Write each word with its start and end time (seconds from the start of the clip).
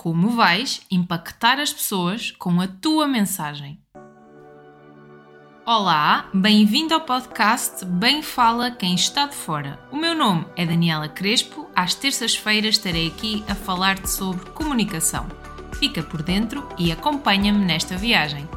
Como 0.00 0.30
vais 0.30 0.80
impactar 0.92 1.58
as 1.58 1.72
pessoas 1.72 2.30
com 2.30 2.60
a 2.60 2.68
tua 2.68 3.08
mensagem? 3.08 3.80
Olá, 5.66 6.30
bem-vindo 6.32 6.94
ao 6.94 7.00
podcast 7.00 7.84
Bem 7.84 8.22
Fala 8.22 8.70
Quem 8.70 8.94
Está 8.94 9.26
de 9.26 9.34
Fora. 9.34 9.76
O 9.90 9.96
meu 9.96 10.14
nome 10.14 10.46
é 10.54 10.64
Daniela 10.64 11.08
Crespo. 11.08 11.68
Às 11.74 11.96
terças-feiras 11.96 12.76
estarei 12.76 13.08
aqui 13.08 13.44
a 13.48 13.56
falar-te 13.56 14.08
sobre 14.08 14.48
comunicação. 14.50 15.26
Fica 15.80 16.00
por 16.00 16.22
dentro 16.22 16.68
e 16.78 16.92
acompanha-me 16.92 17.64
nesta 17.64 17.96
viagem. 17.96 18.48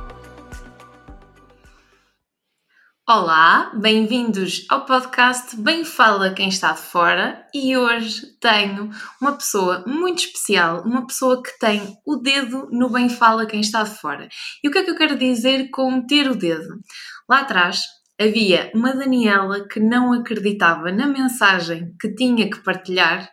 Olá, 3.10 3.72
bem-vindos 3.74 4.64
ao 4.70 4.86
podcast 4.86 5.56
Bem 5.58 5.84
Fala 5.84 6.36
Quem 6.36 6.50
Está 6.50 6.74
de 6.74 6.82
Fora 6.82 7.44
e 7.52 7.76
hoje 7.76 8.28
tenho 8.40 8.92
uma 9.20 9.34
pessoa 9.34 9.84
muito 9.88 10.20
especial, 10.20 10.84
uma 10.86 11.08
pessoa 11.08 11.42
que 11.42 11.58
tem 11.60 11.98
o 12.06 12.18
dedo 12.18 12.70
no 12.72 12.92
Bem 12.92 13.10
Fala 13.10 13.48
Quem 13.48 13.60
Está 13.60 13.82
de 13.82 14.00
Fora. 14.00 14.30
E 14.64 14.68
o 14.68 14.72
que 14.72 14.78
é 14.78 14.84
que 14.84 14.92
eu 14.92 14.96
quero 14.96 15.18
dizer 15.18 15.72
com 15.72 16.06
ter 16.06 16.30
o 16.30 16.36
dedo? 16.36 16.80
Lá 17.28 17.40
atrás 17.40 17.82
havia 18.20 18.72
uma 18.76 18.94
Daniela 18.94 19.68
que 19.68 19.80
não 19.80 20.14
acreditava 20.14 20.92
na 20.92 21.08
mensagem 21.08 21.96
que 22.00 22.14
tinha 22.14 22.48
que 22.50 22.60
partilhar 22.60 23.28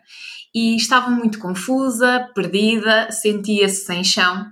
e 0.54 0.76
estava 0.76 1.10
muito 1.10 1.38
confusa, 1.38 2.26
perdida, 2.34 3.12
sentia-se 3.12 3.84
sem 3.84 4.02
chão 4.02 4.46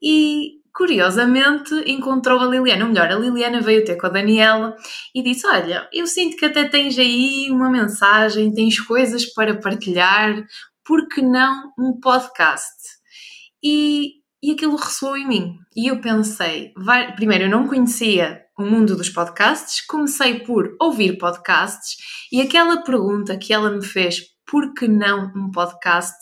e 0.00 0.61
curiosamente 0.74 1.74
encontrou 1.86 2.40
a 2.40 2.46
Liliana, 2.46 2.84
ou 2.84 2.90
melhor, 2.90 3.10
a 3.10 3.18
Liliana 3.18 3.60
veio 3.60 3.84
ter 3.84 3.96
com 3.96 4.06
a 4.06 4.10
Daniela 4.10 4.74
e 5.14 5.22
disse: 5.22 5.46
Olha, 5.46 5.88
eu 5.92 6.06
sinto 6.06 6.36
que 6.36 6.46
até 6.46 6.64
tens 6.64 6.98
aí 6.98 7.48
uma 7.50 7.70
mensagem, 7.70 8.52
tens 8.52 8.80
coisas 8.80 9.26
para 9.34 9.58
partilhar, 9.60 10.44
por 10.84 11.06
que 11.08 11.22
não 11.22 11.72
um 11.78 12.00
podcast? 12.00 13.00
E, 13.62 14.14
e 14.42 14.52
aquilo 14.52 14.76
ressoou 14.76 15.16
em 15.16 15.28
mim. 15.28 15.56
E 15.76 15.90
eu 15.90 16.00
pensei: 16.00 16.72
vai, 16.76 17.14
primeiro, 17.14 17.44
eu 17.44 17.50
não 17.50 17.68
conhecia 17.68 18.42
o 18.58 18.64
mundo 18.64 18.96
dos 18.96 19.08
podcasts, 19.08 19.84
comecei 19.86 20.40
por 20.40 20.74
ouvir 20.80 21.18
podcasts 21.18 21.96
e 22.30 22.40
aquela 22.40 22.82
pergunta 22.82 23.36
que 23.36 23.52
ela 23.52 23.70
me 23.70 23.84
fez, 23.84 24.20
por 24.46 24.74
que 24.74 24.86
não 24.86 25.32
um 25.34 25.50
podcast, 25.50 26.16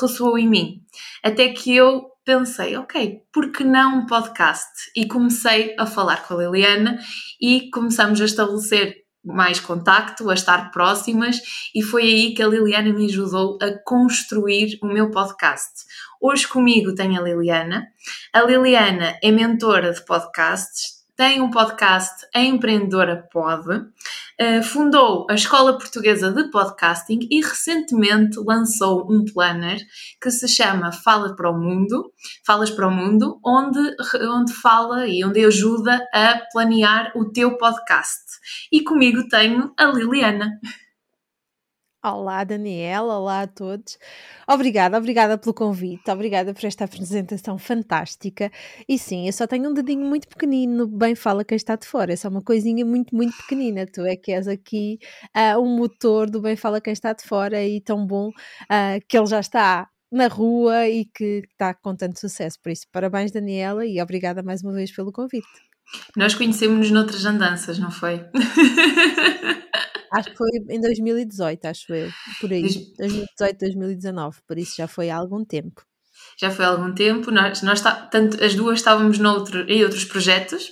ressoou 0.00 0.38
em 0.38 0.48
mim. 0.48 0.82
Até 1.22 1.48
que 1.48 1.74
eu 1.74 2.09
pensei, 2.30 2.76
ok, 2.76 3.22
por 3.32 3.50
que 3.50 3.64
não 3.64 3.98
um 3.98 4.06
podcast? 4.06 4.70
E 4.94 5.08
comecei 5.08 5.74
a 5.76 5.84
falar 5.84 6.22
com 6.22 6.34
a 6.34 6.36
Liliana 6.36 6.96
e 7.40 7.68
começamos 7.70 8.20
a 8.20 8.24
estabelecer 8.24 8.98
mais 9.24 9.58
contacto, 9.58 10.30
a 10.30 10.34
estar 10.34 10.70
próximas 10.70 11.40
e 11.74 11.82
foi 11.82 12.02
aí 12.02 12.34
que 12.34 12.40
a 12.40 12.46
Liliana 12.46 12.92
me 12.92 13.06
ajudou 13.06 13.58
a 13.60 13.72
construir 13.84 14.78
o 14.80 14.86
meu 14.86 15.10
podcast. 15.10 15.84
Hoje 16.20 16.46
comigo 16.46 16.94
tem 16.94 17.18
a 17.18 17.20
Liliana. 17.20 17.88
A 18.32 18.42
Liliana 18.42 19.18
é 19.20 19.32
mentora 19.32 19.92
de 19.92 20.04
podcasts, 20.04 20.99
tem 21.20 21.38
um 21.42 21.50
podcast, 21.50 22.26
a 22.34 22.40
Empreendedora 22.40 23.28
Pod, 23.30 23.68
uh, 23.68 24.62
fundou 24.62 25.26
a 25.28 25.34
Escola 25.34 25.76
Portuguesa 25.76 26.32
de 26.32 26.50
Podcasting 26.50 27.28
e 27.30 27.42
recentemente 27.42 28.38
lançou 28.38 29.06
um 29.12 29.22
planner 29.26 29.78
que 30.18 30.30
se 30.30 30.48
chama 30.48 30.90
Fala 30.90 31.36
para 31.36 31.50
o 31.50 31.60
Mundo, 31.60 32.10
Falas 32.46 32.70
para 32.70 32.88
o 32.88 32.90
Mundo, 32.90 33.38
onde, 33.44 33.80
onde 34.34 34.54
fala 34.54 35.06
e 35.06 35.22
onde 35.22 35.44
ajuda 35.44 36.02
a 36.10 36.40
planear 36.50 37.12
o 37.14 37.30
teu 37.30 37.58
podcast. 37.58 38.24
E 38.72 38.82
comigo 38.82 39.28
tenho 39.28 39.74
a 39.78 39.84
Liliana. 39.84 40.58
Olá, 42.02 42.44
Daniela, 42.44 43.18
olá 43.18 43.42
a 43.42 43.46
todos. 43.46 43.98
Obrigada, 44.48 44.96
obrigada 44.96 45.36
pelo 45.36 45.52
convite, 45.52 46.10
obrigada 46.10 46.54
por 46.54 46.64
esta 46.64 46.86
apresentação 46.86 47.58
fantástica. 47.58 48.50
E 48.88 48.98
sim, 48.98 49.26
eu 49.26 49.32
só 49.34 49.46
tenho 49.46 49.68
um 49.68 49.74
dedinho 49.74 50.06
muito 50.06 50.26
pequenino, 50.26 50.86
bem 50.86 51.14
fala 51.14 51.44
quem 51.44 51.56
está 51.56 51.76
de 51.76 51.86
fora, 51.86 52.14
é 52.14 52.16
só 52.16 52.30
uma 52.30 52.40
coisinha 52.40 52.86
muito, 52.86 53.14
muito 53.14 53.36
pequenina. 53.36 53.84
Tu 53.86 54.00
é 54.06 54.16
que 54.16 54.32
és 54.32 54.48
aqui 54.48 54.98
uh, 55.36 55.60
um 55.60 55.76
motor 55.76 56.30
do 56.30 56.40
bem 56.40 56.56
fala 56.56 56.80
quem 56.80 56.94
está 56.94 57.12
de 57.12 57.22
fora 57.22 57.62
e 57.62 57.82
tão 57.82 58.06
bom 58.06 58.28
uh, 58.28 59.06
que 59.06 59.18
ele 59.18 59.26
já 59.26 59.40
está 59.40 59.86
na 60.10 60.26
rua 60.26 60.88
e 60.88 61.04
que 61.04 61.42
está 61.50 61.74
com 61.74 61.94
tanto 61.94 62.18
sucesso. 62.18 62.58
Por 62.62 62.72
isso, 62.72 62.86
parabéns, 62.90 63.30
Daniela, 63.30 63.84
e 63.84 64.00
obrigada 64.00 64.42
mais 64.42 64.62
uma 64.62 64.72
vez 64.72 64.90
pelo 64.90 65.12
convite. 65.12 65.46
Nós 66.16 66.34
conhecemos-nos 66.34 66.90
noutras 66.90 67.26
andanças, 67.26 67.78
não 67.78 67.90
foi? 67.90 68.24
Acho 70.10 70.30
que 70.30 70.36
foi 70.36 70.48
em 70.68 70.80
2018, 70.80 71.64
acho 71.66 71.94
eu, 71.94 72.10
por 72.40 72.52
aí. 72.52 72.62
2018, 72.62 73.58
2019, 73.58 74.38
por 74.46 74.58
isso 74.58 74.76
já 74.76 74.88
foi 74.88 75.10
há 75.10 75.16
algum 75.16 75.44
tempo. 75.44 75.82
Já 76.38 76.50
foi 76.50 76.64
há 76.64 76.68
algum 76.68 76.92
tempo, 76.92 77.30
nós, 77.30 77.62
nós 77.62 77.80
tá, 77.80 77.94
tanto, 78.06 78.42
as 78.42 78.54
duas 78.54 78.78
estávamos 78.78 79.18
noutro, 79.18 79.60
em 79.70 79.84
outros 79.84 80.04
projetos, 80.04 80.70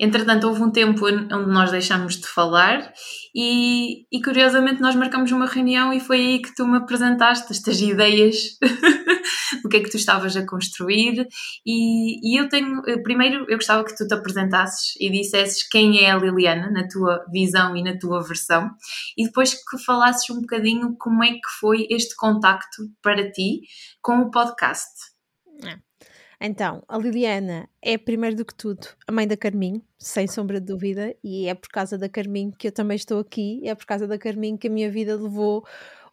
Entretanto, 0.00 0.46
houve 0.46 0.62
um 0.62 0.70
tempo 0.70 1.06
onde 1.06 1.50
nós 1.50 1.72
deixámos 1.72 2.16
de 2.16 2.26
falar 2.28 2.92
e, 3.34 4.06
e, 4.12 4.22
curiosamente 4.22 4.80
nós 4.80 4.94
marcamos 4.94 5.32
uma 5.32 5.46
reunião 5.46 5.92
e 5.92 5.98
foi 5.98 6.18
aí 6.18 6.42
que 6.42 6.54
tu 6.54 6.66
me 6.66 6.76
apresentaste 6.76 7.52
estas 7.52 7.80
ideias 7.80 8.56
do 9.62 9.68
que 9.68 9.76
é 9.76 9.80
que 9.80 9.90
tu 9.90 9.96
estavas 9.96 10.36
a 10.36 10.46
construir 10.46 11.26
e, 11.66 12.32
e 12.32 12.40
eu 12.40 12.48
tenho, 12.48 12.80
primeiro 13.02 13.44
eu 13.48 13.56
gostava 13.56 13.84
que 13.84 13.96
tu 13.96 14.06
te 14.06 14.14
apresentasses 14.14 14.94
e 15.00 15.10
dissesses 15.10 15.68
quem 15.68 16.04
é 16.04 16.12
a 16.12 16.16
Liliana 16.16 16.70
na 16.70 16.86
tua 16.86 17.24
visão 17.32 17.76
e 17.76 17.82
na 17.82 17.98
tua 17.98 18.22
versão 18.22 18.70
e 19.16 19.24
depois 19.24 19.54
que 19.54 19.78
falasses 19.84 20.30
um 20.30 20.40
bocadinho 20.40 20.94
como 20.96 21.24
é 21.24 21.32
que 21.32 21.50
foi 21.58 21.88
este 21.90 22.14
contacto 22.14 22.84
para 23.02 23.30
ti 23.32 23.62
com 24.00 24.20
o 24.20 24.30
podcast. 24.30 24.92
É. 25.64 25.87
Então, 26.40 26.84
a 26.88 26.96
Liliana 26.96 27.68
é, 27.82 27.98
primeiro 27.98 28.36
do 28.36 28.44
que 28.44 28.54
tudo, 28.54 28.86
a 29.06 29.12
mãe 29.12 29.26
da 29.26 29.36
Carminho, 29.36 29.82
sem 29.98 30.28
sombra 30.28 30.60
de 30.60 30.66
dúvida, 30.66 31.14
e 31.22 31.48
é 31.48 31.54
por 31.54 31.68
causa 31.68 31.98
da 31.98 32.08
Carminho 32.08 32.52
que 32.56 32.68
eu 32.68 32.72
também 32.72 32.96
estou 32.96 33.18
aqui, 33.18 33.60
é 33.64 33.74
por 33.74 33.84
causa 33.84 34.06
da 34.06 34.16
Carminho 34.16 34.56
que 34.56 34.68
a 34.68 34.70
minha 34.70 34.90
vida 34.90 35.16
levou 35.16 35.64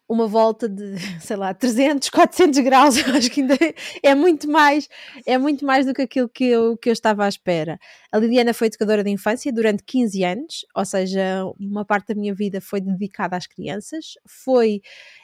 uma 0.08 0.26
volta 0.26 0.68
de, 0.68 0.96
sei 1.20 1.36
lá, 1.36 1.54
300, 1.54 2.10
400 2.10 2.58
graus, 2.60 2.96
eu 2.98 3.14
acho 3.14 3.30
que 3.30 3.40
ainda 3.40 3.56
é 4.02 4.14
muito 4.14 4.48
mais, 4.50 4.88
é 5.24 5.38
muito 5.38 5.64
mais 5.64 5.86
do 5.86 5.94
que 5.94 6.02
aquilo 6.02 6.28
que 6.28 6.44
eu, 6.44 6.76
que 6.76 6.88
eu 6.88 6.92
estava 6.92 7.24
à 7.24 7.28
espera. 7.28 7.78
A 8.10 8.18
Liliana 8.18 8.52
foi 8.52 8.66
educadora 8.68 9.04
de 9.04 9.10
infância 9.10 9.52
durante 9.52 9.84
15 9.84 10.24
anos, 10.24 10.66
ou 10.74 10.84
seja, 10.84 11.44
uma 11.58 11.84
parte 11.84 12.08
da 12.08 12.20
minha 12.20 12.34
vida 12.34 12.60
foi 12.60 12.80
dedicada 12.80 13.36
às 13.36 13.46
crianças, 13.46 14.14
foi, 14.26 14.80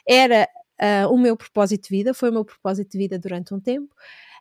era 0.07 0.47
uh, 0.81 1.13
o 1.13 1.17
meu 1.17 1.35
propósito 1.35 1.83
de 1.83 1.89
vida, 1.89 2.13
foi 2.13 2.29
o 2.29 2.33
meu 2.33 2.45
propósito 2.45 2.91
de 2.91 2.97
vida 2.97 3.19
durante 3.19 3.53
um 3.53 3.59
tempo, 3.59 3.93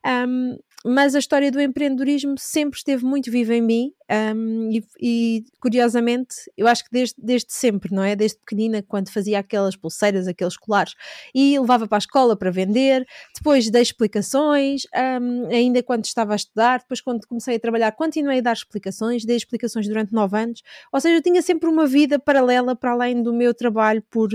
um, 0.06 0.58
mas 0.84 1.14
a 1.14 1.18
história 1.18 1.50
do 1.50 1.60
empreendedorismo 1.60 2.34
sempre 2.38 2.78
esteve 2.78 3.04
muito 3.04 3.30
viva 3.30 3.54
em 3.54 3.62
mim 3.62 3.92
um, 4.12 4.70
e, 4.70 4.84
e, 5.00 5.44
curiosamente 5.58 6.34
eu 6.54 6.66
acho 6.66 6.84
que 6.84 6.90
desde, 6.90 7.14
desde 7.16 7.50
sempre, 7.50 7.94
não 7.94 8.02
é? 8.02 8.14
Desde 8.14 8.38
pequenina, 8.38 8.82
quando 8.82 9.10
fazia 9.10 9.38
aquelas 9.38 9.74
pulseiras, 9.74 10.28
aqueles 10.28 10.56
colares 10.56 10.94
e 11.34 11.58
levava 11.58 11.88
para 11.88 11.96
a 11.96 12.00
escola 12.00 12.36
para 12.36 12.50
vender, 12.50 13.06
depois 13.34 13.70
dei 13.70 13.80
explicações, 13.80 14.82
um, 14.94 15.46
ainda 15.46 15.82
quando 15.82 16.04
estava 16.04 16.34
a 16.34 16.36
estudar, 16.36 16.80
depois 16.80 17.00
quando 17.00 17.26
comecei 17.26 17.56
a 17.56 17.60
trabalhar, 17.60 17.92
continuei 17.92 18.38
a 18.38 18.42
dar 18.42 18.52
explicações, 18.52 19.24
dei 19.24 19.36
explicações 19.36 19.88
durante 19.88 20.12
nove 20.12 20.36
anos, 20.36 20.62
ou 20.92 21.00
seja, 21.00 21.16
eu 21.16 21.22
tinha 21.22 21.40
sempre 21.40 21.68
uma 21.68 21.86
vida 21.86 22.18
paralela 22.18 22.76
para 22.76 22.90
além 22.92 23.22
do 23.22 23.32
meu 23.32 23.54
trabalho 23.54 24.02
por, 24.10 24.28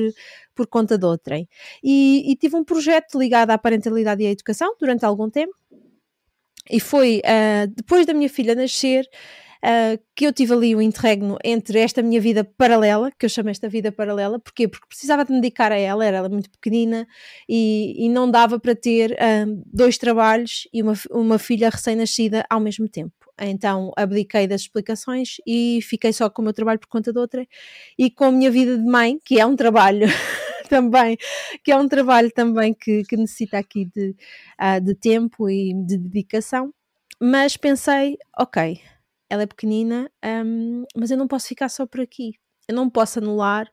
por 0.55 0.65
conta 0.65 0.97
de 0.97 1.05
outrem. 1.05 1.47
E, 1.83 2.31
e 2.31 2.35
tive 2.35 2.55
um 2.55 2.63
projeto 2.63 3.19
ligado 3.19 3.51
à 3.51 3.57
parentalidade 3.57 4.23
e 4.23 4.27
à 4.27 4.31
educação 4.31 4.75
durante 4.79 5.05
algum 5.05 5.29
tempo 5.29 5.53
e 6.69 6.79
foi 6.79 7.21
uh, 7.23 7.67
depois 7.75 8.05
da 8.05 8.13
minha 8.13 8.29
filha 8.29 8.55
nascer 8.55 9.07
uh, 9.63 9.99
que 10.15 10.25
eu 10.25 10.33
tive 10.33 10.53
ali 10.53 10.75
o 10.75 10.79
um 10.79 10.81
interregno 10.81 11.37
entre 11.43 11.79
esta 11.79 12.01
minha 12.01 12.19
vida 12.19 12.43
paralela, 12.43 13.11
que 13.17 13.25
eu 13.25 13.29
chamo 13.29 13.49
esta 13.49 13.69
vida 13.69 13.91
paralela, 13.91 14.39
porquê? 14.39 14.67
Porque 14.67 14.87
precisava 14.87 15.25
de 15.25 15.31
me 15.31 15.41
dedicar 15.41 15.71
a 15.71 15.77
ela, 15.77 16.05
era 16.05 16.17
ela 16.17 16.29
muito 16.29 16.49
pequenina 16.49 17.07
e, 17.47 18.05
e 18.05 18.09
não 18.09 18.29
dava 18.29 18.59
para 18.59 18.75
ter 18.75 19.11
uh, 19.11 19.63
dois 19.65 19.97
trabalhos 19.97 20.67
e 20.73 20.81
uma, 20.81 20.93
uma 21.11 21.39
filha 21.39 21.69
recém-nascida 21.69 22.45
ao 22.49 22.59
mesmo 22.59 22.87
tempo. 22.87 23.13
Então 23.39 23.91
abdiquei 23.95 24.47
das 24.47 24.61
explicações 24.61 25.37
e 25.45 25.79
fiquei 25.83 26.11
só 26.11 26.29
com 26.29 26.41
o 26.41 26.45
meu 26.45 26.53
trabalho 26.53 26.79
por 26.79 26.87
conta 26.87 27.13
de 27.13 27.19
outra 27.19 27.47
e 27.97 28.09
com 28.09 28.25
a 28.25 28.31
minha 28.31 28.49
vida 28.49 28.77
de 28.77 28.83
mãe, 28.83 29.19
que 29.23 29.39
é 29.39 29.45
um 29.45 29.55
trabalho 29.55 30.07
também, 30.67 31.17
que 31.63 31.71
é 31.71 31.77
um 31.77 31.87
trabalho 31.87 32.31
também 32.31 32.73
que, 32.73 33.03
que 33.03 33.15
necessita 33.15 33.57
aqui 33.57 33.85
de, 33.85 34.15
uh, 34.59 34.81
de 34.81 34.95
tempo 34.95 35.49
e 35.49 35.73
de 35.73 35.97
dedicação. 35.97 36.73
Mas 37.19 37.57
pensei, 37.57 38.17
ok, 38.37 38.79
ela 39.29 39.43
é 39.43 39.45
pequenina, 39.45 40.09
um, 40.45 40.83
mas 40.95 41.11
eu 41.11 41.17
não 41.17 41.27
posso 41.27 41.47
ficar 41.47 41.69
só 41.69 41.85
por 41.85 42.01
aqui. 42.01 42.33
Eu 42.67 42.75
não 42.75 42.89
posso 42.89 43.19
anular 43.19 43.69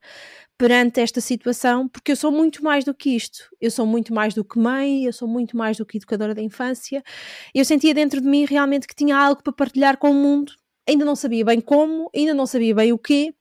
perante 0.56 1.00
esta 1.00 1.20
situação, 1.20 1.88
porque 1.88 2.12
eu 2.12 2.16
sou 2.16 2.30
muito 2.30 2.62
mais 2.62 2.84
do 2.84 2.94
que 2.94 3.10
isto. 3.10 3.48
Eu 3.60 3.70
sou 3.70 3.84
muito 3.84 4.14
mais 4.14 4.34
do 4.34 4.44
que 4.44 4.58
mãe, 4.58 5.04
eu 5.04 5.12
sou 5.12 5.26
muito 5.26 5.56
mais 5.56 5.76
do 5.76 5.84
que 5.84 5.98
educadora 5.98 6.34
da 6.34 6.42
infância. 6.42 7.02
Eu 7.52 7.64
sentia 7.64 7.92
dentro 7.92 8.20
de 8.20 8.28
mim 8.28 8.44
realmente 8.44 8.86
que 8.86 8.94
tinha 8.94 9.16
algo 9.16 9.42
para 9.42 9.52
partilhar 9.52 9.98
com 9.98 10.10
o 10.10 10.14
mundo. 10.14 10.52
Ainda 10.88 11.04
não 11.04 11.16
sabia 11.16 11.44
bem 11.44 11.60
como, 11.60 12.08
ainda 12.14 12.34
não 12.34 12.46
sabia 12.46 12.74
bem 12.74 12.92
o 12.92 12.98
quê, 12.98 13.34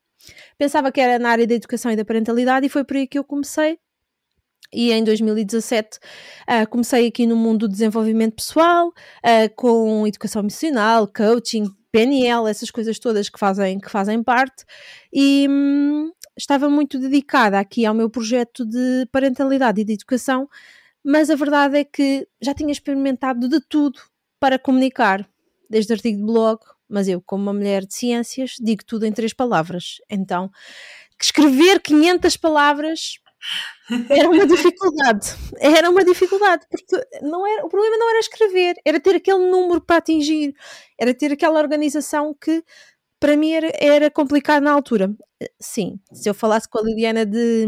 Pensava 0.57 0.91
que 0.91 1.01
era 1.01 1.19
na 1.19 1.29
área 1.29 1.47
da 1.47 1.53
educação 1.53 1.91
e 1.91 1.95
da 1.95 2.05
parentalidade 2.05 2.65
e 2.65 2.69
foi 2.69 2.83
por 2.83 2.97
aí 2.97 3.07
que 3.07 3.17
eu 3.17 3.23
comecei. 3.23 3.77
E 4.71 4.91
em 4.91 5.03
2017 5.03 5.99
uh, 6.49 6.67
comecei 6.67 7.07
aqui 7.07 7.27
no 7.27 7.35
mundo 7.35 7.67
do 7.67 7.71
desenvolvimento 7.71 8.35
pessoal, 8.35 8.87
uh, 8.87 9.55
com 9.55 10.07
educação 10.07 10.41
emocional, 10.41 11.07
coaching, 11.07 11.65
PNL, 11.93 12.49
essas 12.49 12.71
coisas 12.71 12.97
todas 12.97 13.29
que 13.29 13.39
fazem, 13.39 13.79
que 13.79 13.89
fazem 13.89 14.23
parte, 14.23 14.65
e 15.13 15.47
hum, 15.47 16.11
estava 16.35 16.67
muito 16.67 16.97
dedicada 16.99 17.59
aqui 17.59 17.85
ao 17.85 17.93
meu 17.93 18.09
projeto 18.09 18.65
de 18.65 19.07
parentalidade 19.11 19.81
e 19.81 19.85
de 19.85 19.93
educação, 19.93 20.49
mas 21.03 21.29
a 21.29 21.35
verdade 21.35 21.77
é 21.77 21.83
que 21.83 22.27
já 22.41 22.53
tinha 22.53 22.71
experimentado 22.71 23.47
de 23.47 23.61
tudo 23.61 23.99
para 24.39 24.57
comunicar, 24.57 25.29
desde 25.69 25.93
artigo 25.93 26.17
de 26.17 26.25
blog, 26.25 26.59
mas 26.89 27.07
eu, 27.07 27.21
como 27.21 27.43
uma 27.43 27.53
mulher 27.53 27.85
de 27.85 27.93
ciências, 27.93 28.55
digo 28.59 28.83
tudo 28.85 29.05
em 29.05 29.11
três 29.11 29.33
palavras. 29.33 29.97
Então, 30.09 30.49
escrever 31.21 31.79
500 31.81 32.37
palavras 32.37 33.19
era 34.09 34.29
uma 34.29 34.45
dificuldade. 34.45 35.35
Era 35.59 35.89
uma 35.89 36.03
dificuldade, 36.03 36.65
porque 36.69 37.07
não 37.21 37.45
era, 37.45 37.65
o 37.65 37.69
problema 37.69 37.97
não 37.97 38.09
era 38.09 38.19
escrever, 38.19 38.75
era 38.85 38.99
ter 38.99 39.15
aquele 39.15 39.49
número 39.49 39.81
para 39.81 39.97
atingir, 39.97 40.53
era 40.99 41.13
ter 41.13 41.31
aquela 41.31 41.59
organização 41.59 42.33
que 42.33 42.63
para 43.23 43.37
mim 43.37 43.51
era, 43.51 43.71
era 43.79 44.11
complicado 44.11 44.63
na 44.63 44.71
altura. 44.73 45.09
Sim, 45.57 45.97
se 46.11 46.29
eu 46.29 46.33
falasse 46.33 46.67
com 46.67 46.79
a 46.79 46.81
Liliana 46.81 47.25
de, 47.25 47.65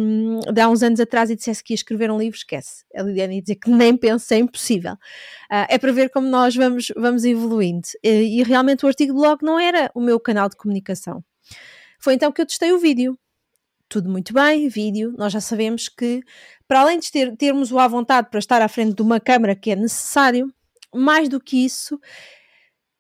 de 0.53 0.61
há 0.61 0.67
uns 0.67 0.83
anos 0.83 0.99
atrás 0.99 1.29
e 1.29 1.35
dissesse 1.35 1.63
que 1.63 1.71
ia 1.71 1.75
escrever 1.75 2.11
um 2.11 2.17
livro, 2.17 2.37
esquece. 2.37 2.83
A 2.93 3.01
Liliana 3.01 3.35
ia 3.35 3.41
dizer 3.41 3.55
que 3.55 3.69
nem 3.69 3.95
pensei, 3.95 4.39
é 4.39 4.41
impossível. 4.41 4.93
Uh, 4.93 5.65
é 5.69 5.77
para 5.77 5.93
ver 5.93 6.09
como 6.09 6.27
nós 6.27 6.53
vamos, 6.57 6.91
vamos 6.97 7.23
evoluindo. 7.23 7.87
E 8.03 8.43
realmente 8.43 8.83
o 8.85 8.87
artigo 8.89 9.13
blog 9.13 9.43
não 9.43 9.57
era 9.57 9.89
o 9.95 10.01
meu 10.01 10.19
canal 10.19 10.49
de 10.49 10.57
comunicação. 10.57 11.23
Foi 11.99 12.13
então 12.13 12.33
que 12.33 12.41
eu 12.41 12.45
testei 12.45 12.73
o 12.73 12.79
vídeo 12.79 13.17
tudo 13.87 14.09
muito 14.09 14.33
bem, 14.33 14.67
vídeo, 14.67 15.13
nós 15.17 15.31
já 15.31 15.39
sabemos 15.39 15.87
que, 15.87 16.21
para 16.67 16.81
além 16.81 16.99
de 16.99 17.11
ter, 17.11 17.35
termos 17.37 17.71
o 17.71 17.79
à 17.79 17.87
vontade 17.87 18.29
para 18.29 18.39
estar 18.39 18.61
à 18.61 18.67
frente 18.67 18.95
de 18.95 19.01
uma 19.01 19.19
câmara 19.19 19.55
que 19.55 19.71
é 19.71 19.75
necessário, 19.75 20.53
mais 20.93 21.29
do 21.29 21.39
que 21.39 21.65
isso, 21.65 21.99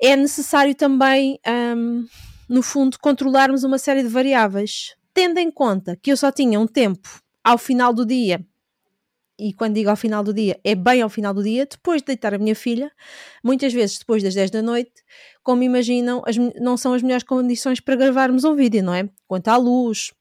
é 0.01 0.15
necessário 0.15 0.75
também, 0.75 1.39
um, 1.75 2.05
no 2.47 2.61
fundo, 2.61 2.97
controlarmos 2.99 3.63
uma 3.63 3.77
série 3.77 4.03
de 4.03 4.09
variáveis. 4.09 4.95
Tendo 5.13 5.39
em 5.39 5.49
conta 5.49 5.95
que 5.95 6.11
eu 6.11 6.17
só 6.17 6.31
tinha 6.31 6.59
um 6.59 6.67
tempo 6.67 7.07
ao 7.43 7.57
final 7.57 7.93
do 7.93 8.05
dia, 8.05 8.45
e 9.39 9.53
quando 9.53 9.75
digo 9.75 9.89
ao 9.89 9.95
final 9.95 10.23
do 10.23 10.33
dia, 10.33 10.59
é 10.63 10.75
bem 10.75 11.01
ao 11.01 11.09
final 11.09 11.33
do 11.33 11.43
dia, 11.43 11.65
depois 11.65 12.01
de 12.01 12.07
deitar 12.07 12.33
a 12.33 12.37
minha 12.37 12.55
filha, 12.55 12.91
muitas 13.43 13.73
vezes 13.73 13.99
depois 13.99 14.23
das 14.23 14.33
10 14.33 14.51
da 14.51 14.61
noite, 14.61 15.03
como 15.43 15.63
imaginam, 15.63 16.21
as, 16.25 16.37
não 16.59 16.77
são 16.77 16.93
as 16.93 17.01
melhores 17.01 17.23
condições 17.23 17.79
para 17.79 17.95
gravarmos 17.95 18.43
um 18.43 18.55
vídeo, 18.55 18.83
não 18.83 18.93
é? 18.93 19.09
Quanto 19.27 19.47
à 19.49 19.57
luz, 19.57 20.13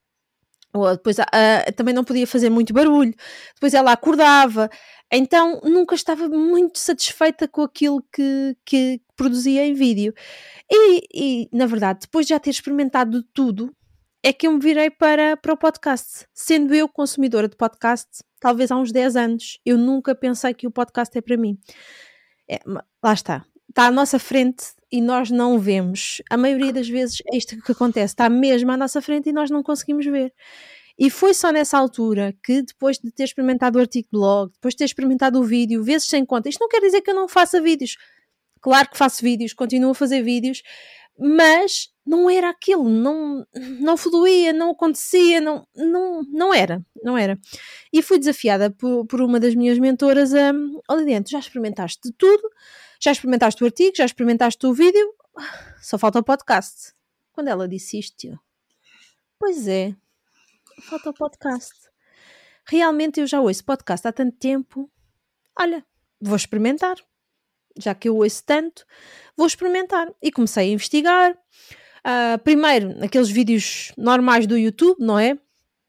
ou 0.75 0.91
depois 0.91 1.19
uh, 1.19 1.73
também 1.77 1.95
não 1.95 2.05
podia 2.05 2.27
fazer 2.27 2.51
muito 2.51 2.75
barulho, 2.75 3.15
depois 3.55 3.73
ela 3.75 3.93
acordava, 3.93 4.69
então 5.11 5.61
nunca 5.63 5.95
estava 5.95 6.29
muito 6.29 6.79
satisfeita 6.79 7.47
com 7.47 7.63
aquilo 7.63 8.03
que, 8.13 8.57
que 8.67 9.01
produzia 9.17 9.65
em 9.65 9.73
vídeo. 9.73 10.13
E, 10.71 11.07
e, 11.15 11.49
na 11.53 11.67
verdade, 11.67 12.01
depois 12.03 12.27
de 12.27 12.31
já 12.31 12.41
ter 12.41 12.51
experimentado 12.51 13.23
tudo, 13.33 13.75
é 14.23 14.33
que 14.33 14.47
eu 14.47 14.53
me 14.53 14.59
virei 14.59 14.91
para, 14.91 15.37
para 15.37 15.53
o 15.53 15.57
podcast. 15.57 16.27
Sendo 16.33 16.75
eu 16.75 16.89
consumidora 16.89 17.49
de 17.49 17.57
podcast, 17.57 18.09
talvez 18.41 18.71
há 18.71 18.77
uns 18.77 18.91
10 18.91 19.17
anos, 19.17 19.61
eu 19.65 19.79
nunca 19.79 20.15
pensei 20.15 20.53
que 20.55 20.67
o 20.67 20.71
podcast 20.71 21.17
é 21.17 21.21
para 21.21 21.37
mim. 21.37 21.59
É, 22.51 22.59
lá 23.03 23.13
está. 23.13 23.45
Está 23.75 23.87
à 23.87 23.91
nossa 23.91 24.21
frente 24.21 24.67
e 24.89 25.01
nós 25.01 25.33
não 25.33 25.59
vemos. 25.59 26.23
A 26.31 26.37
maioria 26.37 26.73
das 26.73 26.89
vezes 26.89 27.21
é 27.33 27.37
isto 27.37 27.61
que 27.61 27.73
acontece, 27.73 28.13
está 28.13 28.29
mesmo 28.29 28.71
à 28.71 28.77
nossa 28.77 29.03
frente 29.03 29.31
e 29.31 29.33
nós 29.33 29.51
não 29.51 29.65
conseguimos 29.65 30.07
ver. 30.07 30.33
E 30.97 31.11
foi 31.11 31.35
só 31.35 31.51
nessa 31.51 31.77
altura 31.77 32.33
que, 32.41 32.63
depois 32.63 32.99
de 33.01 33.11
ter 33.11 33.25
experimentado 33.25 33.77
o 33.77 33.81
artigo 33.81 34.05
de 34.05 34.17
blog, 34.17 34.53
depois 34.53 34.75
de 34.75 34.79
ter 34.79 34.85
experimentado 34.85 35.41
o 35.41 35.43
vídeo, 35.43 35.83
vezes 35.83 36.07
sem 36.07 36.25
conta, 36.25 36.49
isto 36.49 36.61
não 36.61 36.69
quer 36.69 36.81
dizer 36.81 37.01
que 37.01 37.11
eu 37.11 37.17
não 37.17 37.27
faça 37.27 37.61
vídeos. 37.61 37.97
Claro 38.61 38.89
que 38.89 38.97
faço 38.97 39.21
vídeos, 39.21 39.53
continuo 39.53 39.91
a 39.91 39.95
fazer 39.97 40.23
vídeos, 40.23 40.63
mas 41.19 41.93
não 42.05 42.29
era 42.29 42.51
aquilo, 42.51 42.89
não, 42.89 43.47
não 43.81 43.97
fluía, 43.97 44.53
não 44.53 44.71
acontecia, 44.71 45.41
não, 45.41 45.67
não, 45.75 46.23
não 46.25 46.53
era, 46.53 46.85
não 47.03 47.17
era. 47.17 47.39
E 47.93 48.03
fui 48.03 48.19
desafiada 48.19 48.71
por, 48.71 49.07
por 49.07 49.21
uma 49.21 49.41
das 49.41 49.55
minhas 49.55 49.79
mentoras 49.79 50.35
a, 50.35 50.53
olha 50.89 51.05
dentro, 51.05 51.31
já 51.31 51.39
experimentaste 51.39 52.09
de 52.09 52.13
tudo, 52.13 52.43
já 53.01 53.13
experimentaste 53.13 53.63
o 53.63 53.67
artigo, 53.67 53.97
já 53.97 54.05
experimentaste 54.05 54.67
o 54.67 54.75
vídeo, 54.75 55.15
só 55.81 55.97
falta 55.97 56.19
o 56.19 56.25
podcast. 56.25 56.93
Quando 57.33 57.49
ela 57.49 57.67
disse 57.67 57.99
isto, 57.99 58.27
eu, 58.27 58.39
pois 59.39 59.67
é, 59.67 59.95
falta 60.89 61.11
o 61.11 61.15
podcast. 61.15 61.75
Realmente 62.67 63.21
eu 63.21 63.27
já 63.27 63.41
ouço 63.41 63.65
podcast 63.65 64.07
há 64.07 64.13
tanto 64.13 64.37
tempo, 64.37 64.91
olha, 65.59 65.85
vou 66.21 66.37
experimentar. 66.37 66.97
Já 67.79 67.95
que 67.95 68.09
eu 68.09 68.17
ouço 68.17 68.43
tanto, 68.45 68.85
vou 69.37 69.47
experimentar. 69.47 70.09
E 70.23 70.31
comecei 70.31 70.69
a 70.69 70.73
investigar. 70.73 71.33
Uh, 71.33 72.39
primeiro, 72.45 72.99
naqueles 72.99 73.31
vídeos 73.31 73.93
normais 73.97 74.47
do 74.47 74.57
YouTube, 74.57 74.99
não 75.01 75.19
é? 75.19 75.39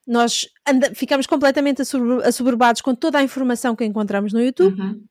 Nós 0.07 0.47
ficamos 0.93 1.25
completamente 1.25 1.81
assoberbados 2.23 2.81
com 2.81 2.93
toda 2.93 3.17
a 3.17 3.23
informação 3.23 3.75
que 3.75 3.83
encontramos 3.83 4.31
no 4.31 4.41
YouTube. 4.41 4.79
Uhum. 4.79 5.03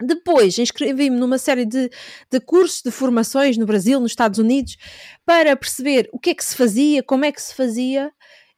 Depois 0.00 0.58
inscrevi-me 0.58 1.16
numa 1.16 1.38
série 1.38 1.64
de, 1.64 1.88
de 2.30 2.40
cursos, 2.40 2.82
de 2.82 2.90
formações 2.90 3.56
no 3.56 3.66
Brasil, 3.66 4.00
nos 4.00 4.12
Estados 4.12 4.38
Unidos, 4.38 4.76
para 5.24 5.56
perceber 5.56 6.08
o 6.12 6.18
que 6.18 6.30
é 6.30 6.34
que 6.34 6.44
se 6.44 6.56
fazia, 6.56 7.02
como 7.02 7.24
é 7.24 7.32
que 7.32 7.40
se 7.40 7.54
fazia, 7.54 8.10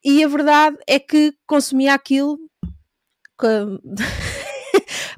e 0.02 0.22
a 0.24 0.28
verdade 0.28 0.76
é 0.86 0.98
que 0.98 1.34
consumia 1.46 1.94
aquilo. 1.94 2.38
Que... 3.38 3.46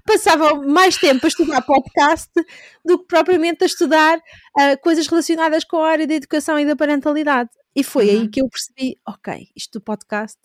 passava 0.06 0.54
mais 0.54 0.96
tempo 0.96 1.26
a 1.26 1.28
estudar 1.28 1.60
podcast 1.62 2.30
do 2.84 2.98
que 2.98 3.06
propriamente 3.06 3.64
a 3.64 3.66
estudar 3.66 4.18
uh, 4.18 4.80
coisas 4.80 5.06
relacionadas 5.06 5.64
com 5.64 5.78
a 5.78 5.88
área 5.88 6.06
da 6.06 6.14
educação 6.14 6.58
e 6.58 6.64
da 6.64 6.76
parentalidade. 6.76 7.50
E 7.76 7.84
foi 7.84 8.06
uhum. 8.06 8.22
aí 8.22 8.28
que 8.28 8.40
eu 8.40 8.48
percebi, 8.48 8.98
ok, 9.06 9.48
isto 9.54 9.78
do 9.78 9.82
podcast 9.82 10.38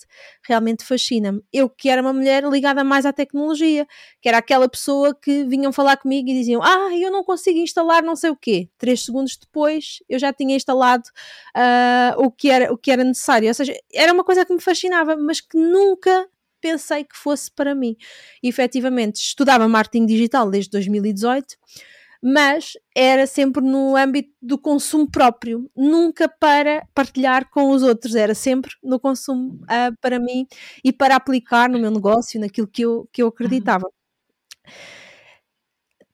realmente 0.43 0.83
fascina-me. 0.83 1.41
Eu 1.53 1.69
que 1.69 1.87
era 1.87 2.01
uma 2.01 2.11
mulher 2.11 2.43
ligada 2.43 2.83
mais 2.83 3.05
à 3.05 3.13
tecnologia, 3.13 3.87
que 4.21 4.27
era 4.27 4.39
aquela 4.39 4.67
pessoa 4.67 5.15
que 5.15 5.45
vinham 5.45 5.71
falar 5.71 5.95
comigo 5.95 6.27
e 6.27 6.33
diziam, 6.33 6.61
ah, 6.61 6.89
eu 6.93 7.09
não 7.09 7.23
consigo 7.23 7.57
instalar 7.59 8.03
não 8.03 8.17
sei 8.17 8.31
o 8.31 8.35
quê. 8.35 8.67
Três 8.77 9.05
segundos 9.05 9.37
depois 9.37 10.03
eu 10.09 10.19
já 10.19 10.33
tinha 10.33 10.57
instalado 10.57 11.03
uh, 11.55 12.21
o, 12.21 12.29
que 12.29 12.49
era, 12.49 12.73
o 12.73 12.77
que 12.77 12.91
era 12.91 13.01
necessário. 13.01 13.47
Ou 13.47 13.53
seja, 13.53 13.73
era 13.93 14.11
uma 14.11 14.25
coisa 14.25 14.43
que 14.43 14.53
me 14.53 14.59
fascinava, 14.59 15.15
mas 15.15 15.39
que 15.39 15.57
nunca 15.57 16.27
pensei 16.61 17.03
que 17.03 17.17
fosse 17.17 17.51
para 17.51 17.73
mim. 17.75 17.95
E 18.41 18.47
efetivamente 18.47 19.15
estudava 19.15 19.67
marketing 19.67 20.05
digital 20.05 20.49
desde 20.49 20.71
2018 20.71 21.57
mas 22.21 22.73
era 22.95 23.25
sempre 23.25 23.63
no 23.63 23.95
âmbito 23.95 24.31
do 24.41 24.57
consumo 24.57 25.09
próprio, 25.09 25.69
nunca 25.75 26.29
para 26.29 26.87
partilhar 26.93 27.49
com 27.49 27.71
os 27.71 27.81
outros, 27.81 28.13
era 28.13 28.35
sempre 28.35 28.71
no 28.83 28.99
consumo 28.99 29.59
uh, 29.63 29.97
para 29.99 30.19
mim 30.19 30.45
e 30.83 30.93
para 30.93 31.15
aplicar 31.15 31.67
no 31.67 31.79
meu 31.79 31.89
negócio, 31.89 32.39
naquilo 32.39 32.67
que 32.67 32.83
eu, 32.83 33.09
que 33.11 33.23
eu 33.23 33.27
acreditava. 33.27 33.89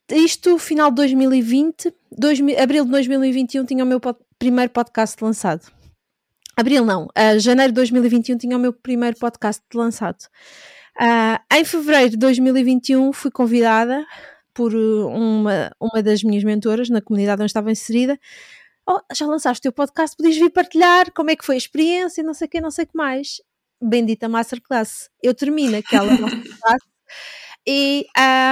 Isto, 0.10 0.58
final 0.58 0.90
de 0.90 0.96
2020, 0.96 1.94
dois, 2.10 2.40
abril 2.58 2.86
de 2.86 2.92
2021, 2.92 3.66
tinha 3.66 3.84
o 3.84 3.88
meu 3.88 4.00
pod, 4.00 4.18
primeiro 4.40 4.72
podcast 4.72 5.22
lançado. 5.22 5.77
Abril 6.58 6.84
não, 6.84 7.06
uh, 7.06 7.40
janeiro 7.40 7.72
de 7.72 7.76
2021 7.76 8.38
tinha 8.40 8.58
o 8.58 8.60
meu 8.60 8.74
primeiro 8.74 9.16
podcast 9.20 9.62
lançado. 9.76 10.24
Uh, 11.00 11.56
em 11.56 11.64
fevereiro 11.64 12.10
de 12.10 12.18
2021 12.18 13.14
fui 13.14 13.30
convidada 13.30 14.04
por 14.56 14.74
eh, 14.74 15.06
uma, 15.06 15.72
uma 15.80 16.02
das 16.02 16.24
minhas 16.24 16.44
mentoras 16.44 16.90
na 16.90 17.00
comunidade 17.00 17.44
onde 17.44 17.52
estava 17.52 17.72
inserida. 17.72 18.20
Oh, 18.90 19.00
já 19.14 19.28
lançaste 19.28 19.60
o 19.60 19.62
teu 19.62 19.72
podcast, 19.72 20.18
podias 20.18 20.36
vir 20.36 20.50
partilhar 20.50 21.12
como 21.14 21.30
é 21.30 21.36
que 21.36 21.46
foi 21.46 21.54
a 21.54 21.58
experiência, 21.60 22.24
não 22.24 22.34
sei 22.34 22.48
o 22.48 22.50
que, 22.50 22.60
não 22.60 22.72
sei 22.72 22.86
o 22.86 22.88
que 22.88 22.98
mais. 22.98 23.40
Bendita 23.80 24.28
Masterclass. 24.28 25.12
Eu 25.22 25.36
termino 25.36 25.78
aquela 25.78 26.10
Masterclass 26.18 26.82
e 27.68 28.08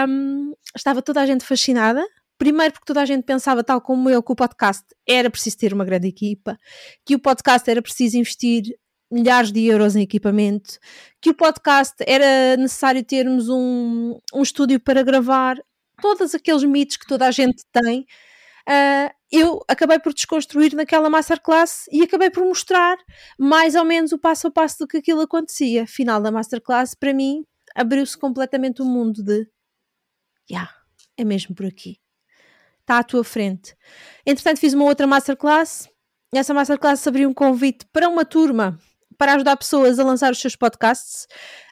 um, 0.07 0.53
estava 0.75 1.01
toda 1.01 1.21
a 1.21 1.25
gente 1.25 1.43
fascinada. 1.43 2.05
Primeiro 2.37 2.73
porque 2.73 2.85
toda 2.85 3.01
a 3.01 3.05
gente 3.05 3.23
pensava, 3.23 3.63
tal 3.63 3.79
como 3.79 4.09
eu, 4.09 4.21
que 4.21 4.31
o 4.31 4.35
podcast 4.35 4.83
era 5.07 5.29
preciso 5.29 5.57
ter 5.57 5.73
uma 5.73 5.85
grande 5.85 6.07
equipa, 6.07 6.57
que 7.05 7.15
o 7.15 7.19
podcast 7.19 7.69
era 7.69 7.81
preciso 7.81 8.17
investir 8.17 8.77
milhares 9.11 9.51
de 9.51 9.65
euros 9.65 9.95
em 9.95 10.01
equipamento, 10.01 10.77
que 11.21 11.29
o 11.29 11.33
podcast 11.33 11.95
era 12.05 12.57
necessário 12.57 13.03
termos 13.03 13.47
um, 13.47 14.19
um 14.33 14.41
estúdio 14.41 14.79
para 14.79 15.03
gravar 15.03 15.57
todos 16.01 16.35
aqueles 16.35 16.63
mitos 16.63 16.97
que 16.97 17.07
toda 17.07 17.25
a 17.27 17.31
gente 17.31 17.63
tem, 17.71 18.01
uh, 18.67 19.13
eu 19.31 19.61
acabei 19.67 19.99
por 19.99 20.13
desconstruir 20.13 20.73
naquela 20.73 21.09
masterclass 21.09 21.85
e 21.91 22.03
acabei 22.03 22.29
por 22.29 22.43
mostrar 22.45 22.97
mais 23.39 23.75
ou 23.75 23.85
menos 23.85 24.11
o 24.11 24.19
passo 24.19 24.47
a 24.47 24.51
passo 24.51 24.79
do 24.79 24.87
que 24.87 24.97
aquilo 24.97 25.21
acontecia. 25.21 25.87
Final 25.87 26.21
da 26.21 26.31
masterclass, 26.31 26.95
para 26.95 27.13
mim, 27.13 27.45
abriu-se 27.75 28.17
completamente 28.17 28.81
o 28.81 28.85
mundo 28.85 29.23
de 29.23 29.47
yeah, 30.49 30.73
é 31.17 31.23
mesmo 31.23 31.55
por 31.55 31.65
aqui. 31.65 31.97
Está 32.85 32.99
à 32.99 33.03
tua 33.03 33.23
frente. 33.23 33.75
Entretanto, 34.23 34.59
fiz 34.59 34.75
uma 34.75 34.85
outra 34.85 35.07
masterclass. 35.07 35.89
Essa 36.31 36.53
masterclass 36.53 37.07
abriu 37.07 37.27
um 37.27 37.33
convite 37.33 37.83
para 37.91 38.07
uma 38.07 38.23
turma 38.23 38.77
para 39.17 39.33
ajudar 39.33 39.57
pessoas 39.57 39.97
a 39.97 40.03
lançar 40.03 40.31
os 40.31 40.39
seus 40.39 40.55
podcasts 40.55 41.25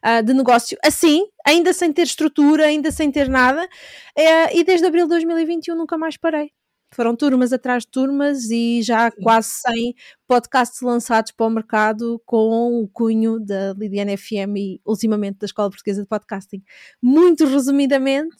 uh, 0.04 0.24
de 0.24 0.34
negócio, 0.34 0.76
assim, 0.84 1.28
ainda 1.46 1.72
sem 1.72 1.94
ter 1.94 2.02
estrutura, 2.02 2.66
ainda 2.66 2.90
sem 2.90 3.12
ter 3.12 3.30
nada, 3.30 3.64
uh, 3.64 4.58
e 4.58 4.64
desde 4.64 4.88
abril 4.88 5.06
de 5.06 5.10
2021 5.10 5.76
nunca 5.76 6.00
mais 6.00 6.18
parei. 6.18 6.52
Foram 6.94 7.16
turmas 7.16 7.52
atrás 7.52 7.84
de 7.84 7.90
turmas 7.90 8.50
e 8.50 8.82
já 8.82 9.10
quase 9.12 9.50
100 9.68 9.96
podcasts 10.28 10.82
lançados 10.82 11.32
para 11.32 11.46
o 11.46 11.50
mercado 11.50 12.22
com 12.26 12.82
o 12.82 12.88
cunho 12.88 13.40
da 13.40 13.74
Lidiana 13.74 14.16
FM 14.16 14.58
e 14.58 14.82
ultimamente 14.86 15.40
da 15.40 15.46
Escola 15.46 15.70
Portuguesa 15.70 16.02
de 16.02 16.08
Podcasting. 16.08 16.64
Muito 17.02 17.46
resumidamente, 17.46 18.36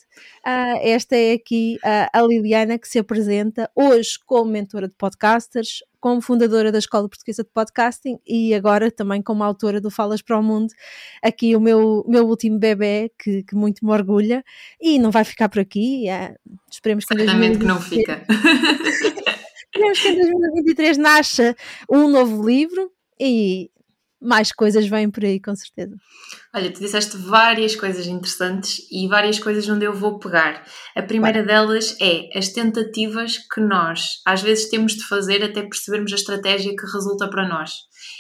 uh, 0.46 0.78
esta 0.82 1.16
é 1.16 1.34
aqui 1.34 1.78
uh, 1.84 2.10
a 2.14 2.22
Liliana 2.22 2.78
que 2.78 2.88
se 2.88 3.00
apresenta 3.00 3.70
hoje 3.76 4.20
como 4.26 4.52
mentora 4.52 4.88
de 4.88 4.96
podcasters, 4.96 5.80
como 6.04 6.20
fundadora 6.20 6.70
da 6.70 6.80
Escola 6.80 7.08
Portuguesa 7.08 7.46
de 7.46 7.50
Podcasting 7.50 8.20
e 8.28 8.54
agora 8.54 8.92
também 8.92 9.22
como 9.22 9.42
autora 9.42 9.80
do 9.80 9.90
Falas 9.90 10.22
para 10.22 10.38
o 10.38 10.44
Mundo, 10.44 10.74
aqui 11.24 11.56
o 11.56 11.62
meu, 11.62 12.04
meu 12.06 12.28
último 12.28 12.60
bebê, 12.60 13.10
que, 13.18 13.42
que 13.44 13.56
muito 13.56 13.86
me 13.86 13.90
orgulha, 13.94 14.44
e 14.82 15.00
não 15.00 15.12
vai 15.12 15.24
ficar 15.24 15.48
por 15.48 15.62
aqui, 15.62 16.10
é, 16.10 16.36
esperemos 16.70 17.06
que 17.06 17.16
Certamente 17.16 17.60
que 17.60 17.66
não 17.66 17.80
fica. 17.80 18.22
esperemos 19.64 20.02
que 20.02 20.08
em 20.10 20.16
2023 20.18 20.98
nasça 20.98 21.56
um 21.90 22.10
novo 22.10 22.46
livro 22.46 22.92
e 23.18 23.72
mais 24.24 24.52
coisas 24.52 24.88
vêm 24.88 25.12
por 25.12 25.24
aí, 25.24 25.40
com 25.40 25.56
certeza. 25.56 25.96
Olha, 26.56 26.72
tu 26.72 26.80
disseste 26.80 27.18
várias 27.18 27.76
coisas 27.76 28.08
interessantes 28.08 28.80
e 28.92 29.08
várias 29.08 29.38
coisas 29.40 29.68
onde 29.68 29.86
eu 29.86 29.94
vou 29.94 30.20
pegar. 30.20 30.66
A 30.96 31.02
primeira 31.02 31.40
Vai. 31.40 31.48
delas 31.48 31.98
é 32.02 32.30
as 32.38 32.50
tentativas 32.50 33.38
que 33.54 33.62
nós 33.62 34.22
às 34.26 34.42
vezes 34.42 34.70
temos 34.70 34.94
de 34.94 35.04
fazer 35.06 35.44
até 35.44 35.62
percebermos 35.62 36.12
a 36.14 36.16
estratégia 36.16 36.76
que 36.76 36.86
resulta 36.92 37.30
para 37.30 37.48
nós. 37.48 37.72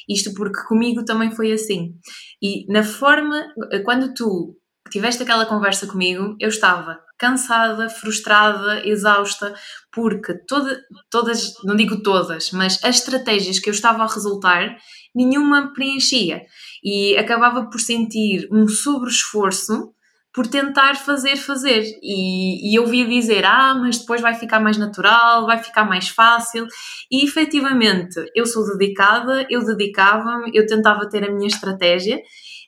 Isto 0.09 0.33
porque 0.33 0.61
comigo 0.67 1.05
também 1.05 1.31
foi 1.31 1.51
assim. 1.51 1.95
E 2.41 2.71
na 2.71 2.83
forma, 2.83 3.47
quando 3.85 4.13
tu 4.13 4.57
tiveste 4.89 5.23
aquela 5.23 5.45
conversa 5.45 5.87
comigo, 5.87 6.35
eu 6.39 6.49
estava 6.49 6.99
cansada, 7.17 7.89
frustrada, 7.89 8.85
exausta, 8.85 9.53
porque 9.91 10.33
toda, 10.47 10.81
todas, 11.09 11.53
não 11.63 11.75
digo 11.75 12.01
todas, 12.01 12.51
mas 12.51 12.83
as 12.83 12.97
estratégias 12.97 13.59
que 13.59 13.69
eu 13.69 13.73
estava 13.73 14.03
a 14.03 14.07
resultar 14.07 14.77
nenhuma 15.15 15.73
preenchia. 15.73 16.41
E 16.83 17.15
acabava 17.17 17.65
por 17.69 17.79
sentir 17.79 18.47
um 18.51 18.67
sobre-esforço 18.67 19.93
por 20.33 20.47
tentar 20.47 20.95
fazer, 20.95 21.37
fazer. 21.37 21.83
E, 22.01 22.71
e 22.71 22.75
eu 22.75 22.87
via 22.87 23.07
dizer, 23.07 23.45
ah, 23.45 23.75
mas 23.75 23.99
depois 23.99 24.19
vai 24.19 24.33
ficar 24.33 24.59
mais 24.59 24.77
natural, 24.77 25.45
vai 25.45 25.61
ficar 25.61 25.85
mais 25.85 26.09
fácil. 26.09 26.65
E 27.11 27.23
efetivamente, 27.23 28.19
eu 28.35 28.45
sou 28.47 28.65
dedicada, 28.75 29.45
eu 29.49 29.63
dedicava-me, 29.63 30.51
eu 30.53 30.65
tentava 30.65 31.07
ter 31.07 31.23
a 31.23 31.31
minha 31.31 31.47
estratégia, 31.47 32.19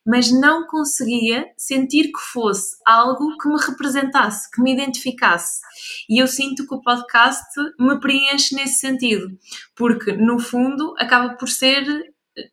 mas 0.05 0.31
não 0.31 0.67
conseguia 0.67 1.45
sentir 1.57 2.11
que 2.11 2.19
fosse 2.31 2.77
algo 2.85 3.37
que 3.37 3.49
me 3.49 3.59
representasse, 3.59 4.49
que 4.51 4.61
me 4.61 4.73
identificasse. 4.73 5.61
E 6.09 6.21
eu 6.21 6.27
sinto 6.27 6.67
que 6.67 6.75
o 6.75 6.81
podcast 6.81 7.43
me 7.79 7.99
preenche 7.99 8.55
nesse 8.55 8.79
sentido, 8.79 9.27
porque 9.75 10.11
no 10.13 10.39
fundo 10.39 10.93
acaba 10.97 11.35
por 11.35 11.49
ser 11.49 11.83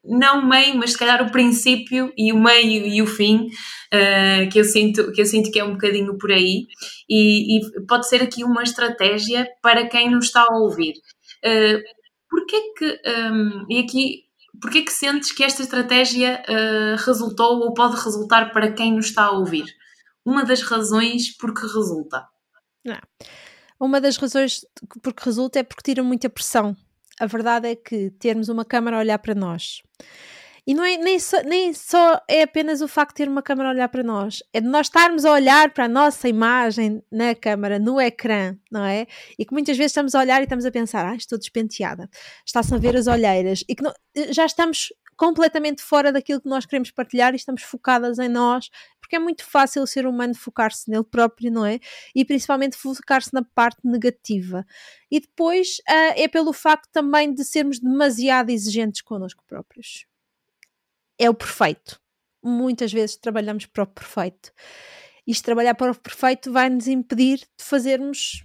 não 0.04 0.40
o 0.40 0.48
meio, 0.48 0.76
mas 0.76 0.92
se 0.92 0.98
calhar 0.98 1.22
o 1.22 1.30
princípio 1.30 2.12
e 2.16 2.32
o 2.32 2.40
meio 2.40 2.86
e 2.86 3.02
o 3.02 3.06
fim, 3.06 3.46
uh, 3.46 4.48
que, 4.50 4.58
eu 4.58 4.64
sinto, 4.64 5.12
que 5.12 5.20
eu 5.20 5.26
sinto 5.26 5.50
que 5.50 5.58
é 5.58 5.64
um 5.64 5.72
bocadinho 5.72 6.16
por 6.18 6.30
aí, 6.30 6.66
e, 7.08 7.58
e 7.58 7.86
pode 7.86 8.08
ser 8.08 8.22
aqui 8.22 8.44
uma 8.44 8.62
estratégia 8.62 9.46
para 9.60 9.88
quem 9.88 10.10
nos 10.10 10.26
está 10.26 10.42
a 10.42 10.56
ouvir. 10.56 10.94
Uh, 11.44 11.82
porquê 12.30 12.60
que, 12.78 13.00
um, 13.10 13.66
e 13.68 13.80
aqui, 13.80 14.24
porquê 14.62 14.82
que 14.82 14.92
sentes 14.92 15.32
que 15.32 15.44
esta 15.44 15.62
estratégia 15.62 16.42
uh, 16.48 17.04
resultou 17.04 17.58
ou 17.58 17.74
pode 17.74 18.02
resultar 18.02 18.52
para 18.52 18.72
quem 18.72 18.94
nos 18.94 19.06
está 19.06 19.24
a 19.24 19.32
ouvir? 19.32 19.66
Uma 20.24 20.44
das 20.44 20.62
razões 20.62 21.36
por 21.36 21.52
que 21.52 21.62
resulta. 21.62 22.26
Não. 22.84 23.00
Uma 23.78 24.00
das 24.00 24.16
razões 24.16 24.64
porque 25.02 25.24
resulta 25.24 25.58
é 25.58 25.62
porque 25.62 25.82
tira 25.82 26.02
muita 26.02 26.30
pressão 26.30 26.74
a 27.22 27.26
verdade 27.26 27.68
é 27.68 27.76
que 27.76 28.10
termos 28.10 28.48
uma 28.48 28.64
câmara 28.64 28.96
a 28.96 29.00
olhar 29.00 29.18
para 29.18 29.34
nós. 29.34 29.82
E 30.64 30.74
não 30.74 30.84
é, 30.84 30.96
nem, 30.96 31.18
só, 31.18 31.42
nem 31.42 31.72
só 31.72 32.20
é 32.28 32.42
apenas 32.42 32.80
o 32.80 32.86
facto 32.86 33.10
de 33.10 33.24
ter 33.24 33.28
uma 33.28 33.42
câmara 33.42 33.70
a 33.70 33.72
olhar 33.72 33.88
para 33.88 34.02
nós, 34.02 34.44
é 34.52 34.60
de 34.60 34.68
nós 34.68 34.86
estarmos 34.86 35.24
a 35.24 35.32
olhar 35.32 35.72
para 35.74 35.86
a 35.86 35.88
nossa 35.88 36.28
imagem 36.28 37.02
na 37.10 37.34
câmara, 37.34 37.80
no 37.80 38.00
ecrã, 38.00 38.56
não 38.70 38.84
é? 38.84 39.06
E 39.36 39.44
que 39.44 39.52
muitas 39.52 39.76
vezes 39.76 39.90
estamos 39.90 40.14
a 40.14 40.20
olhar 40.20 40.40
e 40.40 40.44
estamos 40.44 40.64
a 40.64 40.70
pensar, 40.70 41.04
ah, 41.04 41.16
estou 41.16 41.36
despenteada, 41.36 42.08
está-se 42.46 42.72
a 42.72 42.78
ver 42.78 42.96
as 42.96 43.08
olheiras, 43.08 43.64
e 43.68 43.74
que 43.74 43.82
não, 43.82 43.92
já 44.30 44.46
estamos 44.46 44.92
completamente 45.16 45.82
fora 45.82 46.12
daquilo 46.12 46.40
que 46.40 46.48
nós 46.48 46.64
queremos 46.64 46.90
partilhar 46.90 47.32
e 47.32 47.36
estamos 47.36 47.62
focadas 47.62 48.18
em 48.18 48.28
nós, 48.28 48.70
porque 49.00 49.16
é 49.16 49.18
muito 49.18 49.44
fácil 49.44 49.82
o 49.82 49.86
ser 49.86 50.06
humano 50.06 50.34
focar-se 50.34 50.90
nele 50.90 51.04
próprio, 51.04 51.50
não 51.50 51.66
é? 51.66 51.80
E 52.14 52.24
principalmente 52.24 52.76
focar-se 52.76 53.32
na 53.32 53.42
parte 53.42 53.80
negativa. 53.84 54.64
E 55.10 55.20
depois 55.20 55.78
uh, 55.88 56.14
é 56.16 56.28
pelo 56.28 56.52
facto 56.52 56.88
também 56.90 57.34
de 57.34 57.44
sermos 57.44 57.78
demasiado 57.78 58.50
exigentes 58.50 59.00
connosco 59.02 59.44
próprios. 59.46 60.06
É 61.22 61.30
o 61.30 61.34
perfeito. 61.34 62.00
Muitas 62.42 62.92
vezes 62.92 63.16
trabalhamos 63.16 63.66
para 63.66 63.84
o 63.84 63.86
perfeito. 63.86 64.52
Isto 65.24 65.44
trabalhar 65.44 65.74
para 65.76 65.92
o 65.92 65.94
perfeito 65.94 66.52
vai 66.52 66.68
nos 66.68 66.88
impedir 66.88 67.38
de 67.38 67.64
fazermos 67.64 68.44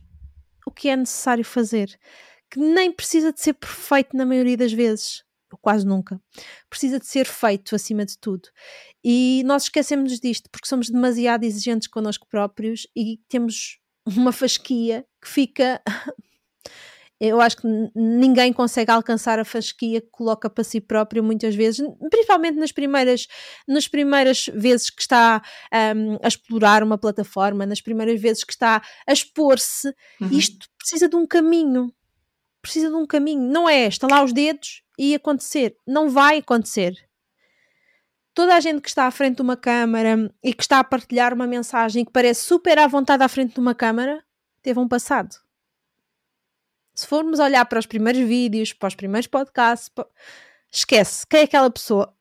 o 0.64 0.70
que 0.70 0.88
é 0.88 0.96
necessário 0.96 1.44
fazer, 1.44 2.00
que 2.52 2.60
nem 2.60 2.92
precisa 2.92 3.34
de 3.34 3.42
ser 3.42 3.54
perfeito 3.54 4.16
na 4.16 4.28
maioria 4.28 4.56
das 4.56 4.72
vezes 4.72 5.26
quase 5.62 5.88
nunca. 5.88 6.22
Precisa 6.70 7.00
de 7.00 7.08
ser 7.08 7.26
feito 7.26 7.74
acima 7.74 8.06
de 8.06 8.18
tudo. 8.20 8.48
E 9.04 9.42
nós 9.46 9.64
esquecemos 9.64 10.20
disto 10.20 10.50
porque 10.52 10.68
somos 10.68 10.90
demasiado 10.90 11.46
exigentes 11.46 11.88
connosco 11.88 12.28
próprios 12.30 12.86
e 12.96 13.20
temos 13.28 13.80
uma 14.06 14.32
fasquia 14.32 15.04
que 15.20 15.28
fica. 15.28 15.82
Eu 17.20 17.42
acho 17.42 17.58
que 17.58 17.68
ninguém 17.96 18.54
consegue 18.54 18.92
alcançar 18.92 19.40
a 19.40 19.46
fasquia 19.46 20.00
que 20.02 20.10
coloca 20.12 20.50
para 20.50 20.64
si 20.64 20.80
próprio 20.80 21.24
muitas 21.24 21.56
vezes, 21.56 21.86
principalmente 22.12 22.58
nas 22.58 22.72
primeiras, 22.72 23.28
nas 23.68 23.88
primeiras 23.88 24.48
vezes 24.54 24.92
que 24.92 25.02
está 25.02 25.42
um, 25.96 26.20
a 26.22 26.28
explorar 26.28 26.84
uma 26.84 26.98
plataforma, 26.98 27.66
nas 27.66 27.82
primeiras 27.82 28.22
vezes 28.22 28.44
que 28.44 28.54
está 28.54 28.84
a 29.08 29.12
expor-se. 29.12 29.88
Uhum. 30.22 30.30
Isto 30.32 30.68
precisa 30.78 31.10
de 31.10 31.16
um 31.16 31.26
caminho, 31.26 31.92
precisa 32.62 32.90
de 32.90 32.96
um 32.96 33.08
caminho. 33.08 33.42
Não 33.42 33.68
é 33.68 33.88
estalar 33.88 34.24
os 34.24 34.32
dedos 34.32 34.84
e 34.98 35.16
acontecer. 35.16 35.76
Não 35.88 36.10
vai 36.10 36.38
acontecer. 36.38 36.96
Toda 38.32 38.56
a 38.56 38.60
gente 38.60 38.82
que 38.82 38.90
está 38.90 39.08
à 39.08 39.12
frente 39.12 39.38
de 39.38 39.42
uma 39.42 39.58
câmara 39.58 40.32
e 40.44 40.54
que 40.54 40.62
está 40.62 40.78
a 40.78 40.84
partilhar 40.84 41.34
uma 41.34 41.48
mensagem 41.48 42.06
que 42.06 42.12
parece 42.12 42.44
super 42.44 42.78
à 42.78 42.86
vontade 42.86 43.24
à 43.24 43.28
frente 43.28 43.56
de 43.56 43.60
uma 43.60 43.74
câmara, 43.74 44.24
teve 44.62 44.80
um 44.80 44.88
passado. 44.88 45.47
Se 46.98 47.06
formos 47.06 47.40
olhar 47.40 47.64
para 47.66 47.78
os 47.78 47.86
primeiros 47.86 48.28
vídeos, 48.28 48.74
para 48.74 48.88
os 48.88 48.96
primeiros 48.96 49.28
podcasts, 49.28 49.92
esquece. 50.72 51.28
Quem 51.28 51.42
é 51.42 51.44
aquela 51.44 51.70
pessoa? 51.70 52.12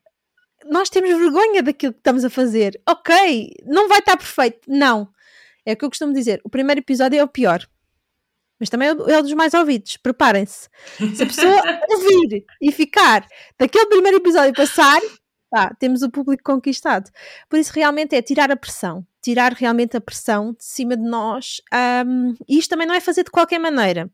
Nós 0.66 0.90
temos 0.90 1.10
vergonha 1.10 1.62
daquilo 1.62 1.94
que 1.94 2.00
estamos 2.00 2.24
a 2.24 2.30
fazer. 2.30 2.78
Ok, 2.86 3.54
não 3.64 3.88
vai 3.88 4.00
estar 4.00 4.16
perfeito. 4.16 4.60
Não. 4.68 5.08
É 5.64 5.72
o 5.72 5.76
que 5.76 5.84
eu 5.84 5.88
costumo 5.88 6.12
dizer. 6.12 6.40
O 6.44 6.50
primeiro 6.50 6.80
episódio 6.80 7.18
é 7.18 7.24
o 7.24 7.28
pior 7.28 7.66
mas 8.58 8.70
também 8.70 8.88
é 8.88 8.94
um 8.94 9.08
é 9.08 9.22
dos 9.22 9.32
mais 9.34 9.54
ouvidos. 9.54 9.96
Preparem-se. 9.96 10.68
Se 11.14 11.22
a 11.22 11.26
pessoa 11.26 11.62
ouvir 11.90 12.44
e 12.60 12.72
ficar 12.72 13.26
daquele 13.58 13.86
primeiro 13.86 14.16
episódio 14.18 14.54
passar, 14.54 15.00
pá, 15.50 15.74
temos 15.78 16.02
o 16.02 16.10
público 16.10 16.42
conquistado. 16.42 17.10
Por 17.48 17.58
isso, 17.58 17.72
realmente 17.74 18.16
é 18.16 18.22
tirar 18.22 18.50
a 18.50 18.56
pressão, 18.56 19.06
tirar 19.22 19.52
realmente 19.52 19.96
a 19.96 20.00
pressão 20.00 20.52
de 20.52 20.64
cima 20.64 20.96
de 20.96 21.04
nós. 21.04 21.60
Um, 22.06 22.34
e 22.48 22.58
isto 22.58 22.70
também 22.70 22.86
não 22.86 22.94
é 22.94 23.00
fazer 23.00 23.24
de 23.24 23.30
qualquer 23.30 23.58
maneira. 23.58 24.10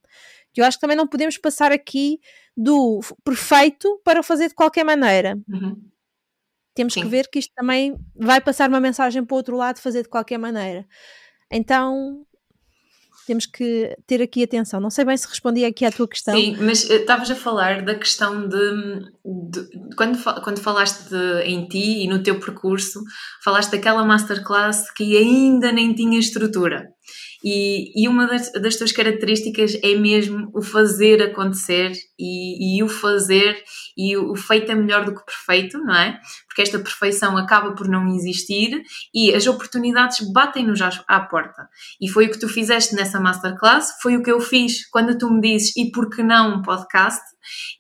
Eu 0.57 0.65
acho 0.65 0.77
que 0.77 0.81
também 0.81 0.97
não 0.97 1.07
podemos 1.07 1.39
passar 1.39 1.73
aqui 1.73 2.21
do 2.57 3.01
perfeito 3.25 4.01
para 4.05 4.23
fazer 4.23 4.49
de 4.49 4.55
qualquer 4.55 4.85
maneira. 4.85 5.39
Uhum. 5.49 5.81
Temos 6.75 6.95
Sim. 6.95 7.03
que 7.03 7.09
ver 7.09 7.29
que 7.29 7.39
isto 7.39 7.53
também 7.55 7.95
vai 8.15 8.41
passar 8.41 8.69
uma 8.69 8.81
mensagem 8.81 9.25
para 9.25 9.35
o 9.35 9.37
outro 9.37 9.57
lado, 9.57 9.81
fazer 9.81 10.03
de 10.03 10.09
qualquer 10.09 10.39
maneira. 10.39 10.87
Então, 11.51 12.25
temos 13.27 13.47
que 13.47 13.95
ter 14.07 14.23
aqui 14.23 14.43
atenção. 14.43 14.81
Não 14.81 14.91
sei 14.91 15.05
bem 15.05 15.17
se 15.17 15.29
respondi 15.29 15.65
aqui 15.65 15.85
à 15.85 15.93
tua 15.93 16.09
questão. 16.09 16.35
Sim, 16.35 16.57
mas 16.61 16.89
eh, 16.91 16.97
estavas 16.97 17.31
a 17.31 17.35
falar 17.35 17.83
da 17.83 17.95
questão 17.95 18.49
de, 18.49 19.01
de, 19.25 19.95
quando, 19.97 20.19
quando 20.43 20.61
falaste 20.61 21.09
de, 21.09 21.43
em 21.43 21.67
ti 21.69 22.05
e 22.05 22.09
no 22.09 22.23
teu 22.23 22.41
percurso, 22.41 23.01
falaste 23.45 23.71
daquela 23.71 24.05
masterclass 24.05 24.91
que 24.93 25.17
ainda 25.17 25.71
nem 25.71 25.95
tinha 25.95 26.19
estrutura. 26.19 26.89
E, 27.45 27.93
e 28.03 28.09
uma 28.09 28.27
das, 28.27 28.53
das, 28.53 28.77
tuas 28.77 28.93
características 28.93 29.77
é 29.83 29.95
mesmo 29.95 30.51
o 30.55 30.63
fazer 30.63 31.23
acontecer 31.23 31.93
e, 32.19 32.79
e 32.79 32.83
o 32.83 32.89
fazer 32.89 33.63
e 33.97 34.17
o, 34.17 34.35
feito 34.37 34.71
é 34.71 34.75
melhor 34.75 35.05
do 35.05 35.15
que 35.15 35.25
perfeito, 35.25 35.79
não 35.79 35.95
é? 35.95 36.19
Porque 36.47 36.63
esta 36.63 36.79
perfeição 36.79 37.37
acaba 37.37 37.75
por 37.75 37.89
não 37.89 38.07
existir 38.15 38.83
e 39.15 39.35
as 39.35 39.47
oportunidades 39.47 40.21
batem-nos 40.33 40.81
à 41.07 41.21
porta. 41.21 41.69
E 42.01 42.09
foi 42.09 42.27
o 42.27 42.31
que 42.31 42.39
tu 42.39 42.49
fizeste 42.49 42.95
nessa 42.95 43.21
masterclass, 43.21 43.99
foi 44.01 44.17
o 44.17 44.23
que 44.23 44.31
eu 44.31 44.41
fiz 44.41 44.89
quando 44.91 45.17
tu 45.19 45.31
me 45.31 45.41
dizes 45.41 45.77
e 45.77 45.91
por 45.91 46.11
que 46.11 46.23
não 46.23 46.57
um 46.57 46.63
podcast? 46.63 47.23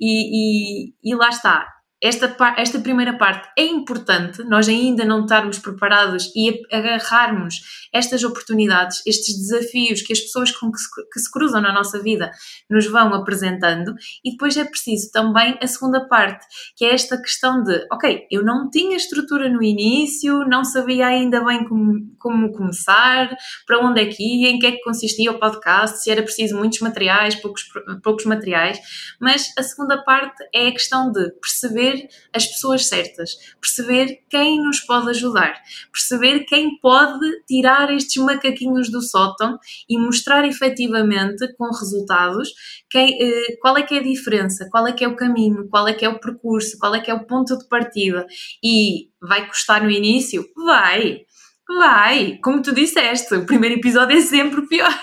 E, 0.00 0.88
e, 0.88 0.94
e 1.04 1.14
lá 1.14 1.28
está. 1.28 1.81
Esta, 2.02 2.34
esta 2.56 2.80
primeira 2.80 3.16
parte 3.16 3.48
é 3.56 3.64
importante, 3.64 4.42
nós 4.42 4.68
ainda 4.68 5.04
não 5.04 5.22
estarmos 5.22 5.60
preparados 5.60 6.32
e 6.34 6.60
agarrarmos 6.72 7.60
estas 7.94 8.24
oportunidades, 8.24 9.02
estes 9.06 9.38
desafios 9.38 10.02
que 10.02 10.12
as 10.12 10.20
pessoas 10.20 10.50
com 10.50 10.72
que 10.72 10.78
se, 10.78 10.88
que 11.12 11.20
se 11.20 11.30
cruzam 11.30 11.60
na 11.60 11.72
nossa 11.72 12.02
vida 12.02 12.32
nos 12.68 12.86
vão 12.86 13.14
apresentando, 13.14 13.94
e 14.24 14.32
depois 14.32 14.56
é 14.56 14.64
preciso 14.64 15.12
também 15.12 15.56
a 15.62 15.66
segunda 15.68 16.08
parte, 16.08 16.44
que 16.76 16.84
é 16.84 16.92
esta 16.92 17.16
questão 17.20 17.62
de, 17.62 17.86
ok, 17.92 18.26
eu 18.30 18.44
não 18.44 18.68
tinha 18.68 18.96
estrutura 18.96 19.48
no 19.48 19.62
início, 19.62 20.40
não 20.48 20.64
sabia 20.64 21.06
ainda 21.06 21.44
bem 21.44 21.64
como, 21.68 22.00
como 22.18 22.52
começar, 22.52 23.36
para 23.64 23.78
onde 23.78 24.00
é 24.00 24.06
que 24.06 24.22
ia, 24.22 24.50
em 24.50 24.58
que 24.58 24.66
é 24.66 24.72
que 24.72 24.82
consistia 24.82 25.30
o 25.30 25.38
podcast, 25.38 26.02
se 26.02 26.10
era 26.10 26.22
preciso 26.22 26.56
muitos 26.56 26.80
materiais, 26.80 27.36
poucos, 27.36 27.62
poucos 28.02 28.24
materiais, 28.24 28.80
mas 29.20 29.52
a 29.56 29.62
segunda 29.62 30.02
parte 30.02 30.42
é 30.52 30.66
a 30.66 30.72
questão 30.72 31.12
de 31.12 31.30
perceber 31.40 31.91
perceber 31.92 32.08
as 32.34 32.46
pessoas 32.46 32.86
certas, 32.86 33.30
perceber 33.60 34.20
quem 34.28 34.62
nos 34.62 34.80
pode 34.80 35.10
ajudar, 35.10 35.60
perceber 35.92 36.44
quem 36.44 36.78
pode 36.78 37.26
tirar 37.46 37.92
estes 37.94 38.22
macaquinhos 38.22 38.90
do 38.90 39.02
sótão 39.02 39.58
e 39.88 39.98
mostrar 39.98 40.44
efetivamente 40.46 41.52
com 41.56 41.66
resultados 41.66 42.50
quem, 42.90 43.18
eh, 43.20 43.56
qual 43.60 43.76
é 43.76 43.82
que 43.82 43.94
é 43.94 43.98
a 43.98 44.02
diferença, 44.02 44.68
qual 44.70 44.86
é 44.86 44.92
que 44.92 45.04
é 45.04 45.08
o 45.08 45.16
caminho, 45.16 45.68
qual 45.68 45.86
é 45.86 45.92
que 45.92 46.04
é 46.04 46.08
o 46.08 46.18
percurso, 46.18 46.78
qual 46.78 46.94
é 46.94 47.00
que 47.00 47.10
é 47.10 47.14
o 47.14 47.26
ponto 47.26 47.56
de 47.56 47.68
partida. 47.68 48.26
E 48.62 49.08
vai 49.20 49.46
custar 49.46 49.82
no 49.82 49.90
início? 49.90 50.44
Vai! 50.56 51.20
Vai! 51.68 52.38
Como 52.42 52.60
tu 52.60 52.74
disseste, 52.74 53.34
o 53.34 53.46
primeiro 53.46 53.76
episódio 53.76 54.16
é 54.16 54.20
sempre 54.20 54.66
pior. 54.66 54.92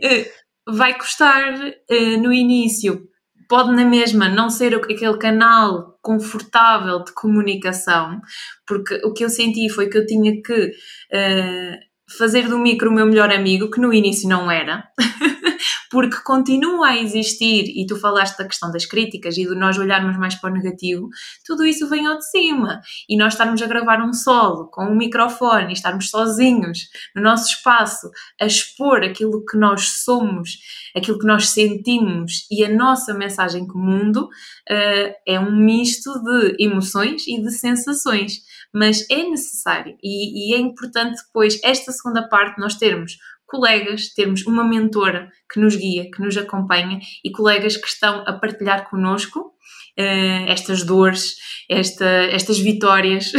Eh, 0.00 0.30
vai 0.66 0.96
custar 0.96 1.54
uh, 1.58 2.22
no 2.22 2.32
início 2.32 3.06
pode 3.48 3.72
na 3.72 3.84
mesma 3.84 4.28
não 4.28 4.50
ser 4.50 4.74
aquele 4.74 5.16
canal 5.18 5.98
confortável 6.02 7.02
de 7.04 7.12
comunicação, 7.12 8.20
porque 8.66 9.00
o 9.04 9.12
que 9.12 9.24
eu 9.24 9.28
senti 9.28 9.68
foi 9.68 9.88
que 9.88 9.98
eu 9.98 10.06
tinha 10.06 10.42
que 10.42 10.66
uh, 10.66 11.78
fazer 12.18 12.48
do 12.48 12.58
micro 12.58 12.90
o 12.90 12.94
meu 12.94 13.06
melhor 13.06 13.30
amigo, 13.30 13.70
que 13.70 13.80
no 13.80 13.92
início 13.92 14.28
não 14.28 14.50
era. 14.50 14.84
porque 15.90 16.16
continua 16.22 16.88
a 16.88 16.98
existir, 16.98 17.64
e 17.74 17.86
tu 17.86 17.96
falaste 17.96 18.36
da 18.38 18.46
questão 18.46 18.70
das 18.70 18.86
críticas 18.86 19.36
e 19.36 19.44
de 19.46 19.54
nós 19.54 19.78
olharmos 19.78 20.16
mais 20.16 20.34
para 20.34 20.50
o 20.50 20.54
negativo, 20.54 21.08
tudo 21.44 21.64
isso 21.64 21.88
vem 21.88 22.06
ao 22.06 22.18
de 22.18 22.28
cima. 22.28 22.80
E 23.08 23.16
nós 23.16 23.34
estarmos 23.34 23.60
a 23.62 23.66
gravar 23.66 24.02
um 24.02 24.12
solo 24.12 24.68
com 24.70 24.84
um 24.86 24.96
microfone 24.96 25.72
estarmos 25.72 26.10
sozinhos 26.10 26.88
no 27.14 27.22
nosso 27.22 27.50
espaço 27.50 28.10
a 28.40 28.46
expor 28.46 29.02
aquilo 29.02 29.44
que 29.44 29.56
nós 29.56 30.02
somos, 30.04 30.58
aquilo 30.96 31.18
que 31.18 31.26
nós 31.26 31.50
sentimos 31.50 32.46
e 32.50 32.64
a 32.64 32.68
nossa 32.68 33.14
mensagem 33.14 33.66
com 33.66 33.78
o 33.78 33.82
mundo, 33.82 34.24
uh, 34.24 35.14
é 35.26 35.38
um 35.38 35.54
misto 35.54 36.10
de 36.22 36.56
emoções 36.58 37.26
e 37.26 37.40
de 37.42 37.50
sensações. 37.50 38.42
Mas 38.72 39.08
é 39.08 39.22
necessário 39.22 39.96
e, 40.02 40.50
e 40.50 40.54
é 40.54 40.58
importante 40.58 41.22
depois, 41.24 41.60
esta 41.62 41.92
segunda 41.92 42.28
parte, 42.28 42.60
nós 42.60 42.74
termos 42.74 43.16
colegas, 43.54 44.12
termos 44.12 44.44
uma 44.46 44.64
mentora 44.64 45.30
que 45.52 45.60
nos 45.60 45.76
guia, 45.76 46.10
que 46.10 46.20
nos 46.20 46.36
acompanha 46.36 46.98
e 47.24 47.30
colegas 47.30 47.76
que 47.76 47.86
estão 47.86 48.24
a 48.26 48.32
partilhar 48.32 48.90
connosco 48.90 49.38
uh, 49.40 50.48
estas 50.48 50.82
dores, 50.82 51.36
esta, 51.70 52.04
estas 52.04 52.58
vitórias 52.58 53.30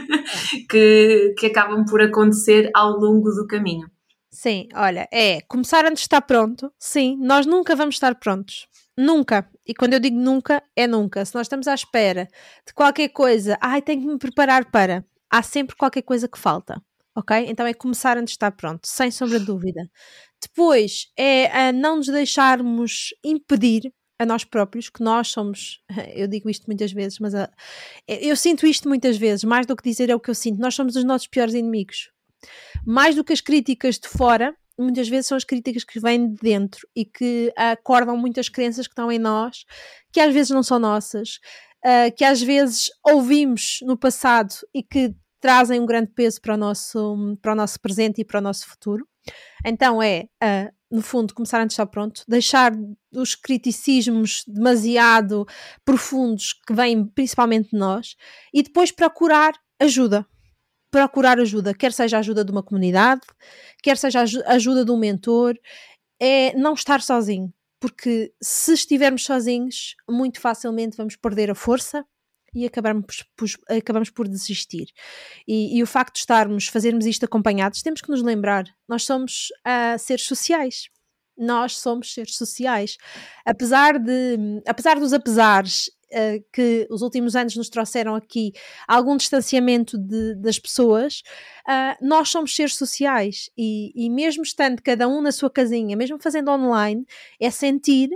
que, 0.70 1.34
que 1.38 1.46
acabam 1.46 1.84
por 1.84 2.00
acontecer 2.00 2.70
ao 2.74 2.92
longo 2.92 3.30
do 3.30 3.46
caminho. 3.46 3.86
Sim, 4.30 4.66
olha, 4.74 5.06
é 5.12 5.42
começar 5.42 5.84
antes 5.84 6.02
de 6.02 6.06
estar 6.06 6.22
pronto. 6.22 6.72
Sim, 6.78 7.18
nós 7.20 7.44
nunca 7.44 7.76
vamos 7.76 7.96
estar 7.96 8.14
prontos. 8.14 8.66
Nunca. 8.96 9.46
E 9.66 9.74
quando 9.74 9.94
eu 9.94 10.00
digo 10.00 10.18
nunca, 10.18 10.62
é 10.74 10.86
nunca. 10.86 11.24
Se 11.24 11.34
nós 11.34 11.46
estamos 11.46 11.68
à 11.68 11.74
espera 11.74 12.28
de 12.66 12.72
qualquer 12.72 13.08
coisa, 13.08 13.58
ai, 13.60 13.82
tenho 13.82 14.00
que 14.00 14.06
me 14.06 14.18
preparar 14.18 14.70
para. 14.70 15.04
Há 15.28 15.42
sempre 15.42 15.76
qualquer 15.76 16.02
coisa 16.02 16.28
que 16.28 16.38
falta 16.38 16.80
ok? 17.20 17.46
Então 17.48 17.66
é 17.66 17.72
começar 17.72 18.18
antes 18.18 18.32
de 18.32 18.36
estar 18.36 18.50
pronto, 18.52 18.80
sem 18.84 19.10
sombra 19.10 19.38
de 19.38 19.46
dúvida. 19.46 19.88
Depois 20.42 21.06
é 21.16 21.46
a 21.46 21.72
não 21.72 21.96
nos 21.96 22.06
deixarmos 22.06 23.14
impedir 23.24 23.92
a 24.18 24.26
nós 24.26 24.44
próprios, 24.44 24.90
que 24.90 25.02
nós 25.02 25.28
somos, 25.28 25.80
eu 26.14 26.28
digo 26.28 26.50
isto 26.50 26.66
muitas 26.66 26.92
vezes, 26.92 27.18
mas 27.18 27.34
a, 27.34 27.50
eu 28.06 28.36
sinto 28.36 28.66
isto 28.66 28.88
muitas 28.88 29.16
vezes, 29.16 29.44
mais 29.44 29.66
do 29.66 29.74
que 29.74 29.82
dizer 29.82 30.10
é 30.10 30.14
o 30.14 30.20
que 30.20 30.30
eu 30.30 30.34
sinto, 30.34 30.60
nós 30.60 30.74
somos 30.74 30.94
os 30.94 31.04
nossos 31.04 31.26
piores 31.26 31.54
inimigos. 31.54 32.10
Mais 32.86 33.14
do 33.14 33.24
que 33.24 33.32
as 33.32 33.40
críticas 33.40 33.98
de 33.98 34.08
fora, 34.08 34.54
muitas 34.78 35.08
vezes 35.08 35.26
são 35.26 35.36
as 35.36 35.44
críticas 35.44 35.84
que 35.84 36.00
vêm 36.00 36.34
de 36.34 36.40
dentro 36.40 36.86
e 36.94 37.04
que 37.04 37.52
acordam 37.56 38.16
muitas 38.16 38.48
crenças 38.48 38.86
que 38.86 38.92
estão 38.92 39.10
em 39.10 39.18
nós, 39.18 39.64
que 40.12 40.20
às 40.20 40.32
vezes 40.32 40.50
não 40.50 40.62
são 40.62 40.78
nossas, 40.78 41.38
uh, 41.84 42.14
que 42.16 42.24
às 42.24 42.42
vezes 42.42 42.90
ouvimos 43.04 43.78
no 43.82 43.96
passado 43.96 44.54
e 44.74 44.82
que 44.82 45.14
trazem 45.40 45.80
um 45.80 45.86
grande 45.86 46.10
peso 46.12 46.40
para 46.40 46.54
o 46.54 46.56
nosso, 46.56 47.36
para 47.40 47.52
o 47.52 47.56
nosso 47.56 47.80
presente 47.80 48.20
e 48.20 48.24
para 48.24 48.38
o 48.38 48.42
nosso 48.42 48.68
futuro. 48.68 49.06
Então 49.64 50.02
é, 50.02 50.28
uh, 50.42 50.72
no 50.90 51.02
fundo, 51.02 51.34
começar 51.34 51.60
antes 51.60 51.76
de 51.76 51.82
estar 51.82 51.86
pronto, 51.86 52.24
deixar 52.26 52.72
os 53.14 53.34
criticismos 53.34 54.44
demasiado 54.46 55.46
profundos 55.84 56.52
que 56.52 56.74
vêm 56.74 57.06
principalmente 57.06 57.70
de 57.70 57.78
nós 57.78 58.16
e 58.52 58.62
depois 58.62 58.90
procurar 58.90 59.52
ajuda. 59.78 60.26
Procurar 60.90 61.38
ajuda, 61.38 61.72
quer 61.72 61.92
seja 61.92 62.18
ajuda 62.18 62.44
de 62.44 62.50
uma 62.50 62.64
comunidade, 62.64 63.20
quer 63.80 63.96
seja 63.96 64.24
ajuda 64.46 64.84
de 64.84 64.90
um 64.90 64.98
mentor, 64.98 65.56
é 66.20 66.52
não 66.56 66.74
estar 66.74 67.00
sozinho, 67.00 67.52
porque 67.78 68.32
se 68.42 68.72
estivermos 68.72 69.24
sozinhos, 69.24 69.94
muito 70.08 70.40
facilmente 70.40 70.96
vamos 70.96 71.14
perder 71.14 71.48
a 71.48 71.54
força 71.54 72.04
e 72.54 72.66
acabamos 72.66 73.24
por, 73.36 73.48
acabamos 73.68 74.10
por 74.10 74.28
desistir. 74.28 74.88
E, 75.46 75.78
e, 75.78 75.82
o 75.82 75.86
facto 75.86 76.14
de 76.14 76.20
estarmos, 76.20 76.66
fazermos 76.66 77.06
isto 77.06 77.24
acompanhados, 77.24 77.82
temos 77.82 78.00
que 78.00 78.10
nos 78.10 78.22
lembrar, 78.22 78.64
nós 78.88 79.04
somos 79.04 79.48
uh, 79.66 79.98
seres 79.98 80.24
sociais. 80.26 80.88
Nós 81.38 81.78
somos 81.78 82.12
seres 82.12 82.36
sociais. 82.36 82.98
Apesar, 83.46 83.98
de, 83.98 84.62
apesar 84.66 85.00
dos 85.00 85.14
apesares 85.14 85.86
uh, 86.12 86.44
que 86.52 86.86
os 86.90 87.00
últimos 87.00 87.34
anos 87.34 87.56
nos 87.56 87.70
trouxeram 87.70 88.14
aqui, 88.14 88.52
algum 88.86 89.16
distanciamento 89.16 89.96
de, 89.96 90.34
das 90.34 90.58
pessoas, 90.58 91.22
uh, 91.66 91.96
nós 92.06 92.28
somos 92.28 92.54
seres 92.54 92.74
sociais. 92.74 93.48
E, 93.56 93.90
e 93.94 94.10
mesmo 94.10 94.42
estando 94.42 94.82
cada 94.82 95.08
um 95.08 95.22
na 95.22 95.32
sua 95.32 95.48
casinha, 95.48 95.96
mesmo 95.96 96.18
fazendo 96.20 96.50
online, 96.50 97.06
é 97.40 97.50
sentir 97.50 98.10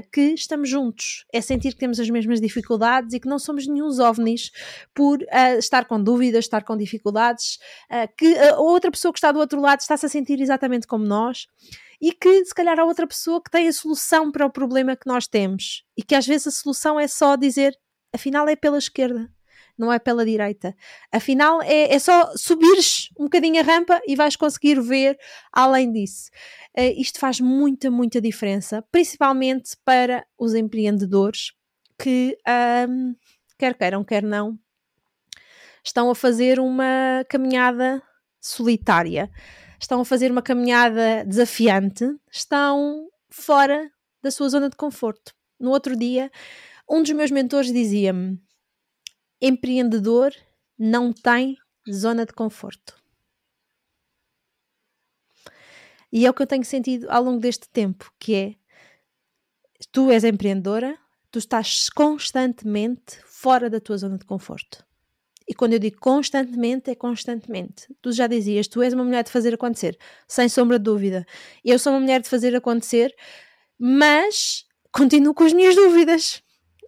que 0.00 0.32
estamos 0.32 0.68
juntos, 0.68 1.26
é 1.32 1.40
sentir 1.40 1.72
que 1.72 1.78
temos 1.80 2.00
as 2.00 2.08
mesmas 2.08 2.40
dificuldades 2.40 3.12
e 3.12 3.20
que 3.20 3.28
não 3.28 3.38
somos 3.38 3.66
nenhum 3.66 3.88
ovnis 4.00 4.50
por 4.94 5.20
uh, 5.20 5.58
estar 5.58 5.84
com 5.84 6.02
dúvidas, 6.02 6.44
estar 6.44 6.64
com 6.64 6.76
dificuldades, 6.76 7.58
uh, 7.90 8.08
que 8.16 8.38
a 8.38 8.56
outra 8.58 8.90
pessoa 8.90 9.12
que 9.12 9.18
está 9.18 9.30
do 9.32 9.38
outro 9.38 9.60
lado 9.60 9.80
está-se 9.80 10.06
a 10.06 10.08
sentir 10.08 10.40
exatamente 10.40 10.86
como 10.86 11.04
nós 11.04 11.46
e 12.00 12.12
que 12.12 12.44
se 12.44 12.54
calhar 12.54 12.78
há 12.80 12.84
outra 12.84 13.06
pessoa 13.06 13.42
que 13.42 13.50
tem 13.50 13.68
a 13.68 13.72
solução 13.72 14.32
para 14.32 14.46
o 14.46 14.50
problema 14.50 14.96
que 14.96 15.06
nós 15.06 15.26
temos 15.26 15.84
e 15.96 16.02
que 16.02 16.14
às 16.14 16.26
vezes 16.26 16.46
a 16.46 16.50
solução 16.50 16.98
é 16.98 17.06
só 17.06 17.36
dizer 17.36 17.78
afinal 18.12 18.48
é 18.48 18.56
pela 18.56 18.78
esquerda 18.78 19.30
não 19.78 19.92
é 19.92 19.98
pela 19.98 20.24
direita. 20.24 20.74
Afinal, 21.10 21.62
é, 21.62 21.94
é 21.94 21.98
só 21.98 22.32
subires 22.36 23.08
um 23.18 23.24
bocadinho 23.24 23.60
a 23.60 23.62
rampa 23.64 24.00
e 24.06 24.14
vais 24.14 24.36
conseguir 24.36 24.80
ver 24.80 25.18
além 25.52 25.92
disso. 25.92 26.30
Uh, 26.76 26.92
isto 26.96 27.18
faz 27.18 27.40
muita, 27.40 27.90
muita 27.90 28.20
diferença, 28.20 28.82
principalmente 28.90 29.76
para 29.84 30.24
os 30.38 30.54
empreendedores 30.54 31.52
que, 31.98 32.36
um, 32.88 33.14
quer 33.58 33.74
queiram, 33.74 34.02
quer 34.02 34.22
não, 34.22 34.58
estão 35.84 36.10
a 36.10 36.14
fazer 36.14 36.58
uma 36.58 37.24
caminhada 37.28 38.02
solitária, 38.40 39.30
estão 39.78 40.00
a 40.00 40.04
fazer 40.04 40.30
uma 40.30 40.42
caminhada 40.42 41.24
desafiante, 41.26 42.04
estão 42.30 43.08
fora 43.28 43.90
da 44.22 44.30
sua 44.30 44.48
zona 44.48 44.70
de 44.70 44.76
conforto. 44.76 45.34
No 45.58 45.70
outro 45.70 45.96
dia, 45.96 46.30
um 46.88 47.02
dos 47.02 47.12
meus 47.12 47.30
mentores 47.30 47.72
dizia-me: 47.72 48.40
empreendedor 49.42 50.32
não 50.78 51.12
tem 51.12 51.58
zona 51.90 52.24
de 52.24 52.32
conforto. 52.32 52.96
E 56.12 56.24
é 56.24 56.30
o 56.30 56.34
que 56.34 56.42
eu 56.42 56.46
tenho 56.46 56.64
sentido 56.64 57.10
ao 57.10 57.24
longo 57.24 57.40
deste 57.40 57.68
tempo, 57.68 58.12
que 58.20 58.34
é 58.34 58.54
tu 59.90 60.10
és 60.10 60.22
empreendedora, 60.22 60.96
tu 61.30 61.38
estás 61.38 61.88
constantemente 61.88 63.18
fora 63.24 63.68
da 63.68 63.80
tua 63.80 63.96
zona 63.96 64.16
de 64.16 64.24
conforto. 64.24 64.84
E 65.48 65.54
quando 65.54 65.72
eu 65.72 65.78
digo 65.78 65.98
constantemente, 65.98 66.90
é 66.90 66.94
constantemente. 66.94 67.88
Tu 68.00 68.12
já 68.12 68.28
dizias, 68.28 68.68
tu 68.68 68.80
és 68.80 68.94
uma 68.94 69.02
mulher 69.02 69.24
de 69.24 69.30
fazer 69.30 69.54
acontecer, 69.54 69.98
sem 70.28 70.48
sombra 70.48 70.78
de 70.78 70.84
dúvida. 70.84 71.26
Eu 71.64 71.78
sou 71.78 71.92
uma 71.92 72.00
mulher 72.00 72.20
de 72.20 72.28
fazer 72.28 72.54
acontecer, 72.54 73.12
mas 73.78 74.64
continuo 74.92 75.34
com 75.34 75.42
as 75.42 75.52
minhas 75.52 75.74
dúvidas 75.74 76.42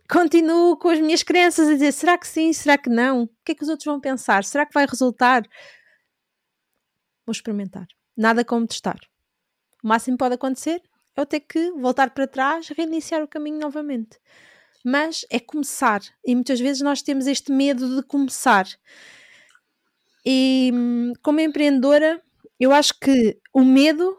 continuo 0.09 0.77
com 0.77 0.89
as 0.89 1.01
minhas 1.01 1.23
crenças 1.23 1.69
a 1.69 1.73
dizer: 1.75 1.93
será 1.93 2.19
que 2.19 2.27
sim? 2.29 2.53
Será 2.53 2.77
que 2.79 2.91
não? 2.91 3.23
O 3.25 3.29
que 3.45 3.53
é 3.53 3.55
que 3.55 3.63
os 3.63 3.69
outros 3.69 3.87
vão 3.87 4.01
pensar? 4.01 4.45
Será 4.45 4.67
que 4.67 4.75
vai 4.75 4.87
resultar? 4.87 5.43
Vou 7.27 7.33
experimentar. 7.33 7.87
Nada 8.17 8.45
como 8.45 8.67
testar. 8.67 8.99
O 9.83 9.89
máximo 9.89 10.17
que 10.17 10.21
pode 10.21 10.35
acontecer 10.35 10.83
é 11.17 11.21
eu 11.21 11.27
ter 11.27 11.41
que 11.41 11.71
voltar 11.73 12.11
para 12.11 12.27
trás, 12.27 12.69
reiniciar 12.69 13.23
o 13.23 13.29
caminho 13.29 13.59
novamente. 13.61 14.19
mas 14.85 15.25
é 15.31 15.41
começar. 15.41 16.03
E 16.27 16.35
muitas 16.35 16.61
vezes 16.61 16.83
nós 16.83 17.03
temos 17.03 17.27
este 17.27 17.53
medo 17.53 17.97
de 17.97 18.03
começar. 18.07 18.67
E 20.25 20.71
hum, 20.73 21.13
como 21.23 21.41
empreendedora, 21.41 22.23
eu 22.59 22.73
acho 22.73 22.99
que 23.01 23.39
o 23.53 23.63
medo 23.65 24.17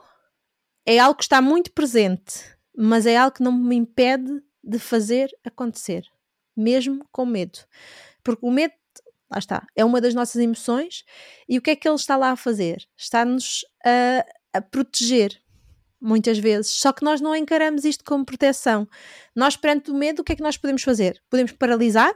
é 0.85 0.99
algo 0.99 1.17
que 1.17 1.23
está 1.23 1.41
muito 1.41 1.71
presente, 1.71 2.55
mas 2.77 3.05
é 3.05 3.17
algo 3.17 3.35
que 3.35 3.43
não 3.43 3.51
me 3.51 3.75
impede 3.75 4.41
de 4.65 4.79
fazer 4.79 5.29
acontecer, 5.43 6.05
mesmo 6.55 7.05
com 7.11 7.25
medo. 7.25 7.59
Porque 8.23 8.45
o 8.45 8.51
medo, 8.51 8.73
lá 9.31 9.37
está, 9.39 9.67
é 9.75 9.85
uma 9.85 10.01
das 10.01 10.13
nossas 10.13 10.41
emoções 10.41 11.05
e 11.47 11.57
o 11.57 11.61
que 11.61 11.71
é 11.71 11.75
que 11.75 11.87
ele 11.87 11.95
está 11.95 12.17
lá 12.17 12.31
a 12.31 12.35
fazer? 12.35 12.87
Está-nos 12.97 13.65
a, 13.85 14.25
a 14.57 14.61
proteger, 14.61 15.39
muitas 16.01 16.37
vezes. 16.37 16.71
Só 16.71 16.91
que 16.91 17.03
nós 17.03 17.21
não 17.21 17.35
encaramos 17.35 17.85
isto 17.85 18.03
como 18.03 18.25
proteção. 18.25 18.87
Nós, 19.35 19.55
perante 19.55 19.91
o 19.91 19.95
medo, 19.95 20.21
o 20.21 20.23
que 20.23 20.33
é 20.33 20.35
que 20.35 20.43
nós 20.43 20.57
podemos 20.57 20.83
fazer? 20.83 21.21
Podemos 21.29 21.51
paralisar, 21.51 22.13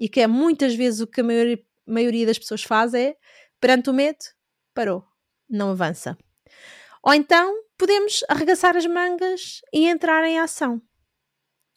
e 0.00 0.08
que 0.08 0.20
é 0.20 0.26
muitas 0.26 0.74
vezes 0.74 1.00
o 1.00 1.06
que 1.06 1.20
a 1.20 1.24
maioria, 1.24 1.62
maioria 1.86 2.26
das 2.26 2.38
pessoas 2.38 2.62
faz 2.62 2.94
é, 2.94 3.16
perante 3.60 3.90
o 3.90 3.92
medo, 3.92 4.24
parou, 4.74 5.04
não 5.48 5.70
avança. 5.70 6.16
Ou 7.02 7.12
então 7.12 7.62
podemos 7.76 8.24
arregaçar 8.28 8.76
as 8.76 8.86
mangas 8.86 9.60
e 9.72 9.86
entrar 9.86 10.24
em 10.24 10.38
ação. 10.38 10.80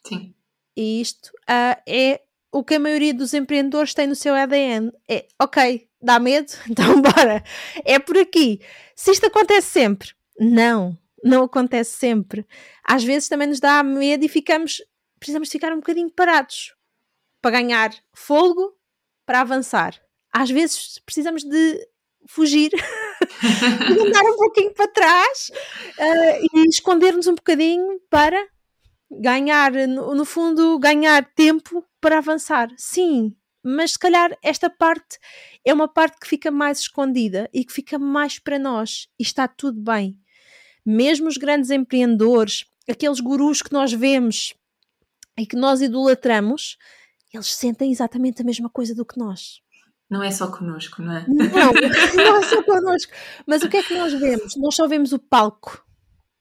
Sim. 0.06 0.34
E 0.76 1.00
isto 1.00 1.28
uh, 1.28 1.80
é 1.86 2.20
o 2.52 2.62
que 2.62 2.74
a 2.74 2.80
maioria 2.80 3.14
dos 3.14 3.34
empreendedores 3.34 3.94
tem 3.94 4.06
no 4.06 4.14
seu 4.14 4.34
ADN. 4.34 4.92
É, 5.08 5.26
ok, 5.40 5.88
dá 6.00 6.18
medo? 6.18 6.52
Então 6.70 7.00
bora. 7.00 7.42
É 7.84 7.98
por 7.98 8.16
aqui. 8.16 8.60
Se 8.94 9.10
isto 9.10 9.26
acontece 9.26 9.68
sempre, 9.68 10.10
não, 10.38 10.96
não 11.22 11.44
acontece 11.44 11.96
sempre. 11.96 12.46
Às 12.84 13.02
vezes 13.02 13.28
também 13.28 13.48
nos 13.48 13.60
dá 13.60 13.82
medo 13.82 14.24
e 14.24 14.28
ficamos, 14.28 14.82
precisamos 15.18 15.50
ficar 15.50 15.72
um 15.72 15.76
bocadinho 15.76 16.10
parados 16.10 16.74
para 17.40 17.52
ganhar 17.52 17.94
fogo 18.12 18.76
para 19.26 19.40
avançar. 19.40 20.00
Às 20.32 20.50
vezes 20.50 20.98
precisamos 21.04 21.44
de 21.44 21.88
fugir 22.26 22.70
e 23.42 24.00
andar 24.00 24.22
um 24.24 24.36
pouquinho 24.36 24.72
para 24.72 24.88
trás 24.88 25.50
uh, 25.98 26.48
e 26.52 26.68
esconder-nos 26.68 27.26
um 27.26 27.34
bocadinho 27.34 28.00
para 28.08 28.53
ganhar, 29.20 29.72
no, 29.72 30.14
no 30.14 30.24
fundo, 30.24 30.78
ganhar 30.78 31.24
tempo 31.34 31.84
para 32.00 32.18
avançar. 32.18 32.68
Sim, 32.76 33.34
mas 33.62 33.92
se 33.92 33.98
calhar 33.98 34.36
esta 34.42 34.68
parte 34.68 35.18
é 35.64 35.72
uma 35.72 35.88
parte 35.88 36.20
que 36.20 36.28
fica 36.28 36.50
mais 36.50 36.80
escondida 36.80 37.48
e 37.52 37.64
que 37.64 37.72
fica 37.72 37.98
mais 37.98 38.38
para 38.38 38.58
nós 38.58 39.08
e 39.18 39.22
está 39.22 39.48
tudo 39.48 39.80
bem. 39.80 40.18
Mesmo 40.84 41.28
os 41.28 41.38
grandes 41.38 41.70
empreendedores, 41.70 42.66
aqueles 42.88 43.20
gurus 43.20 43.62
que 43.62 43.72
nós 43.72 43.92
vemos 43.92 44.54
e 45.38 45.46
que 45.46 45.56
nós 45.56 45.80
idolatramos, 45.80 46.76
eles 47.32 47.54
sentem 47.54 47.90
exatamente 47.90 48.42
a 48.42 48.44
mesma 48.44 48.68
coisa 48.68 48.94
do 48.94 49.04
que 49.04 49.18
nós. 49.18 49.62
Não 50.10 50.22
é 50.22 50.30
só 50.30 50.48
connosco, 50.48 51.00
não 51.00 51.12
é? 51.16 51.26
Não, 51.26 51.72
não 52.14 52.36
é 52.36 52.42
só 52.42 52.62
connosco. 52.62 53.12
Mas 53.46 53.62
o 53.62 53.68
que 53.68 53.78
é 53.78 53.82
que 53.82 53.94
nós 53.94 54.12
vemos? 54.12 54.54
Nós 54.56 54.74
só 54.74 54.86
vemos 54.86 55.12
o 55.12 55.18
palco 55.18 55.82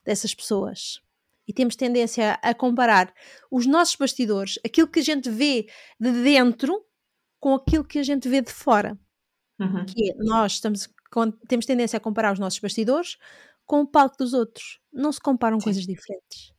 dessas 0.04 0.36
pessoas. 0.36 1.02
E 1.48 1.54
temos 1.54 1.76
tendência 1.76 2.40
a 2.42 2.54
comparar 2.54 3.14
os 3.52 3.66
nossos 3.66 3.96
bastidores, 3.96 4.58
aquilo 4.66 4.88
que 4.88 5.00
a 5.00 5.04
gente 5.04 5.30
vê 5.30 5.68
de 6.00 6.12
dentro, 6.24 6.86
com 7.40 7.54
aquilo 7.54 7.84
que 7.84 8.00
a 8.00 8.04
gente 8.04 8.30
vê 8.30 8.42
de 8.42 8.52
fora. 8.52 8.98
Uhum. 9.60 9.86
Que 9.86 10.12
é, 10.12 10.16
nós 10.20 10.54
estamos, 10.54 10.90
temos 11.48 11.66
tendência 11.66 11.98
a 11.98 12.00
comparar 12.00 12.34
os 12.34 12.40
nossos 12.40 12.60
bastidores 12.60 13.18
com 13.66 13.82
o 13.82 13.88
palco 13.88 14.18
dos 14.18 14.34
outros. 14.34 14.80
Não 14.92 15.12
se 15.12 15.20
comparam 15.20 15.60
Sim. 15.60 15.66
coisas 15.66 15.86
diferentes. 15.86 16.54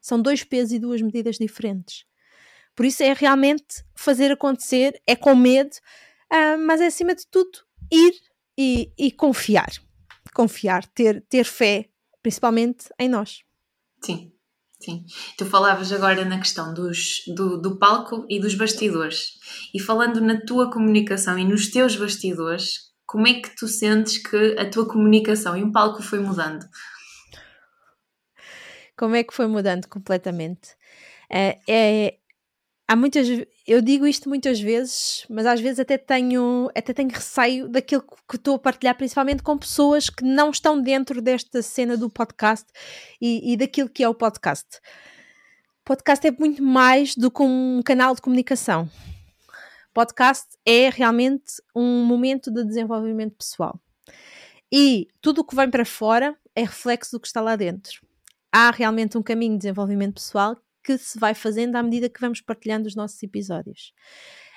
São 0.00 0.20
dois 0.20 0.42
pesos 0.42 0.72
e 0.72 0.78
duas 0.78 1.00
medidas 1.00 1.36
diferentes. 1.36 2.04
Por 2.74 2.86
isso 2.86 3.02
é 3.02 3.12
realmente 3.12 3.84
fazer 3.94 4.32
acontecer, 4.32 5.00
é 5.06 5.14
com 5.14 5.34
medo, 5.34 5.76
uh, 6.32 6.58
mas 6.66 6.80
é 6.80 6.86
acima 6.86 7.14
de 7.14 7.26
tudo 7.26 7.58
ir 7.90 8.14
e, 8.56 8.92
e, 8.98 9.12
confiar. 9.12 9.70
Confiar, 10.34 10.86
ter, 10.86 11.22
ter 11.28 11.44
fé, 11.44 11.90
principalmente 12.22 12.86
em 12.98 13.08
nós. 13.08 13.42
Sim, 14.04 14.32
sim. 14.80 15.04
Tu 15.38 15.46
falavas 15.46 15.92
agora 15.92 16.24
na 16.24 16.38
questão 16.38 16.74
dos, 16.74 17.22
do, 17.34 17.60
do 17.60 17.78
palco 17.78 18.26
e 18.28 18.40
dos 18.40 18.54
bastidores. 18.54 19.38
E 19.72 19.80
falando 19.80 20.20
na 20.20 20.40
tua 20.40 20.70
comunicação 20.70 21.38
e 21.38 21.44
nos 21.44 21.70
teus 21.70 21.96
bastidores, 21.96 22.92
como 23.06 23.28
é 23.28 23.34
que 23.34 23.54
tu 23.54 23.68
sentes 23.68 24.18
que 24.18 24.56
a 24.58 24.68
tua 24.68 24.86
comunicação 24.86 25.56
e 25.56 25.62
o 25.62 25.72
palco 25.72 26.02
foi 26.02 26.18
mudando? 26.18 26.66
Como 28.96 29.14
é 29.14 29.22
que 29.22 29.34
foi 29.34 29.46
mudando 29.46 29.86
completamente? 29.88 30.76
É, 31.28 31.58
é, 31.68 32.18
há 32.92 32.96
muitas 32.96 33.26
eu 33.66 33.80
digo 33.80 34.06
isto 34.06 34.28
muitas 34.28 34.60
vezes, 34.60 35.24
mas 35.30 35.46
às 35.46 35.60
vezes 35.60 35.80
até 35.80 35.96
tenho, 35.96 36.68
até 36.76 36.92
tenho 36.92 37.08
receio 37.08 37.66
daquilo 37.68 38.02
que 38.28 38.36
estou 38.36 38.56
a 38.56 38.58
partilhar, 38.58 38.94
principalmente 38.94 39.42
com 39.42 39.56
pessoas 39.56 40.10
que 40.10 40.22
não 40.22 40.50
estão 40.50 40.78
dentro 40.80 41.22
desta 41.22 41.62
cena 41.62 41.96
do 41.96 42.10
podcast 42.10 42.66
e, 43.20 43.52
e 43.52 43.56
daquilo 43.56 43.88
que 43.88 44.02
é 44.02 44.08
o 44.08 44.14
podcast. 44.14 44.78
Podcast 45.84 46.26
é 46.26 46.30
muito 46.32 46.62
mais 46.62 47.14
do 47.16 47.30
que 47.30 47.42
um 47.42 47.80
canal 47.82 48.14
de 48.14 48.20
comunicação. 48.20 48.90
Podcast 49.94 50.48
é 50.66 50.90
realmente 50.90 51.62
um 51.74 52.04
momento 52.04 52.50
de 52.50 52.62
desenvolvimento 52.62 53.36
pessoal. 53.36 53.80
E 54.70 55.08
tudo 55.22 55.40
o 55.40 55.44
que 55.44 55.56
vem 55.56 55.70
para 55.70 55.84
fora 55.84 56.36
é 56.54 56.62
reflexo 56.62 57.12
do 57.12 57.20
que 57.20 57.26
está 57.26 57.40
lá 57.40 57.56
dentro. 57.56 58.02
Há 58.50 58.70
realmente 58.70 59.16
um 59.16 59.22
caminho 59.22 59.52
de 59.52 59.60
desenvolvimento 59.60 60.14
pessoal 60.14 60.56
que 60.82 60.98
se 60.98 61.18
vai 61.18 61.34
fazendo 61.34 61.76
à 61.76 61.82
medida 61.82 62.08
que 62.08 62.20
vamos 62.20 62.40
partilhando 62.40 62.86
os 62.86 62.94
nossos 62.94 63.22
episódios. 63.22 63.92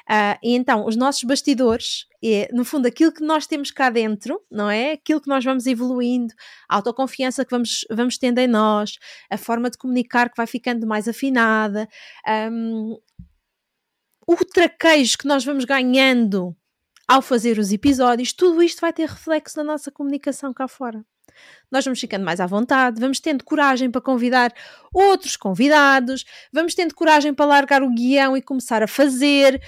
Uh, 0.10 0.38
e 0.44 0.54
então, 0.56 0.86
os 0.86 0.96
nossos 0.96 1.24
bastidores 1.24 2.06
é, 2.24 2.48
no 2.54 2.64
fundo, 2.64 2.88
aquilo 2.88 3.12
que 3.12 3.24
nós 3.24 3.48
temos 3.48 3.72
cá 3.72 3.90
dentro, 3.90 4.40
não 4.52 4.70
é? 4.70 4.92
Aquilo 4.94 5.20
que 5.20 5.28
nós 5.28 5.44
vamos 5.44 5.66
evoluindo, 5.66 6.34
a 6.70 6.76
autoconfiança 6.76 7.44
que 7.44 7.50
vamos, 7.50 7.86
vamos 7.90 8.18
tendo 8.18 8.38
em 8.38 8.48
nós, 8.48 8.98
a 9.32 9.38
forma 9.38 9.70
de 9.70 9.78
comunicar 9.78 10.30
que 10.30 10.38
vai 10.38 10.46
ficando 10.46 10.86
mais 10.86 11.08
afinada, 11.08 11.88
um, 12.52 12.98
o 14.28 14.36
traquejo 14.46 15.18
que 15.18 15.28
nós 15.28 15.44
vamos 15.44 15.66
ganhando 15.66 16.56
ao 17.08 17.22
fazer 17.22 17.58
os 17.60 17.72
episódios, 17.72 18.34
tudo 18.34 18.62
isto 18.62 18.82
vai 18.82 18.94
ter 18.94 19.08
reflexo 19.08 19.58
na 19.58 19.64
nossa 19.64 19.92
comunicação 19.92 20.54
cá 20.54 20.68
fora 20.68 21.06
nós 21.72 21.84
vamos 21.84 22.00
ficando 22.00 22.24
mais 22.24 22.40
à 22.40 22.46
vontade, 22.46 23.00
vamos 23.00 23.20
tendo 23.20 23.44
coragem 23.44 23.90
para 23.90 24.02
convidar 24.02 24.54
outros 24.94 25.36
convidados, 25.36 26.26
vamos 26.52 26.74
tendo 26.74 26.94
coragem 26.94 27.34
para 27.34 27.46
largar 27.46 27.84
o 27.84 27.94
guião 27.94 28.36
e 28.36 28.42
começar 28.42 28.84
a 28.84 28.88
fazer. 28.88 29.62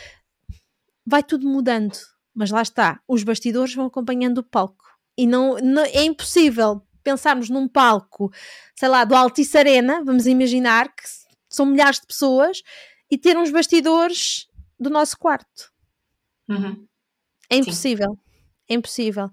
Vai 1.06 1.23
tudo 1.23 1.47
mudando, 1.47 1.97
mas 2.34 2.51
lá 2.51 2.62
está, 2.62 2.99
os 3.08 3.23
bastidores 3.23 3.73
vão 3.73 3.86
acompanhando 3.86 4.39
o 4.39 4.43
palco. 4.43 4.86
E 5.17 5.25
não, 5.25 5.58
não 5.58 5.84
é 5.84 6.03
impossível 6.03 6.82
pensarmos 7.03 7.49
num 7.49 7.67
palco, 7.67 8.32
sei 8.75 8.89
lá, 8.89 9.06
do 9.06 9.15
Altice 9.15 9.58
Arena, 9.58 10.03
vamos 10.03 10.27
imaginar 10.27 10.93
que 10.93 11.03
são 11.49 11.65
milhares 11.65 12.01
de 12.01 12.08
pessoas, 12.08 12.62
e 13.10 13.17
ter 13.17 13.38
uns 13.38 13.49
bastidores 13.49 14.47
do 14.80 14.89
nosso 14.89 15.17
quarto. 15.17 15.71
Uhum. 16.49 16.86
É 17.49 17.56
impossível. 17.56 18.12
Sim. 18.12 18.27
É 18.69 18.73
impossível. 18.73 19.30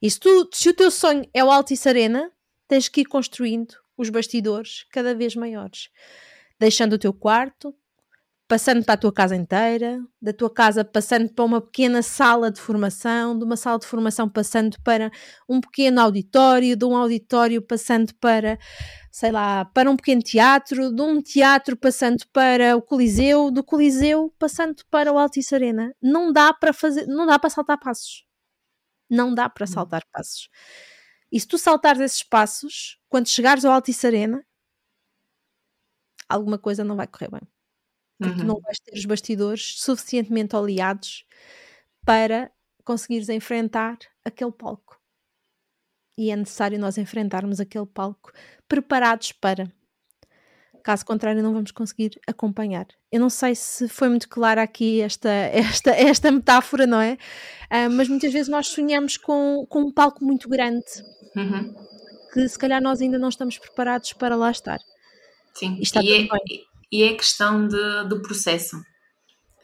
E 0.00 0.10
se, 0.10 0.18
tu, 0.18 0.48
se 0.52 0.68
o 0.68 0.74
teu 0.74 0.90
sonho 0.90 1.24
é 1.32 1.44
o 1.44 1.50
Altice 1.50 1.88
Arena, 1.88 2.30
tens 2.66 2.88
que 2.88 3.02
ir 3.02 3.04
construindo 3.04 3.74
os 3.96 4.10
bastidores 4.10 4.84
cada 4.90 5.14
vez 5.14 5.36
maiores. 5.36 5.88
Deixando 6.58 6.94
o 6.94 6.98
teu 6.98 7.12
quarto, 7.12 7.74
passando 8.52 8.84
para 8.84 8.94
a 8.94 8.98
tua 8.98 9.12
casa 9.12 9.34
inteira, 9.34 9.98
da 10.20 10.32
tua 10.32 10.52
casa 10.52 10.84
passando 10.84 11.32
para 11.32 11.44
uma 11.44 11.60
pequena 11.60 12.02
sala 12.02 12.50
de 12.50 12.60
formação, 12.60 13.38
de 13.38 13.44
uma 13.44 13.56
sala 13.56 13.78
de 13.78 13.86
formação 13.86 14.28
passando 14.28 14.76
para 14.82 15.10
um 15.48 15.60
pequeno 15.60 16.00
auditório, 16.00 16.76
de 16.76 16.84
um 16.84 16.94
auditório 16.94 17.62
passando 17.62 18.12
para, 18.16 18.58
sei 19.10 19.30
lá, 19.32 19.64
para 19.64 19.90
um 19.90 19.96
pequeno 19.96 20.20
teatro, 20.20 20.92
de 20.94 21.00
um 21.00 21.22
teatro 21.22 21.76
passando 21.76 22.24
para 22.32 22.76
o 22.76 22.82
Coliseu, 22.82 23.50
do 23.50 23.64
Coliseu 23.64 24.30
passando 24.38 24.82
para 24.90 25.12
o 25.12 25.18
Altice 25.18 25.54
Arena. 25.54 25.94
Não 26.02 26.32
dá 26.32 26.52
para 26.52 26.72
fazer, 26.72 27.06
não 27.06 27.24
dá 27.24 27.38
para 27.38 27.48
saltar 27.48 27.78
passos. 27.78 28.26
Não 29.12 29.34
dá 29.34 29.46
para 29.50 29.64
hum. 29.64 29.66
saltar 29.66 30.02
passos. 30.10 30.48
E 31.30 31.38
se 31.38 31.46
tu 31.46 31.58
saltares 31.58 32.00
esses 32.00 32.22
passos, 32.22 32.98
quando 33.10 33.28
chegares 33.28 33.64
ao 33.64 33.72
Altice 33.72 34.06
Arena, 34.06 34.42
alguma 36.26 36.58
coisa 36.58 36.82
não 36.82 36.96
vai 36.96 37.06
correr 37.06 37.30
bem. 37.30 37.42
Porque 38.18 38.40
uhum. 38.40 38.46
não 38.46 38.60
vais 38.60 38.78
ter 38.78 38.94
os 38.94 39.04
bastidores 39.04 39.80
suficientemente 39.80 40.56
oleados 40.56 41.26
para 42.06 42.50
conseguires 42.84 43.28
enfrentar 43.28 43.98
aquele 44.24 44.52
palco. 44.52 44.98
E 46.16 46.30
é 46.30 46.36
necessário 46.36 46.78
nós 46.78 46.96
enfrentarmos 46.96 47.60
aquele 47.60 47.86
palco 47.86 48.32
preparados 48.66 49.32
para. 49.32 49.70
Caso 50.82 51.04
contrário, 51.04 51.42
não 51.42 51.52
vamos 51.52 51.70
conseguir 51.70 52.20
acompanhar. 52.26 52.86
Eu 53.10 53.20
não 53.20 53.30
sei 53.30 53.54
se 53.54 53.88
foi 53.88 54.08
muito 54.08 54.28
clara 54.28 54.62
aqui 54.62 55.00
esta, 55.00 55.30
esta, 55.30 55.90
esta 55.96 56.30
metáfora, 56.30 56.86
não 56.86 57.00
é? 57.00 57.16
Uh, 57.70 57.90
mas 57.90 58.08
muitas 58.08 58.32
vezes 58.32 58.48
nós 58.48 58.68
sonhamos 58.68 59.16
com, 59.16 59.64
com 59.68 59.82
um 59.82 59.92
palco 59.92 60.24
muito 60.24 60.48
grande 60.48 60.84
uhum. 61.36 61.74
que 62.32 62.48
se 62.48 62.58
calhar 62.58 62.82
nós 62.82 63.00
ainda 63.00 63.18
não 63.18 63.28
estamos 63.28 63.58
preparados 63.58 64.12
para 64.12 64.36
lá 64.36 64.50
estar. 64.50 64.78
Sim, 65.54 65.78
e, 65.78 65.98
e, 66.00 66.12
é, 66.12 66.28
e 66.90 67.02
é 67.02 67.14
questão 67.14 67.66
de, 67.66 68.08
do 68.08 68.20
processo. 68.20 68.76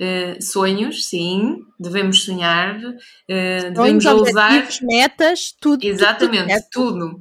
Uh, 0.00 0.40
sonhos, 0.40 1.06
sim, 1.06 1.56
devemos 1.78 2.24
sonhar, 2.24 2.78
uh, 2.78 3.72
devemos 3.74 4.06
ousar. 4.06 4.68
metas, 4.82 5.52
tudo. 5.60 5.84
Exatamente, 5.84 6.54
tudo. 6.70 6.98
tudo. 7.00 7.16
Uh, 7.16 7.20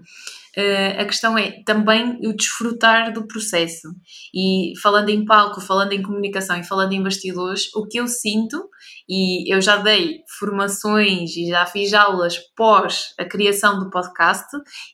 a 1.00 1.06
questão 1.06 1.38
é 1.38 1.62
também 1.64 2.18
o 2.26 2.36
desfrutar 2.36 3.14
do 3.14 3.28
processo. 3.28 3.90
E 4.34 4.74
falando 4.82 5.10
em 5.10 5.24
palco, 5.24 5.62
falando 5.62 5.94
em 5.94 6.02
comunicação 6.02 6.58
e 6.58 6.64
falando 6.64 6.94
em 6.94 7.04
bastidores, 7.04 7.72
o 7.76 7.88
que 7.88 8.00
eu 8.00 8.08
sinto, 8.08 8.68
e 9.08 9.54
eu 9.54 9.62
já 9.62 9.78
dei 9.78 10.22
formações 10.40 11.38
e 11.38 11.48
já 11.48 11.66
fiz 11.68 11.94
aulas 11.94 12.40
pós 12.56 13.14
a 13.20 13.26
criação 13.26 13.80
do 13.80 13.90
podcast, 13.92 14.48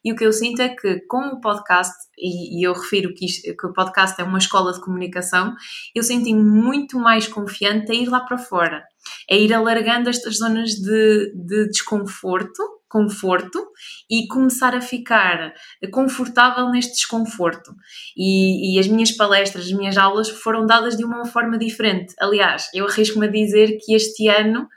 e 0.03 0.11
o 0.11 0.15
que 0.15 0.25
eu 0.25 0.33
sinto 0.33 0.61
é 0.61 0.69
que 0.69 0.99
com 1.07 1.27
o 1.29 1.39
podcast, 1.39 1.95
e, 2.17 2.59
e 2.59 2.67
eu 2.67 2.73
refiro 2.73 3.13
que, 3.13 3.25
isto, 3.25 3.55
que 3.55 3.67
o 3.67 3.73
podcast 3.73 4.19
é 4.19 4.25
uma 4.25 4.39
escola 4.39 4.73
de 4.73 4.81
comunicação, 4.81 5.53
eu 5.95 6.03
senti 6.03 6.33
muito 6.33 6.99
mais 6.99 7.25
confiante 7.27 7.91
a 7.91 7.95
ir 7.95 8.09
lá 8.09 8.19
para 8.19 8.37
fora, 8.37 8.83
a 9.31 9.33
ir 9.33 9.53
alargando 9.53 10.09
estas 10.09 10.39
zonas 10.39 10.71
de, 10.71 11.33
de 11.35 11.69
desconforto 11.69 12.82
conforto 12.93 13.59
e 14.07 14.27
começar 14.27 14.75
a 14.75 14.79
ficar 14.79 15.51
confortável 15.91 16.69
neste 16.69 16.93
desconforto. 16.93 17.73
E, 18.15 18.75
e, 18.75 18.79
as 18.79 18.87
minhas 18.87 19.11
palestras, 19.11 19.65
as 19.65 19.71
minhas 19.71 19.97
aulas 19.97 20.29
foram 20.29 20.67
dadas 20.67 20.95
de 20.95 21.03
uma 21.03 21.25
forma 21.25 21.57
diferente. 21.57 22.13
Aliás, 22.19 22.69
eu 22.71 22.85
arrisco-me 22.85 23.25
a 23.25 23.31
dizer 23.31 23.79
que 23.83 23.95
este 23.95 24.27
ano 24.27 24.67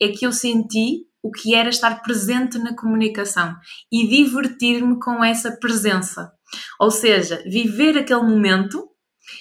é 0.00 0.08
que 0.08 0.24
eu 0.24 0.30
senti 0.30 1.06
o 1.20 1.32
que 1.32 1.56
era 1.56 1.68
estar 1.68 2.02
presente 2.02 2.56
na 2.56 2.76
comunicação 2.76 3.52
e 3.90 4.06
divertir-me 4.06 5.00
com 5.00 5.24
essa 5.24 5.50
presença. 5.50 6.30
Ou 6.78 6.92
seja, 6.92 7.42
viver 7.50 7.98
aquele 7.98 8.22
momento 8.22 8.88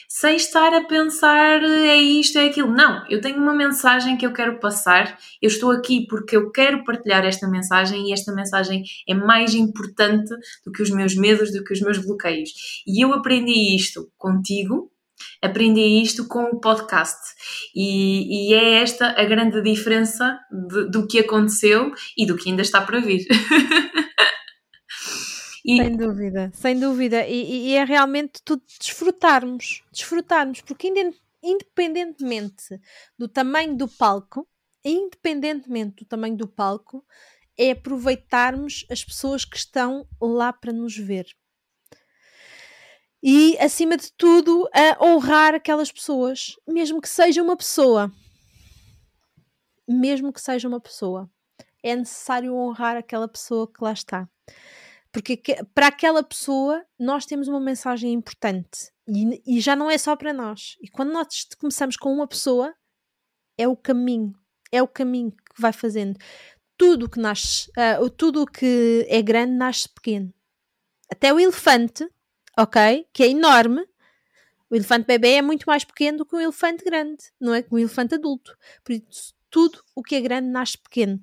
sem 0.08 0.36
estar 0.36 0.74
a 0.74 0.84
pensar 0.86 1.64
é 1.64 1.96
isto, 1.96 2.38
é 2.38 2.48
aquilo. 2.48 2.72
Não, 2.72 3.04
eu 3.10 3.22
tenho 3.22 3.38
uma 3.38 3.54
mensagem 3.54 4.18
que 4.18 4.26
eu 4.26 4.34
quero 4.34 4.60
passar, 4.60 5.18
eu 5.42 5.48
estou 5.48 5.72
aqui 5.72 6.06
porque 6.08 6.36
eu 6.36 6.52
quero 6.52 6.84
partilhar 6.84 7.26
esta 7.26 7.48
mensagem 7.48 8.10
e 8.10 8.14
esta 8.14 8.34
mensagem 8.34 8.84
é 9.08 9.14
mais 9.14 9.54
importante 9.54 10.34
do 10.66 10.72
que 10.72 10.82
os 10.82 10.90
meus 10.90 11.16
medos, 11.16 11.52
do 11.52 11.64
que 11.64 11.74
os 11.74 11.82
meus 11.82 11.98
bloqueios. 11.98 12.50
E 12.88 13.04
eu 13.04 13.14
aprendi 13.14 13.76
isto 13.76 14.10
contigo, 14.18 14.92
aprendi 15.42 16.02
isto 16.02 16.28
com 16.28 16.44
o 16.44 16.60
podcast. 16.60 17.20
E, 17.76 18.50
e 18.50 18.54
é 18.54 18.82
esta 18.82 19.10
a 19.20 19.24
grande 19.26 19.62
diferença 19.62 20.40
de, 20.52 20.90
do 20.90 21.08
que 21.08 21.20
aconteceu 21.20 21.94
e 22.18 22.26
do 22.26 22.36
que 22.36 22.50
ainda 22.50 22.62
está 22.62 22.82
para 22.82 23.00
vir. 23.00 23.26
E... 25.68 25.78
Sem 25.78 25.98
dúvida, 25.98 26.52
sem 26.54 26.80
dúvida. 26.80 27.28
E, 27.28 27.70
e, 27.70 27.74
é 27.74 27.84
realmente 27.84 28.40
tudo 28.44 28.62
desfrutarmos, 28.80 29.84
desfrutarmos, 29.92 30.62
porque 30.62 30.92
independentemente 31.42 32.80
do 33.18 33.28
tamanho 33.28 33.76
do 33.76 33.88
palco, 33.88 34.48
independentemente 34.84 36.04
do 36.04 36.06
tamanho 36.06 36.38
do 36.38 36.48
palco, 36.48 37.04
é 37.58 37.72
aproveitarmos 37.72 38.86
as 38.92 39.04
pessoas 39.04 39.44
que 39.44 39.58
estão 39.58 40.08
lá 40.22 40.54
para 40.54 40.72
nos 40.72 40.96
ver. 40.96 41.26
E, 43.24 43.58
acima 43.58 43.98
de 43.98 44.12
tudo, 44.14 44.70
a 44.72 45.04
honrar 45.04 45.56
aquelas 45.56 45.92
pessoas, 45.92 46.56
mesmo 46.68 47.02
que 47.02 47.10
seja 47.10 47.42
uma 47.42 47.58
pessoa. 47.58 48.12
Mesmo 49.88 50.32
que 50.32 50.40
seja 50.40 50.68
uma 50.68 50.80
pessoa. 50.80 51.28
É 51.82 51.96
necessário 51.96 52.54
honrar 52.54 52.96
aquela 52.98 53.28
pessoa 53.28 53.68
que 53.68 53.84
lá 53.84 53.94
está. 53.94 54.30
Porque 55.16 55.42
para 55.74 55.88
aquela 55.88 56.22
pessoa 56.22 56.86
nós 57.00 57.26
temos 57.26 57.48
uma 57.48 57.62
mensagem 57.62 58.12
importante 58.12 58.92
e, 59.08 59.42
e 59.48 59.62
já 59.62 59.74
não 59.74 59.90
é 59.90 59.98
só 59.98 60.14
para 60.14 60.34
nós. 60.34 60.76
E 60.82 60.90
quando 60.90 61.14
nós 61.14 61.48
começamos 61.58 61.96
com 61.96 62.14
uma 62.14 62.28
pessoa, 62.28 62.76
é 63.58 63.66
o 63.66 63.78
caminho, 63.78 64.38
é 64.74 64.84
o 64.84 64.88
caminho 64.90 65.32
que 65.32 65.62
vai 65.62 65.72
fazendo. 65.72 66.20
Tudo 66.78 67.10
que 67.10 67.18
nasce, 67.18 67.72
uh, 67.78 68.10
tudo 68.10 68.46
que 68.46 69.06
é 69.08 69.22
grande 69.22 69.54
nasce 69.54 69.88
pequeno. 69.88 70.34
Até 71.10 71.34
o 71.34 71.40
elefante, 71.40 72.06
ok? 72.60 73.08
Que 73.14 73.24
é 73.24 73.30
enorme. 73.30 73.88
O 74.70 74.76
elefante 74.76 75.08
bebê 75.08 75.36
é 75.36 75.42
muito 75.42 75.64
mais 75.64 75.86
pequeno 75.86 76.18
do 76.18 76.26
que 76.26 76.36
um 76.36 76.42
elefante 76.42 76.84
grande, 76.84 77.24
não 77.40 77.54
é? 77.54 77.62
Que 77.62 77.74
um 77.74 77.80
elefante 77.80 78.16
adulto. 78.16 78.54
Por 78.84 78.92
isso, 78.92 79.34
tudo 79.50 79.82
o 79.96 80.04
que 80.04 80.16
é 80.16 80.20
grande 80.20 80.50
nasce 80.50 80.78
pequeno. 80.78 81.22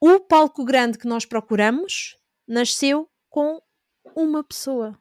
O 0.00 0.20
palco 0.20 0.64
grande 0.64 0.96
que 0.96 1.08
nós 1.08 1.24
procuramos 1.24 2.19
nasceu 2.50 3.08
com 3.28 3.62
uma 4.16 4.42
pessoa. 4.42 4.98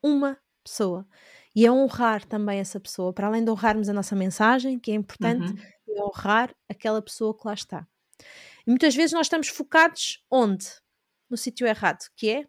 Uma 0.00 0.38
pessoa. 0.62 1.06
E 1.54 1.66
é 1.66 1.72
honrar 1.72 2.24
também 2.24 2.60
essa 2.60 2.78
pessoa, 2.78 3.12
para 3.12 3.26
além 3.26 3.44
de 3.44 3.50
honrarmos 3.50 3.88
a 3.88 3.92
nossa 3.92 4.14
mensagem, 4.14 4.78
que 4.78 4.92
é 4.92 4.94
importante, 4.94 5.52
uhum. 5.52 5.96
é 5.96 6.02
honrar 6.02 6.54
aquela 6.68 7.02
pessoa 7.02 7.36
que 7.36 7.46
lá 7.46 7.54
está. 7.54 7.86
E 8.64 8.70
muitas 8.70 8.94
vezes 8.94 9.12
nós 9.12 9.26
estamos 9.26 9.48
focados 9.48 10.24
onde? 10.30 10.66
No 11.28 11.36
sítio 11.36 11.66
errado, 11.66 12.04
que 12.14 12.30
é 12.30 12.48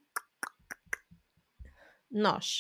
nós. 2.12 2.60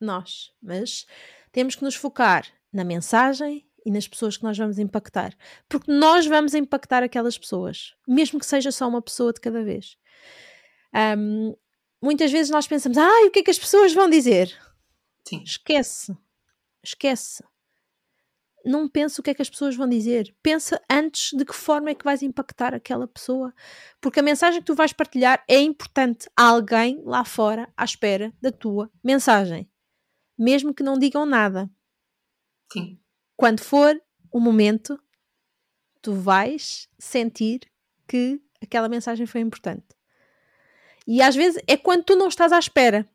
Nós. 0.00 0.52
Mas 0.62 1.04
temos 1.50 1.74
que 1.74 1.82
nos 1.82 1.96
focar 1.96 2.46
na 2.72 2.84
mensagem 2.84 3.68
e 3.84 3.90
nas 3.90 4.08
pessoas 4.08 4.36
que 4.36 4.42
nós 4.42 4.56
vamos 4.56 4.78
impactar. 4.78 5.36
Porque 5.68 5.92
nós 5.92 6.26
vamos 6.26 6.54
impactar 6.54 7.02
aquelas 7.02 7.36
pessoas, 7.36 7.94
mesmo 8.08 8.38
que 8.38 8.46
seja 8.46 8.72
só 8.72 8.88
uma 8.88 9.02
pessoa 9.02 9.32
de 9.32 9.40
cada 9.40 9.62
vez. 9.62 9.96
Um, 11.18 11.54
muitas 12.02 12.32
vezes 12.32 12.50
nós 12.50 12.66
pensamos, 12.66 12.96
ah, 12.96 13.26
o 13.26 13.30
que 13.30 13.40
é 13.40 13.42
que 13.42 13.50
as 13.50 13.58
pessoas 13.58 13.92
vão 13.92 14.08
dizer? 14.08 14.56
Sim. 15.28 15.42
Esquece. 15.42 16.16
Esquece. 16.82 17.44
Não 18.64 18.88
pensa 18.88 19.20
o 19.20 19.24
que 19.24 19.30
é 19.30 19.34
que 19.34 19.42
as 19.42 19.50
pessoas 19.50 19.76
vão 19.76 19.86
dizer. 19.86 20.34
Pensa 20.42 20.80
antes 20.90 21.36
de 21.36 21.44
que 21.44 21.54
forma 21.54 21.90
é 21.90 21.94
que 21.94 22.04
vais 22.04 22.22
impactar 22.22 22.72
aquela 22.72 23.06
pessoa. 23.06 23.52
Porque 24.00 24.20
a 24.20 24.22
mensagem 24.22 24.60
que 24.60 24.66
tu 24.66 24.74
vais 24.74 24.92
partilhar 24.92 25.44
é 25.46 25.60
importante. 25.60 26.30
Há 26.34 26.44
alguém 26.44 27.02
lá 27.04 27.26
fora 27.26 27.70
à 27.76 27.84
espera 27.84 28.32
da 28.40 28.50
tua 28.50 28.90
mensagem. 29.02 29.70
Mesmo 30.38 30.72
que 30.72 30.82
não 30.82 30.98
digam 30.98 31.26
nada. 31.26 31.70
Sim 32.72 32.98
quando 33.36 33.60
for 33.60 34.00
o 34.30 34.40
momento, 34.40 34.98
tu 36.00 36.12
vais 36.14 36.88
sentir 36.98 37.60
que 38.06 38.40
aquela 38.62 38.88
mensagem 38.88 39.26
foi 39.26 39.40
importante. 39.40 39.86
E 41.06 41.20
às 41.22 41.34
vezes 41.34 41.62
é 41.66 41.76
quando 41.76 42.04
tu 42.04 42.16
não 42.16 42.28
estás 42.28 42.52
à 42.52 42.58
espera. 42.58 43.08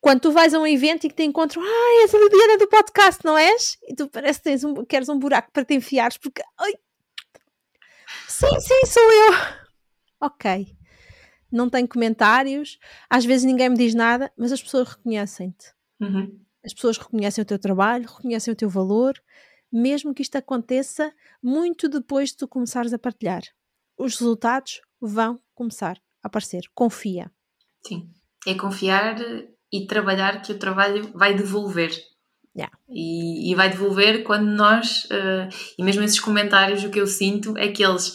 Quando 0.00 0.20
tu 0.20 0.32
vais 0.32 0.54
a 0.54 0.58
um 0.58 0.66
evento 0.66 1.04
e 1.04 1.10
que 1.10 1.14
te 1.14 1.24
encontram, 1.24 1.62
ah, 1.62 2.02
és 2.02 2.14
a 2.14 2.18
Liliana 2.18 2.56
do 2.58 2.68
podcast, 2.68 3.24
não 3.24 3.36
és? 3.36 3.76
E 3.86 3.94
tu 3.94 4.08
parece 4.08 4.38
que 4.38 4.44
tens 4.44 4.64
um, 4.64 4.84
queres 4.84 5.10
um 5.10 5.18
buraco 5.18 5.50
para 5.52 5.64
te 5.64 5.74
enfiares, 5.74 6.16
porque. 6.16 6.42
Ai, 6.58 6.72
sim, 8.26 8.60
sim, 8.60 8.86
sou 8.86 9.12
eu. 9.12 9.32
Ok. 10.20 10.74
Não 11.52 11.68
tenho 11.68 11.88
comentários, 11.88 12.78
às 13.10 13.24
vezes 13.24 13.44
ninguém 13.44 13.68
me 13.68 13.76
diz 13.76 13.94
nada, 13.94 14.32
mas 14.38 14.52
as 14.52 14.62
pessoas 14.62 14.88
reconhecem-te. 14.88 15.74
Uhum. 16.00 16.40
As 16.64 16.74
pessoas 16.74 16.98
reconhecem 16.98 17.42
o 17.42 17.46
teu 17.46 17.58
trabalho, 17.58 18.08
reconhecem 18.08 18.52
o 18.52 18.56
teu 18.56 18.68
valor, 18.68 19.14
mesmo 19.72 20.14
que 20.14 20.22
isto 20.22 20.36
aconteça 20.36 21.12
muito 21.42 21.88
depois 21.88 22.30
de 22.30 22.38
tu 22.38 22.48
começares 22.48 22.92
a 22.92 22.98
partilhar. 22.98 23.42
Os 23.96 24.18
resultados 24.18 24.80
vão 25.00 25.40
começar 25.54 25.96
a 26.22 26.26
aparecer. 26.26 26.62
Confia. 26.74 27.30
Sim. 27.86 28.10
É 28.46 28.54
confiar 28.54 29.16
e 29.72 29.86
trabalhar 29.86 30.42
que 30.42 30.52
o 30.52 30.58
trabalho 30.58 31.10
vai 31.14 31.34
devolver. 31.34 31.92
Yeah. 32.56 32.76
E, 32.88 33.52
e, 33.52 33.54
vai 33.54 33.70
devolver 33.70 34.24
quando 34.24 34.46
nós, 34.46 35.04
uh, 35.04 35.48
e 35.78 35.84
mesmo 35.84 36.02
esses 36.02 36.18
comentários, 36.18 36.82
o 36.82 36.90
que 36.90 37.00
eu 37.00 37.06
sinto 37.06 37.56
é 37.56 37.68
que 37.68 37.84
eles 37.84 38.14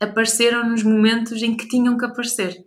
apareceram 0.00 0.68
nos 0.68 0.82
momentos 0.82 1.40
em 1.40 1.56
que 1.56 1.68
tinham 1.68 1.96
que 1.96 2.04
aparecer 2.04 2.65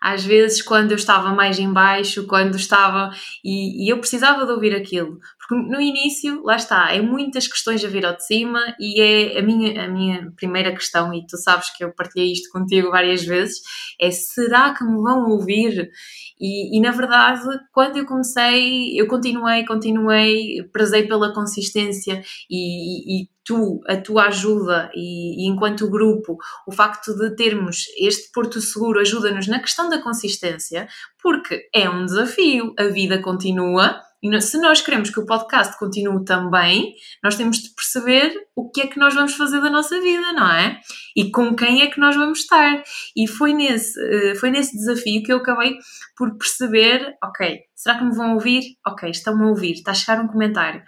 às 0.00 0.24
vezes 0.24 0.62
quando 0.62 0.92
eu 0.92 0.96
estava 0.96 1.30
mais 1.34 1.58
em 1.58 1.72
baixo, 1.72 2.26
quando 2.26 2.56
estava 2.56 3.10
e, 3.44 3.84
e, 3.84 3.88
eu 3.88 3.98
precisava 3.98 4.44
de 4.44 4.52
ouvir 4.52 4.74
aquilo, 4.74 5.18
porque 5.48 5.66
no 5.66 5.80
início, 5.80 6.42
lá 6.44 6.56
está, 6.56 6.92
é 6.92 7.00
muitas 7.00 7.48
questões 7.48 7.82
a 7.82 7.88
vir 7.88 8.04
ao 8.04 8.14
de 8.14 8.26
cima 8.26 8.60
e 8.78 9.00
é 9.00 9.38
a 9.38 9.42
minha, 9.42 9.86
a 9.86 9.88
minha 9.88 10.30
primeira 10.36 10.70
questão, 10.72 11.12
e 11.14 11.26
tu 11.26 11.38
sabes 11.38 11.74
que 11.74 11.82
eu 11.82 11.92
partilhei 11.94 12.30
isto 12.30 12.50
contigo 12.50 12.90
várias 12.90 13.24
vezes, 13.24 13.62
é 13.98 14.10
será 14.10 14.74
que 14.74 14.84
me 14.84 15.00
vão 15.00 15.30
ouvir? 15.30 15.90
E, 16.38 16.76
e, 16.76 16.80
na 16.82 16.90
verdade, 16.90 17.42
quando 17.72 17.96
eu 17.96 18.04
comecei, 18.04 18.92
eu 19.00 19.08
continuei, 19.08 19.64
continuei, 19.64 20.62
prezei 20.70 21.08
pela 21.08 21.32
consistência 21.32 22.22
e, 22.50 23.22
e, 23.22 23.28
tu, 23.42 23.80
a 23.88 23.96
tua 23.96 24.26
ajuda 24.26 24.90
e, 24.94 25.46
e, 25.46 25.48
enquanto 25.48 25.90
grupo, 25.90 26.36
o 26.66 26.72
facto 26.72 27.16
de 27.16 27.34
termos 27.34 27.86
este 27.98 28.30
Porto 28.32 28.60
Seguro 28.60 29.00
ajuda-nos 29.00 29.48
na 29.48 29.58
questão 29.58 29.88
da 29.88 30.02
consistência, 30.02 30.86
porque 31.22 31.68
é 31.74 31.88
um 31.88 32.04
desafio, 32.04 32.74
a 32.78 32.84
vida 32.84 33.22
continua 33.22 33.98
E 34.22 34.40
se 34.40 34.58
nós 34.58 34.80
queremos 34.80 35.10
que 35.10 35.20
o 35.20 35.26
podcast 35.26 35.78
continue 35.78 36.24
também, 36.24 36.94
nós 37.22 37.36
temos 37.36 37.58
de 37.58 37.72
perceber 37.74 38.34
o 38.56 38.68
que 38.70 38.82
é 38.82 38.86
que 38.88 38.98
nós 38.98 39.14
vamos 39.14 39.34
fazer 39.34 39.60
da 39.60 39.70
nossa 39.70 40.00
vida, 40.00 40.32
não 40.32 40.50
é? 40.50 40.80
E 41.16 41.30
com 41.30 41.54
quem 41.54 41.82
é 41.82 41.86
que 41.86 42.00
nós 42.00 42.16
vamos 42.16 42.40
estar. 42.40 42.82
E 43.16 43.28
foi 43.28 43.52
nesse, 43.54 43.98
eh, 44.00 44.34
foi 44.34 44.50
nesse 44.50 44.76
desafio 44.76 45.22
que 45.22 45.32
eu 45.32 45.36
acabei 45.36 45.76
por 46.16 46.36
perceber: 46.36 47.14
ok, 47.22 47.60
será 47.74 47.96
que 47.96 48.04
me 48.04 48.14
vão 48.14 48.34
ouvir? 48.34 48.62
Ok, 48.86 49.08
estão-me 49.08 49.44
a 49.44 49.48
ouvir, 49.48 49.74
está 49.74 49.92
a 49.92 49.94
chegar 49.94 50.20
um 50.20 50.26
comentário. 50.26 50.82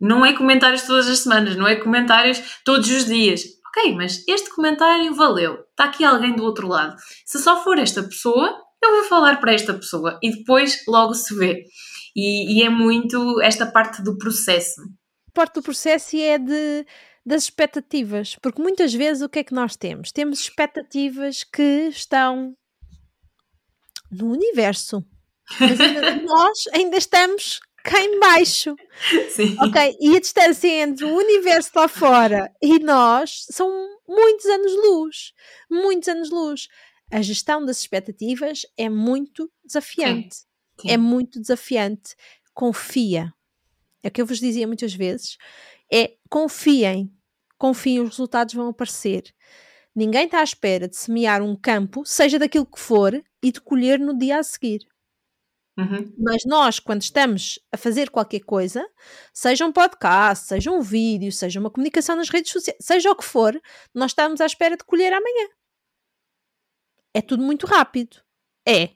Não 0.00 0.26
é 0.26 0.32
comentários 0.32 0.82
todas 0.82 1.08
as 1.08 1.20
semanas, 1.20 1.54
não 1.54 1.66
é 1.68 1.76
comentários 1.76 2.60
todos 2.64 2.90
os 2.90 3.04
dias. 3.04 3.44
Ok, 3.68 3.94
mas 3.94 4.26
este 4.28 4.50
comentário 4.50 5.14
valeu. 5.14 5.60
Está 5.70 5.84
aqui 5.84 6.04
alguém 6.04 6.34
do 6.34 6.42
outro 6.42 6.66
lado. 6.66 6.96
Se 7.24 7.38
só 7.38 7.62
for 7.62 7.78
esta 7.78 8.02
pessoa, 8.02 8.52
eu 8.82 8.96
vou 8.96 9.04
falar 9.04 9.40
para 9.40 9.54
esta 9.54 9.72
pessoa 9.72 10.18
e 10.20 10.30
depois 10.30 10.82
logo 10.88 11.14
se 11.14 11.34
vê. 11.36 11.62
E, 12.14 12.58
e 12.58 12.62
é 12.62 12.68
muito 12.68 13.40
esta 13.40 13.66
parte 13.66 14.02
do 14.02 14.16
processo. 14.18 14.82
Parte 15.32 15.54
do 15.54 15.62
processo 15.62 16.16
e 16.16 16.22
é 16.22 16.38
de 16.38 16.86
das 17.24 17.44
expectativas, 17.44 18.36
porque 18.42 18.60
muitas 18.60 18.92
vezes 18.92 19.22
o 19.22 19.28
que 19.28 19.38
é 19.38 19.44
que 19.44 19.54
nós 19.54 19.76
temos? 19.76 20.10
Temos 20.10 20.40
expectativas 20.40 21.44
que 21.44 21.88
estão 21.88 22.54
no 24.10 24.32
universo, 24.32 25.04
mas 25.58 25.80
ainda, 25.80 26.16
nós 26.26 26.64
ainda 26.72 26.96
estamos 26.96 27.60
cá 27.84 28.00
em 28.00 28.18
baixo. 28.18 28.74
Sim. 29.30 29.56
Ok, 29.60 29.96
e 30.00 30.16
a 30.16 30.20
distância 30.20 30.68
entre 30.68 31.04
o 31.04 31.16
universo 31.16 31.70
lá 31.76 31.88
fora 31.88 32.52
e 32.60 32.78
nós 32.80 33.46
são 33.50 33.68
muitos 34.06 34.46
anos-luz, 34.46 35.32
muitos 35.70 36.08
anos-luz. 36.08 36.68
A 37.10 37.20
gestão 37.20 37.64
das 37.64 37.80
expectativas 37.80 38.62
é 38.76 38.88
muito 38.88 39.50
desafiante. 39.64 40.36
Sim. 40.36 40.51
Sim. 40.82 40.90
É 40.90 40.96
muito 40.96 41.40
desafiante. 41.40 42.14
Confia. 42.54 43.32
É 44.02 44.08
o 44.08 44.10
que 44.10 44.20
eu 44.20 44.26
vos 44.26 44.38
dizia 44.38 44.66
muitas 44.66 44.94
vezes. 44.94 45.36
É 45.92 46.16
confiem. 46.28 47.12
Confiem, 47.58 48.00
os 48.00 48.10
resultados 48.10 48.54
vão 48.54 48.68
aparecer. 48.68 49.32
Ninguém 49.94 50.24
está 50.24 50.40
à 50.40 50.44
espera 50.44 50.88
de 50.88 50.96
semear 50.96 51.42
um 51.42 51.54
campo, 51.54 52.04
seja 52.04 52.38
daquilo 52.38 52.66
que 52.66 52.80
for, 52.80 53.22
e 53.42 53.52
de 53.52 53.60
colher 53.60 54.00
no 54.00 54.16
dia 54.16 54.38
a 54.38 54.42
seguir. 54.42 54.80
Uhum. 55.78 56.12
Mas 56.18 56.42
nós, 56.44 56.78
quando 56.78 57.02
estamos 57.02 57.58
a 57.70 57.76
fazer 57.76 58.10
qualquer 58.10 58.40
coisa, 58.40 58.86
seja 59.32 59.66
um 59.66 59.72
podcast, 59.72 60.48
seja 60.48 60.70
um 60.70 60.80
vídeo, 60.80 61.32
seja 61.32 61.60
uma 61.60 61.70
comunicação 61.70 62.16
nas 62.16 62.28
redes 62.28 62.52
sociais, 62.52 62.78
seja 62.80 63.10
o 63.10 63.16
que 63.16 63.24
for, 63.24 63.58
nós 63.94 64.10
estamos 64.10 64.40
à 64.40 64.46
espera 64.46 64.76
de 64.76 64.84
colher 64.84 65.12
amanhã. 65.12 65.48
É 67.14 67.20
tudo 67.20 67.42
muito 67.42 67.66
rápido. 67.66 68.22
É 68.66 68.90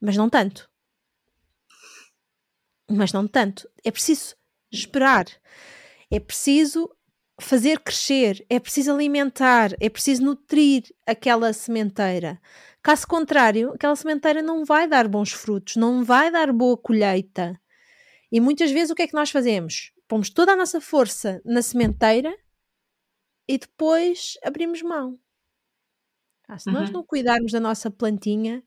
mas 0.00 0.16
não 0.16 0.28
tanto. 0.28 0.70
Mas 2.90 3.12
não 3.12 3.26
tanto. 3.26 3.68
É 3.84 3.90
preciso 3.90 4.36
esperar. 4.70 5.26
É 6.10 6.20
preciso 6.20 6.88
fazer 7.40 7.80
crescer, 7.80 8.44
é 8.48 8.58
preciso 8.58 8.92
alimentar, 8.92 9.72
é 9.80 9.90
preciso 9.90 10.22
nutrir 10.22 10.84
aquela 11.06 11.52
sementeira. 11.52 12.40
Caso 12.82 13.06
contrário, 13.06 13.72
aquela 13.74 13.96
sementeira 13.96 14.40
não 14.40 14.64
vai 14.64 14.88
dar 14.88 15.08
bons 15.08 15.32
frutos, 15.32 15.76
não 15.76 16.04
vai 16.04 16.30
dar 16.30 16.52
boa 16.52 16.76
colheita. 16.76 17.60
E 18.30 18.40
muitas 18.40 18.70
vezes 18.70 18.90
o 18.90 18.94
que 18.94 19.02
é 19.02 19.06
que 19.06 19.14
nós 19.14 19.30
fazemos? 19.30 19.92
Pomos 20.08 20.30
toda 20.30 20.52
a 20.52 20.56
nossa 20.56 20.80
força 20.80 21.40
na 21.44 21.62
sementeira 21.62 22.34
e 23.48 23.58
depois 23.58 24.34
abrimos 24.42 24.82
mão. 24.82 25.18
Ah, 26.48 26.58
se 26.58 26.68
uhum. 26.68 26.74
nós 26.74 26.90
não 26.90 27.02
cuidarmos 27.02 27.52
da 27.52 27.60
nossa 27.60 27.90
plantinha, 27.90 28.62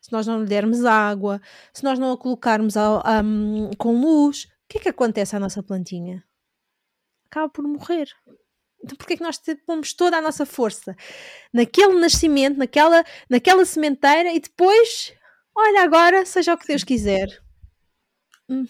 se 0.00 0.12
nós 0.12 0.26
não 0.26 0.40
lhe 0.40 0.46
dermos 0.46 0.84
água, 0.84 1.40
se 1.72 1.84
nós 1.84 1.98
não 1.98 2.12
a 2.12 2.18
colocarmos 2.18 2.76
ao, 2.76 3.02
um, 3.24 3.70
com 3.76 4.00
luz, 4.00 4.44
o 4.44 4.48
que 4.68 4.78
é 4.78 4.80
que 4.82 4.88
acontece 4.88 5.36
à 5.36 5.40
nossa 5.40 5.62
plantinha? 5.62 6.24
Acaba 7.26 7.48
por 7.48 7.62
morrer. 7.64 8.08
Então 8.82 8.96
porquê 8.96 9.14
é 9.14 9.16
que 9.16 9.22
nós 9.22 9.38
pomos 9.66 9.92
toda 9.92 10.16
a 10.16 10.22
nossa 10.22 10.46
força 10.46 10.96
naquele 11.52 12.00
nascimento, 12.00 12.56
naquela, 12.56 13.04
naquela 13.28 13.64
sementeira 13.64 14.32
e 14.32 14.40
depois, 14.40 15.12
olha 15.54 15.82
agora, 15.82 16.24
seja 16.24 16.54
o 16.54 16.58
que 16.58 16.66
Deus 16.66 16.82
quiser. 16.82 17.28
Hum. 18.48 18.64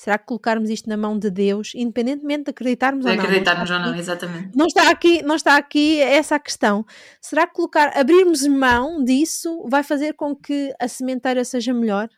Será 0.00 0.16
que 0.16 0.24
colocarmos 0.24 0.70
isto 0.70 0.88
na 0.88 0.96
mão 0.96 1.18
de 1.18 1.30
Deus, 1.30 1.72
independentemente 1.74 2.44
de 2.44 2.50
acreditarmos 2.52 3.04
de 3.04 3.10
ou 3.10 3.16
não? 3.18 3.22
acreditarmos 3.22 3.70
ou 3.70 3.78
não, 3.78 3.94
exatamente. 3.94 4.56
Não 4.56 4.64
está 4.64 4.88
aqui, 4.88 5.20
não 5.22 5.36
está 5.36 5.58
aqui 5.58 6.00
essa 6.00 6.36
a 6.36 6.40
questão. 6.40 6.86
Será 7.20 7.46
que 7.46 7.52
colocar, 7.52 7.92
abrirmos 7.94 8.46
mão 8.46 9.04
disso 9.04 9.62
vai 9.68 9.82
fazer 9.82 10.14
com 10.14 10.34
que 10.34 10.72
a 10.80 10.88
sementeira 10.88 11.44
seja 11.44 11.74
melhor? 11.74 12.08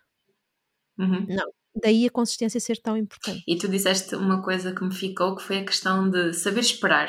Uhum. 0.97 1.27
Não. 1.29 1.53
Daí 1.75 2.07
a 2.07 2.11
consistência 2.11 2.61
ser 2.61 2.81
tão 2.81 2.97
importante. 2.97 3.43
E 3.49 3.59
tu 3.59 3.67
disseste 3.67 4.15
uma 4.15 4.41
coisa 4.45 4.73
que 4.73 4.85
me 4.85 4.95
ficou, 4.95 5.35
que 5.35 5.43
foi 5.43 5.59
a 5.59 5.65
questão 5.65 6.09
de 6.09 6.33
saber 6.35 6.61
esperar. 6.61 7.09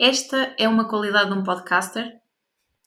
Esta 0.00 0.54
é 0.58 0.66
uma 0.66 0.88
qualidade 0.88 1.30
de 1.30 1.38
um 1.38 1.42
podcaster? 1.42 2.10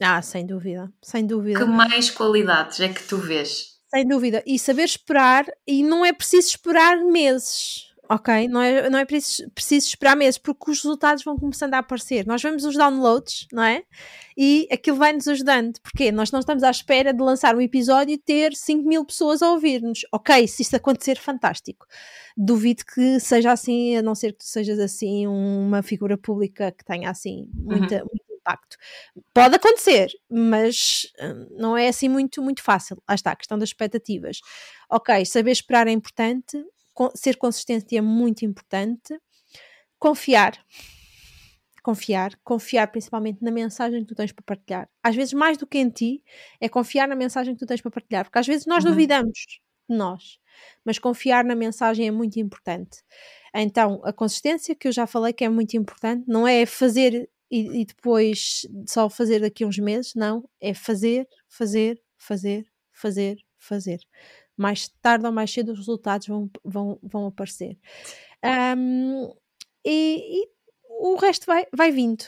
Ah, 0.02 0.19
sem 0.23 0.47
dúvida, 0.47 0.91
sem 0.99 1.28
dúvida. 1.28 1.60
Que 1.60 1.65
mais 1.65 2.10
qualidades 2.10 2.80
é 2.80 2.89
que 2.89 3.04
tu 3.04 3.17
vês? 3.17 3.73
Sem 3.94 4.08
dúvida. 4.08 4.44
E 4.46 4.58
saber 4.58 4.86
esperar, 4.86 5.46
e 5.68 5.84
não 5.84 6.04
é 6.04 6.12
preciso 6.12 6.48
esperar 6.48 6.98
meses, 6.98 7.94
ok? 8.10 8.48
Não 8.48 8.60
é, 8.60 8.90
não 8.90 8.98
é 8.98 9.06
preciso, 9.06 9.48
preciso 9.52 9.88
esperar 9.88 10.16
meses, 10.16 10.40
porque 10.40 10.72
os 10.72 10.82
resultados 10.82 11.24
vão 11.24 11.38
começando 11.38 11.76
a 11.76 11.78
aparecer. 11.78 12.26
Nós 12.26 12.42
vemos 12.42 12.66
os 12.66 12.76
downloads, 12.76 13.48
não 13.54 13.64
é? 13.64 13.84
E 14.36 14.68
aquilo 14.72 14.98
vai 14.98 15.14
nos 15.14 15.28
ajudando. 15.28 15.80
Porque 15.82 16.12
nós 16.12 16.32
não 16.32 16.40
estamos 16.40 16.64
à 16.64 16.72
espera 16.72 17.14
de 17.14 17.22
lançar 17.22 17.56
um 17.56 17.62
episódio 17.62 18.14
e 18.14 18.18
ter 18.18 18.56
5 18.56 18.88
mil 18.88 19.06
pessoas 19.06 19.44
a 19.44 19.52
ouvir-nos. 19.52 20.02
Ok, 20.12 20.48
se 20.48 20.64
isso 20.64 20.76
acontecer, 20.76 21.20
fantástico. 21.20 21.86
Duvido 22.36 22.84
que 22.86 23.20
seja 23.20 23.52
assim, 23.52 23.96
a 23.96 24.02
não 24.02 24.16
ser 24.16 24.32
que 24.32 24.40
tu 24.40 24.48
sejas 24.48 24.80
assim 24.80 25.28
uma 25.28 25.84
figura 25.84 26.18
pública 26.18 26.72
que 26.72 26.84
tenha 26.84 27.12
assim 27.12 27.48
muita, 27.54 28.02
uhum 28.02 28.33
impacto. 28.44 28.78
Pode 29.34 29.56
acontecer, 29.56 30.12
mas 30.30 31.08
hum, 31.22 31.48
não 31.52 31.78
é 31.78 31.88
assim 31.88 32.10
muito, 32.10 32.42
muito 32.42 32.62
fácil. 32.62 33.02
Lá 33.08 33.16
está, 33.16 33.32
a 33.32 33.36
questão 33.36 33.58
das 33.58 33.70
expectativas. 33.70 34.40
Ok, 34.90 35.26
saber 35.26 35.52
esperar 35.52 35.88
é 35.88 35.92
importante, 35.92 36.64
ser 37.16 37.38
consistente 37.38 37.96
é 37.98 38.02
muito 38.02 38.46
importante, 38.46 39.18
confiar. 39.98 40.54
Confiar, 41.82 42.38
confiar 42.44 42.88
principalmente 42.88 43.44
na 43.44 43.52
mensagem 43.52 44.02
que 44.02 44.08
tu 44.08 44.16
tens 44.16 44.32
para 44.32 44.44
partilhar. 44.46 44.90
Às 45.04 45.16
vezes, 45.16 45.34
mais 45.34 45.58
do 45.58 45.68
que 45.68 45.78
em 45.78 45.90
ti, 45.90 46.24
é 46.62 46.70
confiar 46.70 47.10
na 47.10 47.16
mensagem 47.16 47.54
que 47.54 47.60
tu 47.60 47.66
tens 47.66 47.82
para 47.82 47.92
partilhar, 47.92 48.24
porque 48.24 48.40
às 48.40 48.48
vezes 48.48 48.66
nós 48.66 48.86
uhum. 48.86 48.92
duvidamos 48.92 49.38
de 49.90 49.98
nós, 49.98 50.40
mas 50.86 50.98
confiar 50.98 51.44
na 51.44 51.56
mensagem 51.56 52.08
é 52.08 52.12
muito 52.12 52.40
importante. 52.40 53.04
Então, 53.54 54.02
a 54.06 54.14
consistência 54.14 54.74
que 54.74 54.88
eu 54.88 54.94
já 54.94 55.06
falei 55.06 55.34
que 55.34 55.44
é 55.44 55.50
muito 55.50 55.76
importante, 55.76 56.24
não 56.26 56.48
é 56.48 56.66
fazer 56.66 57.30
e, 57.54 57.82
e 57.82 57.86
depois 57.86 58.66
só 58.88 59.08
fazer 59.08 59.42
daqui 59.42 59.63
a 59.63 59.68
uns 59.68 59.78
meses, 59.78 60.16
não, 60.16 60.50
é 60.60 60.74
fazer, 60.74 61.28
fazer, 61.48 62.02
fazer, 62.18 62.66
fazer, 62.92 63.38
fazer. 63.60 64.00
Mais 64.58 64.88
tarde 65.04 65.28
ou 65.28 65.32
mais 65.32 65.54
cedo 65.54 65.72
os 65.72 65.78
resultados 65.78 66.26
vão, 66.26 66.50
vão, 66.66 67.00
vão 67.04 67.28
aparecer. 67.28 67.78
Um, 68.76 69.32
e, 69.86 70.42
e, 70.42 70.50
o 71.00 71.16
resto 71.16 71.46
vai, 71.46 71.68
vai 71.72 71.92
vindo. 71.92 72.26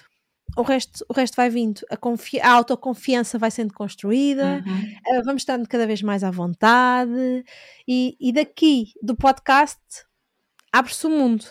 O 0.55 0.61
resto, 0.61 1.03
o 1.09 1.13
resto 1.13 1.35
vai 1.35 1.49
vindo. 1.49 1.81
A, 1.89 1.97
a 2.47 2.51
autoconfiança 2.51 3.39
vai 3.39 3.49
sendo 3.49 3.73
construída, 3.73 4.63
uhum. 4.63 5.19
uh, 5.19 5.23
vamos 5.25 5.41
estando 5.41 5.67
cada 5.67 5.87
vez 5.87 6.03
mais 6.03 6.23
à 6.23 6.29
vontade, 6.29 7.43
e, 7.87 8.15
e 8.19 8.31
daqui 8.31 8.93
do 9.01 9.15
podcast 9.15 9.79
abre-se 10.71 11.07
o 11.07 11.09
mundo. 11.09 11.45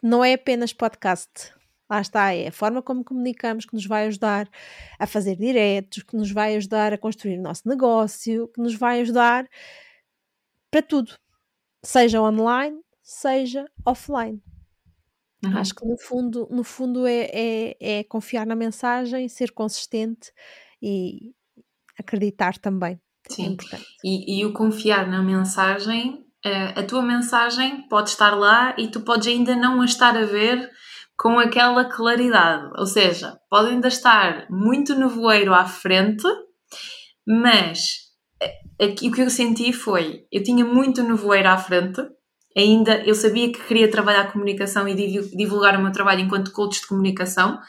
Não 0.00 0.24
é 0.24 0.34
apenas 0.34 0.72
podcast 0.72 1.52
lá 1.92 2.00
está, 2.00 2.32
é 2.32 2.48
a 2.48 2.52
forma 2.52 2.80
como 2.80 3.04
comunicamos 3.04 3.66
que 3.66 3.74
nos 3.74 3.84
vai 3.84 4.06
ajudar 4.06 4.48
a 4.98 5.06
fazer 5.06 5.36
diretos, 5.36 6.02
que 6.02 6.16
nos 6.16 6.30
vai 6.30 6.56
ajudar 6.56 6.92
a 6.92 6.98
construir 6.98 7.38
o 7.38 7.42
nosso 7.42 7.68
negócio, 7.68 8.48
que 8.48 8.60
nos 8.60 8.74
vai 8.74 9.02
ajudar 9.02 9.46
para 10.70 10.80
tudo, 10.80 11.14
seja 11.84 12.22
online, 12.22 12.80
seja 13.02 13.66
offline. 13.84 14.42
Uhum. 15.44 15.58
Acho 15.58 15.74
que 15.74 15.84
no 15.84 15.98
fundo, 15.98 16.48
no 16.50 16.64
fundo 16.64 17.06
é, 17.06 17.28
é, 17.30 17.76
é, 17.80 18.04
confiar 18.04 18.46
na 18.46 18.54
mensagem, 18.54 19.28
ser 19.28 19.50
consistente 19.50 20.32
e 20.80 21.34
acreditar 21.98 22.56
também. 22.56 22.98
É 23.28 23.34
Sim. 23.34 23.56
É 23.72 23.78
e, 24.02 24.40
e 24.40 24.46
o 24.46 24.52
confiar 24.54 25.06
na 25.06 25.22
mensagem, 25.22 26.24
eh, 26.44 26.72
a 26.74 26.82
tua 26.84 27.02
mensagem 27.02 27.82
pode 27.88 28.10
estar 28.10 28.34
lá 28.34 28.74
e 28.78 28.88
tu 28.88 29.00
podes 29.02 29.28
ainda 29.28 29.54
não 29.54 29.82
a 29.82 29.84
estar 29.84 30.16
a 30.16 30.24
ver 30.24 30.70
com 31.22 31.38
aquela 31.38 31.84
claridade. 31.84 32.72
Ou 32.76 32.84
seja, 32.84 33.38
pode 33.48 33.68
ainda 33.70 33.86
estar 33.86 34.44
muito 34.50 34.96
nevoeiro 34.96 35.54
à 35.54 35.64
frente, 35.64 36.26
mas 37.24 38.10
eh, 38.42 38.84
aqui, 38.86 39.08
o 39.08 39.12
que 39.12 39.22
eu 39.22 39.30
senti 39.30 39.72
foi: 39.72 40.26
eu 40.32 40.42
tinha 40.42 40.64
muito 40.64 41.00
nevoeiro 41.00 41.48
à 41.48 41.56
frente, 41.56 42.02
ainda 42.58 43.04
eu 43.06 43.14
sabia 43.14 43.52
que 43.52 43.62
queria 43.62 43.88
trabalhar 43.88 44.32
comunicação 44.32 44.88
e 44.88 44.94
divulgar 45.36 45.78
o 45.78 45.82
meu 45.82 45.92
trabalho 45.92 46.22
enquanto 46.22 46.50
coach 46.50 46.80
de 46.80 46.88
comunicação, 46.88 47.60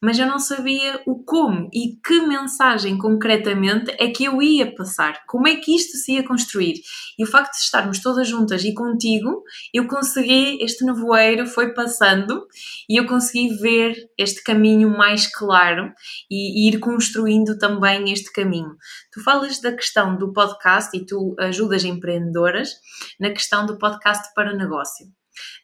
mas 0.00 0.18
eu 0.18 0.26
não 0.26 0.38
sabia 0.38 1.00
o 1.06 1.22
como 1.24 1.68
e 1.72 1.96
que 2.04 2.20
mensagem 2.20 2.98
concretamente 2.98 3.94
é 3.98 4.08
que 4.10 4.24
eu 4.24 4.42
ia 4.42 4.74
passar, 4.74 5.24
como 5.26 5.48
é 5.48 5.56
que 5.56 5.74
isto 5.74 5.96
se 5.96 6.12
ia 6.12 6.24
construir. 6.24 6.74
E 7.18 7.24
o 7.24 7.26
facto 7.26 7.52
de 7.52 7.58
estarmos 7.58 8.00
todas 8.00 8.28
juntas 8.28 8.62
e 8.64 8.74
contigo, 8.74 9.42
eu 9.72 9.86
consegui, 9.86 10.62
este 10.62 10.84
nevoeiro 10.84 11.46
foi 11.46 11.72
passando 11.72 12.46
e 12.88 12.98
eu 12.98 13.06
consegui 13.06 13.56
ver 13.56 13.96
este 14.18 14.42
caminho 14.42 14.90
mais 14.90 15.26
claro 15.26 15.92
e, 16.30 16.66
e 16.66 16.70
ir 16.70 16.78
construindo 16.78 17.58
também 17.58 18.12
este 18.12 18.30
caminho. 18.32 18.76
Tu 19.12 19.22
falas 19.22 19.60
da 19.60 19.72
questão 19.72 20.16
do 20.16 20.32
podcast 20.32 20.96
e 20.96 21.04
tu 21.04 21.34
ajudas 21.38 21.84
empreendedoras 21.84 22.70
na 23.18 23.30
questão 23.30 23.64
do 23.64 23.78
podcast 23.78 24.32
para 24.34 24.54
negócio. 24.54 25.06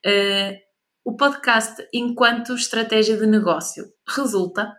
Uh, 0.05 0.72
o 1.05 1.17
podcast 1.17 1.87
enquanto 1.93 2.55
estratégia 2.55 3.17
de 3.17 3.27
negócio 3.27 3.93
resulta? 4.09 4.77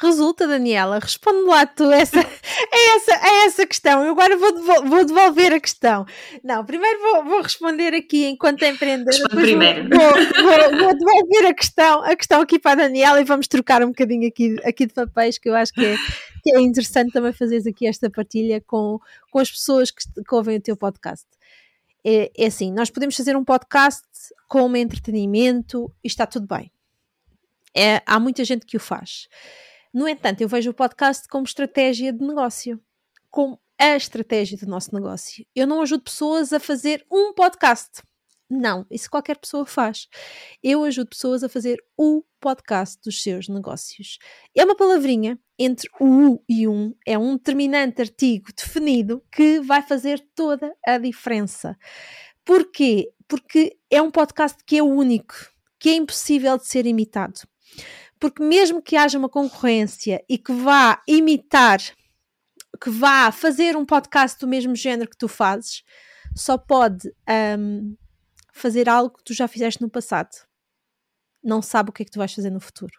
Resulta, 0.00 0.46
Daniela, 0.46 1.00
responde 1.00 1.44
lá 1.48 1.66
tu 1.66 1.90
essa, 1.90 2.20
é 2.20 2.96
essa, 2.96 3.12
é 3.14 3.46
essa 3.46 3.66
questão. 3.66 4.04
Eu 4.04 4.12
agora 4.12 4.36
vou, 4.36 4.84
vou 4.84 5.04
devolver 5.04 5.52
a 5.52 5.58
questão. 5.58 6.06
Não, 6.44 6.64
primeiro 6.64 7.00
vou, 7.00 7.24
vou 7.24 7.42
responder 7.42 7.92
aqui 7.92 8.26
enquanto 8.26 8.62
empreendedora. 8.62 9.28
primeiro. 9.28 9.88
Vou, 9.88 9.98
vou, 9.98 10.78
vou, 10.78 10.96
devolver 10.96 11.46
a 11.48 11.52
questão, 11.52 12.04
a 12.04 12.14
questão 12.14 12.40
aqui 12.40 12.60
para 12.60 12.72
a 12.72 12.86
Daniela 12.86 13.20
e 13.20 13.24
vamos 13.24 13.48
trocar 13.48 13.82
um 13.82 13.88
bocadinho 13.88 14.28
aqui, 14.28 14.56
aqui 14.64 14.86
de 14.86 14.94
papéis, 14.94 15.36
que 15.36 15.48
eu 15.48 15.56
acho 15.56 15.72
que 15.72 15.84
é, 15.84 15.96
que 16.44 16.56
é 16.56 16.60
interessante 16.60 17.10
também 17.10 17.32
fazeres 17.32 17.66
aqui 17.66 17.84
esta 17.84 18.08
partilha 18.08 18.62
com, 18.64 19.00
com 19.32 19.40
as 19.40 19.50
pessoas 19.50 19.90
que, 19.90 20.04
que 20.06 20.34
ouvem 20.34 20.58
o 20.58 20.62
teu 20.62 20.76
podcast 20.76 21.26
é, 22.04 22.30
é 22.36 22.46
assim: 22.46 22.72
nós 22.72 22.90
podemos 22.90 23.16
fazer 23.16 23.36
um 23.36 23.44
podcast 23.44 24.06
como 24.48 24.76
entretenimento 24.76 25.92
e 26.02 26.06
está 26.06 26.26
tudo 26.26 26.46
bem. 26.46 26.72
É, 27.74 28.02
há 28.06 28.18
muita 28.18 28.44
gente 28.44 28.66
que 28.66 28.76
o 28.76 28.80
faz. 28.80 29.28
No 29.92 30.08
entanto, 30.08 30.40
eu 30.40 30.48
vejo 30.48 30.70
o 30.70 30.74
podcast 30.74 31.28
como 31.28 31.44
estratégia 31.44 32.12
de 32.12 32.24
negócio, 32.24 32.80
como 33.30 33.58
a 33.78 33.96
estratégia 33.96 34.58
do 34.58 34.66
nosso 34.66 34.94
negócio. 34.94 35.46
Eu 35.54 35.66
não 35.66 35.80
ajudo 35.80 36.02
pessoas 36.02 36.52
a 36.52 36.58
fazer 36.58 37.06
um 37.10 37.32
podcast. 37.32 38.02
Não, 38.50 38.86
isso 38.90 39.10
qualquer 39.10 39.36
pessoa 39.36 39.66
faz. 39.66 40.08
Eu 40.62 40.82
ajudo 40.84 41.10
pessoas 41.10 41.44
a 41.44 41.48
fazer 41.50 41.78
o 41.98 42.22
podcast 42.40 42.98
dos 43.04 43.22
seus 43.22 43.46
negócios. 43.46 44.18
É 44.56 44.64
uma 44.64 44.74
palavrinha 44.74 45.38
entre 45.58 45.88
o 46.00 46.06
U 46.06 46.44
e 46.48 46.66
um, 46.66 46.94
é 47.06 47.18
um 47.18 47.36
determinante 47.36 48.00
artigo 48.00 48.50
definido 48.56 49.22
que 49.30 49.60
vai 49.60 49.82
fazer 49.82 50.26
toda 50.34 50.74
a 50.86 50.96
diferença. 50.96 51.76
Porquê? 52.42 53.12
Porque 53.26 53.76
é 53.90 54.00
um 54.00 54.10
podcast 54.10 54.64
que 54.64 54.78
é 54.78 54.82
único, 54.82 55.34
que 55.78 55.90
é 55.90 55.94
impossível 55.94 56.56
de 56.56 56.66
ser 56.66 56.86
imitado. 56.86 57.40
Porque 58.18 58.42
mesmo 58.42 58.80
que 58.80 58.96
haja 58.96 59.18
uma 59.18 59.28
concorrência 59.28 60.24
e 60.26 60.38
que 60.38 60.52
vá 60.52 61.02
imitar, 61.06 61.80
que 62.82 62.88
vá 62.88 63.30
fazer 63.30 63.76
um 63.76 63.84
podcast 63.84 64.40
do 64.40 64.48
mesmo 64.48 64.74
género 64.74 65.10
que 65.10 65.18
tu 65.18 65.28
fazes, 65.28 65.82
só 66.34 66.56
pode 66.56 67.12
um, 67.58 67.94
fazer 68.58 68.88
algo 68.88 69.16
que 69.16 69.24
tu 69.24 69.32
já 69.32 69.48
fizeste 69.48 69.80
no 69.80 69.90
passado. 69.90 70.30
Não 71.42 71.62
sabe 71.62 71.90
o 71.90 71.92
que 71.92 72.02
é 72.02 72.04
que 72.04 72.10
tu 72.10 72.18
vais 72.18 72.32
fazer 72.32 72.50
no 72.50 72.60
futuro. 72.60 72.92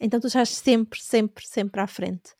Então 0.00 0.18
tu 0.18 0.28
estás 0.28 0.48
sempre, 0.50 1.00
sempre, 1.02 1.46
sempre 1.46 1.80
à 1.80 1.86
frente. 1.86 2.34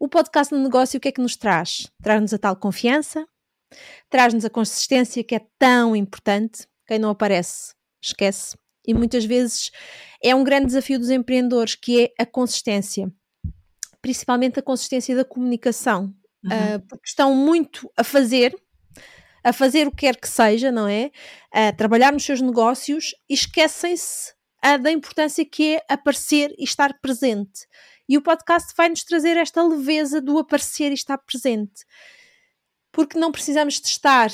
O 0.00 0.08
podcast 0.08 0.52
no 0.52 0.62
negócio 0.62 0.98
o 0.98 1.00
que 1.00 1.08
é 1.08 1.12
que 1.12 1.20
nos 1.20 1.36
traz? 1.36 1.88
Traz-nos 2.02 2.32
a 2.34 2.38
tal 2.38 2.56
confiança, 2.56 3.26
traz-nos 4.08 4.44
a 4.44 4.50
consistência 4.50 5.22
que 5.22 5.34
é 5.34 5.46
tão 5.58 5.94
importante. 5.94 6.66
Quem 6.86 6.98
não 6.98 7.10
aparece, 7.10 7.74
esquece. 8.02 8.56
E 8.86 8.94
muitas 8.94 9.24
vezes 9.24 9.70
é 10.22 10.34
um 10.34 10.42
grande 10.42 10.66
desafio 10.66 10.98
dos 10.98 11.10
empreendedores, 11.10 11.74
que 11.74 12.04
é 12.04 12.22
a 12.22 12.26
consistência. 12.26 13.12
Principalmente 14.00 14.58
a 14.58 14.62
consistência 14.62 15.14
da 15.14 15.24
comunicação. 15.24 16.14
Uhum. 16.44 16.76
Uh, 16.76 16.80
porque 16.88 17.08
estão 17.08 17.34
muito 17.34 17.90
a 17.96 18.04
fazer, 18.04 18.56
a 19.42 19.52
fazer 19.52 19.86
o 19.86 19.90
que 19.90 19.98
quer 19.98 20.16
que 20.16 20.28
seja, 20.28 20.70
não 20.70 20.86
é? 20.86 21.10
A 21.52 21.72
trabalhar 21.72 22.12
nos 22.12 22.24
seus 22.24 22.40
negócios 22.40 23.14
e 23.28 23.34
esquecem-se 23.34 24.32
da 24.82 24.90
importância 24.90 25.44
que 25.44 25.76
é 25.76 25.84
aparecer 25.88 26.54
e 26.58 26.64
estar 26.64 26.98
presente. 27.00 27.66
E 28.08 28.16
o 28.16 28.22
podcast 28.22 28.72
vai-nos 28.76 29.04
trazer 29.04 29.36
esta 29.36 29.62
leveza 29.62 30.20
do 30.20 30.38
aparecer 30.38 30.90
e 30.90 30.94
estar 30.94 31.18
presente. 31.18 31.84
Porque 32.90 33.18
não 33.18 33.30
precisamos 33.30 33.80
de 33.80 33.86
estar 33.86 34.30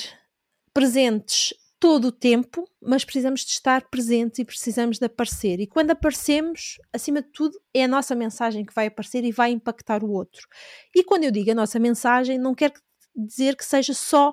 presentes 0.73 1.53
todo 1.79 2.07
o 2.07 2.13
tempo, 2.13 2.65
mas 2.81 3.05
precisamos 3.05 3.45
de 3.45 3.51
estar 3.51 3.91
presentes 3.91 4.39
e 4.39 4.45
precisamos 4.45 4.99
de 4.99 5.05
aparecer. 5.05 5.61
E 5.61 5.67
quando 5.67 5.91
aparecemos, 5.91 6.79
acima 6.93 7.21
de 7.21 7.29
tudo, 7.31 7.61
é 7.75 7.85
a 7.85 7.89
nossa 7.89 8.15
mensagem 8.15 8.65
que 8.65 8.73
vai 8.73 8.87
aparecer 8.87 9.23
e 9.25 9.33
vai 9.33 9.51
impactar 9.51 10.03
o 10.03 10.11
outro. 10.11 10.49
E 10.95 11.05
quando 11.05 11.25
eu 11.25 11.31
digo 11.31 11.51
a 11.51 11.55
nossa 11.55 11.79
mensagem, 11.79 12.39
não 12.39 12.55
quero 12.55 12.73
dizer 13.15 13.55
que 13.57 13.65
seja 13.65 13.93
só 13.93 14.33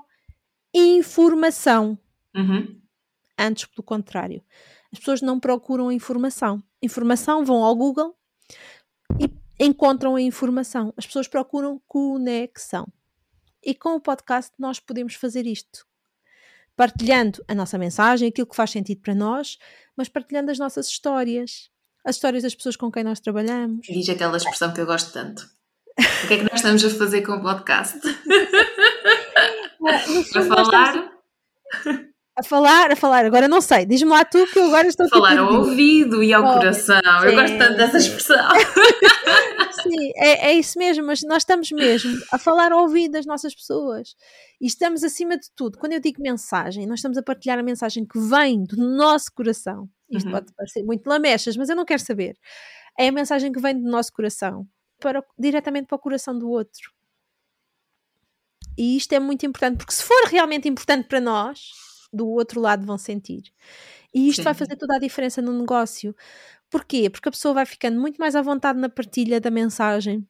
informação. 0.73 1.97
Uhum. 2.35 2.79
Antes, 3.37 3.65
pelo 3.65 3.83
contrário. 3.83 4.43
As 4.91 4.99
pessoas 4.99 5.21
não 5.21 5.39
procuram 5.39 5.91
informação. 5.91 6.61
Informação, 6.81 7.45
vão 7.45 7.63
ao 7.63 7.75
Google 7.75 8.15
e 9.19 9.29
encontram 9.59 10.15
a 10.15 10.21
informação. 10.21 10.93
As 10.97 11.05
pessoas 11.05 11.27
procuram 11.27 11.81
conexão. 11.87 12.87
E 13.63 13.73
com 13.73 13.95
o 13.95 14.01
podcast 14.01 14.51
nós 14.57 14.79
podemos 14.79 15.15
fazer 15.15 15.45
isto. 15.45 15.85
Partilhando 16.75 17.43
a 17.47 17.53
nossa 17.53 17.77
mensagem, 17.77 18.27
aquilo 18.27 18.47
que 18.47 18.55
faz 18.55 18.71
sentido 18.71 19.01
para 19.01 19.13
nós, 19.13 19.57
mas 19.95 20.09
partilhando 20.09 20.51
as 20.51 20.57
nossas 20.57 20.87
histórias, 20.87 21.69
as 22.03 22.15
histórias 22.15 22.43
das 22.43 22.55
pessoas 22.55 22.75
com 22.75 22.91
quem 22.91 23.03
nós 23.03 23.19
trabalhamos. 23.19 23.85
Diz 23.85 24.09
aquela 24.09 24.37
expressão 24.37 24.73
que 24.73 24.81
eu 24.81 24.85
gosto 24.85 25.13
tanto. 25.13 25.47
O 26.23 26.27
que 26.27 26.33
é 26.33 26.37
que 26.37 26.43
nós 26.43 26.55
estamos 26.55 26.83
a 26.83 26.89
fazer 26.89 27.21
com 27.21 27.33
o 27.33 27.41
podcast? 27.41 27.99
a 29.87 30.41
falar. 30.43 31.11
A 32.33 32.43
falar, 32.43 32.91
a 32.91 32.95
falar, 32.95 33.25
agora 33.25 33.45
não 33.45 33.59
sei, 33.59 33.85
diz-me 33.85 34.09
lá 34.09 34.23
tu 34.23 34.47
que 34.47 34.57
eu 34.57 34.67
agora 34.67 34.87
estou 34.87 35.05
a 35.05 35.09
falar 35.09 35.37
ao 35.37 35.53
ouvido 35.53 36.23
e 36.23 36.33
ao 36.33 36.41
oh, 36.43 36.53
coração. 36.53 36.95
Sim. 36.95 37.27
Eu 37.27 37.35
gosto 37.35 37.57
tanto 37.57 37.75
dessa 37.75 37.97
expressão. 37.97 38.49
Sim, 39.83 40.11
é, 40.15 40.47
é 40.47 40.53
isso 40.53 40.79
mesmo, 40.79 41.05
mas 41.05 41.21
nós 41.23 41.39
estamos 41.39 41.69
mesmo 41.71 42.17
a 42.31 42.37
falar 42.37 42.71
ao 42.71 42.83
ouvido 42.83 43.11
das 43.11 43.25
nossas 43.25 43.53
pessoas 43.53 44.15
e 44.61 44.65
estamos 44.65 45.03
acima 45.03 45.37
de 45.37 45.47
tudo. 45.55 45.77
Quando 45.77 45.91
eu 45.91 45.99
digo 45.99 46.21
mensagem, 46.21 46.87
nós 46.87 46.99
estamos 46.99 47.17
a 47.17 47.21
partilhar 47.21 47.59
a 47.59 47.63
mensagem 47.63 48.05
que 48.05 48.17
vem 48.17 48.63
do 48.63 48.77
nosso 48.77 49.29
coração. 49.35 49.89
Isto 50.09 50.27
uhum. 50.27 50.31
pode 50.31 50.53
parecer 50.55 50.83
muito 50.83 51.05
lamechas, 51.07 51.57
mas 51.57 51.69
eu 51.69 51.75
não 51.75 51.83
quero 51.83 52.01
saber. 52.01 52.37
É 52.97 53.09
a 53.09 53.11
mensagem 53.11 53.51
que 53.51 53.59
vem 53.59 53.77
do 53.77 53.89
nosso 53.89 54.11
coração 54.13 54.65
para, 55.01 55.21
diretamente 55.37 55.87
para 55.87 55.97
o 55.97 55.99
coração 55.99 56.37
do 56.37 56.49
outro. 56.49 56.91
E 58.77 58.97
isto 58.97 59.13
é 59.13 59.19
muito 59.19 59.45
importante, 59.45 59.77
porque 59.77 59.93
se 59.93 60.03
for 60.03 60.27
realmente 60.27 60.67
importante 60.67 61.07
para 61.07 61.19
nós, 61.19 61.69
do 62.11 62.27
outro 62.27 62.59
lado 62.59 62.85
vão 62.85 62.97
sentir. 62.97 63.43
E 64.13 64.27
isto 64.27 64.37
Sim. 64.37 64.43
vai 64.43 64.53
fazer 64.53 64.75
toda 64.75 64.95
a 64.95 64.99
diferença 64.99 65.41
no 65.41 65.57
negócio. 65.57 66.15
Porquê? 66.69 67.09
Porque 67.09 67.29
a 67.29 67.31
pessoa 67.31 67.53
vai 67.53 67.65
ficando 67.65 67.99
muito 67.99 68.17
mais 68.17 68.35
à 68.35 68.41
vontade 68.41 68.79
na 68.79 68.89
partilha 68.89 69.39
da 69.39 69.51
mensagem. 69.51 70.27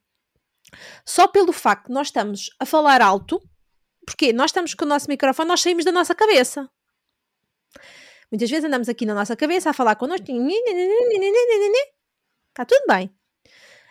Só 1.05 1.27
pelo 1.27 1.51
facto 1.51 1.87
de 1.87 1.93
nós 1.93 2.07
estamos 2.07 2.49
a 2.59 2.65
falar 2.65 3.01
alto, 3.01 3.41
porque 4.05 4.33
nós 4.33 4.51
estamos 4.51 4.73
com 4.73 4.85
o 4.85 4.87
nosso 4.87 5.07
microfone, 5.07 5.47
nós 5.47 5.61
saímos 5.61 5.85
da 5.85 5.91
nossa 5.91 6.15
cabeça. 6.15 6.69
Muitas 8.31 8.49
vezes 8.49 8.65
andamos 8.65 8.87
aqui 8.87 9.05
na 9.05 9.13
nossa 9.13 9.35
cabeça 9.35 9.69
a 9.69 9.73
falar 9.73 9.95
connosco. 9.95 10.25
Está 12.49 12.65
tudo 12.65 12.85
bem. 12.87 13.13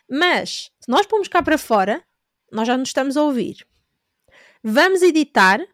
Mas, 0.08 0.70
se 0.80 0.88
nós 0.88 1.06
pomos 1.06 1.28
cá 1.28 1.42
para 1.42 1.58
fora, 1.58 2.02
nós 2.50 2.66
já 2.66 2.76
nos 2.76 2.88
estamos 2.88 3.16
a 3.16 3.22
ouvir. 3.22 3.66
Vamos 4.62 5.00
editar, 5.00 5.66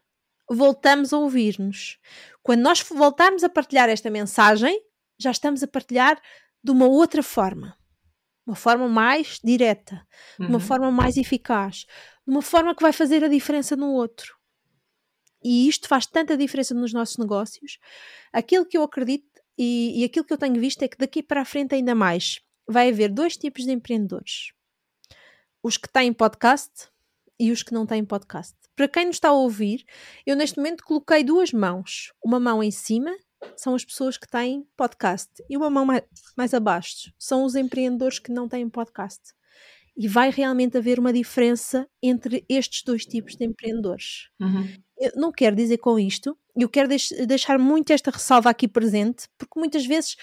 voltamos 0.49 1.11
a 1.11 1.17
ouvir-nos. 1.17 1.99
Quando 2.41 2.61
nós 2.61 2.81
voltarmos 2.81 3.43
a 3.43 3.49
partilhar 3.49 3.89
esta 3.89 4.09
mensagem, 4.09 4.81
já 5.19 5.29
estamos 5.29 5.61
a 5.61 5.67
partilhar 5.67 6.21
de 6.63 6.71
uma 6.71 6.85
outra 6.85 7.21
forma. 7.21 7.77
Uma 8.45 8.55
forma 8.55 8.87
mais 8.87 9.41
direta, 9.43 10.07
uhum. 10.39 10.47
uma 10.47 10.59
forma 10.61 10.89
mais 10.89 11.17
eficaz, 11.17 11.85
uma 12.25 12.41
forma 12.41 12.73
que 12.73 12.81
vai 12.81 12.93
fazer 12.93 13.25
a 13.25 13.27
diferença 13.27 13.75
no 13.75 13.91
outro. 13.91 14.37
E 15.43 15.67
isto 15.67 15.87
faz 15.87 16.05
tanta 16.05 16.37
diferença 16.37 16.73
nos 16.73 16.93
nossos 16.93 17.17
negócios. 17.17 17.77
Aquilo 18.31 18.65
que 18.65 18.77
eu 18.77 18.83
acredito 18.83 19.41
e, 19.57 20.01
e 20.01 20.03
aquilo 20.05 20.25
que 20.25 20.31
eu 20.31 20.37
tenho 20.37 20.59
visto 20.61 20.81
é 20.81 20.87
que 20.87 20.97
daqui 20.97 21.21
para 21.21 21.41
a 21.41 21.45
frente 21.45 21.75
ainda 21.75 21.93
mais 21.93 22.39
vai 22.65 22.89
haver 22.89 23.11
dois 23.11 23.35
tipos 23.35 23.65
de 23.65 23.71
empreendedores: 23.71 24.53
os 25.61 25.77
que 25.77 25.89
têm 25.89 26.13
podcast 26.13 26.89
e 27.37 27.51
os 27.51 27.63
que 27.63 27.73
não 27.73 27.85
têm 27.85 28.05
podcast. 28.05 28.55
Para 28.77 28.87
quem 28.87 29.07
nos 29.07 29.15
está 29.15 29.29
a 29.29 29.33
ouvir, 29.33 29.83
eu 30.23 30.35
neste 30.35 30.57
momento 30.57 30.83
coloquei 30.83 31.23
duas 31.23 31.51
mãos. 31.51 32.13
Uma 32.23 32.39
mão 32.39 32.63
em 32.63 32.69
cima 32.69 33.11
são 33.55 33.73
as 33.73 33.83
pessoas 33.83 34.17
que 34.17 34.27
têm 34.27 34.67
podcast 34.77 35.29
e 35.49 35.57
uma 35.57 35.67
mão 35.67 35.83
mais, 35.83 36.03
mais 36.37 36.53
abaixo 36.53 37.11
são 37.17 37.43
os 37.43 37.55
empreendedores 37.55 38.19
que 38.19 38.31
não 38.31 38.47
têm 38.47 38.69
podcast. 38.69 39.19
E 39.97 40.07
vai 40.07 40.29
realmente 40.29 40.77
haver 40.77 40.99
uma 40.99 41.11
diferença 41.11 41.89
entre 42.03 42.45
estes 42.47 42.83
dois 42.83 43.03
tipos 43.03 43.35
de 43.35 43.45
empreendedores. 43.45 44.29
Uhum. 44.39 44.71
Eu 44.99 45.11
não 45.15 45.31
quero 45.31 45.55
dizer 45.55 45.79
com 45.79 45.97
isto, 45.97 46.37
eu 46.55 46.69
quero 46.69 46.87
deix 46.87 47.09
deixar 47.27 47.57
muito 47.57 47.91
esta 47.91 48.11
ressalva 48.11 48.51
aqui 48.51 48.67
presente, 48.67 49.27
porque 49.39 49.59
muitas 49.59 49.85
vezes 49.85 50.15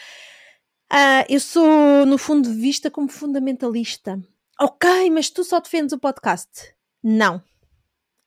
Uh, 0.93 1.25
eu 1.29 1.41
sou, 1.41 2.07
no 2.07 2.19
fundo 2.19 2.49
de 2.49 2.55
vista, 2.55 2.91
como 2.91 3.09
fundamentalista. 3.09 4.23
Ok, 4.61 5.11
mas 5.11 5.31
tu 5.31 5.43
só 5.43 5.59
defendes 5.59 5.93
o 5.93 5.99
podcast. 5.99 6.75
Não. 7.03 7.43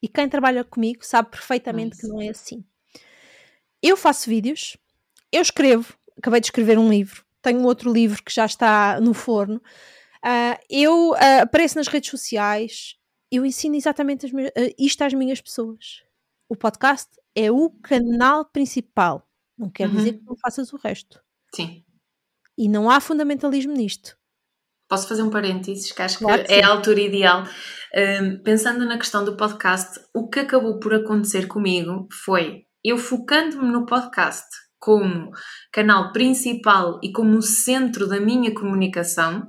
E 0.01 0.07
quem 0.07 0.29
trabalha 0.29 0.63
comigo 0.63 1.05
sabe 1.05 1.31
perfeitamente 1.31 1.97
que 1.97 2.07
não 2.07 2.21
é 2.21 2.29
assim. 2.29 2.63
Eu 3.81 3.97
faço 3.97 4.29
vídeos, 4.29 4.77
eu 5.31 5.41
escrevo, 5.41 5.93
acabei 6.17 6.39
de 6.39 6.47
escrever 6.47 6.77
um 6.77 6.89
livro, 6.89 7.23
tenho 7.41 7.63
outro 7.63 7.91
livro 7.91 8.23
que 8.23 8.33
já 8.33 8.45
está 8.45 8.99
no 8.99 9.13
forno. 9.13 9.61
Uh, 10.23 10.57
eu 10.69 11.11
uh, 11.11 11.41
apareço 11.41 11.77
nas 11.77 11.87
redes 11.87 12.09
sociais, 12.09 12.95
eu 13.31 13.45
ensino 13.45 13.75
exatamente 13.75 14.25
as, 14.25 14.31
uh, 14.31 14.75
isto 14.77 15.01
às 15.03 15.13
minhas 15.13 15.41
pessoas. 15.41 16.03
O 16.49 16.55
podcast 16.55 17.09
é 17.35 17.51
o 17.51 17.69
canal 17.69 18.45
principal. 18.45 19.27
Não 19.57 19.69
quer 19.69 19.87
uhum. 19.87 19.95
dizer 19.95 20.13
que 20.13 20.25
não 20.25 20.35
faças 20.37 20.71
o 20.73 20.77
resto. 20.77 21.21
Sim. 21.53 21.83
E 22.57 22.67
não 22.67 22.89
há 22.89 22.99
fundamentalismo 22.99 23.73
nisto. 23.73 24.17
Posso 24.89 25.07
fazer 25.07 25.23
um 25.23 25.29
parênteses, 25.29 25.91
que 25.91 26.01
acho 26.01 26.19
claro 26.19 26.41
que, 26.41 26.47
que 26.47 26.53
é 26.53 26.63
a 26.63 26.69
altura 26.69 27.01
ideal. 27.01 27.43
Um, 27.95 28.41
pensando 28.43 28.85
na 28.85 28.97
questão 28.97 29.25
do 29.25 29.35
podcast, 29.35 29.99
o 30.13 30.29
que 30.29 30.39
acabou 30.39 30.79
por 30.79 30.93
acontecer 30.93 31.47
comigo 31.47 32.07
foi 32.23 32.63
eu 32.83 32.97
focando-me 32.97 33.71
no 33.71 33.85
podcast 33.85 34.45
como 34.79 35.31
canal 35.73 36.13
principal 36.13 36.99
e 37.03 37.11
como 37.11 37.41
centro 37.41 38.07
da 38.07 38.19
minha 38.19 38.53
comunicação 38.53 39.47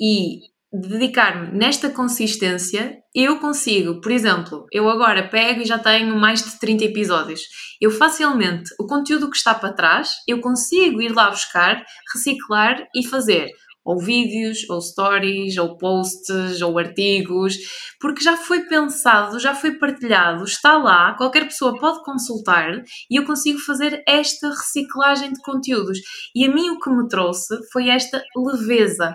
e 0.00 0.38
dedicar-me 0.72 1.58
nesta 1.58 1.88
consistência, 1.88 2.98
eu 3.14 3.40
consigo, 3.40 4.00
por 4.00 4.12
exemplo, 4.12 4.66
eu 4.70 4.88
agora 4.88 5.26
pego 5.26 5.62
e 5.62 5.64
já 5.64 5.78
tenho 5.78 6.14
mais 6.16 6.42
de 6.42 6.58
30 6.58 6.84
episódios. 6.84 7.40
Eu 7.80 7.90
facilmente, 7.90 8.70
o 8.78 8.86
conteúdo 8.86 9.30
que 9.30 9.36
está 9.36 9.54
para 9.54 9.72
trás, 9.72 10.10
eu 10.28 10.40
consigo 10.40 11.00
ir 11.00 11.14
lá 11.14 11.30
buscar, 11.30 11.82
reciclar 12.12 12.86
e 12.94 13.06
fazer 13.06 13.50
ou 13.84 13.98
vídeos, 13.98 14.68
ou 14.68 14.80
stories, 14.80 15.56
ou 15.56 15.76
posts, 15.78 16.60
ou 16.60 16.78
artigos, 16.78 17.56
porque 18.00 18.22
já 18.22 18.36
foi 18.36 18.60
pensado, 18.66 19.38
já 19.38 19.54
foi 19.54 19.78
partilhado, 19.78 20.44
está 20.44 20.76
lá, 20.76 21.14
qualquer 21.14 21.44
pessoa 21.44 21.78
pode 21.78 22.04
consultar 22.04 22.82
e 23.10 23.18
eu 23.18 23.24
consigo 23.24 23.58
fazer 23.58 24.02
esta 24.06 24.48
reciclagem 24.50 25.32
de 25.32 25.40
conteúdos. 25.42 25.98
E 26.34 26.44
a 26.44 26.54
mim 26.54 26.70
o 26.70 26.78
que 26.78 26.90
me 26.90 27.08
trouxe 27.08 27.56
foi 27.72 27.88
esta 27.88 28.22
leveza 28.36 29.14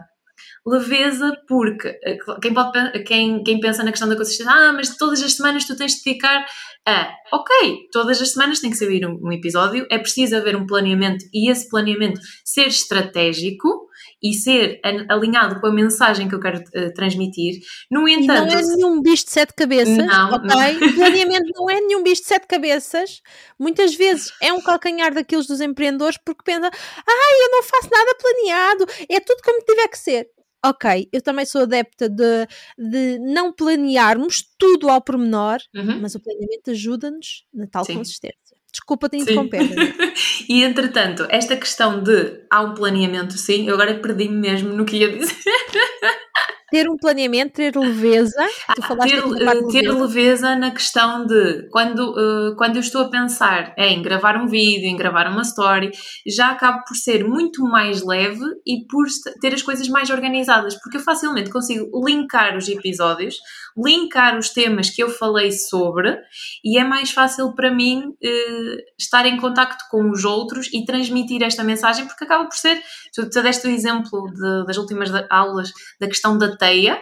leveza, 0.65 1.35
porque 1.47 1.89
eh, 2.03 2.17
quem, 2.41 2.53
pode, 2.53 3.03
quem, 3.03 3.43
quem 3.43 3.59
pensa 3.59 3.83
na 3.83 3.91
questão 3.91 4.07
da 4.07 4.15
consistência, 4.15 4.51
ah, 4.51 4.71
mas 4.71 4.95
todas 4.95 5.21
as 5.21 5.33
semanas 5.33 5.65
tu 5.65 5.75
tens 5.75 5.95
de 5.95 6.03
dedicar 6.03 6.45
a. 6.85 7.13
Ok, 7.33 7.89
todas 7.91 8.21
as 8.21 8.31
semanas 8.31 8.59
tem 8.59 8.69
que 8.69 8.77
sair 8.77 9.05
um, 9.05 9.19
um 9.21 9.31
episódio, 9.31 9.85
é 9.89 9.97
preciso 9.97 10.37
haver 10.37 10.55
um 10.55 10.65
planeamento 10.65 11.25
e 11.33 11.51
esse 11.51 11.67
planeamento 11.69 12.21
ser 12.45 12.67
estratégico 12.67 13.89
e 14.21 14.33
ser 14.33 14.79
alinhado 15.09 15.59
com 15.59 15.67
a 15.67 15.73
mensagem 15.73 16.29
que 16.29 16.35
eu 16.35 16.39
quero 16.39 16.59
uh, 16.59 16.93
transmitir. 16.93 17.59
No 17.91 18.07
entanto. 18.07 18.51
E 18.51 18.55
não 18.55 18.59
é 18.59 18.61
nenhum 18.61 19.01
bicho 19.01 19.25
de 19.25 19.31
sete 19.31 19.53
cabeças, 19.53 19.97
não, 19.97 20.31
ok? 20.33 20.47
Não. 20.47 20.87
O 20.87 20.95
planeamento 20.95 21.51
não 21.55 21.69
é 21.69 21.81
nenhum 21.81 22.03
bicho 22.03 22.21
de 22.21 22.27
sete 22.27 22.47
cabeças. 22.47 23.21
Muitas 23.59 23.95
vezes 23.95 24.31
é 24.41 24.53
um 24.53 24.61
calcanhar 24.61 25.13
daqueles 25.13 25.45
dos 25.45 25.59
empreendedores 25.59 26.17
porque 26.23 26.43
pensa, 26.45 26.69
ai, 26.69 27.45
eu 27.45 27.51
não 27.51 27.63
faço 27.63 27.89
nada 27.91 28.15
planeado, 28.15 28.85
é 29.09 29.19
tudo 29.19 29.41
como 29.43 29.65
tiver 29.65 29.87
que 29.89 29.97
ser 29.97 30.29
ok, 30.65 31.09
eu 31.11 31.21
também 31.21 31.45
sou 31.45 31.61
adepta 31.61 32.09
de, 32.09 32.47
de 32.77 33.19
não 33.19 33.51
planearmos 33.51 34.43
tudo 34.57 34.89
ao 34.89 35.01
pormenor, 35.01 35.57
uhum. 35.75 35.99
mas 36.01 36.15
o 36.15 36.19
planeamento 36.19 36.71
ajuda-nos 36.71 37.45
na 37.53 37.67
tal 37.67 37.85
Sim. 37.85 37.95
consistência. 37.95 38.57
Desculpa 38.71 39.07
te 39.07 39.17
interromper. 39.17 39.61
e 40.49 40.63
entretanto, 40.63 41.27
esta 41.29 41.55
questão 41.55 42.01
de 42.01 42.43
há 42.49 42.61
um 42.61 42.73
planeamento, 42.73 43.37
sim, 43.37 43.67
eu 43.67 43.75
agora 43.75 43.99
perdi-me 43.99 44.35
mesmo 44.35 44.69
no 44.73 44.83
que 44.83 44.97
ia 44.97 45.15
dizer. 45.15 45.35
ter 46.73 46.89
um 46.89 46.97
planeamento, 46.97 47.53
ter 47.53 47.77
leveza. 47.77 48.33
Ah, 48.67 48.73
ter, 48.73 49.23
leveza. 49.23 49.67
ter, 49.67 49.91
leveza. 49.91 50.55
na 50.55 50.71
questão 50.71 51.23
de 51.23 51.69
quando, 51.69 51.99
uh, 51.99 52.55
quando 52.55 52.77
eu 52.77 52.79
estou 52.79 53.03
a 53.03 53.09
pensar 53.09 53.75
em 53.77 54.01
gravar 54.01 54.35
um 54.37 54.47
vídeo, 54.47 54.87
em 54.87 54.97
gravar 54.97 55.27
uma 55.27 55.43
story, 55.43 55.91
já 56.25 56.49
acabo 56.49 56.83
por 56.83 56.95
ser 56.95 57.23
muito 57.23 57.61
mais 57.61 58.03
leve 58.03 58.43
e 58.65 58.87
por 58.87 59.05
ter 59.39 59.53
as 59.53 59.61
coisas 59.61 59.87
mais 59.87 60.09
organizadas, 60.09 60.75
porque 60.81 60.97
eu 60.97 61.01
facilmente 61.01 61.51
consigo 61.51 61.85
linkar 62.07 62.57
os 62.57 62.67
episódios, 62.67 63.35
linkar 63.77 64.37
os 64.37 64.49
temas 64.49 64.89
que 64.89 65.01
eu 65.01 65.09
falei 65.09 65.51
sobre 65.51 66.17
e 66.63 66.77
é 66.79 66.83
mais 66.83 67.11
fácil 67.11 67.53
para 67.53 67.71
mim 67.71 67.99
uh, 68.07 68.77
estar 68.99 69.25
em 69.25 69.37
contacto 69.37 69.85
com 69.89 70.09
os 70.09 70.23
outros 70.23 70.67
e 70.73 70.85
transmitir 70.85 71.41
esta 71.43 71.63
mensagem, 71.63 72.05
porque 72.05 72.23
acaba 72.23 72.45
por 72.45 72.55
ser, 72.55 72.81
tu, 73.13 73.29
tu 73.29 73.41
deste 73.41 73.67
o 73.67 73.71
exemplo 73.71 74.25
de, 74.33 74.65
das 74.65 74.77
últimas 74.77 75.09
aulas 75.29 75.71
da 75.99 76.07
questão 76.07 76.37
da 76.37 76.55
teia 76.55 76.99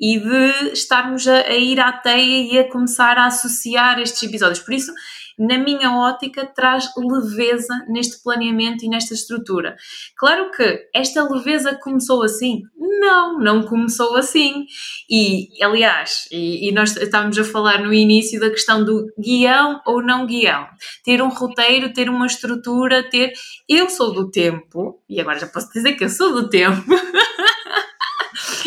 e 0.00 0.18
de 0.18 0.72
estarmos 0.72 1.28
a, 1.28 1.42
a, 1.42 1.54
ir 1.54 1.78
à 1.78 1.92
teia 1.92 2.52
e 2.52 2.58
a 2.58 2.68
começar 2.68 3.16
a 3.18 3.26
associar 3.26 4.00
estes 4.00 4.22
episódios. 4.24 4.58
Por 4.58 4.74
isso, 4.74 4.92
na 5.38 5.58
minha 5.58 5.96
ótica, 5.96 6.44
traz 6.44 6.88
leveza 6.96 7.74
neste 7.88 8.22
planeamento 8.22 8.84
e 8.84 8.88
nesta 8.88 9.14
estrutura. 9.14 9.76
Claro 10.16 10.50
que 10.50 10.88
esta 10.94 11.22
leveza 11.22 11.74
começou 11.76 12.22
assim? 12.22 12.62
Não, 13.00 13.38
não 13.38 13.62
começou 13.62 14.16
assim. 14.16 14.66
E, 15.10 15.48
aliás, 15.62 16.28
e, 16.30 16.68
e 16.68 16.72
nós 16.72 16.96
estávamos 16.96 17.38
a 17.38 17.44
falar 17.44 17.82
no 17.82 17.92
início 17.92 18.38
da 18.40 18.50
questão 18.50 18.84
do 18.84 19.06
guião 19.18 19.80
ou 19.86 20.02
não 20.02 20.26
guião. 20.26 20.66
Ter 21.04 21.22
um 21.22 21.28
roteiro, 21.28 21.92
ter 21.92 22.08
uma 22.08 22.26
estrutura, 22.26 23.08
ter. 23.08 23.32
Eu 23.68 23.88
sou 23.88 24.12
do 24.12 24.30
tempo, 24.30 25.02
e 25.08 25.20
agora 25.20 25.38
já 25.38 25.46
posso 25.46 25.72
dizer 25.72 25.92
que 25.92 26.04
eu 26.04 26.08
sou 26.08 26.32
do 26.32 26.48
tempo. 26.48 26.82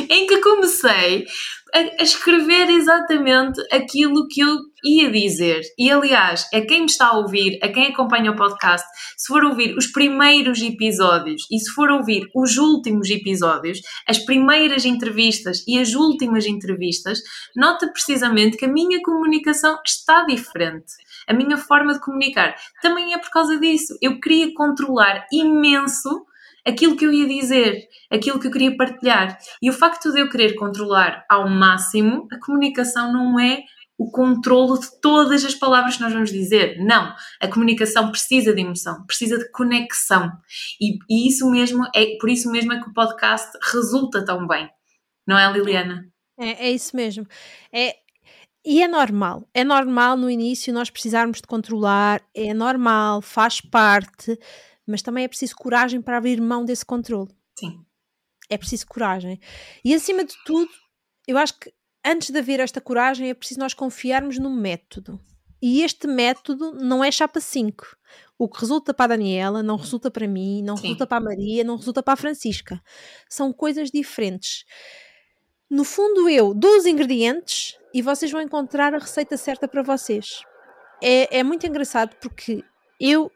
em 0.10 0.28
que 0.28 0.38
comecei 0.39 1.26
a, 1.74 2.03
escrever 2.03 2.70
exatamente 2.70 3.62
aquilo 3.72 4.28
que 4.28 4.41
eu 4.41 4.58
ia 4.84 5.12
dizer. 5.12 5.62
E 5.78 5.91
aliás, 5.91 6.47
a 6.53 6.62
quem 6.62 6.82
me 6.82 6.86
está 6.86 7.08
a 7.08 7.18
ouvir, 7.18 7.60
a 7.62 7.68
quem 7.68 7.88
acompanha 7.88 8.32
o 8.32 8.36
podcast, 8.36 8.88
se 9.18 9.28
for 9.28 9.43
ouvir 9.43 9.76
os 9.76 9.88
primeiros 9.88 10.62
episódios 10.62 11.43
e 11.51 11.60
se 11.60 11.72
for 11.72 11.89
ouvir 11.89 12.30
os 12.36 12.58
últimos 12.58 13.10
episódios, 13.10 13.80
as 14.08 14.20
primeiras 14.20 14.86
entrevistas 14.86 15.64
e 15.68 15.80
as 15.80 15.93
últimas 15.93 16.45
entrevistas, 16.45 17.20
nota 17.56 17.88
precisamente 17.91 18.58
que 18.58 18.66
a 18.66 18.72
minha 18.72 19.01
comunicação 19.01 19.80
está 19.86 20.24
diferente. 20.26 20.93
A 21.28 21.34
minha 21.34 21.58
forma 21.58 21.93
de 21.93 21.99
comunicar 21.99 22.56
também 22.82 23.14
é 23.14 23.18
por 23.18 23.32
causa 23.32 23.60
disso. 23.60 23.97
Eu 24.01 24.20
queria 24.20 24.53
controlar 24.53 25.26
imenso 25.32 26.26
aquilo 26.66 26.95
que 26.95 27.05
eu 27.05 27.13
ia 27.13 27.28
dizer, 27.28 27.88
aquilo 28.11 28.39
que 28.39 28.47
eu 28.47 28.51
queria 28.51 28.76
partilhar. 28.76 29.38
E 29.61 29.70
o 29.70 29.74
facto 29.74 30.11
de 30.11 30.20
eu 30.20 30.30
querer 30.30 30.55
controlar 30.55 31.26
ao 31.30 31.49
máximo, 31.49 32.28
a 32.32 32.39
comunicação 32.39 33.13
não 33.13 33.39
é 33.39 33.63
o 33.97 34.11
controlo 34.11 34.78
de 34.78 34.88
todas 34.99 35.45
as 35.45 35.55
palavras 35.55 35.95
que 35.95 36.01
nós 36.01 36.11
vamos 36.11 36.32
dizer. 36.32 36.78
Não. 36.84 37.13
A 37.41 37.47
comunicação 37.47 38.11
precisa 38.11 38.53
de 38.53 38.61
emoção, 38.61 39.05
precisa 39.05 39.38
de 39.38 39.49
conexão. 39.51 40.32
E, 40.82 40.97
e 41.09 41.30
isso 41.30 41.49
mesmo 41.49 41.86
é 41.95 42.18
por 42.20 42.30
isso 42.30 42.51
mesmo 42.51 42.74
é 42.74 42.82
que 42.82 42.89
o 42.89 42.93
podcast 42.93 43.57
resulta 43.72 44.26
tão 44.26 44.45
bem. 44.47 44.70
Não 45.28 45.38
é, 45.38 45.51
Liliana? 45.51 46.05
É, 46.38 46.68
é 46.68 46.72
isso 46.72 46.95
mesmo. 46.95 47.26
É, 47.72 47.95
e 48.66 48.82
é 48.82 48.88
normal. 48.88 49.47
É 49.53 49.63
normal 49.63 50.18
no 50.18 50.30
início 50.30 50.74
nós 50.74 50.89
precisarmos 50.89 51.38
de 51.39 51.47
controlar, 51.47 52.22
é 52.34 52.53
normal, 52.53 53.22
faz 53.22 53.61
parte 53.61 54.38
mas 54.86 55.02
também 55.02 55.24
é 55.24 55.28
preciso 55.28 55.56
coragem 55.56 56.02
para 56.02 56.18
abrir 56.18 56.40
mão 56.42 56.64
desse 56.64 56.86
controle. 56.86 57.30
Sim. 57.58 57.84
É 58.50 58.58
preciso 58.58 58.88
coragem. 58.88 59.40
E 59.84 59.94
acima 59.94 60.24
de 60.24 60.36
tudo, 60.46 60.70
eu 61.28 61.38
acho 61.38 61.60
que 61.60 61.74
antes 62.06 62.30
de 62.30 62.38
haver 62.38 62.60
esta 62.60 62.80
coragem 62.80 63.30
é 63.30 63.34
preciso 63.34 63.60
nós 63.60 63.74
confiarmos 63.74 64.38
no 64.38 64.50
método. 64.50 65.20
E 65.62 65.82
este 65.82 66.06
método 66.06 66.74
não 66.74 67.04
é 67.04 67.12
chapa 67.12 67.40
5. 67.40 67.98
O 68.38 68.48
que 68.48 68.60
resulta 68.60 68.94
para 68.94 69.06
a 69.06 69.18
Daniela 69.18 69.64
não 69.64 69.78
resulta 69.78 70.12
para 70.12 70.28
mim, 70.28 70.62
não 70.62 70.78
Sim. 70.78 70.84
resulta 70.84 71.08
para 71.08 71.18
a 71.18 71.22
Maria, 71.22 71.64
não 71.64 71.78
resulta 71.78 72.04
para 72.04 72.14
a 72.14 72.18
Francisca. 72.18 72.82
São 73.28 73.52
coisas 73.52 73.90
diferentes. 73.90 74.66
No 75.70 75.84
fundo, 75.84 76.30
eu 76.30 76.54
dou 76.54 76.78
os 76.78 76.86
ingredientes 76.86 77.78
e 77.94 78.02
vocês 78.02 78.32
vão 78.32 78.42
encontrar 78.42 78.94
a 78.94 79.00
receita 79.00 79.38
certa 79.38 79.68
para 79.68 79.82
vocês. 79.82 80.42
É, 81.02 81.40
é 81.40 81.44
muito 81.44 81.66
engraçado 81.66 82.16
porque 82.22 82.64
eu 83.00 83.32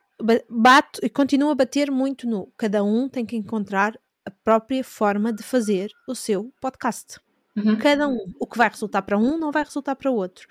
bato 0.49 0.99
e 1.03 1.09
continuo 1.09 1.51
a 1.51 1.55
bater 1.55 1.89
muito 1.89 2.28
no 2.28 2.51
cada 2.57 2.84
um 2.84 3.07
tem 3.07 3.26
que 3.26 3.36
encontrar 3.36 3.97
a 4.26 4.32
própria 4.32 4.84
forma 4.84 5.32
de 5.32 5.43
fazer 5.43 5.91
o 6.07 6.13
seu 6.13 6.53
podcast. 6.61 7.20
Uhum. 7.55 7.78
Cada 7.78 8.07
um. 8.07 8.34
O 8.39 8.45
que 8.45 8.57
vai 8.57 8.70
resultar 8.70 9.01
para 9.01 9.17
um 9.17 9.38
não 9.38 9.51
vai 9.51 9.63
resultar 9.63 9.95
para 9.95 10.11
o 10.11 10.15
outro. 10.15 10.47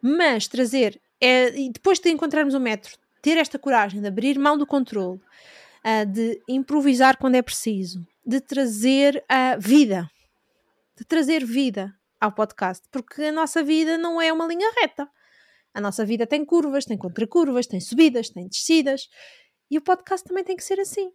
Mas 0.00 0.46
trazer, 0.46 1.00
é, 1.20 1.48
e 1.58 1.70
depois 1.70 1.98
de 1.98 2.10
encontrarmos 2.10 2.54
o 2.54 2.60
método, 2.60 2.96
ter 3.20 3.36
esta 3.36 3.58
coragem 3.58 4.00
de 4.00 4.06
abrir 4.06 4.38
mão 4.38 4.56
do 4.56 4.66
controle, 4.66 5.20
uh, 5.84 6.06
de 6.06 6.40
improvisar 6.48 7.16
quando 7.16 7.34
é 7.34 7.42
preciso, 7.42 8.06
de 8.24 8.40
trazer 8.40 9.24
a 9.28 9.56
uh, 9.56 9.60
vida, 9.60 10.08
de 10.96 11.04
trazer 11.04 11.44
vida 11.44 11.92
ao 12.20 12.32
podcast, 12.32 12.86
porque 12.90 13.24
a 13.24 13.32
nossa 13.32 13.62
vida 13.62 13.98
não 13.98 14.20
é 14.20 14.32
uma 14.32 14.46
linha 14.46 14.72
reta. 14.80 15.08
A 15.76 15.80
nossa 15.80 16.06
vida 16.06 16.26
tem 16.26 16.44
curvas, 16.44 16.86
tem 16.86 16.96
contracurvas, 16.98 17.66
tem 17.66 17.80
subidas, 17.80 18.30
tem 18.30 18.48
descidas. 18.48 19.08
E 19.70 19.76
o 19.78 19.82
podcast 19.82 20.26
também 20.26 20.42
tem 20.44 20.56
que 20.56 20.64
ser 20.64 20.80
assim. 20.80 21.12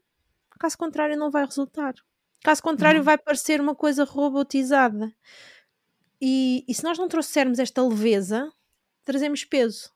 Caso 0.60 0.78
contrário, 0.78 1.18
não 1.18 1.32
vai 1.32 1.46
resultar. 1.46 1.96
Caso 2.44 2.62
contrário, 2.62 3.00
Uhum. 3.00 3.06
vai 3.06 3.18
parecer 3.18 3.60
uma 3.60 3.76
coisa 3.76 4.04
robotizada. 4.04 5.12
E, 6.22 6.64
e 6.68 6.74
se 6.76 6.84
nós 6.84 6.98
não 7.00 7.08
trouxermos 7.08 7.58
esta 7.60 7.82
leveza, 7.86 8.52
trazemos 9.04 9.44
peso. 9.44 9.92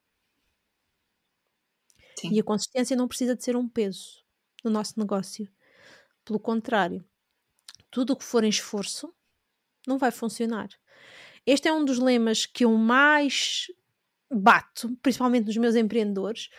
Sim. 2.19 2.29
E 2.33 2.39
a 2.39 2.43
consistência 2.43 2.95
não 2.95 3.07
precisa 3.07 3.35
de 3.35 3.43
ser 3.43 3.55
um 3.55 3.67
peso 3.67 4.23
no 4.63 4.71
nosso 4.71 4.97
negócio. 4.99 5.47
Pelo 6.23 6.39
contrário, 6.39 7.05
tudo 7.91 8.13
o 8.13 8.17
que 8.17 8.23
for 8.23 8.43
em 8.43 8.49
esforço 8.49 9.13
não 9.87 9.97
vai 9.97 10.11
funcionar. 10.11 10.69
Este 11.45 11.67
é 11.67 11.73
um 11.73 11.85
dos 11.85 11.99
lemas 11.99 12.45
que 12.45 12.65
eu 12.65 12.71
mais 12.73 13.67
bato, 14.37 14.95
principalmente 15.01 15.45
nos 15.45 15.57
meus 15.57 15.75
empreendedores, 15.75 16.49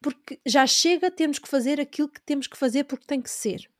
porque 0.00 0.40
já 0.44 0.66
chega 0.66 1.10
termos 1.10 1.38
que 1.38 1.48
fazer 1.48 1.80
aquilo 1.80 2.08
que 2.08 2.20
temos 2.20 2.46
que 2.46 2.56
fazer 2.56 2.84
porque 2.84 3.06
tem 3.06 3.20
que 3.20 3.30
ser. 3.30 3.70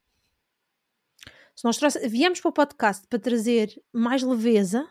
Se 1.54 1.64
nós 1.64 1.78
viemos 2.08 2.40
para 2.40 2.48
o 2.48 2.52
podcast 2.52 3.06
para 3.06 3.18
trazer 3.18 3.82
mais 3.92 4.22
leveza, 4.22 4.88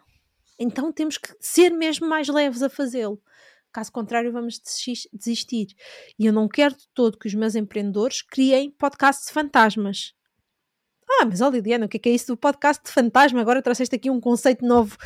então 0.60 0.92
temos 0.92 1.18
que 1.18 1.36
ser 1.40 1.72
mesmo 1.72 2.08
mais 2.08 2.28
leves 2.28 2.62
a 2.62 2.70
fazê-lo. 2.70 3.22
Caso 3.72 3.92
contrário, 3.92 4.32
vamos 4.32 4.60
desis- 4.60 5.08
desistir. 5.14 5.68
E 6.20 6.26
eu 6.26 6.34
não 6.34 6.48
quero 6.48 6.76
de 6.76 6.88
todo 6.94 7.18
que 7.18 7.28
os 7.28 7.34
meus 7.34 7.56
empreendedores 7.56 8.22
criem 8.22 8.70
podcasts 8.70 9.28
de 9.28 9.34
fantasmas. 9.34 10.14
Ah, 11.10 11.26
mas 11.26 11.42
ó 11.42 11.50
Liliana, 11.50 11.86
o 11.86 11.90
que 11.90 11.98
é, 11.98 12.00
que 12.00 12.10
é 12.10 12.12
isso 12.14 12.28
do 12.28 12.38
podcast 12.38 12.84
de 12.84 12.92
fantasma? 12.92 13.42
Agora 13.42 13.62
trouxeste 13.62 13.96
aqui 13.96 14.10
um 14.10 14.20
conceito 14.20 14.66
novo. 14.66 14.98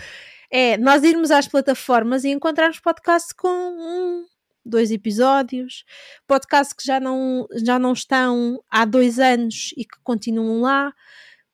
É 0.52 0.78
nós 0.78 1.04
irmos 1.04 1.32
às 1.32 1.48
plataformas 1.48 2.24
e 2.24 2.30
encontrarmos 2.30 2.80
podcasts 2.80 3.34
com 3.34 3.48
um, 3.48 4.26
dois 4.66 4.92
episódios, 4.92 5.86
podcasts 6.28 6.74
que 6.74 6.86
já 6.86 7.00
não, 7.00 7.46
já 7.64 7.78
não 7.78 7.94
estão 7.94 8.62
há 8.70 8.84
dois 8.84 9.20
anos 9.20 9.72
e 9.78 9.86
que 9.86 9.98
continuam 10.04 10.62
lá. 10.62 10.94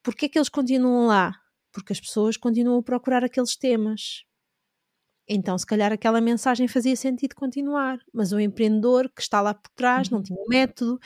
Porquê 0.02 0.28
que 0.28 0.38
eles 0.38 0.48
continuam 0.48 1.06
lá? 1.06 1.32
Porque 1.72 1.92
as 1.92 2.00
pessoas 2.00 2.36
continuam 2.36 2.78
a 2.78 2.82
procurar 2.82 3.24
aqueles 3.24 3.56
temas. 3.56 4.24
Então, 5.28 5.56
se 5.56 5.64
calhar 5.64 5.92
aquela 5.92 6.20
mensagem 6.20 6.66
fazia 6.66 6.96
sentido 6.96 7.34
continuar, 7.34 7.98
mas 8.12 8.32
o 8.32 8.40
empreendedor 8.40 9.08
que 9.14 9.22
está 9.22 9.40
lá 9.40 9.54
por 9.54 9.70
trás 9.74 10.10
não 10.10 10.22
tinha 10.22 10.38
um 10.38 10.48
método, 10.48 10.98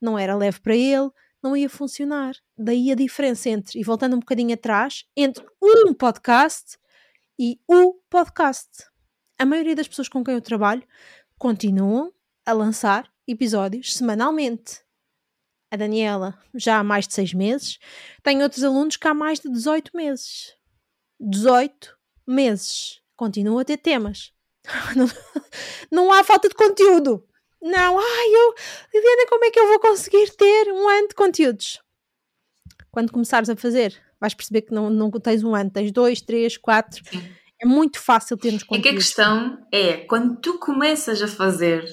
não 0.00 0.18
era 0.18 0.36
leve 0.36 0.60
para 0.60 0.76
ele, 0.76 1.10
não 1.42 1.56
ia 1.56 1.68
funcionar. 1.68 2.34
Daí 2.56 2.92
a 2.92 2.94
diferença 2.94 3.48
entre, 3.48 3.80
e 3.80 3.82
voltando 3.82 4.14
um 4.14 4.20
bocadinho 4.20 4.54
atrás, 4.54 5.04
entre 5.16 5.44
um 5.60 5.94
podcast 5.94 6.78
e 7.44 7.60
o 7.66 7.94
podcast. 8.08 8.84
A 9.36 9.44
maioria 9.44 9.74
das 9.74 9.88
pessoas 9.88 10.08
com 10.08 10.22
quem 10.22 10.34
eu 10.34 10.40
trabalho 10.40 10.86
continuam 11.36 12.14
a 12.46 12.52
lançar 12.52 13.12
episódios 13.26 13.94
semanalmente. 13.94 14.84
A 15.68 15.76
Daniela 15.76 16.38
já 16.54 16.78
há 16.78 16.84
mais 16.84 17.08
de 17.08 17.14
seis 17.14 17.34
meses, 17.34 17.80
tem 18.22 18.44
outros 18.44 18.62
alunos 18.62 18.96
que 18.96 19.08
há 19.08 19.12
mais 19.12 19.40
de 19.40 19.50
18 19.50 19.90
meses. 19.92 20.56
18 21.18 21.98
meses. 22.24 23.02
Continuam 23.16 23.58
a 23.58 23.64
ter 23.64 23.78
temas. 23.78 24.32
Não, 24.94 25.08
não 25.90 26.12
há 26.12 26.22
falta 26.22 26.48
de 26.48 26.54
conteúdo. 26.54 27.26
Não, 27.60 27.98
ai, 27.98 28.28
eu, 28.28 28.54
Liliana, 28.94 29.26
como 29.28 29.44
é 29.44 29.50
que 29.50 29.58
eu 29.58 29.66
vou 29.66 29.80
conseguir 29.80 30.30
ter 30.36 30.72
um 30.72 30.88
ano 30.88 31.08
de 31.08 31.14
conteúdos? 31.16 31.82
Quando 32.92 33.10
começares 33.10 33.50
a 33.50 33.56
fazer, 33.56 34.00
vais 34.22 34.32
perceber 34.34 34.62
que 34.62 34.72
não, 34.72 34.88
não 34.88 35.10
tens 35.10 35.42
um 35.44 35.54
ano, 35.54 35.68
tens 35.70 35.90
dois, 35.92 36.22
três, 36.22 36.56
quatro. 36.56 37.02
Sim. 37.10 37.22
É 37.60 37.66
muito 37.66 37.98
fácil 38.00 38.36
termos 38.36 38.62
É 38.62 38.66
que 38.66 38.74
a 38.74 38.76
conteúdos. 38.78 39.04
questão 39.04 39.58
é, 39.72 39.98
quando 40.06 40.40
tu 40.40 40.58
começas 40.58 41.20
a 41.20 41.28
fazer, 41.28 41.84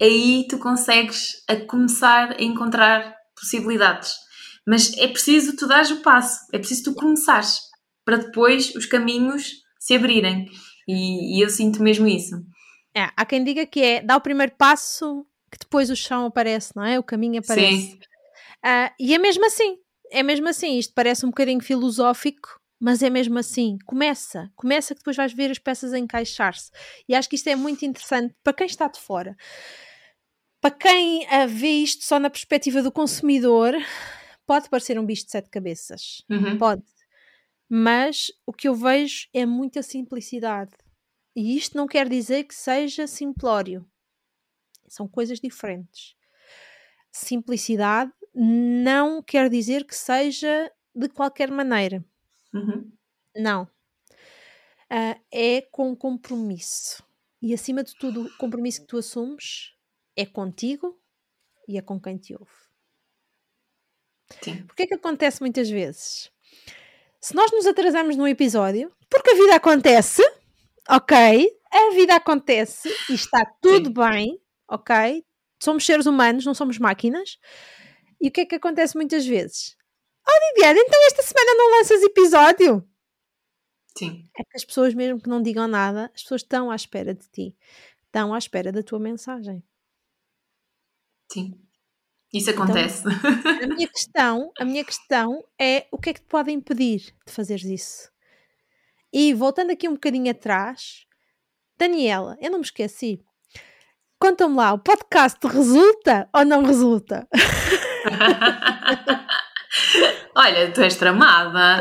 aí 0.00 0.46
tu 0.48 0.58
consegues 0.58 1.42
a 1.48 1.56
começar 1.56 2.32
a 2.38 2.42
encontrar 2.42 3.14
possibilidades. 3.38 4.12
Mas 4.66 4.96
é 4.98 5.08
preciso 5.08 5.56
tu 5.56 5.66
dares 5.66 5.90
o 5.90 6.02
passo, 6.02 6.38
é 6.52 6.58
preciso 6.58 6.84
tu 6.84 6.94
começares, 6.94 7.58
para 8.04 8.18
depois 8.18 8.74
os 8.74 8.86
caminhos 8.86 9.50
se 9.78 9.94
abrirem. 9.94 10.46
E, 10.88 11.38
e 11.38 11.42
eu 11.44 11.48
sinto 11.50 11.82
mesmo 11.82 12.06
isso. 12.06 12.36
É, 12.94 13.08
há 13.16 13.24
quem 13.24 13.42
diga 13.44 13.64
que 13.66 13.80
é 13.82 14.02
dá 14.02 14.16
o 14.16 14.20
primeiro 14.20 14.52
passo 14.56 15.26
que 15.50 15.58
depois 15.58 15.90
o 15.90 15.96
chão 15.96 16.26
aparece, 16.26 16.72
não 16.76 16.84
é? 16.84 16.98
O 16.98 17.02
caminho 17.02 17.40
aparece. 17.40 17.90
Sim, 17.92 17.98
Ah, 18.64 18.92
e 19.00 19.14
é 19.14 19.18
mesmo 19.18 19.44
assim, 19.46 19.76
é 20.10 20.22
mesmo 20.22 20.48
assim. 20.48 20.78
Isto 20.78 20.92
parece 20.94 21.24
um 21.24 21.30
bocadinho 21.30 21.60
filosófico, 21.60 22.60
mas 22.78 23.02
é 23.02 23.10
mesmo 23.10 23.38
assim. 23.38 23.78
Começa, 23.86 24.50
começa 24.56 24.94
que 24.94 25.00
depois 25.00 25.16
vais 25.16 25.32
ver 25.32 25.50
as 25.50 25.58
peças 25.58 25.92
a 25.92 25.98
encaixar-se. 25.98 26.70
E 27.08 27.14
acho 27.14 27.28
que 27.28 27.36
isto 27.36 27.48
é 27.48 27.56
muito 27.56 27.84
interessante 27.84 28.34
para 28.42 28.52
quem 28.52 28.66
está 28.66 28.88
de 28.88 29.00
fora. 29.00 29.36
Para 30.60 30.70
quem 30.70 31.26
ah, 31.28 31.46
vê 31.46 31.68
isto 31.68 32.04
só 32.04 32.18
na 32.18 32.28
perspectiva 32.28 32.82
do 32.82 32.92
consumidor, 32.92 33.74
pode 34.46 34.68
parecer 34.68 34.98
um 34.98 35.06
bicho 35.06 35.24
de 35.24 35.30
sete 35.30 35.48
cabeças. 35.48 36.22
Uhum. 36.28 36.58
Pode. 36.58 36.82
Mas 37.68 38.32
o 38.44 38.52
que 38.52 38.68
eu 38.68 38.74
vejo 38.74 39.28
é 39.32 39.46
muita 39.46 39.82
simplicidade. 39.82 40.72
E 41.36 41.56
isto 41.56 41.76
não 41.76 41.86
quer 41.86 42.08
dizer 42.08 42.44
que 42.44 42.54
seja 42.54 43.06
simplório. 43.06 43.86
São 44.88 45.06
coisas 45.06 45.38
diferentes. 45.38 46.16
Simplicidade 47.12 48.12
não 48.34 49.22
quer 49.22 49.48
dizer 49.48 49.84
que 49.84 49.94
seja 49.94 50.70
de 50.94 51.08
qualquer 51.08 51.50
maneira. 51.50 52.04
Uhum. 52.52 52.90
Não. 53.36 53.68
Ah, 54.88 55.16
é 55.30 55.62
com 55.62 55.94
compromisso. 55.94 57.02
E 57.40 57.54
acima 57.54 57.82
de 57.82 57.94
tudo, 57.94 58.26
o 58.26 58.36
compromisso 58.36 58.82
que 58.82 58.86
tu 58.86 58.98
assumes 58.98 59.74
é 60.16 60.26
contigo 60.26 61.00
e 61.66 61.78
é 61.78 61.82
com 61.82 62.00
quem 62.00 62.18
te 62.18 62.34
ouve. 62.34 62.50
Sim. 64.42 64.62
Porque 64.64 64.82
é 64.82 64.86
que 64.86 64.94
acontece 64.94 65.40
muitas 65.40 65.70
vezes? 65.70 66.30
Se 67.20 67.34
nós 67.34 67.50
nos 67.52 67.66
atrasamos 67.66 68.16
num 68.16 68.26
episódio, 68.26 68.92
porque 69.08 69.30
a 69.30 69.34
vida 69.34 69.54
acontece, 69.56 70.22
ok? 70.88 71.50
A 71.70 71.94
vida 71.94 72.16
acontece 72.16 72.88
e 73.08 73.14
está 73.14 73.44
tudo 73.60 73.86
Sim. 73.86 73.94
bem, 73.94 74.40
ok? 74.68 75.24
Somos 75.62 75.84
seres 75.84 76.06
humanos, 76.06 76.44
não 76.44 76.54
somos 76.54 76.78
máquinas. 76.78 77.38
E 78.20 78.28
o 78.28 78.30
que 78.30 78.42
é 78.42 78.46
que 78.46 78.54
acontece 78.54 78.96
muitas 78.96 79.26
vezes? 79.26 79.76
Oh, 80.28 80.54
Viviane, 80.54 80.80
então 80.80 81.06
esta 81.06 81.22
semana 81.22 81.54
não 81.54 81.78
lanças 81.78 82.02
episódio? 82.02 82.86
Sim. 83.96 84.28
É 84.38 84.44
que 84.44 84.56
as 84.56 84.64
pessoas, 84.64 84.94
mesmo 84.94 85.20
que 85.20 85.28
não 85.28 85.42
digam 85.42 85.66
nada, 85.66 86.10
as 86.14 86.22
pessoas 86.22 86.42
estão 86.42 86.70
à 86.70 86.76
espera 86.76 87.14
de 87.14 87.28
ti, 87.28 87.56
estão 88.04 88.32
à 88.34 88.38
espera 88.38 88.70
da 88.70 88.82
tua 88.82 88.98
mensagem. 88.98 89.62
Sim. 91.32 91.60
Isso 92.32 92.50
acontece. 92.50 93.04
A 93.08 93.66
minha 93.66 93.88
questão, 93.88 94.52
a 94.58 94.64
minha 94.64 94.84
questão 94.84 95.44
é 95.58 95.86
o 95.90 95.98
que 95.98 96.10
é 96.10 96.14
que 96.14 96.20
te 96.20 96.26
pode 96.26 96.52
impedir 96.52 97.14
de 97.26 97.32
fazeres 97.32 97.64
isso? 97.64 98.10
E 99.12 99.34
voltando 99.34 99.72
aqui 99.72 99.88
um 99.88 99.94
bocadinho 99.94 100.30
atrás, 100.30 101.06
Daniela, 101.76 102.36
eu 102.40 102.50
não 102.50 102.58
me 102.58 102.64
esqueci. 102.64 103.20
Conta-me 104.18 104.54
lá, 104.54 104.74
o 104.74 104.78
podcast 104.78 105.44
resulta 105.46 106.28
ou 106.32 106.44
não 106.44 106.62
resulta? 106.62 107.26
Olha, 110.34 110.72
tu 110.72 110.80
és 110.82 110.96
tramada. 110.96 111.80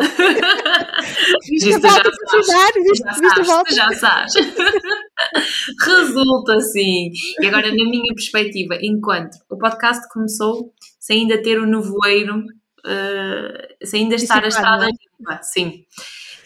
Viste 1.50 1.74
a 1.74 1.80
volta 1.80 2.12
funcionar? 2.12 2.72
Viste, 2.74 3.04
Já 3.06 3.14
viste 3.14 3.40
a 3.40 3.44
volta? 3.44 3.74
já 3.74 3.92
sabes. 3.94 4.34
Resulta 5.86 6.60
sim. 6.62 7.12
E 7.42 7.48
agora, 7.48 7.70
na 7.70 7.86
minha 7.90 8.14
perspectiva, 8.14 8.78
enquanto 8.82 9.38
o 9.50 9.58
podcast 9.58 10.08
começou 10.10 10.74
sem 11.00 11.22
ainda 11.22 11.42
ter 11.42 11.60
o 11.60 11.66
nevoeiro, 11.66 12.44
eh, 12.86 13.76
sem 13.84 14.04
ainda 14.04 14.16
estar 14.16 14.44
a 14.44 14.48
estrada 14.48 14.86
é? 14.86 14.90
limpa, 14.90 15.42
sim. 15.42 15.86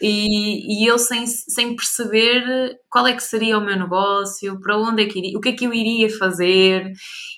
E, 0.02 0.84
e 0.84 0.86
eu 0.86 0.98
sem, 1.00 1.26
sem 1.26 1.76
perceber 1.76 2.78
qual 2.90 3.08
é 3.08 3.14
que 3.14 3.24
seria 3.24 3.58
o 3.58 3.62
meu 3.62 3.78
negócio, 3.78 4.60
para 4.60 4.78
onde 4.78 5.04
é 5.04 5.06
que 5.08 5.18
iria, 5.20 5.38
o 5.38 5.42
que 5.42 5.50
é 5.50 5.54
que 5.54 5.66
eu 5.66 5.74
iria 5.74 6.10
fazer. 6.10 6.92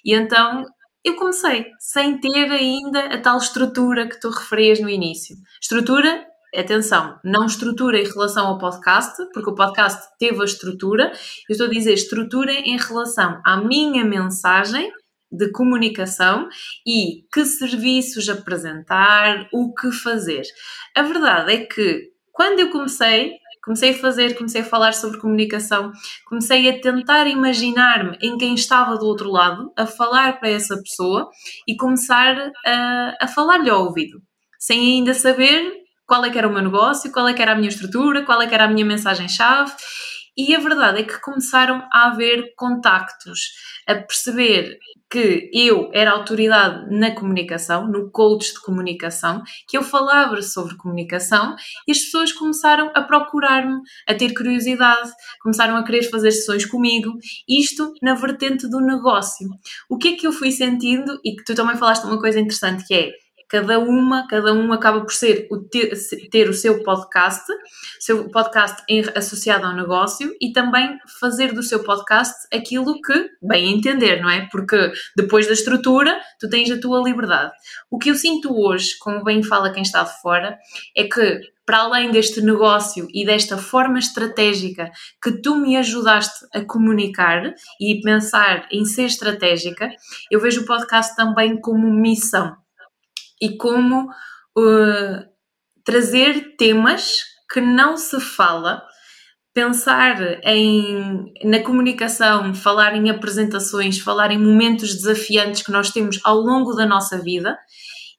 E 0.04 0.14
então 0.16 0.66
eu 1.06 1.16
comecei, 1.16 1.68
sem 1.80 2.20
ter 2.20 2.52
ainda 2.52 3.06
a 3.06 3.22
tal 3.22 3.38
estrutura 3.38 4.10
que 4.10 4.20
tu 4.20 4.30
referias 4.30 4.80
no 4.80 4.90
início. 4.90 5.38
Estrutura 5.62 6.26
atenção, 6.56 7.20
não 7.24 7.46
estrutura 7.46 8.00
em 8.00 8.06
relação 8.06 8.48
ao 8.48 8.58
podcast, 8.58 9.14
porque 9.34 9.50
o 9.50 9.56
podcast 9.56 10.02
teve 10.18 10.42
a 10.42 10.46
estrutura, 10.46 11.12
eu 11.50 11.54
estou 11.54 11.68
a 11.68 11.70
dizer 11.70 11.94
estrutura 11.94 12.52
em 12.52 12.78
relação 12.78 13.42
à 13.46 13.58
minha 13.58 14.06
mensagem 14.06 14.92
de 15.32 15.52
comunicação 15.52 16.48
e 16.88 17.26
que 17.34 17.46
serviços 17.46 18.30
apresentar, 18.30 19.48
o 19.52 19.74
que 19.74 19.92
fazer. 19.92 20.44
A 20.96 21.02
verdade 21.02 21.54
é 21.54 21.66
que 21.66 22.10
quando 22.32 22.60
eu 22.60 22.70
comecei, 22.70 23.34
comecei 23.66 23.90
a 23.90 23.98
fazer, 23.98 24.38
comecei 24.38 24.62
a 24.62 24.66
falar 24.66 24.94
sobre 24.94 25.20
comunicação, 25.20 25.92
comecei 26.26 26.70
a 26.70 26.80
tentar 26.80 27.28
imaginar-me 27.28 28.18
em 28.22 28.38
quem 28.38 28.54
estava 28.54 28.98
do 28.98 29.06
outro 29.06 29.30
lado, 29.30 29.74
a 29.76 29.86
falar 29.86 30.40
para 30.40 30.50
essa 30.50 30.78
pessoa 30.78 31.30
e 31.68 31.76
começar 31.76 32.52
a, 32.66 33.18
a 33.20 33.28
falar-lhe 33.28 33.70
ao 33.70 33.86
ouvido, 33.86 34.22
sem 34.60 34.98
ainda 34.98 35.14
saber 35.14 35.74
qual 36.08 36.24
é 36.24 36.30
que 36.30 36.38
era 36.38 36.48
o 36.48 36.54
meu 36.54 36.62
negócio, 36.62 37.12
qual 37.12 37.28
é 37.28 37.34
que 37.34 37.42
era 37.42 37.54
a 37.54 37.56
minha 37.56 37.70
estrutura, 37.70 38.24
qual 38.24 38.42
é 38.42 38.48
que 38.48 38.54
era 38.54 38.66
a 38.66 38.68
minha 38.68 38.86
mensagem-chave. 38.86 39.74
E 40.38 40.56
a 40.56 40.60
verdade 40.60 41.00
é 41.00 41.04
que 41.04 41.20
começaram 41.22 41.88
a 41.92 42.08
haver 42.08 42.54
contactos, 42.56 43.54
a 43.88 43.96
perceber 43.96 44.78
que 45.10 45.50
eu 45.54 45.90
era 45.94 46.12
autoridade 46.12 46.94
na 46.94 47.12
comunicação, 47.12 47.88
no 47.88 48.12
coach 48.12 48.54
de 48.54 48.60
comunicação, 48.60 49.44
que 49.68 49.78
eu 49.78 49.84
falava 49.84 50.42
sobre 50.42 50.76
comunicação 50.76 51.56
e 51.88 51.92
as 51.92 52.00
pessoas 52.00 52.34
começaram 52.34 52.92
a 52.94 53.02
procurar-me, 53.02 53.80
a 54.08 54.14
ter 54.14 54.34
curiosidade, 54.34 55.12
começaram 55.42 55.78
a 55.78 55.84
querer 55.84 56.04
fazer 56.10 56.32
sessões 56.32 56.66
comigo, 56.66 57.14
isto 57.48 57.94
na 58.02 58.16
vertente 58.16 58.68
do 58.70 58.82
negócio. 58.82 59.48
O 59.90 59.98
que 59.98 60.10
é 60.10 60.16
que 60.16 60.28
eu 60.28 60.34
fui 60.34 60.52
sentindo 60.52 61.20
e 61.24 61.36
que 61.36 61.44
tu 61.44 61.56
também 61.56 61.78
falaste 61.78 62.04
uma 62.04 62.20
coisa 62.20 62.40
interessante 62.40 62.86
que 62.86 62.94
é 62.94 63.25
cada 63.50 63.80
uma, 63.80 64.28
cada 64.28 64.54
um 64.54 64.72
acaba 64.74 65.02
por 65.02 65.14
ser 65.14 65.48
o 65.52 65.60
ter, 65.60 65.94
ter, 66.32 66.50
o 66.50 66.54
seu 66.54 66.84
podcast, 66.84 67.46
seu 68.00 68.30
podcast 68.30 68.84
associado 69.16 69.66
ao 69.66 69.76
negócio 69.76 70.36
e 70.42 70.52
também 70.52 70.98
fazer 71.20 71.54
do 71.54 71.62
seu 71.62 71.84
podcast 71.84 72.36
aquilo 72.54 73.00
que 73.02 73.30
bem 73.42 73.74
entender, 73.74 74.22
não 74.22 74.30
é? 74.30 74.48
Porque 74.52 74.92
depois 75.16 75.48
da 75.48 75.54
estrutura 75.54 76.20
tu 76.40 76.50
tens 76.50 76.72
a 76.72 76.80
tua 76.80 77.02
liberdade. 77.02 77.52
O 77.90 77.98
que 77.98 78.10
eu 78.10 78.16
sinto 78.16 78.54
hoje, 78.54 78.98
como 79.00 79.24
bem 79.24 79.44
fala 79.44 79.72
quem 79.72 79.84
está 79.84 80.04
de 80.04 80.22
fora, 80.22 80.58
é 80.96 81.04
que 81.04 81.40
para 81.66 81.80
além 81.80 82.12
deste 82.12 82.42
negócio 82.42 83.08
e 83.12 83.26
desta 83.26 83.58
forma 83.58 83.98
estratégica 83.98 84.92
que 85.22 85.42
tu 85.42 85.56
me 85.56 85.76
ajudaste 85.78 86.46
a 86.54 86.62
comunicar 86.62 87.54
e 87.82 88.02
pensar 88.02 88.68
em 88.72 88.86
ser 88.86 89.06
estratégica, 89.06 89.90
eu 90.30 90.40
vejo 90.40 90.62
o 90.62 90.66
podcast 90.66 91.16
também 91.16 91.60
como 91.60 91.92
missão 91.92 92.56
e 93.42 93.58
como 93.58 94.10
uh, 94.58 95.26
trazer 95.84 96.56
temas 96.58 97.20
que 97.52 97.62
não 97.62 97.96
se 97.96 98.20
fala, 98.20 98.84
pensar 99.54 100.18
em, 100.44 101.32
na 101.44 101.64
comunicação, 101.64 102.54
falar 102.54 102.96
em 102.96 103.10
apresentações, 103.10 104.00
falar 104.00 104.32
em 104.32 104.38
momentos 104.38 104.94
desafiantes 104.96 105.62
que 105.62 105.72
nós 105.72 105.92
temos 105.92 106.20
ao 106.26 106.38
longo 106.38 106.74
da 106.74 106.86
nossa 106.86 107.18
vida 107.22 107.58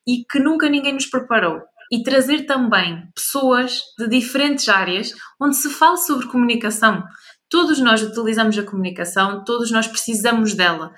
e 0.06 0.24
que 0.24 0.38
nunca 0.38 0.68
ninguém 0.68 0.94
nos 0.94 1.06
preparou. 1.06 1.60
E 1.92 2.02
trazer 2.02 2.46
também 2.46 3.02
pessoas 3.14 3.80
de 3.98 4.08
diferentes 4.08 4.68
áreas 4.68 5.12
onde 5.40 5.56
se 5.56 5.68
fala 5.68 5.96
sobre 5.96 6.26
comunicação. 6.26 7.04
Todos 7.50 7.78
nós 7.78 8.02
utilizamos 8.02 8.58
a 8.58 8.64
comunicação, 8.64 9.44
todos 9.44 9.70
nós 9.70 9.86
precisamos 9.86 10.54
dela. 10.54 10.92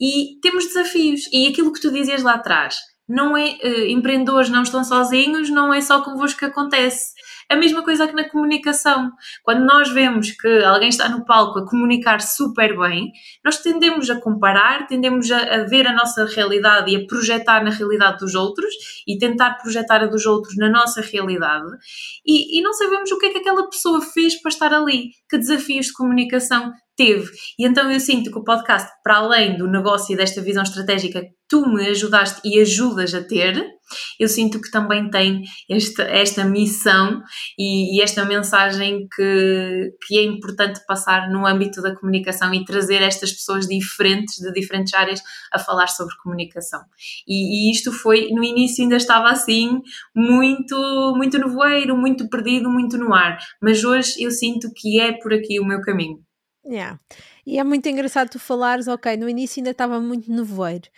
E 0.00 0.38
temos 0.42 0.66
desafios. 0.66 1.22
E 1.32 1.46
aquilo 1.46 1.72
que 1.72 1.80
tu 1.80 1.90
dizias 1.90 2.22
lá 2.22 2.34
atrás, 2.34 2.76
não 3.08 3.36
é, 3.36 3.56
uh, 3.62 3.86
empreendedores 3.86 4.48
não 4.48 4.62
estão 4.62 4.82
sozinhos, 4.82 5.50
não 5.50 5.72
é 5.72 5.80
só 5.80 6.02
convosco 6.02 6.40
que 6.40 6.44
acontece. 6.44 7.14
A 7.48 7.54
mesma 7.54 7.84
coisa 7.84 8.08
que 8.08 8.14
na 8.14 8.28
comunicação. 8.28 9.10
Quando 9.44 9.64
nós 9.64 9.88
vemos 9.90 10.32
que 10.32 10.48
alguém 10.64 10.88
está 10.88 11.08
no 11.08 11.24
palco 11.24 11.60
a 11.60 11.66
comunicar 11.68 12.20
super 12.20 12.76
bem, 12.76 13.12
nós 13.44 13.58
tendemos 13.58 14.10
a 14.10 14.20
comparar, 14.20 14.88
tendemos 14.88 15.30
a, 15.30 15.38
a 15.38 15.64
ver 15.64 15.86
a 15.86 15.92
nossa 15.92 16.26
realidade 16.26 16.90
e 16.90 16.96
a 16.96 17.06
projetar 17.06 17.62
na 17.62 17.70
realidade 17.70 18.18
dos 18.18 18.34
outros 18.34 18.74
e 19.06 19.16
tentar 19.16 19.54
projetar 19.62 20.02
a 20.02 20.06
dos 20.06 20.26
outros 20.26 20.56
na 20.56 20.68
nossa 20.68 21.00
realidade 21.00 21.66
e, 22.24 22.58
e 22.58 22.62
não 22.62 22.72
sabemos 22.72 23.10
o 23.12 23.18
que 23.18 23.26
é 23.26 23.30
que 23.30 23.38
aquela 23.38 23.68
pessoa 23.68 24.00
fez 24.00 24.40
para 24.40 24.50
estar 24.50 24.74
ali, 24.74 25.10
que 25.28 25.38
desafios 25.38 25.86
de 25.86 25.92
comunicação 25.92 26.72
teve. 26.96 27.30
E 27.58 27.66
então 27.66 27.90
eu 27.90 28.00
sinto 28.00 28.30
que 28.30 28.38
o 28.38 28.44
podcast, 28.44 28.90
para 29.04 29.18
além 29.18 29.56
do 29.56 29.70
negócio 29.70 30.12
e 30.12 30.16
desta 30.16 30.40
visão 30.40 30.62
estratégica 30.62 31.20
que 31.20 31.36
tu 31.48 31.68
me 31.68 31.86
ajudaste 31.88 32.40
e 32.44 32.60
ajudas 32.60 33.14
a 33.14 33.22
ter, 33.22 33.64
eu 34.18 34.28
sinto 34.28 34.60
que 34.60 34.70
também 34.70 35.08
tem 35.10 35.42
esta, 35.70 36.02
esta 36.02 36.44
missão 36.44 37.22
e, 37.58 37.96
e, 37.96 38.02
esta 38.02 38.24
mensagem 38.24 39.06
que, 39.14 39.90
que 40.06 40.18
é 40.18 40.24
importante 40.24 40.80
passar 40.86 41.30
no 41.30 41.46
âmbito 41.46 41.80
da 41.80 41.94
comunicação 41.94 42.52
e 42.52 42.64
trazer 42.64 43.00
estas 43.02 43.32
pessoas 43.32 43.66
diferentes, 43.66 44.38
de 44.38 44.52
diferentes 44.52 44.92
áreas, 44.92 45.20
a 45.52 45.58
falar 45.58 45.86
sobre 45.86 46.16
comunicação. 46.22 46.80
E, 47.28 47.68
e 47.68 47.72
isto 47.72 47.92
foi, 47.92 48.28
no 48.30 48.42
início 48.42 48.82
ainda 48.82 48.96
estava 48.96 49.28
assim, 49.28 49.80
muito, 50.14 50.76
muito 51.16 51.38
nevoeiro, 51.38 51.96
muito 51.96 52.28
perdido, 52.28 52.68
muito 52.68 52.98
no 52.98 53.14
ar, 53.14 53.38
mas 53.62 53.84
hoje 53.84 54.14
eu 54.18 54.30
sinto 54.30 54.68
que 54.74 55.00
é 55.00 55.12
por 55.12 55.32
aqui 55.32 55.60
o 55.60 55.64
meu 55.64 55.80
caminho. 55.80 56.25
Yeah. 56.68 57.00
E 57.46 57.58
é 57.58 57.64
muito 57.64 57.88
engraçado 57.88 58.30
tu 58.30 58.38
falares, 58.38 58.88
ok, 58.88 59.16
no 59.16 59.28
início 59.28 59.60
ainda 59.60 59.70
estava 59.70 60.00
muito 60.00 60.30
nevoeiro. 60.30 60.88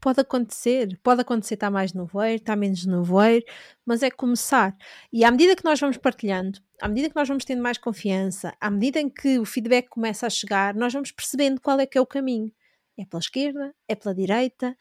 Pode 0.00 0.20
acontecer, 0.20 0.98
pode 1.02 1.20
acontecer 1.20 1.54
estar 1.54 1.70
mais 1.70 1.92
nevoeiro, 1.92 2.36
estar 2.36 2.56
menos 2.56 2.84
nevoeiro, 2.84 3.44
mas 3.86 4.02
é 4.02 4.10
começar. 4.10 4.76
E 5.12 5.24
à 5.24 5.30
medida 5.30 5.54
que 5.54 5.64
nós 5.64 5.78
vamos 5.78 5.96
partilhando, 5.96 6.58
à 6.80 6.88
medida 6.88 7.08
que 7.08 7.16
nós 7.16 7.28
vamos 7.28 7.44
tendo 7.44 7.62
mais 7.62 7.78
confiança, 7.78 8.54
à 8.60 8.70
medida 8.70 9.00
em 9.00 9.08
que 9.08 9.38
o 9.38 9.44
feedback 9.44 9.88
começa 9.88 10.26
a 10.26 10.30
chegar, 10.30 10.74
nós 10.74 10.92
vamos 10.92 11.12
percebendo 11.12 11.60
qual 11.60 11.78
é 11.78 11.86
que 11.86 11.96
é 11.96 12.00
o 12.00 12.06
caminho. 12.06 12.52
É 12.98 13.04
pela 13.04 13.20
esquerda, 13.20 13.74
é 13.88 13.94
pela 13.94 14.14
direita, 14.14 14.76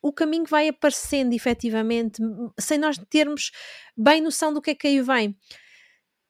o 0.00 0.12
caminho 0.12 0.44
vai 0.44 0.68
aparecendo 0.68 1.32
efetivamente, 1.32 2.20
sem 2.58 2.78
nós 2.78 2.98
termos 3.08 3.50
bem 3.96 4.20
noção 4.20 4.52
do 4.52 4.60
que 4.60 4.70
é 4.70 4.74
que 4.74 4.86
aí 4.86 5.00
vem. 5.00 5.36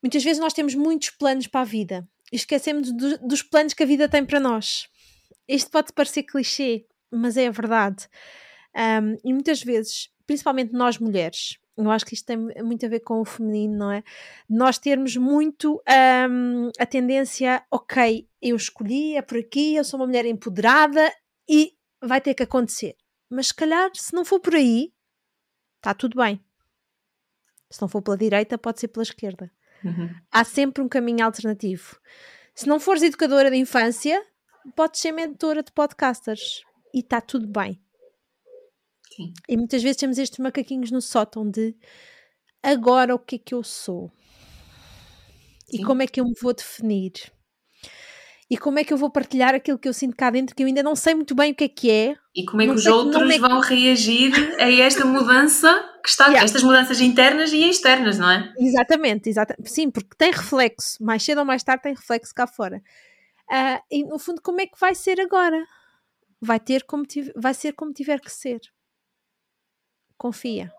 Muitas 0.03 0.23
vezes 0.23 0.41
nós 0.41 0.53
temos 0.53 0.75
muitos 0.75 1.11
planos 1.11 1.47
para 1.47 1.63
a 1.63 1.65
vida 1.65 2.09
e 2.33 2.37
esquecemos 2.37 2.91
do, 2.91 3.19
dos 3.19 3.43
planos 3.43 3.75
que 3.75 3.83
a 3.83 3.87
vida 3.87 4.09
tem 4.09 4.25
para 4.25 4.41
nós. 4.41 4.89
Isto 5.47 5.71
pode 5.71 5.93
parecer 5.93 6.23
clichê, 6.23 6.87
mas 7.11 7.37
é 7.37 7.47
a 7.47 7.51
verdade. 7.51 8.09
Um, 8.75 9.19
e 9.23 9.33
muitas 9.33 9.63
vezes, 9.63 10.09
principalmente 10.27 10.73
nós 10.73 10.99
mulheres, 10.99 11.59
eu 11.77 11.91
acho 11.91 12.07
que 12.07 12.15
isto 12.15 12.27
tem 12.27 12.37
muito 12.37 12.85
a 12.85 12.89
ver 12.89 13.01
com 13.01 13.21
o 13.21 13.25
feminino, 13.25 13.77
não 13.77 13.91
é? 13.91 14.03
Nós 14.49 14.79
termos 14.79 15.17
muito 15.17 15.83
um, 16.31 16.71
a 16.79 16.87
tendência, 16.87 17.65
ok, 17.71 18.29
eu 18.41 18.57
escolhi, 18.57 19.17
é 19.17 19.23
por 19.23 19.39
aqui, 19.39 19.75
eu 19.75 19.85
sou 19.85 20.01
uma 20.01 20.07
mulher 20.07 20.25
empoderada 20.25 21.13
e 21.49 21.75
vai 22.01 22.21
ter 22.21 22.35
que 22.35 22.43
acontecer. 22.43 22.97
Mas 23.31 23.49
se 23.49 23.55
calhar, 23.55 23.91
se 23.95 24.15
não 24.15 24.25
for 24.25 24.41
por 24.41 24.55
aí, 24.55 24.93
está 25.79 25.95
tudo 25.95 26.17
bem. 26.17 26.43
Se 27.71 27.81
não 27.81 27.89
for 27.89 28.03
pela 28.03 28.17
direita, 28.19 28.59
pode 28.59 28.81
ser 28.81 28.89
pela 28.89 29.03
esquerda. 29.03 29.51
Uhum. 29.85 30.15
Há 30.31 30.45
sempre 30.45 30.83
um 30.83 30.89
caminho 30.89 31.25
alternativo. 31.25 31.97
Se 32.55 32.67
não 32.67 32.79
fores 32.79 33.03
educadora 33.03 33.51
de 33.51 33.57
infância, 33.57 34.25
podes 34.77 35.01
ser 35.01 35.13
mentora 35.13 35.63
de 35.63 35.73
podcasters 35.73 36.63
e 36.95 37.01
está 37.01 37.21
tudo 37.21 37.47
bem. 37.47 37.81
Sim. 39.15 39.33
E 39.49 39.57
muitas 39.57 39.83
vezes 39.83 39.97
temos 39.97 40.19
estes 40.19 40.39
macaquinhos 40.39 40.91
no 40.91 41.01
sótão 41.01 41.49
de 41.49 41.77
agora 42.63 43.15
o 43.15 43.19
que 43.19 43.37
é 43.37 43.39
que 43.39 43.55
eu 43.55 43.63
sou? 43.63 44.11
Sim. 45.67 45.83
E 45.83 45.85
como 45.85 46.03
é 46.03 46.07
que 46.07 46.21
eu 46.21 46.25
me 46.25 46.35
vou 46.41 46.55
definir? 46.55 47.13
E 48.53 48.59
como 48.59 48.79
é 48.79 48.85
que 48.85 48.93
eu 48.93 48.99
vou 48.99 49.09
partilhar 49.09 49.55
aquilo 49.55 49.79
que 49.79 49.89
eu 49.89 49.95
sinto 49.95 50.15
cá 50.15 50.29
dentro 50.29 50.55
que 50.55 50.63
eu 50.63 50.67
ainda 50.67 50.83
não 50.83 50.95
sei 50.95 51.15
muito 51.15 51.35
bem 51.35 51.53
o 51.53 51.55
que 51.55 51.65
é 51.65 51.69
que 51.69 51.91
é. 51.91 52.15
E 52.37 52.45
como 52.45 52.61
é 52.61 52.67
que 52.67 52.73
os 52.73 52.85
outros 52.85 53.31
é 53.31 53.33
que... 53.33 53.39
vão 53.39 53.61
reagir 53.61 54.31
a 54.61 54.71
esta 54.71 55.07
mudança 55.07 55.73
que 56.03 56.11
está, 56.11 56.27
yeah. 56.27 56.45
estas 56.45 56.63
mudanças 56.63 57.01
internas 57.01 57.51
e 57.51 57.67
externas, 57.67 58.19
não 58.19 58.31
é? 58.31 58.53
Exatamente, 58.59 59.31
exatamente. 59.31 59.71
Sim, 59.71 59.91
porque 59.91 60.11
tem 60.19 60.31
reflexo, 60.31 61.03
mais 61.03 61.23
cedo 61.23 61.39
ou 61.39 61.47
mais 61.47 61.63
tarde 61.63 61.85
tem 61.85 61.95
reflexo 61.95 62.35
cá 62.35 62.47
fora. 62.47 62.83
Uh, 63.51 63.81
e 63.91 64.05
no 64.05 64.19
fundo, 64.19 64.43
como 64.43 64.61
é 64.61 64.67
que 64.67 64.79
vai 64.79 64.95
ser 64.95 65.19
agora? 65.19 65.67
Vai, 66.39 66.61
ter 66.61 66.85
como 66.85 67.05
vai 67.35 67.55
ser 67.55 67.73
como 67.73 67.95
tiver 67.95 68.21
que 68.21 68.31
ser. 68.31 68.61
Confia 70.19 70.71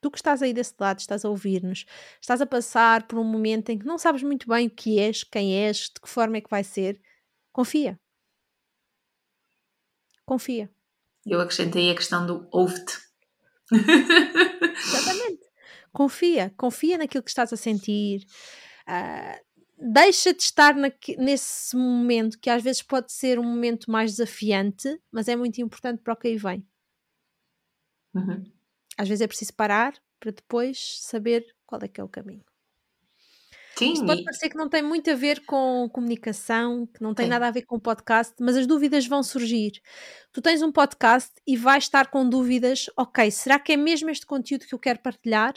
tu 0.00 0.10
que 0.10 0.18
estás 0.18 0.42
aí 0.42 0.52
desse 0.52 0.74
lado, 0.78 0.98
estás 0.98 1.24
a 1.24 1.28
ouvir-nos, 1.28 1.84
estás 2.20 2.40
a 2.40 2.46
passar 2.46 3.06
por 3.06 3.18
um 3.18 3.24
momento 3.24 3.70
em 3.70 3.78
que 3.78 3.86
não 3.86 3.98
sabes 3.98 4.22
muito 4.22 4.48
bem 4.48 4.66
o 4.66 4.70
que 4.70 4.98
és, 4.98 5.22
quem 5.22 5.54
és, 5.54 5.90
de 5.94 6.00
que 6.00 6.08
forma 6.08 6.36
é 6.36 6.40
que 6.40 6.50
vai 6.50 6.64
ser, 6.64 7.00
confia. 7.52 7.98
Confia. 10.24 10.70
Eu 11.26 11.40
acrescentei 11.40 11.90
a 11.90 11.94
questão 11.94 12.24
do 12.24 12.48
ouve-te. 12.50 12.98
Exatamente. 13.72 15.50
Confia, 15.92 16.54
confia 16.56 16.96
naquilo 16.98 17.22
que 17.22 17.30
estás 17.30 17.52
a 17.52 17.56
sentir. 17.56 18.24
Uh, 18.86 19.50
deixa 19.92 20.32
de 20.32 20.42
estar 20.42 20.74
na, 20.74 20.90
nesse 21.18 21.76
momento 21.76 22.38
que 22.38 22.48
às 22.48 22.62
vezes 22.62 22.82
pode 22.82 23.12
ser 23.12 23.38
um 23.38 23.44
momento 23.44 23.90
mais 23.90 24.12
desafiante, 24.12 25.00
mas 25.10 25.28
é 25.28 25.34
muito 25.34 25.60
importante 25.60 26.00
para 26.02 26.12
o 26.12 26.16
que 26.16 26.28
aí 26.28 26.36
vem. 26.36 26.66
Uhum. 28.14 28.59
Às 29.00 29.08
vezes 29.08 29.22
é 29.22 29.26
preciso 29.26 29.54
parar 29.54 29.94
para 30.20 30.30
depois 30.30 30.98
saber 31.00 31.42
qual 31.64 31.80
é 31.82 31.88
que 31.88 31.98
é 32.02 32.04
o 32.04 32.08
caminho. 32.08 32.44
Sim, 33.74 33.94
Isto 33.94 34.04
pode 34.04 34.22
parecer 34.24 34.50
que 34.50 34.58
não 34.58 34.68
tem 34.68 34.82
muito 34.82 35.10
a 35.10 35.14
ver 35.14 35.42
com 35.46 35.88
comunicação, 35.90 36.86
que 36.86 37.00
não 37.00 37.14
tem 37.14 37.24
Sim. 37.24 37.30
nada 37.30 37.48
a 37.48 37.50
ver 37.50 37.62
com 37.62 37.80
podcast, 37.80 38.34
mas 38.38 38.58
as 38.58 38.66
dúvidas 38.66 39.06
vão 39.06 39.22
surgir. 39.22 39.80
Tu 40.30 40.42
tens 40.42 40.60
um 40.60 40.70
podcast 40.70 41.30
e 41.46 41.56
vais 41.56 41.84
estar 41.84 42.08
com 42.08 42.28
dúvidas, 42.28 42.90
ok, 42.94 43.30
será 43.30 43.58
que 43.58 43.72
é 43.72 43.78
mesmo 43.78 44.10
este 44.10 44.26
conteúdo 44.26 44.66
que 44.66 44.74
eu 44.74 44.78
quero 44.78 44.98
partilhar? 44.98 45.54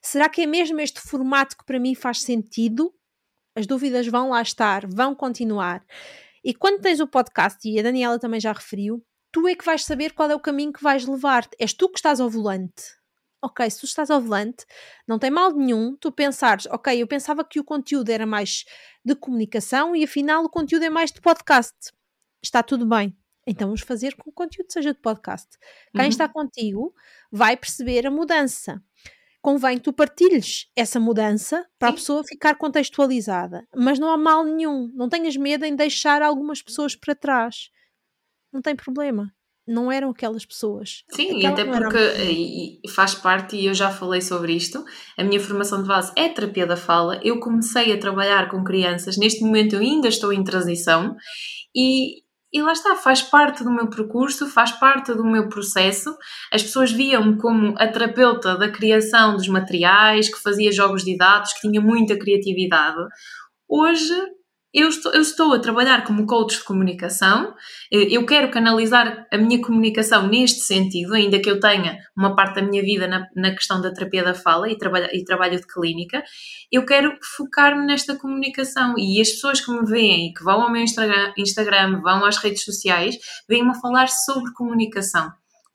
Será 0.00 0.30
que 0.30 0.40
é 0.40 0.46
mesmo 0.46 0.80
este 0.80 1.02
formato 1.02 1.54
que 1.54 1.66
para 1.66 1.78
mim 1.78 1.94
faz 1.94 2.22
sentido? 2.22 2.94
As 3.54 3.66
dúvidas 3.66 4.06
vão 4.06 4.30
lá 4.30 4.40
estar, 4.40 4.86
vão 4.86 5.14
continuar. 5.14 5.84
E 6.42 6.54
quando 6.54 6.80
tens 6.80 6.98
o 6.98 7.06
podcast, 7.06 7.68
e 7.68 7.78
a 7.78 7.82
Daniela 7.82 8.18
também 8.18 8.40
já 8.40 8.54
referiu, 8.54 9.04
tu 9.32 9.46
é 9.48 9.54
que 9.54 9.64
vais 9.64 9.84
saber 9.84 10.12
qual 10.12 10.30
é 10.30 10.34
o 10.34 10.40
caminho 10.40 10.72
que 10.72 10.82
vais 10.82 11.06
levar. 11.06 11.48
És 11.58 11.72
tu 11.72 11.88
que 11.88 11.98
estás 11.98 12.20
ao 12.20 12.30
volante. 12.30 12.98
ok, 13.42 13.70
se 13.70 13.80
tu 13.80 13.86
estás 13.86 14.10
ao 14.10 14.20
volante, 14.20 14.66
não 15.08 15.18
tem 15.18 15.30
mal 15.30 15.50
nenhum 15.52 15.96
tu 15.96 16.12
pensares, 16.12 16.66
ok, 16.66 17.00
eu 17.00 17.06
pensava 17.06 17.42
que 17.42 17.58
o 17.58 17.64
conteúdo 17.64 18.10
era 18.10 18.26
mais 18.26 18.64
de 19.02 19.14
comunicação 19.14 19.96
e 19.96 20.04
afinal 20.04 20.44
o 20.44 20.50
conteúdo 20.50 20.84
é 20.84 20.90
mais 20.90 21.10
de 21.10 21.20
podcast. 21.20 21.74
Está 22.42 22.62
tudo 22.62 22.86
bem. 22.86 23.16
Então 23.46 23.68
vamos 23.68 23.80
fazer 23.80 24.14
com 24.14 24.24
que 24.24 24.30
o 24.30 24.32
conteúdo 24.32 24.70
seja 24.70 24.92
de 24.92 25.00
podcast. 25.00 25.48
Quem 25.92 26.02
uhum. 26.02 26.08
está 26.08 26.28
contigo 26.28 26.94
vai 27.32 27.56
perceber 27.56 28.06
a 28.06 28.10
mudança. 28.10 28.82
Convém 29.42 29.78
que 29.78 29.84
tu 29.84 29.92
partilhes 29.92 30.70
essa 30.76 31.00
mudança 31.00 31.66
para 31.78 31.88
Sim. 31.88 31.94
a 31.94 31.96
pessoa 31.96 32.24
ficar 32.24 32.56
contextualizada. 32.56 33.66
Mas 33.74 33.98
não 33.98 34.10
há 34.10 34.16
mal 34.18 34.44
nenhum. 34.44 34.92
Não 34.94 35.08
tenhas 35.08 35.36
medo 35.36 35.64
em 35.64 35.74
deixar 35.74 36.20
algumas 36.20 36.60
pessoas 36.60 36.94
para 36.94 37.14
trás. 37.14 37.70
Não 38.52 38.60
tem 38.60 38.74
problema 38.74 39.32
não 39.70 39.90
eram 39.90 40.10
aquelas 40.10 40.44
pessoas. 40.44 41.04
Sim, 41.10 41.38
Aquela 41.38 41.52
até 41.52 41.64
porque 41.64 42.80
faz 42.88 43.14
parte, 43.14 43.56
e 43.56 43.66
eu 43.66 43.74
já 43.74 43.90
falei 43.90 44.20
sobre 44.20 44.52
isto, 44.52 44.84
a 45.16 45.22
minha 45.22 45.40
formação 45.40 45.80
de 45.82 45.88
base 45.88 46.12
é 46.16 46.28
terapia 46.28 46.66
da 46.66 46.76
fala. 46.76 47.20
Eu 47.22 47.38
comecei 47.38 47.92
a 47.92 47.98
trabalhar 47.98 48.50
com 48.50 48.64
crianças, 48.64 49.16
neste 49.16 49.42
momento 49.44 49.74
eu 49.74 49.80
ainda 49.80 50.08
estou 50.08 50.32
em 50.32 50.42
transição 50.42 51.14
e, 51.74 52.22
e 52.52 52.60
lá 52.60 52.72
está, 52.72 52.96
faz 52.96 53.22
parte 53.22 53.62
do 53.62 53.70
meu 53.70 53.88
percurso, 53.88 54.48
faz 54.48 54.72
parte 54.72 55.14
do 55.14 55.24
meu 55.24 55.48
processo. 55.48 56.16
As 56.52 56.62
pessoas 56.62 56.90
viam-me 56.90 57.38
como 57.38 57.74
a 57.78 57.86
terapeuta 57.86 58.56
da 58.56 58.70
criação 58.70 59.36
dos 59.36 59.46
materiais, 59.46 60.28
que 60.28 60.42
fazia 60.42 60.72
jogos 60.72 61.04
didáticos, 61.04 61.60
que 61.60 61.68
tinha 61.68 61.80
muita 61.80 62.18
criatividade. 62.18 62.98
Hoje 63.68 64.20
eu 64.72 64.88
estou, 64.88 65.12
eu 65.12 65.20
estou, 65.20 65.52
a 65.52 65.58
trabalhar 65.58 66.04
como 66.04 66.26
coach 66.26 66.58
de 66.58 66.64
comunicação, 66.64 67.54
eh, 67.92 68.06
eu 68.10 68.24
quero 68.24 68.50
canalizar 68.50 69.26
a 69.32 69.36
minha 69.36 69.60
comunicação 69.60 70.28
neste 70.28 70.60
sentido, 70.60 71.14
ainda 71.14 71.40
que 71.40 71.50
eu 71.50 71.58
tenha 71.58 71.98
uma 72.16 72.36
parte 72.36 72.60
da 72.60 72.62
minha 72.62 72.82
vida 72.82 73.08
na, 73.08 73.26
na 73.34 73.50
questão 73.50 73.80
da 73.80 73.92
terapia 73.92 74.22
da 74.22 74.34
fala 74.34 74.70
e, 74.70 74.78
trabalho, 74.78 75.08
e 75.12 75.24
trabalho 75.24 75.60
de 75.60 75.66
clínica, 75.66 76.22
eu 76.70 76.86
quero 76.86 77.18
focar-me 77.36 77.84
nesta 77.84 78.16
comunicação. 78.16 78.94
E 78.96 79.20
as 79.20 79.30
pessoas 79.30 79.60
que 79.60 79.72
me 79.72 79.84
veem 79.84 80.28
e 80.28 80.34
que 80.34 80.44
vão 80.44 80.62
ao 80.62 80.70
meu 80.70 80.82
Instagram, 80.82 81.32
Instagram 81.36 82.00
vão 82.00 82.24
às 82.24 82.36
redes 82.36 82.64
sociais, 82.64 83.16
vêm-me 83.48 83.70
a 83.70 83.74
falar 83.74 84.08
sobre 84.08 84.52
comunicação 84.52 85.30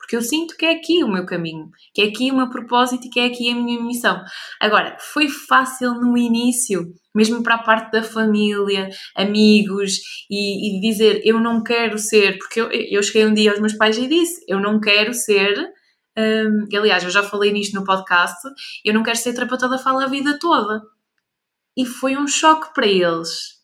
porque 0.06 0.14
eu 0.14 0.22
sinto 0.22 0.56
que 0.56 0.64
é 0.64 0.70
aqui 0.70 1.02
o 1.02 1.08
meu 1.08 1.26
caminho, 1.26 1.68
que 1.92 2.00
é 2.00 2.04
aqui 2.04 2.30
o 2.30 2.36
meu 2.36 2.48
propósito 2.48 3.08
e 3.08 3.10
que 3.10 3.18
é 3.18 3.24
aqui 3.24 3.50
a 3.50 3.56
minha 3.56 3.82
missão. 3.82 4.22
Agora, 4.60 4.96
foi 5.00 5.28
fácil 5.28 5.94
no 5.94 6.16
início, 6.16 6.86
mesmo 7.12 7.42
para 7.42 7.56
a 7.56 7.62
parte 7.62 7.90
da 7.90 8.04
família, 8.04 8.88
amigos, 9.16 9.94
e, 10.30 10.78
e 10.78 10.80
dizer 10.80 11.22
eu 11.24 11.40
não 11.40 11.60
quero 11.60 11.98
ser, 11.98 12.38
porque 12.38 12.60
eu, 12.60 12.70
eu 12.70 13.02
cheguei 13.02 13.26
um 13.26 13.34
dia 13.34 13.50
aos 13.50 13.58
meus 13.58 13.72
pais 13.72 13.98
e 13.98 14.06
disse 14.06 14.44
eu 14.48 14.60
não 14.60 14.78
quero 14.78 15.12
ser. 15.12 15.58
Um, 16.16 16.76
aliás, 16.78 17.02
eu 17.02 17.10
já 17.10 17.24
falei 17.24 17.52
nisto 17.52 17.74
no 17.74 17.84
podcast. 17.84 18.40
Eu 18.84 18.94
não 18.94 19.02
quero 19.02 19.18
ser 19.18 19.34
terapeuta 19.34 19.68
da 19.68 19.76
fala 19.76 20.04
a 20.04 20.08
vida 20.08 20.38
toda. 20.38 20.82
E 21.76 21.84
foi 21.84 22.16
um 22.16 22.28
choque 22.28 22.72
para 22.72 22.86
eles 22.86 23.55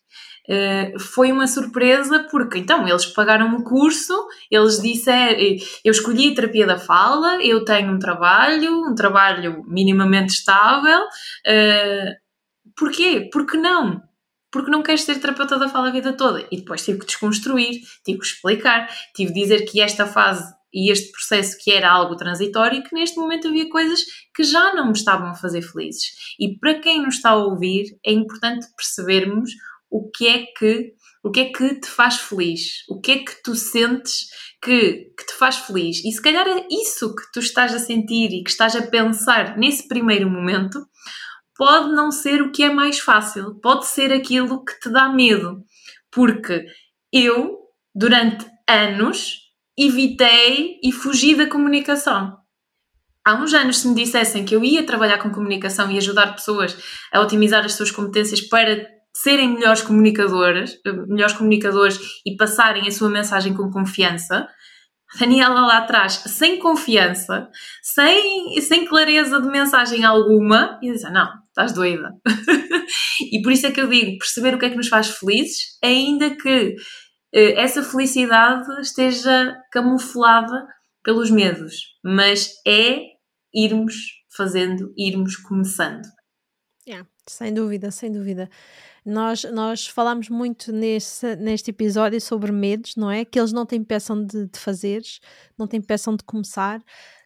Uh, 0.47 0.99
foi 0.99 1.31
uma 1.31 1.47
surpresa 1.47 2.27
porque 2.29 2.59
então 2.59 2.85
eles 2.87 3.05
pagaram 3.05 3.55
o 3.55 3.63
curso, 3.63 4.13
eles 4.51 4.81
disseram, 4.81 5.39
eu 5.85 5.91
escolhi 5.91 6.35
terapia 6.35 6.67
da 6.67 6.77
fala, 6.77 7.41
eu 7.41 7.63
tenho 7.63 7.93
um 7.93 7.99
trabalho, 7.99 8.89
um 8.89 8.93
trabalho 8.93 9.63
minimamente 9.65 10.33
estável. 10.33 11.01
Uh, 11.47 12.13
porquê? 12.75 13.29
Porque 13.31 13.57
não? 13.57 14.01
Porque 14.51 14.69
não 14.69 14.83
queres 14.83 15.03
ser 15.03 15.19
terapeuta 15.19 15.57
da 15.57 15.69
fala 15.69 15.87
a 15.87 15.91
vida 15.91 16.13
toda. 16.13 16.45
E 16.51 16.57
depois 16.57 16.83
tive 16.83 16.99
que 16.99 17.05
desconstruir, 17.05 17.81
tive 18.05 18.19
que 18.19 18.25
explicar, 18.25 18.87
tive 19.15 19.33
que 19.33 19.39
dizer 19.39 19.65
que 19.65 19.81
esta 19.81 20.05
fase 20.05 20.53
e 20.73 20.91
este 20.91 21.11
processo 21.11 21.57
que 21.61 21.71
era 21.71 21.89
algo 21.89 22.15
transitório 22.15 22.79
e 22.79 22.83
que 22.83 22.95
neste 22.95 23.17
momento 23.17 23.47
havia 23.47 23.69
coisas 23.69 24.01
que 24.35 24.43
já 24.43 24.73
não 24.73 24.87
me 24.87 24.93
estavam 24.93 25.27
a 25.27 25.35
fazer 25.35 25.61
felizes. 25.61 26.35
E 26.39 26.57
para 26.57 26.79
quem 26.79 27.01
nos 27.01 27.15
está 27.15 27.31
a 27.31 27.35
ouvir, 27.35 27.97
é 28.03 28.11
importante 28.11 28.65
percebermos 28.75 29.51
o 29.93 30.09
que 30.09 30.27
é 30.27 30.45
que 30.57 30.93
o 31.23 31.31
que 31.31 31.39
é 31.39 31.45
que 31.53 31.79
te 31.79 31.87
faz 31.87 32.19
feliz, 32.19 32.83
o 32.89 32.99
que 32.99 33.11
é 33.13 33.17
que 33.19 33.41
tu 33.41 33.55
sentes 33.55 34.25
que, 34.61 35.13
que 35.17 35.25
te 35.25 35.33
faz 35.35 35.55
feliz. 35.55 36.03
E 36.03 36.11
se 36.11 36.21
calhar 36.21 36.45
é 36.45 36.67
isso 36.69 37.15
que 37.15 37.31
tu 37.31 37.39
estás 37.39 37.73
a 37.73 37.79
sentir 37.79 38.29
e 38.33 38.43
que 38.43 38.49
estás 38.49 38.75
a 38.75 38.81
pensar 38.81 39.57
nesse 39.57 39.87
primeiro 39.87 40.29
momento, 40.29 40.85
pode 41.55 41.93
não 41.93 42.11
ser 42.11 42.41
o 42.41 42.51
que 42.51 42.63
é 42.63 42.69
mais 42.69 42.99
fácil, 42.99 43.55
pode 43.61 43.85
ser 43.85 44.11
aquilo 44.11 44.65
que 44.65 44.77
te 44.81 44.89
dá 44.89 45.07
medo. 45.07 45.63
Porque 46.11 46.65
eu, 47.09 47.57
durante 47.95 48.45
anos, 48.67 49.37
evitei 49.77 50.77
e 50.83 50.91
fugi 50.91 51.35
da 51.35 51.47
comunicação. 51.47 52.37
Há 53.25 53.35
uns 53.35 53.53
anos, 53.53 53.77
se 53.77 53.87
me 53.87 53.95
dissessem 53.95 54.43
que 54.43 54.53
eu 54.53 54.61
ia 54.61 54.85
trabalhar 54.85 55.19
com 55.19 55.31
comunicação 55.31 55.89
e 55.89 55.97
ajudar 55.97 56.35
pessoas 56.35 56.77
a 57.13 57.21
otimizar 57.21 57.63
as 57.63 57.75
suas 57.75 57.91
competências 57.91 58.41
para 58.41 58.85
serem 59.15 59.53
melhores 59.53 59.81
comunicadoras, 59.81 60.77
melhores 61.07 61.35
comunicadores 61.35 61.99
e 62.25 62.35
passarem 62.35 62.87
a 62.87 62.91
sua 62.91 63.09
mensagem 63.09 63.53
com 63.53 63.69
confiança. 63.69 64.47
Daniela 65.19 65.61
lá 65.61 65.77
atrás, 65.77 66.13
sem 66.13 66.57
confiança, 66.57 67.47
sem, 67.83 68.59
sem 68.61 68.85
clareza 68.85 69.39
de 69.39 69.47
mensagem 69.47 70.03
alguma, 70.03 70.79
e 70.81 70.91
dizer: 70.91 71.11
Não, 71.11 71.29
estás 71.47 71.71
doida. 71.71 72.09
e 73.31 73.39
por 73.43 73.51
isso 73.51 73.67
é 73.67 73.71
que 73.71 73.79
eu 73.79 73.87
digo: 73.87 74.17
perceber 74.17 74.55
o 74.55 74.59
que 74.59 74.65
é 74.65 74.69
que 74.71 74.75
nos 74.75 74.87
faz 74.87 75.09
felizes, 75.09 75.77
ainda 75.83 76.35
que 76.35 76.75
eh, 77.31 77.61
essa 77.61 77.83
felicidade 77.83 78.67
esteja 78.81 79.55
camuflada 79.71 80.65
pelos 81.03 81.29
medos, 81.29 81.75
mas 82.03 82.49
é 82.65 82.99
irmos 83.53 83.93
fazendo, 84.35 84.91
irmos 84.97 85.35
começando. 85.35 86.07
Yeah, 86.87 87.07
sem 87.27 87.53
dúvida, 87.53 87.91
sem 87.91 88.11
dúvida. 88.11 88.49
Nós, 89.05 89.43
nós 89.43 89.87
falámos 89.87 90.29
muito 90.29 90.71
nesse, 90.71 91.35
neste 91.35 91.71
episódio 91.71 92.19
sobre 92.21 92.51
medos, 92.51 92.95
não 92.95 93.11
é? 93.11 93.25
Que 93.25 93.39
eles 93.39 93.51
não 93.51 93.65
te 93.65 93.75
impeçam 93.75 94.25
de, 94.25 94.47
de 94.47 94.59
fazeres, 94.59 95.19
não 95.57 95.67
te 95.67 95.75
impeçam 95.75 96.15
de 96.15 96.23
começar, 96.23 96.81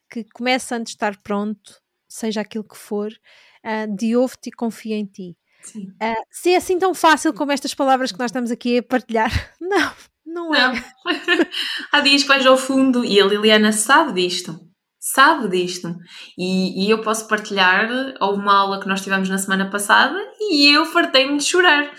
que 0.10 0.24
começa 0.34 0.76
antes 0.76 0.94
de 0.94 0.96
estar 0.96 1.18
pronto, 1.22 1.80
seja 2.08 2.42
aquilo 2.42 2.64
que 2.64 2.78
for, 2.78 3.12
uh, 3.12 3.96
de 3.96 4.16
ouve-te 4.16 4.50
e 4.50 4.52
confia 4.52 4.96
em 4.96 5.06
ti. 5.06 5.38
Uh, 5.76 6.24
se 6.32 6.52
é 6.52 6.58
assim 6.58 6.80
tão 6.80 6.94
fácil 6.94 7.34
como 7.34 7.52
estas 7.52 7.74
palavras 7.74 8.12
que 8.12 8.20
nós 8.20 8.32
estamos 8.32 8.52
aqui 8.52 8.80
a 8.80 8.84
partilhar, 8.84 9.32
não, 9.62 9.94
não 10.26 10.56
é. 10.56 10.60
Não. 10.60 10.84
Há 11.92 12.02
dias 12.02 12.24
que 12.24 12.28
vais 12.28 12.46
ao 12.46 12.58
fundo 12.58 13.06
e 13.06 13.20
a 13.20 13.26
Liliana 13.26 13.72
sabe 13.72 14.14
disto 14.14 14.67
sabe 15.12 15.48
disto. 15.48 15.96
E, 16.38 16.86
e 16.86 16.90
eu 16.90 17.02
posso 17.02 17.28
partilhar, 17.28 17.90
houve 18.20 18.42
uma 18.42 18.58
aula 18.58 18.80
que 18.80 18.88
nós 18.88 19.02
tivemos 19.02 19.30
na 19.30 19.38
semana 19.38 19.70
passada 19.70 20.18
e 20.40 20.68
eu 20.74 20.86
fartei-me 20.86 21.38
de 21.38 21.44
chorar. 21.44 21.94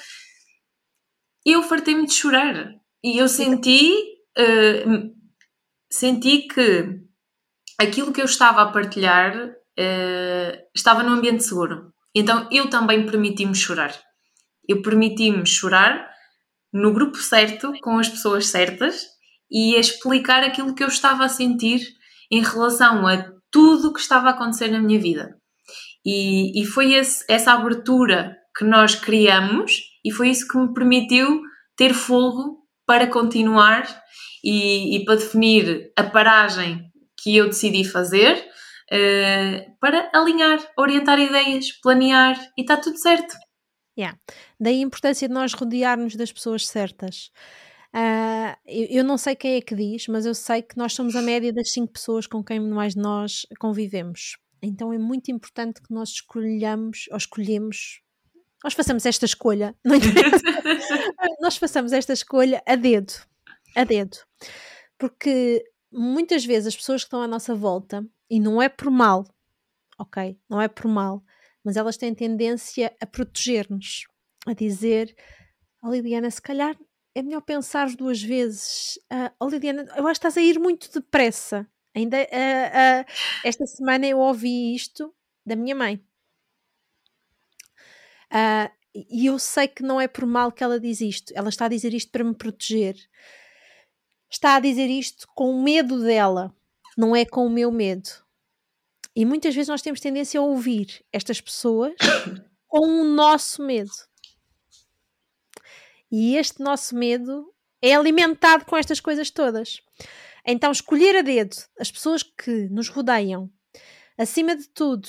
Eu 1.44 1.62
fartei-me 1.62 2.06
de 2.06 2.12
chorar. 2.12 2.70
E 3.02 3.18
eu 3.18 3.28
senti, 3.28 3.94
uh, 4.38 5.14
senti 5.90 6.48
que 6.48 7.00
aquilo 7.78 8.12
que 8.12 8.20
eu 8.20 8.26
estava 8.26 8.62
a 8.62 8.70
partilhar 8.70 9.34
uh, 9.46 10.58
estava 10.74 11.02
num 11.02 11.14
ambiente 11.14 11.44
seguro. 11.44 11.92
Então 12.14 12.46
eu 12.52 12.68
também 12.68 13.06
permiti-me 13.06 13.54
chorar. 13.54 13.94
Eu 14.68 14.82
permiti-me 14.82 15.46
chorar 15.46 16.10
no 16.70 16.92
grupo 16.92 17.16
certo, 17.16 17.72
com 17.80 17.98
as 17.98 18.08
pessoas 18.08 18.48
certas 18.48 19.06
e 19.50 19.76
a 19.76 19.80
explicar 19.80 20.44
aquilo 20.44 20.74
que 20.74 20.84
eu 20.84 20.88
estava 20.88 21.24
a 21.24 21.28
sentir 21.28 21.80
em 22.30 22.42
relação 22.42 23.06
a 23.06 23.30
tudo 23.50 23.88
o 23.88 23.92
que 23.92 24.00
estava 24.00 24.28
a 24.28 24.30
acontecer 24.30 24.68
na 24.68 24.80
minha 24.80 25.00
vida. 25.00 25.36
E, 26.04 26.60
e 26.60 26.64
foi 26.64 26.94
esse, 26.94 27.24
essa 27.28 27.52
abertura 27.52 28.36
que 28.56 28.64
nós 28.64 28.94
criamos 28.94 29.80
e 30.04 30.10
foi 30.10 30.30
isso 30.30 30.46
que 30.48 30.58
me 30.58 30.72
permitiu 30.72 31.42
ter 31.76 31.94
fogo 31.94 32.58
para 32.86 33.06
continuar 33.06 33.86
e, 34.42 34.96
e 34.96 35.04
para 35.04 35.16
definir 35.16 35.92
a 35.96 36.04
paragem 36.04 36.90
que 37.20 37.36
eu 37.36 37.46
decidi 37.46 37.84
fazer 37.84 38.36
uh, 38.36 39.76
para 39.80 40.10
alinhar, 40.14 40.58
orientar 40.76 41.18
ideias, 41.18 41.72
planear 41.82 42.38
e 42.56 42.62
está 42.62 42.76
tudo 42.76 42.98
certo. 42.98 43.34
Yeah. 43.98 44.16
Daí 44.60 44.78
a 44.78 44.86
importância 44.86 45.26
de 45.26 45.34
nós 45.34 45.52
rodearmos 45.52 46.14
das 46.14 46.32
pessoas 46.32 46.66
certas. 46.66 47.30
Uh, 47.94 48.54
eu, 48.66 48.86
eu, 48.98 49.04
não 49.04 49.16
sei 49.16 49.34
quem 49.34 49.56
é 49.56 49.60
que 49.60 49.74
diz, 49.74 50.06
mas 50.08 50.26
eu 50.26 50.34
sei 50.34 50.60
que 50.60 50.76
nós 50.76 50.92
somos 50.92 51.16
a 51.16 51.22
média 51.22 51.52
das 51.52 51.70
cinco 51.72 51.92
pessoas 51.92 52.26
com 52.26 52.44
quem 52.44 52.60
mais 52.60 52.94
nós 52.94 53.46
convivemos. 53.58 54.36
Então 54.60 54.92
é 54.92 54.98
muito 54.98 55.30
importante 55.30 55.80
que 55.80 55.92
nós 55.92 56.10
escolhamos 56.10 57.06
ou 57.10 57.16
escolhemos. 57.16 58.02
Nós 58.62 58.74
façamos 58.74 59.06
esta 59.06 59.24
escolha, 59.24 59.74
não 59.84 59.96
nós 61.40 61.56
façamos 61.56 61.92
esta 61.92 62.12
escolha 62.12 62.62
a 62.66 62.74
dedo, 62.74 63.12
a 63.76 63.84
dedo, 63.84 64.18
porque 64.98 65.64
muitas 65.92 66.44
vezes 66.44 66.66
as 66.66 66.76
pessoas 66.76 67.02
que 67.02 67.06
estão 67.06 67.22
à 67.22 67.28
nossa 67.28 67.54
volta, 67.54 68.04
e 68.28 68.38
não 68.40 68.60
é 68.60 68.68
por 68.68 68.90
mal, 68.90 69.24
ok? 69.98 70.38
Não 70.48 70.60
é 70.60 70.68
por 70.68 70.86
mal, 70.88 71.22
mas 71.64 71.76
elas 71.76 71.96
têm 71.96 72.14
tendência 72.14 72.94
a 73.00 73.06
proteger-nos, 73.06 74.06
a 74.46 74.52
dizer: 74.52 75.14
oh, 75.82 75.90
Liliana, 75.90 76.30
se 76.30 76.42
calhar 76.42 76.76
é 77.18 77.22
melhor 77.22 77.40
pensar 77.40 77.88
duas 77.96 78.22
vezes. 78.22 78.96
Uh, 79.12 79.30
oh, 79.40 79.48
eu 79.96 80.06
acho 80.06 80.20
que 80.20 80.26
estás 80.26 80.36
a 80.36 80.40
ir 80.40 80.58
muito 80.58 80.92
depressa. 80.92 81.68
Ainda 81.94 82.16
uh, 82.16 82.22
uh, 82.22 83.04
esta 83.44 83.66
semana 83.66 84.06
eu 84.06 84.18
ouvi 84.18 84.72
isto 84.74 85.12
da 85.44 85.56
minha 85.56 85.74
mãe. 85.74 85.96
Uh, 88.32 88.70
e 88.94 89.26
eu 89.26 89.38
sei 89.38 89.66
que 89.66 89.82
não 89.82 90.00
é 90.00 90.06
por 90.06 90.26
mal 90.26 90.52
que 90.52 90.62
ela 90.62 90.78
diz 90.78 91.00
isto. 91.00 91.32
Ela 91.34 91.48
está 91.48 91.64
a 91.64 91.68
dizer 91.68 91.92
isto 91.92 92.12
para 92.12 92.22
me 92.22 92.34
proteger. 92.34 92.96
Está 94.30 94.54
a 94.54 94.60
dizer 94.60 94.88
isto 94.88 95.26
com 95.34 95.50
o 95.50 95.62
medo 95.62 96.02
dela, 96.02 96.54
não 96.96 97.16
é 97.16 97.24
com 97.24 97.46
o 97.46 97.50
meu 97.50 97.72
medo. 97.72 98.10
E 99.16 99.24
muitas 99.24 99.54
vezes 99.54 99.68
nós 99.68 99.82
temos 99.82 100.00
tendência 100.00 100.38
a 100.38 100.44
ouvir 100.44 101.04
estas 101.12 101.40
pessoas 101.40 101.94
com 102.68 102.86
o 102.86 103.04
nosso 103.04 103.62
medo. 103.62 104.07
E 106.10 106.36
este 106.36 106.62
nosso 106.62 106.96
medo 106.96 107.52
é 107.82 107.94
alimentado 107.94 108.64
com 108.64 108.76
estas 108.76 109.00
coisas 109.00 109.30
todas. 109.30 109.80
Então, 110.46 110.70
escolher 110.70 111.16
a 111.16 111.22
dedo 111.22 111.56
as 111.78 111.90
pessoas 111.90 112.22
que 112.22 112.68
nos 112.70 112.88
rodeiam, 112.88 113.50
acima 114.16 114.56
de 114.56 114.68
tudo, 114.68 115.08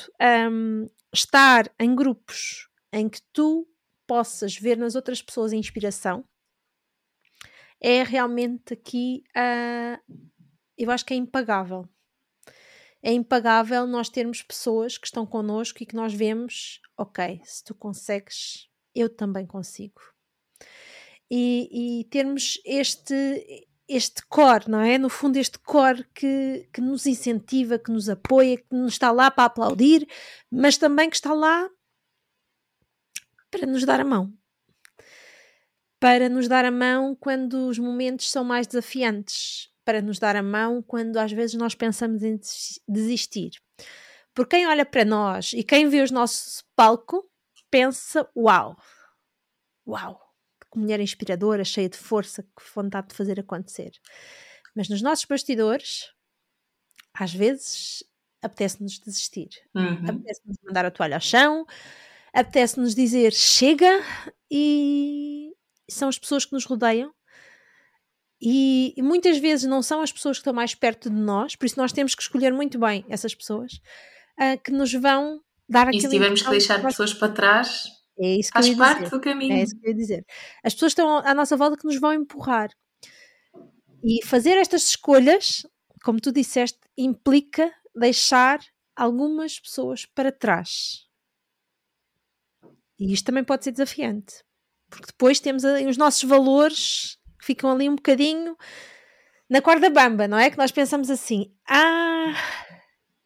um, 0.51 0.87
estar 1.13 1.73
em 1.79 1.95
grupos 1.95 2.67
em 2.91 3.07
que 3.07 3.21
tu 3.33 3.67
possas 4.05 4.55
ver 4.55 4.77
nas 4.77 4.95
outras 4.95 5.21
pessoas 5.21 5.53
a 5.53 5.55
inspiração, 5.55 6.25
é 7.81 8.03
realmente 8.03 8.73
aqui, 8.73 9.23
uh, 9.29 10.15
eu 10.77 10.91
acho 10.91 11.05
que 11.05 11.13
é 11.13 11.17
impagável. 11.17 11.87
É 13.01 13.13
impagável 13.13 13.87
nós 13.87 14.09
termos 14.09 14.41
pessoas 14.41 14.97
que 14.97 15.07
estão 15.07 15.25
connosco 15.25 15.81
e 15.81 15.85
que 15.85 15.95
nós 15.95 16.13
vemos, 16.13 16.81
ok, 16.97 17.39
se 17.45 17.63
tu 17.63 17.73
consegues, 17.73 18.67
eu 18.93 19.07
também 19.07 19.45
consigo. 19.45 20.01
E, 21.31 21.99
e 22.01 22.03
termos 22.05 22.59
este, 22.65 23.67
este 23.87 24.25
core, 24.27 24.69
não 24.69 24.79
é? 24.79 24.97
No 24.97 25.09
fundo, 25.09 25.37
este 25.37 25.59
core 25.59 26.05
que, 26.13 26.67
que 26.73 26.81
nos 26.81 27.05
incentiva, 27.05 27.79
que 27.79 27.91
nos 27.91 28.09
apoia, 28.09 28.57
que 28.57 28.65
nos 28.71 28.93
está 28.93 29.11
lá 29.11 29.29
para 29.29 29.45
aplaudir, 29.45 30.07
mas 30.51 30.77
também 30.77 31.09
que 31.09 31.15
está 31.15 31.33
lá 31.33 31.69
para 33.51 33.65
nos 33.65 33.83
dar 33.85 33.99
a 33.99 34.05
mão. 34.05 34.33
Para 35.99 36.29
nos 36.29 36.47
dar 36.47 36.65
a 36.65 36.71
mão 36.71 37.15
quando 37.15 37.67
os 37.67 37.77
momentos 37.77 38.31
são 38.31 38.43
mais 38.43 38.67
desafiantes. 38.67 39.69
Para 39.83 40.01
nos 40.01 40.19
dar 40.19 40.35
a 40.35 40.43
mão 40.43 40.81
quando 40.83 41.17
às 41.17 41.31
vezes 41.31 41.55
nós 41.55 41.73
pensamos 41.73 42.21
em 42.21 42.39
desistir. 42.87 43.51
Porque 44.33 44.57
quem 44.57 44.67
olha 44.67 44.85
para 44.85 45.03
nós 45.03 45.51
e 45.53 45.63
quem 45.63 45.89
vê 45.89 46.01
o 46.01 46.13
nosso 46.13 46.63
palco 46.75 47.29
pensa: 47.69 48.29
Uau! 48.35 48.77
Uau! 49.87 50.28
Que 50.71 50.79
mulher 50.79 50.99
inspiradora, 50.99 51.63
cheia 51.63 51.89
de 51.89 51.97
força, 51.97 52.43
que 52.43 52.63
vontade 52.75 53.09
de 53.09 53.15
fazer 53.15 53.39
acontecer. 53.39 53.91
Mas 54.75 54.87
nos 54.87 55.01
nossos 55.01 55.25
bastidores, 55.25 56.11
às 57.13 57.33
vezes 57.33 58.03
apetece-nos 58.41 58.99
desistir. 58.99 59.49
Uhum. 59.75 60.09
Apetece-nos 60.09 60.57
mandar 60.63 60.85
a 60.85 60.91
toalha 60.91 61.15
ao 61.15 61.21
chão, 61.21 61.65
apetece-nos 62.33 62.95
dizer 62.95 63.33
chega 63.33 64.01
e 64.49 65.51
são 65.89 66.07
as 66.07 66.17
pessoas 66.17 66.45
que 66.45 66.53
nos 66.53 66.65
rodeiam 66.65 67.13
e, 68.41 68.93
e, 68.95 69.01
muitas 69.01 69.37
vezes 69.37 69.65
não 69.65 69.81
são 69.81 70.01
as 70.01 70.11
pessoas 70.11 70.37
que 70.37 70.41
estão 70.41 70.53
mais 70.53 70.73
perto 70.73 71.09
de 71.09 71.15
nós, 71.15 71.55
por 71.55 71.65
isso 71.65 71.77
nós 71.77 71.91
temos 71.91 72.15
que 72.15 72.21
escolher 72.21 72.53
muito 72.53 72.79
bem 72.79 73.03
essas 73.09 73.35
pessoas 73.35 73.73
uh, 74.39 74.57
que 74.63 74.71
nos 74.71 74.93
vão 74.93 75.41
dar 75.67 75.87
aquilo. 75.87 75.97
E 75.97 76.01
se 76.01 76.09
tivermos 76.09 76.41
que 76.41 76.49
deixar 76.49 76.81
pessoas 76.81 77.13
para 77.13 77.33
trás, 77.33 77.83
é 78.19 78.35
isso 78.35 78.51
que 78.51 78.61
faz 78.61 78.75
parte 78.75 79.03
dizer. 79.03 79.11
do 79.11 79.21
caminho. 79.21 79.53
É 79.53 79.63
isso 79.63 79.79
que 79.79 79.85
eu 79.85 79.91
ia 79.91 79.95
dizer. 79.95 80.25
As 80.63 80.73
pessoas 80.73 80.91
estão 80.91 81.17
à 81.19 81.33
nossa 81.33 81.55
volta 81.55 81.77
que 81.77 81.85
nos 81.85 81.99
vão 81.99 82.13
empurrar. 82.13 82.69
E 84.03 84.25
fazer 84.25 84.57
estas 84.57 84.89
escolhas, 84.89 85.65
como 86.03 86.19
tu 86.19 86.31
disseste, 86.31 86.79
implica 86.97 87.71
deixar 87.95 88.59
algumas 88.95 89.59
pessoas 89.59 90.05
para 90.05 90.31
trás. 90.31 91.07
E 92.99 93.13
isto 93.13 93.25
também 93.25 93.43
pode 93.43 93.63
ser 93.63 93.71
desafiante, 93.71 94.43
porque 94.89 95.07
depois 95.07 95.39
temos 95.39 95.63
os 95.63 95.97
nossos 95.97 96.23
valores 96.23 97.17
que 97.39 97.45
ficam 97.45 97.71
ali 97.71 97.89
um 97.89 97.95
bocadinho 97.95 98.57
na 99.49 99.61
corda 99.61 99.89
bamba, 99.89 100.27
não 100.27 100.37
é? 100.37 100.49
Que 100.49 100.57
nós 100.57 100.71
pensamos 100.71 101.09
assim: 101.09 101.53
ah, 101.67 102.33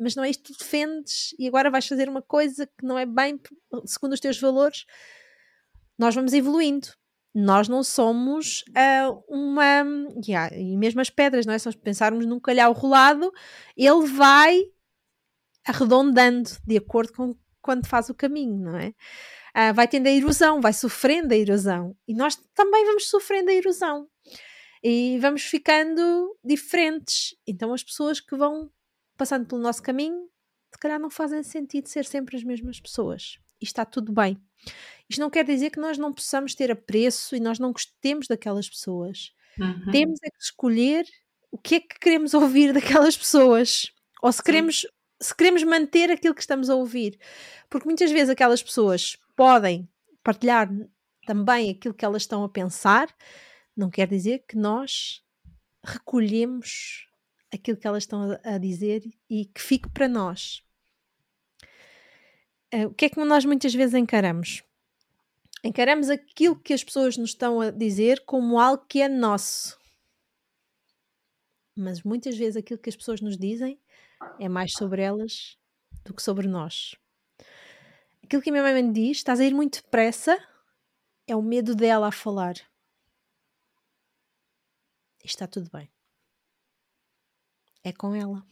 mas 0.03 0.15
não 0.15 0.23
é 0.23 0.29
isto 0.29 0.43
que 0.43 0.53
tu 0.53 0.59
defendes 0.59 1.33
e 1.39 1.47
agora 1.47 1.71
vais 1.71 1.87
fazer 1.87 2.09
uma 2.09 2.21
coisa 2.21 2.67
que 2.67 2.85
não 2.85 2.99
é 2.99 3.05
bem 3.05 3.39
segundo 3.85 4.13
os 4.13 4.19
teus 4.19 4.39
valores. 4.39 4.85
Nós 5.97 6.13
vamos 6.13 6.33
evoluindo. 6.33 6.89
Nós 7.33 7.67
não 7.67 7.83
somos 7.83 8.63
uh, 8.69 9.23
uma. 9.27 9.83
Yeah, 10.23 10.55
e 10.55 10.77
mesmo 10.77 11.01
as 11.01 11.09
pedras, 11.09 11.47
não 11.47 11.53
é? 11.53 11.57
Se 11.57 11.65
nós 11.65 11.75
pensarmos 11.75 12.27
num 12.27 12.39
calhau 12.39 12.73
rolado, 12.73 13.31
ele 13.75 14.05
vai 14.05 14.61
arredondando 15.65 16.51
de 16.63 16.77
acordo 16.77 17.13
com 17.13 17.35
quando 17.59 17.87
faz 17.87 18.09
o 18.09 18.13
caminho, 18.13 18.59
não 18.59 18.77
é? 18.77 18.93
uh, 19.53 19.73
vai 19.73 19.87
tendo 19.87 20.07
a 20.07 20.11
erosão, 20.11 20.59
vai 20.59 20.73
sofrendo 20.73 21.33
a 21.33 21.37
erosão. 21.37 21.95
E 22.07 22.13
nós 22.13 22.35
também 22.53 22.85
vamos 22.85 23.09
sofrendo 23.09 23.49
a 23.49 23.53
erosão. 23.53 24.07
E 24.83 25.17
vamos 25.19 25.43
ficando 25.43 26.37
diferentes. 26.43 27.35
Então 27.47 27.73
as 27.73 27.83
pessoas 27.83 28.19
que 28.19 28.35
vão 28.35 28.69
passando 29.17 29.45
pelo 29.45 29.61
nosso 29.61 29.81
caminho, 29.81 30.29
se 30.71 30.79
calhar 30.79 30.99
não 30.99 31.09
fazem 31.09 31.43
sentido 31.43 31.87
ser 31.87 32.05
sempre 32.05 32.35
as 32.35 32.43
mesmas 32.43 32.79
pessoas. 32.79 33.37
E 33.61 33.65
está 33.65 33.85
tudo 33.85 34.11
bem. 34.11 34.37
Isto 35.09 35.19
não 35.19 35.29
quer 35.29 35.45
dizer 35.45 35.69
que 35.69 35.79
nós 35.79 35.97
não 35.97 36.11
possamos 36.11 36.55
ter 36.55 36.71
apreço 36.71 37.35
e 37.35 37.39
nós 37.39 37.59
não 37.59 37.71
gostemos 37.71 38.27
daquelas 38.27 38.69
pessoas. 38.69 39.31
Uhum. 39.59 39.91
Temos 39.91 40.19
é 40.23 40.29
que 40.29 40.41
escolher 40.41 41.05
o 41.51 41.57
que 41.57 41.75
é 41.75 41.79
que 41.79 41.99
queremos 41.99 42.33
ouvir 42.33 42.73
daquelas 42.73 43.15
pessoas. 43.15 43.91
Ou 44.21 44.31
se 44.31 44.41
queremos, 44.41 44.85
se 45.21 45.35
queremos 45.35 45.63
manter 45.63 46.09
aquilo 46.09 46.33
que 46.33 46.41
estamos 46.41 46.69
a 46.69 46.75
ouvir. 46.75 47.19
Porque 47.69 47.87
muitas 47.87 48.11
vezes 48.11 48.29
aquelas 48.29 48.63
pessoas 48.63 49.17
podem 49.35 49.87
partilhar 50.23 50.69
também 51.25 51.69
aquilo 51.69 51.93
que 51.93 52.05
elas 52.05 52.23
estão 52.23 52.43
a 52.43 52.49
pensar, 52.49 53.13
não 53.75 53.89
quer 53.89 54.07
dizer 54.07 54.43
que 54.47 54.57
nós 54.57 55.21
recolhemos 55.83 57.07
aquilo 57.53 57.77
que 57.77 57.87
elas 57.87 58.03
estão 58.03 58.39
a, 58.43 58.57
dizer 58.57 59.03
e 59.29 59.45
que 59.45 59.61
fique 59.61 59.89
para 59.89 60.07
nós. 60.07 60.63
Uh, 62.73 62.87
o 62.87 62.93
que 62.93 63.05
é 63.05 63.09
que 63.09 63.23
nós 63.23 63.45
muitas 63.45 63.73
vezes 63.73 63.93
encaramos? 63.93 64.63
Encaramos 65.63 66.09
aquilo 66.09 66.55
que 66.55 66.73
as 66.73 66.83
pessoas 66.83 67.15
nos 67.17 67.29
estão 67.29 67.61
a 67.61 67.71
dizer 67.71 68.23
como 68.25 68.59
algo 68.59 68.85
que 68.87 69.01
é 69.01 69.07
nosso. 69.07 69.77
Mas 71.75 72.03
muitas 72.03 72.37
vezes 72.37 72.57
aquilo 72.57 72.79
que 72.79 72.89
as 72.89 72.95
pessoas 72.95 73.21
nos 73.21 73.37
dizem 73.37 73.79
é 74.39 74.49
mais 74.49 74.73
sobre 74.73 75.01
elas 75.01 75.57
do 76.03 76.13
que 76.13 76.21
sobre 76.21 76.47
nós 76.47 76.95
aquilo 78.33 78.41
que 78.41 78.49
a 78.49 78.53
minha 78.53 78.63
mãe 78.63 78.81
me 78.81 78.91
diz, 78.91 79.17
estás 79.17 79.39
a 79.39 79.45
ir 79.45 79.53
muito 79.53 79.81
depressa, 79.81 80.37
é 81.27 81.35
o 81.35 81.41
medo 81.41 81.75
dela 81.75 82.07
a 82.07 82.11
falar. 82.11 82.55
E 85.23 85.27
está 85.27 85.45
tudo 85.45 85.69
bem. 85.71 85.92
É 87.83 87.91
com 87.91 88.15
ela. 88.15 88.45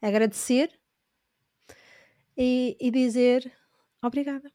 Agradecer 0.00 0.72
e, 2.36 2.76
e 2.80 2.90
dizer 2.90 3.52
obrigada. 4.02 4.50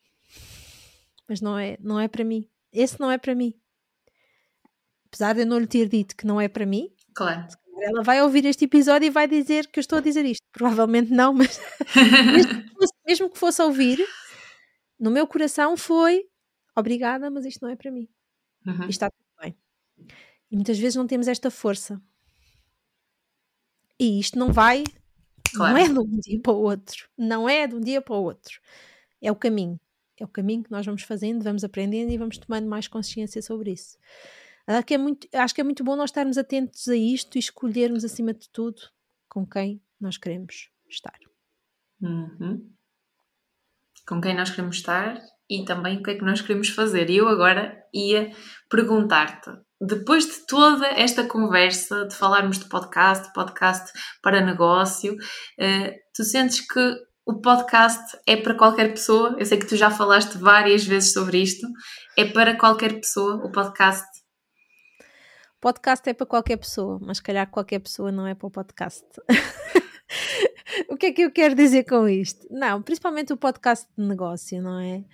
Mas 1.28 1.41
não 1.41 1.57
é, 1.57 1.78
não 1.80 1.99
é 1.99 2.07
para 2.07 2.24
mim. 2.24 2.49
Esse 2.72 2.99
não 2.99 3.11
é 3.11 3.18
para 3.18 3.36
mim. 3.36 3.53
Apesar 5.07 5.34
de 5.34 5.41
eu 5.41 5.45
não 5.45 5.59
lhe 5.59 5.68
ter 5.68 5.88
dito 5.88 6.16
que 6.16 6.26
não 6.26 6.41
é 6.41 6.47
para 6.47 6.66
mim, 6.66 6.91
claro. 7.14 7.47
ela 7.82 8.01
vai 8.01 8.22
ouvir 8.22 8.45
este 8.45 8.66
episódio 8.66 9.05
e 9.05 9.11
vai 9.11 9.28
dizer 9.28 9.68
que 9.68 9.80
eu 9.80 9.82
estou 9.82 9.99
a 9.99 10.01
dizer 10.01 10.26
isto. 10.26 10.43
Provavelmente 10.51 11.11
não, 11.11 11.34
mas 11.34 11.59
fosse, 12.74 12.93
mesmo 13.05 13.30
que 13.30 13.38
fosse 13.38 13.61
ouvir, 13.61 14.03
no 14.99 15.11
meu 15.11 15.28
coração 15.28 15.78
foi 15.78 16.26
obrigada, 16.76 17.30
mas 17.30 17.45
isto 17.45 17.61
não 17.61 17.70
é 17.70 17.76
para 17.76 17.91
mim. 17.91 18.09
Uhum. 18.66 18.74
Isto 18.74 18.89
está 18.89 19.11
tudo 19.11 19.41
bem. 19.41 19.55
E 20.49 20.55
muitas 20.55 20.80
vezes 20.80 20.95
não 20.95 21.05
temos 21.05 21.28
esta 21.28 21.51
força. 21.51 22.01
E 24.00 24.20
isto 24.20 24.38
não 24.38 24.52
vai, 24.52 24.84
claro. 25.54 25.74
não 25.74 25.80
é 25.80 25.88
de 25.88 26.00
um 26.00 26.20
dia 26.20 26.39
para 26.41 26.54
o 26.54 26.62
outro. 26.62 27.08
Não 27.18 27.48
é 27.48 27.68
de 27.68 27.76
um 27.76 27.80
dia 27.80 28.02
para 28.02 28.16
o 28.16 28.24
outro. 28.24 28.60
É 29.22 29.32
o 29.32 29.36
caminho. 29.36 29.80
É 30.20 30.26
o 30.26 30.28
caminho 30.28 30.64
que 30.64 30.72
nós 30.72 30.86
vamos 30.86 31.04
fazendo, 31.04 31.44
vamos 31.44 31.64
aprendendo 31.64 32.12
e 32.12 32.18
vamos 32.18 32.38
tomando 32.38 32.68
mais 32.68 32.88
consciência 32.88 33.41
sobre 33.41 33.72
isso. 33.72 33.98
Acho 34.66 34.86
que 34.86 34.94
é 34.94 34.98
muito, 34.98 35.28
acho 35.34 35.54
que 35.54 35.62
é 35.62 35.64
muito 35.64 35.84
bom 35.84 35.96
nós 35.96 36.10
estarmos 36.10 36.38
atentos 36.38 36.88
a 36.88 36.96
isto 36.96 37.36
e 37.36 37.39
escolhermos, 37.39 38.06
acima 38.06 38.34
de 38.34 38.50
tudo, 38.50 38.82
com 39.28 39.46
quem 39.46 39.82
nós 40.00 40.18
queremos 40.18 40.70
estar. 40.89 41.20
Uhum. 42.02 42.70
Com 44.08 44.22
quem 44.22 44.36
nós 44.36 44.50
queremos 44.50 44.78
estar 44.78 45.22
e 45.50 45.66
também 45.66 45.98
o 45.98 46.04
que 46.04 46.12
é 46.12 46.16
que 46.16 46.24
nós 46.24 46.41
queremos 46.41 46.70
fazer. 46.70 47.10
E 47.10 47.18
eu 47.18 47.28
agora 47.28 47.86
ia 47.94 48.32
perguntar-te, 48.70 49.52
depois 49.86 50.26
de 50.26 50.46
toda 50.48 50.88
esta 50.88 51.26
conversa, 51.26 52.06
de 52.06 52.16
falarmos 52.16 52.60
de 52.60 52.66
podcast, 52.66 53.32
podcast 53.34 53.92
para 54.22 54.46
negócio, 54.46 55.14
uh, 55.14 55.92
tu 56.16 56.24
sentes 56.24 56.62
que 56.62 56.96
o 57.26 57.40
podcast 57.42 58.18
é 58.28 58.36
para 58.36 58.56
qualquer 58.56 58.90
pessoa? 58.90 59.36
Eu 59.38 59.46
sei 59.46 59.58
que 59.58 59.66
tu 59.66 59.76
já 59.76 59.90
falaste 59.90 60.38
várias 60.38 60.86
vezes 60.86 61.14
sobre 61.14 61.42
isto. 61.42 61.66
É 62.18 62.26
para 62.26 62.58
qualquer 62.58 63.00
pessoa 63.00 63.36
o 63.46 63.52
podcast? 63.52 64.06
podcast 65.64 66.10
é 66.10 66.14
para 66.14 66.26
qualquer 66.26 66.58
pessoa, 66.58 67.00
mas 67.02 67.22
calhar 67.22 67.50
qualquer 67.50 67.80
pessoa 67.80 68.12
não 68.12 68.28
é 68.28 68.36
para 68.36 68.48
o 68.48 68.52
podcast. 68.52 69.06
o 70.90 70.98
que 70.98 71.06
é 71.06 71.12
que 71.14 71.22
eu 71.22 71.32
quero 71.32 71.56
dizer 71.56 71.86
com 71.86 72.06
isto? 72.06 72.46
Não, 72.52 72.82
principalmente 72.82 73.32
o 73.32 73.38
podcast 73.38 73.88
de 73.98 74.06
negócio, 74.06 74.62
não 74.62 74.78
é? 74.78 75.06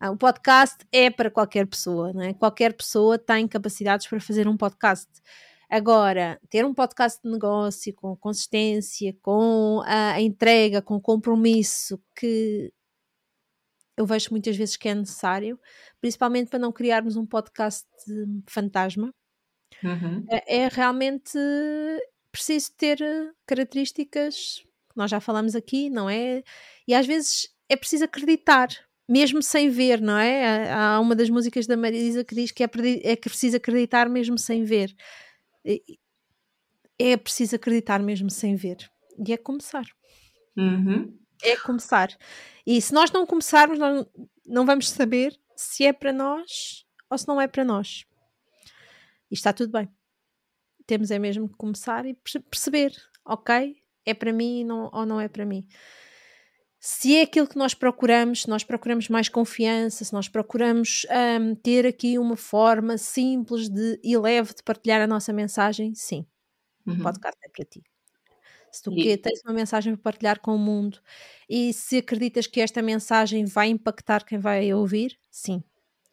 Ah, 0.00 0.10
o 0.10 0.16
podcast 0.16 0.76
é 0.92 1.10
para 1.10 1.30
qualquer 1.30 1.66
pessoa, 1.66 2.12
não 2.12 2.22
é? 2.22 2.32
Qualquer 2.34 2.72
pessoa 2.74 3.18
tem 3.18 3.48
capacidades 3.48 4.06
para 4.06 4.20
fazer 4.20 4.46
um 4.46 4.56
podcast. 4.56 5.08
Agora, 5.68 6.40
ter 6.48 6.64
um 6.64 6.72
podcast 6.72 7.20
de 7.22 7.30
negócio 7.30 7.92
com 7.94 8.16
consistência, 8.16 9.14
com 9.20 9.82
a 9.84 10.20
entrega, 10.20 10.80
com 10.80 11.00
compromisso, 11.00 12.00
que 12.16 12.72
eu 13.96 14.06
vejo 14.06 14.28
muitas 14.30 14.56
vezes 14.56 14.76
que 14.76 14.88
é 14.88 14.94
necessário, 14.94 15.58
principalmente 16.00 16.48
para 16.48 16.58
não 16.60 16.72
criarmos 16.72 17.16
um 17.16 17.26
podcast 17.26 17.86
fantasma, 18.48 19.12
Uhum. 19.84 20.24
é, 20.30 20.62
é 20.64 20.68
realmente 20.68 21.38
preciso 22.32 22.72
ter 22.76 22.98
características 23.46 24.62
que 24.90 24.96
nós 24.96 25.10
já 25.10 25.20
falamos 25.20 25.54
aqui, 25.54 25.90
não 25.90 26.08
é? 26.08 26.42
E 26.86 26.94
às 26.94 27.06
vezes 27.06 27.48
é 27.68 27.76
preciso 27.76 28.04
acreditar, 28.04 28.68
mesmo 29.08 29.42
sem 29.42 29.70
ver, 29.70 30.00
não 30.00 30.18
é? 30.18 30.70
Há 30.70 31.00
uma 31.00 31.16
das 31.16 31.30
músicas 31.30 31.66
da 31.66 31.76
Marisa 31.76 32.22
que 32.22 32.34
diz 32.34 32.52
que 32.52 32.62
é, 32.62 32.68
é 33.04 33.16
que 33.16 33.28
preciso 33.28 33.56
acreditar 33.56 34.08
mesmo 34.08 34.36
sem 34.38 34.64
ver. 34.64 34.94
É 36.98 37.16
preciso 37.16 37.56
acreditar 37.56 38.00
mesmo 38.00 38.30
sem 38.30 38.54
ver. 38.54 38.90
E 39.26 39.32
é 39.32 39.36
começar. 39.36 39.86
Uhum. 40.56 41.16
É 41.42 41.56
começar. 41.56 42.16
E 42.66 42.80
se 42.82 42.92
nós 42.92 43.10
não 43.10 43.24
começarmos, 43.24 43.78
nós 43.78 44.06
não 44.46 44.66
vamos 44.66 44.90
saber 44.90 45.38
se 45.56 45.86
é 45.86 45.92
para 45.92 46.12
nós 46.12 46.84
ou 47.10 47.16
se 47.16 47.26
não 47.26 47.40
é 47.40 47.48
para 47.48 47.64
nós. 47.64 48.04
E 49.30 49.34
está 49.34 49.52
tudo 49.52 49.72
bem. 49.72 49.88
Temos 50.86 51.10
é 51.10 51.18
mesmo 51.18 51.48
que 51.48 51.56
começar 51.56 52.04
e 52.06 52.14
perceber, 52.50 52.92
ok, 53.24 53.76
é 54.04 54.14
para 54.14 54.32
mim 54.32 54.64
não, 54.64 54.90
ou 54.92 55.06
não 55.06 55.20
é 55.20 55.28
para 55.28 55.44
mim. 55.44 55.66
Se 56.80 57.16
é 57.16 57.22
aquilo 57.22 57.48
que 57.48 57.56
nós 57.56 57.74
procuramos, 57.74 58.42
se 58.42 58.48
nós 58.48 58.62
procuramos 58.62 59.08
mais 59.08 59.28
confiança, 59.28 60.04
se 60.04 60.12
nós 60.12 60.28
procuramos 60.28 61.04
um, 61.40 61.54
ter 61.56 61.84
aqui 61.84 62.18
uma 62.18 62.36
forma 62.36 62.96
simples 62.96 63.68
de, 63.68 64.00
e 64.02 64.16
leve 64.16 64.54
de 64.54 64.62
partilhar 64.62 65.00
a 65.00 65.06
nossa 65.06 65.32
mensagem, 65.32 65.92
sim, 65.94 66.24
uhum. 66.86 66.94
o 66.94 67.02
podcast 67.02 67.38
é 67.44 67.48
para 67.48 67.64
ti. 67.64 67.82
Se 68.70 68.82
tu 68.82 68.92
e... 68.92 69.16
tens 69.16 69.40
uma 69.44 69.54
mensagem 69.54 69.94
para 69.94 70.02
partilhar 70.02 70.40
com 70.40 70.54
o 70.54 70.58
mundo 70.58 71.00
e 71.48 71.72
se 71.72 71.98
acreditas 71.98 72.46
que 72.46 72.60
esta 72.60 72.80
mensagem 72.80 73.44
vai 73.44 73.68
impactar 73.68 74.24
quem 74.24 74.38
vai 74.38 74.72
ouvir, 74.72 75.18
sim, 75.30 75.64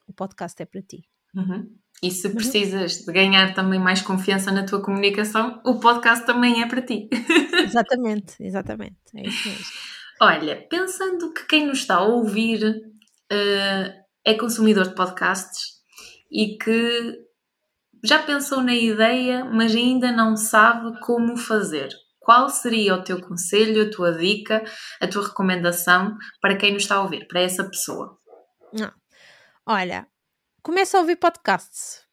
o 0.07 0.13
podcast 0.13 0.59
é 0.63 0.65
para 0.65 0.81
ti. 0.81 1.07
Uhum. 1.35 1.69
E 2.01 2.11
se 2.11 2.29
precisas 2.29 3.05
de 3.05 3.13
ganhar 3.13 3.53
também 3.53 3.79
mais 3.79 4.01
confiança 4.01 4.51
na 4.51 4.65
tua 4.65 4.81
comunicação, 4.81 5.61
o 5.63 5.79
podcast 5.79 6.25
também 6.25 6.61
é 6.61 6.67
para 6.67 6.81
ti. 6.81 7.07
exatamente, 7.63 8.35
exatamente. 8.39 8.97
É 9.13 9.27
isso 9.27 9.47
mesmo. 9.47 9.65
Olha, 10.21 10.65
pensando 10.69 11.33
que 11.33 11.45
quem 11.45 11.67
nos 11.67 11.79
está 11.79 11.95
a 11.95 12.03
ouvir 12.03 12.63
uh, 12.65 14.05
é 14.25 14.33
consumidor 14.39 14.87
de 14.87 14.95
podcasts 14.95 15.75
e 16.31 16.57
que 16.57 17.25
já 18.03 18.23
pensou 18.23 18.61
na 18.61 18.73
ideia, 18.73 19.43
mas 19.43 19.75
ainda 19.75 20.11
não 20.11 20.37
sabe 20.37 20.99
como 21.01 21.35
fazer. 21.35 21.89
Qual 22.19 22.49
seria 22.49 22.95
o 22.95 23.03
teu 23.03 23.21
conselho, 23.21 23.83
a 23.83 23.91
tua 23.91 24.11
dica, 24.13 24.63
a 25.01 25.07
tua 25.07 25.27
recomendação 25.27 26.15
para 26.41 26.55
quem 26.55 26.73
nos 26.73 26.83
está 26.83 26.95
a 26.95 27.01
ouvir, 27.01 27.27
para 27.27 27.41
essa 27.41 27.63
pessoa? 27.63 28.17
Não. 28.73 28.91
Olha, 29.65 30.07
começa 30.63 30.97
a 30.97 31.01
ouvir 31.01 31.17
podcasts, 31.17 32.04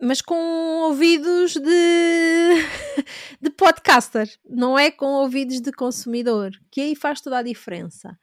mas 0.00 0.20
com 0.20 0.36
ouvidos 0.82 1.54
de, 1.54 2.54
de 3.40 3.50
podcaster, 3.50 4.28
não 4.44 4.78
é 4.78 4.90
com 4.90 5.06
ouvidos 5.06 5.60
de 5.60 5.72
consumidor, 5.72 6.52
que 6.70 6.80
aí 6.80 6.96
faz 6.96 7.20
toda 7.20 7.38
a 7.38 7.42
diferença. 7.42 8.18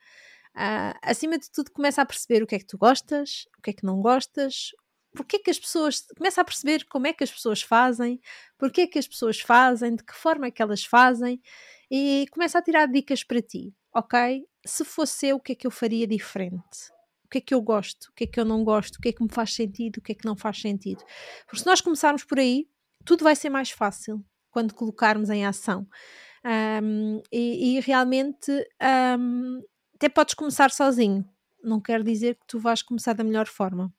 Uh, 0.56 0.94
acima 1.02 1.38
de 1.38 1.50
tudo, 1.52 1.72
começa 1.72 2.02
a 2.02 2.06
perceber 2.06 2.44
o 2.44 2.48
que 2.48 2.56
é 2.56 2.60
que 2.60 2.68
tu 2.68 2.78
gostas, 2.78 3.48
o 3.58 3.62
que 3.62 3.72
é 3.72 3.74
que 3.74 3.84
não 3.84 4.02
gostas, 4.02 4.72
porque 5.16 5.38
é 5.38 5.40
que 5.40 5.50
as 5.50 5.60
pessoas. 5.60 6.06
Começa 6.16 6.42
a 6.42 6.46
perceber 6.46 6.86
como 6.86 7.08
é 7.08 7.14
que 7.14 7.24
as 7.24 7.32
pessoas 7.32 7.62
fazem, 7.62 8.20
porque 8.58 8.82
é 8.82 8.88
que 8.88 9.00
as 9.00 9.08
pessoas 9.08 9.40
fazem, 9.40 9.96
de 9.96 10.04
que 10.04 10.14
forma 10.14 10.48
é 10.48 10.52
que 10.52 10.62
elas 10.62 10.84
fazem, 10.84 11.42
e 11.90 12.26
começa 12.32 12.60
a 12.60 12.62
tirar 12.62 12.88
dicas 12.88 13.24
para 13.24 13.42
ti, 13.42 13.74
ok? 13.94 14.46
Se 14.66 14.86
fosse 14.86 15.28
eu, 15.28 15.38
o 15.38 15.40
que 15.40 15.54
é 15.54 15.56
que 15.56 15.68
eu 15.68 15.72
faria 15.72 16.08
diferente? 16.08 16.93
Que 17.34 17.40
é 17.40 17.42
que 17.42 17.54
eu 17.54 17.62
gosto, 17.62 18.10
o 18.10 18.14
que 18.14 18.26
é 18.26 18.28
que 18.28 18.40
eu 18.40 18.46
não 18.46 18.64
gosto, 18.64 18.98
o 18.98 19.00
que 19.02 19.10
é 19.10 19.12
que 19.12 19.24
me 19.24 19.30
faz 19.30 19.56
sentido, 19.56 19.98
o 19.98 20.02
que 20.02 20.12
é 20.12 20.16
que 20.16 20.26
não 20.26 20.36
faz 20.36 20.62
sentido. 20.62 21.04
Porque 21.46 21.60
se 21.60 21.66
nós 21.66 21.82
começarmos 21.82 22.24
por 22.24 22.38
aí, 22.38 22.68
tudo 23.04 23.24
vai 23.24 23.36
ser 23.36 23.50
mais 23.50 23.72
fácil 23.72 24.24
quando 24.52 24.76
colocarmos 24.76 25.32
em 25.32 25.44
ação. 25.44 25.88
Um, 26.46 27.22
e, 27.32 27.78
e, 27.78 27.80
realmente 27.80 28.52
um, 29.18 29.64
até 29.96 30.10
podes 30.10 30.36
começar 30.36 30.70
sozinho, 30.70 31.26
não 31.64 31.82
quer 31.82 32.04
dizer 32.04 32.36
que 32.36 32.46
tu 32.46 32.60
vais 32.60 32.84
começar 32.84 33.14
da 33.14 33.24
melhor 33.24 33.48
forma. 33.48 33.92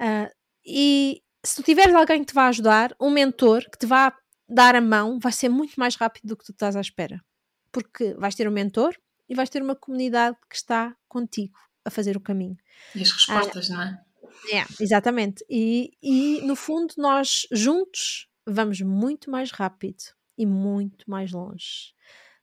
Uh, 0.00 0.28
e 0.66 1.22
se 1.44 1.54
tu 1.56 1.62
tiveres 1.62 1.94
alguém 1.94 2.20
que 2.20 2.26
te 2.26 2.34
vá 2.34 2.48
ajudar, 2.48 2.96
um 3.00 3.10
mentor 3.10 3.62
que 3.70 3.78
te 3.78 3.86
vá 3.86 4.16
dar 4.48 4.74
a 4.74 4.80
mão, 4.80 5.20
vai 5.20 5.30
ser 5.30 5.50
muito 5.50 5.74
mais 5.76 5.94
rápido 5.94 6.28
do 6.28 6.36
que 6.36 6.44
tu 6.44 6.52
estás 6.52 6.74
à 6.74 6.80
espera. 6.80 7.22
Porque 7.70 8.14
vais 8.14 8.34
ter 8.34 8.48
um 8.48 8.52
mentor 8.52 8.96
e 9.28 9.34
vais 9.34 9.50
ter 9.50 9.62
uma 9.62 9.76
comunidade 9.76 10.36
que 10.48 10.56
está 10.56 10.96
contigo 11.06 11.67
a 11.88 11.90
fazer 11.90 12.16
o 12.16 12.20
caminho. 12.20 12.56
E 12.94 13.02
as 13.02 13.10
respostas, 13.10 13.70
ah, 13.70 13.74
não 13.74 13.82
é? 13.82 14.04
É, 14.52 14.64
exatamente. 14.80 15.44
E, 15.48 15.92
e 16.02 16.40
no 16.42 16.54
fundo, 16.54 16.94
nós 16.96 17.46
juntos 17.50 18.28
vamos 18.46 18.80
muito 18.80 19.30
mais 19.30 19.50
rápido 19.50 20.02
e 20.36 20.46
muito 20.46 21.08
mais 21.10 21.32
longe. 21.32 21.94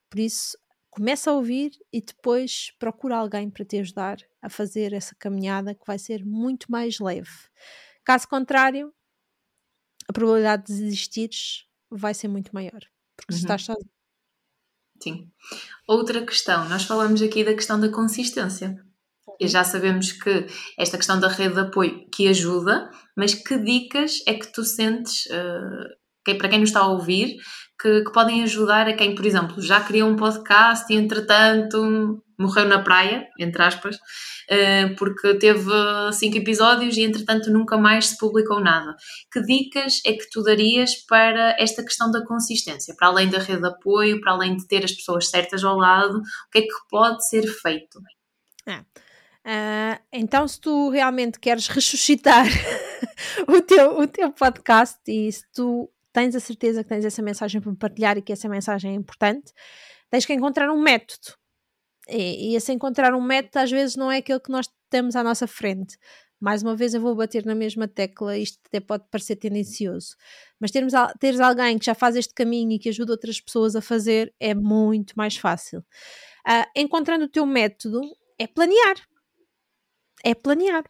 Por 0.09 0.19
isso, 0.19 0.57
começa 0.89 1.31
a 1.31 1.33
ouvir 1.33 1.71
e 1.91 2.01
depois 2.01 2.71
procura 2.77 3.17
alguém 3.17 3.49
para 3.49 3.65
te 3.65 3.79
ajudar 3.79 4.17
a 4.41 4.49
fazer 4.49 4.93
essa 4.93 5.15
caminhada 5.15 5.73
que 5.73 5.85
vai 5.85 5.97
ser 5.97 6.23
muito 6.25 6.71
mais 6.71 6.99
leve. 6.99 7.49
Caso 8.03 8.27
contrário, 8.27 8.93
a 10.07 10.13
probabilidade 10.13 10.67
de 10.67 10.73
desistires 10.73 11.65
vai 11.89 12.13
ser 12.13 12.27
muito 12.27 12.53
maior, 12.53 12.79
porque 13.15 13.33
uhum. 13.33 13.39
estás 13.39 13.63
sozinho. 13.63 13.89
Sim. 15.01 15.31
Outra 15.87 16.25
questão, 16.25 16.69
nós 16.69 16.83
falamos 16.83 17.21
aqui 17.21 17.43
da 17.43 17.53
questão 17.53 17.79
da 17.79 17.89
consistência. 17.89 18.81
E 19.39 19.47
já 19.47 19.63
sabemos 19.63 20.11
que 20.11 20.47
esta 20.77 20.97
questão 20.97 21.19
da 21.19 21.27
rede 21.27 21.55
de 21.55 21.61
apoio 21.61 22.05
que 22.13 22.27
ajuda, 22.27 22.89
mas 23.15 23.33
que 23.33 23.57
dicas 23.57 24.19
é 24.27 24.33
que 24.33 24.51
tu 24.51 24.63
sentes, 24.63 25.25
uh, 25.27 25.87
que, 26.23 26.35
para 26.35 26.49
quem 26.49 26.59
nos 26.59 26.69
está 26.69 26.81
a 26.81 26.87
ouvir, 26.87 27.35
que, 27.79 28.03
que, 28.03 28.11
podem 28.11 28.43
ajudar 28.43 28.87
a 28.87 28.93
quem, 28.93 29.13
por 29.15 29.25
exemplo, 29.25 29.61
já 29.61 29.81
criou 29.81 30.09
um 30.09 30.15
podcast 30.15 30.91
e 30.91 30.95
entretanto 30.95 32.21
morreu 32.37 32.65
na 32.67 32.81
praia, 32.81 33.27
entre 33.39 33.61
aspas, 33.61 33.95
uh, 33.95 34.95
porque 34.97 35.35
teve 35.35 35.71
cinco 36.13 36.37
episódios 36.37 36.97
e 36.97 37.01
entretanto 37.01 37.51
nunca 37.51 37.77
mais 37.77 38.07
se 38.07 38.17
publicou 38.17 38.59
nada. 38.59 38.95
Que 39.31 39.41
dicas 39.41 40.01
é 40.05 40.13
que 40.13 40.29
tu 40.29 40.41
darias 40.41 40.95
para 41.07 41.55
esta 41.59 41.83
questão 41.83 42.11
da 42.11 42.25
consistência? 42.25 42.95
Para 42.97 43.07
além 43.07 43.29
da 43.29 43.39
rede 43.39 43.61
de 43.61 43.67
apoio, 43.67 44.19
para 44.21 44.33
além 44.33 44.55
de 44.55 44.67
ter 44.67 44.83
as 44.83 44.91
pessoas 44.91 45.29
certas 45.29 45.63
ao 45.63 45.77
lado, 45.77 46.17
o 46.17 46.49
que 46.51 46.59
é 46.59 46.61
que 46.61 46.75
pode 46.89 47.27
ser 47.27 47.45
feito? 47.47 47.99
É. 48.67 48.83
Uh, 49.45 50.01
então, 50.11 50.47
se 50.47 50.59
tu 50.59 50.89
realmente 50.89 51.39
queres 51.39 51.67
ressuscitar 51.67 52.47
o, 53.47 53.61
teu, 53.61 53.99
o 53.99 54.07
teu 54.07 54.31
podcast 54.31 54.99
e 55.07 55.31
se 55.31 55.43
tu 55.53 55.87
tens 56.11 56.35
a 56.35 56.39
certeza 56.39 56.83
que 56.83 56.89
tens 56.89 57.05
essa 57.05 57.21
mensagem 57.21 57.61
para 57.61 57.75
partilhar 57.75 58.17
e 58.17 58.23
que 58.23 58.33
essa 58.33 58.49
mensagem 58.49 58.93
é 58.93 58.95
importante, 58.95 59.53
tens 60.09 60.25
que 60.25 60.33
encontrar 60.33 60.71
um 60.71 60.81
método. 60.81 61.35
E, 62.09 62.53
e 62.53 62.55
esse 62.55 62.73
encontrar 62.73 63.13
um 63.13 63.21
método 63.21 63.59
às 63.59 63.69
vezes 63.69 63.95
não 63.95 64.11
é 64.11 64.17
aquele 64.17 64.39
que 64.39 64.51
nós 64.51 64.67
temos 64.89 65.15
à 65.15 65.23
nossa 65.23 65.45
frente. 65.45 65.95
Mais 66.39 66.63
uma 66.63 66.75
vez 66.75 66.95
eu 66.95 67.01
vou 67.01 67.15
bater 67.15 67.45
na 67.45 67.53
mesma 67.53 67.87
tecla, 67.87 68.37
isto 68.37 68.59
até 68.65 68.79
pode 68.79 69.05
parecer 69.11 69.35
tendencioso, 69.35 70.15
mas 70.59 70.71
termos, 70.71 70.93
teres 71.19 71.39
alguém 71.39 71.77
que 71.77 71.85
já 71.85 71.93
faz 71.93 72.15
este 72.15 72.33
caminho 72.33 72.71
e 72.73 72.79
que 72.79 72.89
ajuda 72.89 73.13
outras 73.13 73.39
pessoas 73.39 73.75
a 73.75 73.81
fazer 73.81 74.33
é 74.39 74.55
muito 74.55 75.13
mais 75.15 75.37
fácil. 75.37 75.79
Uh, 76.47 76.65
encontrando 76.75 77.25
o 77.25 77.29
teu 77.29 77.45
método 77.45 78.01
é 78.39 78.47
planear 78.47 78.95
é 80.23 80.33
planear. 80.33 80.83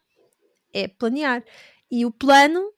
É 0.74 0.88
planear. 0.88 1.44
E 1.90 2.06
o 2.06 2.12
plano 2.12 2.72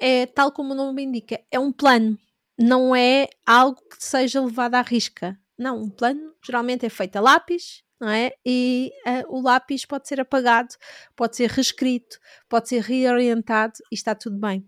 é, 0.00 0.26
tal 0.26 0.52
como 0.52 0.72
o 0.72 0.76
nome 0.76 1.02
indica, 1.02 1.40
é 1.50 1.58
um 1.58 1.72
plano. 1.72 2.18
Não 2.58 2.94
é 2.94 3.28
algo 3.46 3.80
que 3.88 4.04
seja 4.04 4.40
levado 4.40 4.74
à 4.74 4.82
risca. 4.82 5.38
Não, 5.58 5.80
um 5.80 5.90
plano 5.90 6.34
geralmente 6.44 6.84
é 6.84 6.88
feito 6.88 7.16
a 7.16 7.20
lápis, 7.20 7.82
não 8.00 8.08
é? 8.08 8.32
E 8.44 8.92
uh, 9.06 9.36
o 9.36 9.40
lápis 9.40 9.84
pode 9.84 10.08
ser 10.08 10.20
apagado, 10.20 10.74
pode 11.16 11.36
ser 11.36 11.48
reescrito, 11.50 12.18
pode 12.48 12.68
ser 12.68 12.82
reorientado 12.82 13.74
e 13.90 13.94
está 13.94 14.14
tudo 14.14 14.38
bem. 14.38 14.66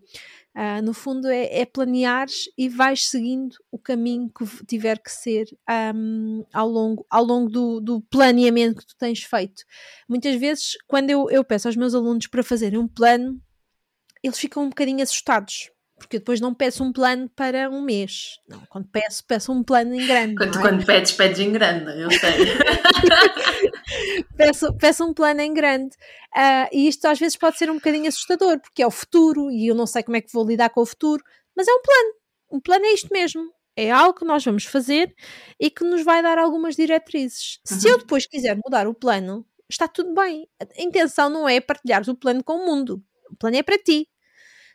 Uh, 0.56 0.80
no 0.82 0.94
fundo, 0.94 1.28
é, 1.28 1.60
é 1.60 1.66
planeares 1.66 2.48
e 2.56 2.66
vais 2.66 3.08
seguindo 3.08 3.54
o 3.70 3.78
caminho 3.78 4.30
que 4.30 4.64
tiver 4.64 4.98
que 4.98 5.10
ser 5.10 5.44
um, 5.94 6.46
ao 6.50 6.66
longo, 6.66 7.06
ao 7.10 7.22
longo 7.22 7.50
do, 7.50 7.78
do, 7.78 8.00
planeamento 8.00 8.80
que 8.80 8.86
tu 8.86 8.96
tens 8.96 9.22
feito. 9.22 9.62
Muitas 10.08 10.34
vezes, 10.36 10.70
quando 10.86 11.10
eu, 11.10 11.28
eu 11.30 11.44
peço 11.44 11.68
aos 11.68 11.76
meus 11.76 11.94
alunos 11.94 12.26
para 12.26 12.42
fazerem 12.42 12.78
um 12.78 12.88
plano, 12.88 13.38
eles 14.22 14.38
ficam 14.38 14.64
um 14.64 14.70
bocadinho 14.70 15.02
assustados, 15.02 15.70
porque 15.98 16.16
eu 16.16 16.20
depois 16.20 16.40
não 16.40 16.54
peço 16.54 16.84
um 16.84 16.92
plano 16.92 17.28
para 17.30 17.70
um 17.70 17.80
mês. 17.80 18.38
Não, 18.46 18.60
quando 18.66 18.86
peço, 18.88 19.24
peço 19.26 19.50
um 19.50 19.62
plano 19.62 19.94
em 19.94 20.06
grande. 20.06 20.34
Quando, 20.34 20.58
é? 20.58 20.60
quando 20.60 20.86
pedes, 20.86 21.12
pedes 21.12 21.38
em 21.38 21.52
grande, 21.52 22.00
eu 22.00 22.10
sei. 22.10 22.32
peço, 24.36 24.72
peço 24.76 25.04
um 25.04 25.14
plano 25.14 25.40
em 25.40 25.54
grande. 25.54 25.96
Uh, 26.36 26.68
e 26.70 26.88
isto 26.88 27.06
às 27.06 27.18
vezes 27.18 27.36
pode 27.36 27.56
ser 27.56 27.70
um 27.70 27.76
bocadinho 27.76 28.08
assustador, 28.08 28.60
porque 28.60 28.82
é 28.82 28.86
o 28.86 28.90
futuro 28.90 29.50
e 29.50 29.68
eu 29.68 29.74
não 29.74 29.86
sei 29.86 30.02
como 30.02 30.16
é 30.16 30.20
que 30.20 30.32
vou 30.32 30.46
lidar 30.46 30.68
com 30.68 30.82
o 30.82 30.86
futuro, 30.86 31.24
mas 31.56 31.66
é 31.66 31.72
um 31.72 31.80
plano. 31.80 32.14
Um 32.52 32.60
plano 32.60 32.84
é 32.84 32.92
isto 32.92 33.08
mesmo. 33.10 33.42
É 33.74 33.90
algo 33.90 34.18
que 34.18 34.24
nós 34.24 34.44
vamos 34.44 34.64
fazer 34.64 35.14
e 35.58 35.70
que 35.70 35.84
nos 35.84 36.02
vai 36.02 36.22
dar 36.22 36.38
algumas 36.38 36.76
diretrizes. 36.76 37.58
Uhum. 37.70 37.78
Se 37.78 37.88
eu 37.88 37.98
depois 37.98 38.26
quiser 38.26 38.58
mudar 38.62 38.86
o 38.86 38.94
plano, 38.94 39.46
está 39.68 39.88
tudo 39.88 40.14
bem. 40.14 40.48
A 40.60 40.82
intenção 40.82 41.28
não 41.30 41.48
é 41.48 41.60
partilhar 41.60 42.02
o 42.08 42.16
plano 42.16 42.44
com 42.44 42.54
o 42.54 42.66
mundo. 42.66 43.02
O 43.30 43.36
plano 43.36 43.56
é 43.56 43.62
para 43.62 43.78
ti. 43.78 44.08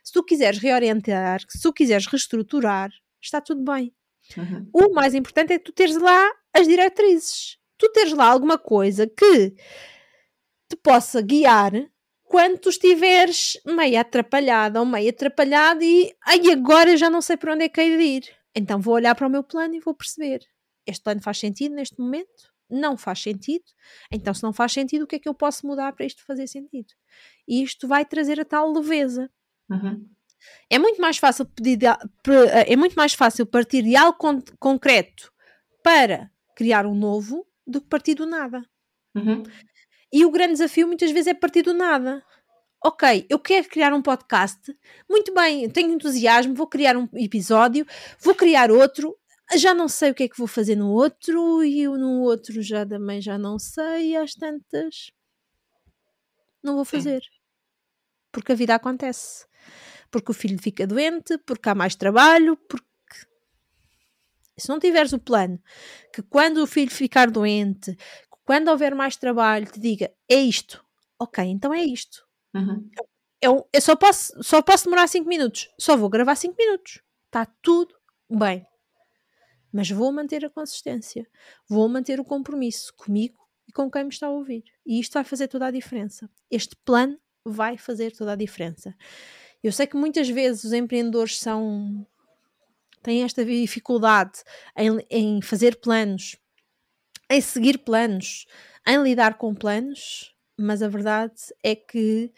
Se 0.02 0.12
tu 0.12 0.22
quiseres 0.24 0.58
reorientar, 0.58 1.40
se 1.48 1.60
tu 1.60 1.72
quiseres 1.72 2.06
reestruturar, 2.06 2.90
está 3.20 3.40
tudo 3.40 3.62
bem. 3.62 3.94
Uhum. 4.36 4.68
O 4.72 4.94
mais 4.94 5.14
importante 5.14 5.52
é 5.52 5.58
que 5.58 5.64
tu 5.64 5.72
teres 5.72 5.96
lá 5.96 6.30
as 6.52 6.66
diretrizes. 6.66 7.58
Tu 7.78 7.88
teres 7.90 8.12
lá 8.12 8.26
alguma 8.26 8.58
coisa 8.58 9.06
que 9.06 9.50
te 10.68 10.76
possa 10.82 11.20
guiar 11.20 11.72
quando 12.24 12.58
tu 12.58 12.70
estiveres 12.70 13.60
meio 13.66 14.00
atrapalhada 14.00 14.80
ou 14.80 14.86
meio 14.86 15.10
atrapalhado 15.10 15.82
e 15.82 16.14
ai, 16.24 16.50
agora 16.50 16.96
já 16.96 17.10
não 17.10 17.20
sei 17.20 17.36
para 17.36 17.52
onde 17.52 17.64
é 17.64 17.68
que 17.68 17.80
hei 17.80 17.96
de 17.96 18.02
ir. 18.02 18.36
Então 18.54 18.80
vou 18.80 18.94
olhar 18.94 19.14
para 19.14 19.26
o 19.26 19.30
meu 19.30 19.42
plano 19.42 19.74
e 19.74 19.80
vou 19.80 19.94
perceber. 19.94 20.40
Este 20.86 21.02
plano 21.02 21.20
faz 21.20 21.38
sentido 21.38 21.74
neste 21.74 22.00
momento? 22.00 22.52
Não 22.68 22.96
faz 22.96 23.20
sentido. 23.20 23.64
Então, 24.10 24.32
se 24.32 24.42
não 24.42 24.52
faz 24.52 24.72
sentido, 24.72 25.02
o 25.02 25.06
que 25.06 25.16
é 25.16 25.18
que 25.18 25.28
eu 25.28 25.34
posso 25.34 25.66
mudar 25.66 25.92
para 25.92 26.06
isto 26.06 26.24
fazer 26.24 26.46
sentido? 26.46 26.94
E 27.46 27.62
isto 27.62 27.86
vai 27.86 28.04
trazer 28.04 28.40
a 28.40 28.44
tal 28.44 28.72
leveza. 28.72 29.30
Uhum. 29.72 30.08
É 30.68 30.78
muito 30.78 31.00
mais 31.00 31.18
fácil 31.18 31.46
pedir 31.46 31.76
de, 31.76 31.86
é 32.66 32.76
muito 32.76 32.94
mais 32.94 33.14
fácil 33.14 33.46
partir 33.46 33.82
de 33.82 33.96
algo 33.96 34.18
con 34.18 34.42
concreto 34.58 35.32
para 35.82 36.30
criar 36.56 36.86
um 36.86 36.94
novo 36.94 37.46
do 37.66 37.80
que 37.80 37.88
partir 37.88 38.14
do 38.14 38.26
nada. 38.26 38.64
Uhum. 39.14 39.42
E 40.12 40.24
o 40.24 40.30
grande 40.30 40.52
desafio 40.52 40.86
muitas 40.86 41.10
vezes 41.10 41.28
é 41.28 41.34
partir 41.34 41.62
do 41.62 41.72
nada. 41.72 42.24
Ok, 42.84 43.26
eu 43.28 43.38
quero 43.38 43.68
criar 43.68 43.94
um 43.94 44.02
podcast. 44.02 44.60
Muito 45.08 45.32
bem, 45.32 45.70
tenho 45.70 45.92
entusiasmo, 45.92 46.54
vou 46.54 46.66
criar 46.66 46.96
um 46.96 47.08
episódio, 47.14 47.86
vou 48.18 48.34
criar 48.34 48.70
outro. 48.70 49.16
Já 49.54 49.72
não 49.72 49.88
sei 49.88 50.10
o 50.10 50.14
que 50.14 50.24
é 50.24 50.28
que 50.28 50.38
vou 50.38 50.46
fazer 50.46 50.76
no 50.76 50.90
outro, 50.90 51.62
e 51.62 51.86
no 51.86 52.22
outro 52.22 52.60
já 52.62 52.84
também 52.84 53.20
já 53.20 53.38
não 53.38 53.58
sei, 53.58 54.16
às 54.16 54.34
tantas. 54.34 55.12
Não 56.62 56.74
vou 56.74 56.84
fazer. 56.84 57.22
Sim. 57.22 57.28
Porque 58.32 58.52
a 58.52 58.54
vida 58.54 58.74
acontece 58.74 59.46
porque 60.10 60.30
o 60.30 60.34
filho 60.34 60.60
fica 60.60 60.86
doente, 60.86 61.38
porque 61.38 61.68
há 61.68 61.74
mais 61.74 61.94
trabalho, 61.94 62.56
porque 62.68 62.86
se 64.56 64.68
não 64.68 64.78
tiveres 64.78 65.12
o 65.12 65.18
plano 65.18 65.60
que 66.12 66.22
quando 66.22 66.58
o 66.58 66.66
filho 66.66 66.90
ficar 66.90 67.30
doente, 67.30 67.96
quando 68.44 68.68
houver 68.68 68.94
mais 68.94 69.16
trabalho, 69.16 69.66
te 69.66 69.80
diga 69.80 70.12
é 70.28 70.36
isto, 70.36 70.84
ok, 71.18 71.44
então 71.44 71.72
é 71.72 71.82
isto. 71.82 72.26
Uhum. 72.54 72.88
Eu, 73.40 73.68
eu 73.72 73.80
só, 73.80 73.96
posso, 73.96 74.32
só 74.42 74.62
posso 74.62 74.84
demorar 74.84 75.08
5 75.08 75.28
minutos, 75.28 75.68
só 75.78 75.96
vou 75.96 76.08
gravar 76.08 76.36
5 76.36 76.54
minutos, 76.56 77.02
está 77.26 77.46
tudo 77.60 77.94
bem. 78.30 78.64
Mas 79.72 79.90
vou 79.90 80.12
manter 80.12 80.44
a 80.44 80.50
consistência, 80.50 81.26
vou 81.68 81.88
manter 81.88 82.20
o 82.20 82.24
compromisso 82.24 82.92
comigo 82.94 83.38
e 83.66 83.72
com 83.72 83.90
quem 83.90 84.04
me 84.04 84.10
está 84.10 84.26
a 84.26 84.30
ouvir. 84.30 84.62
E 84.84 85.00
isto 85.00 85.14
vai 85.14 85.24
fazer 85.24 85.48
toda 85.48 85.66
a 85.66 85.70
diferença. 85.70 86.30
Este 86.50 86.76
plano 86.84 87.18
vai 87.44 87.78
fazer 87.78 88.12
toda 88.12 88.32
a 88.32 88.36
diferença. 88.36 88.94
Eu 89.62 89.72
sei 89.72 89.86
que 89.86 89.96
muitas 89.96 90.28
vezes 90.28 90.64
os 90.64 90.72
empreendedores 90.72 91.38
são 91.38 92.06
têm 93.02 93.24
esta 93.24 93.44
dificuldade 93.44 94.42
em, 94.76 95.04
em 95.10 95.42
fazer 95.42 95.76
planos, 95.80 96.36
em 97.30 97.40
seguir 97.40 97.78
planos, 97.78 98.46
em 98.86 99.02
lidar 99.02 99.38
com 99.38 99.54
planos, 99.54 100.32
mas 100.58 100.82
a 100.82 100.88
verdade 100.88 101.34
é 101.62 101.74
que 101.74 102.32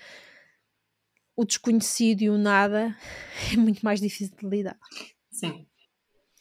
o 1.36 1.44
desconhecido 1.44 2.22
e 2.22 2.30
o 2.30 2.38
nada 2.38 2.96
é 3.52 3.56
muito 3.56 3.82
mais 3.82 4.00
difícil 4.00 4.36
de 4.36 4.46
lidar. 4.48 4.78
Sim. 5.30 5.66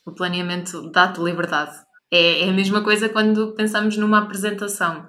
O 0.06 0.14
planeamento 0.14 0.92
dá-te 0.92 1.22
liberdade. 1.22 1.76
É, 2.12 2.42
é, 2.42 2.50
a 2.50 2.54
mesma 2.54 2.84
coisa 2.84 3.10
quando 3.10 3.56
pensamos 3.56 3.98
numa 3.98 4.20
apresentação. 4.20 5.08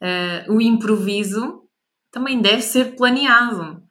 Uh, 0.00 0.52
o 0.52 0.60
improviso 0.60 1.62
também 2.10 2.40
deve 2.40 2.62
ser 2.62 2.94
planeado. 2.94 3.82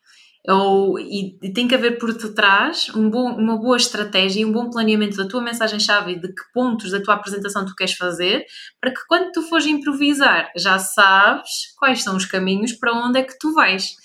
Ou, 0.46 1.00
e, 1.00 1.38
e, 1.42 1.54
tem 1.54 1.68
que 1.70 1.76
haver 1.76 1.98
por 1.98 2.14
detrás 2.14 2.90
um 2.94 3.10
bom, 3.10 3.32
uma 3.32 3.58
boa 3.58 3.78
estratégia 3.78 4.42
e 4.42 4.46
um 4.46 4.52
bom 4.52 4.70
planeamento 4.70 5.16
da 5.16 5.28
tua 5.28 5.42
mensagem-chave 5.42 6.12
e 6.12 6.20
de 6.20 6.28
que 6.28 6.44
pontos 6.54 6.92
da 6.92 7.02
tua 7.02 7.14
apresentação 7.14 7.66
tu 7.66 7.74
queres 7.74 7.94
fazer, 7.94 8.46
para 8.82 8.92
que 8.92 9.00
quando 9.08 9.32
tu 9.32 9.42
fores 9.44 9.66
improvisar 9.66 10.52
já 10.58 10.78
sabes 10.80 11.74
quais 11.78 12.04
são 12.04 12.18
os 12.18 12.26
caminhos 12.26 12.74
para 12.74 12.94
onde 12.94 13.20
é 13.20 13.24
que 13.24 13.40
tu 13.40 13.54
vais. 13.54 13.96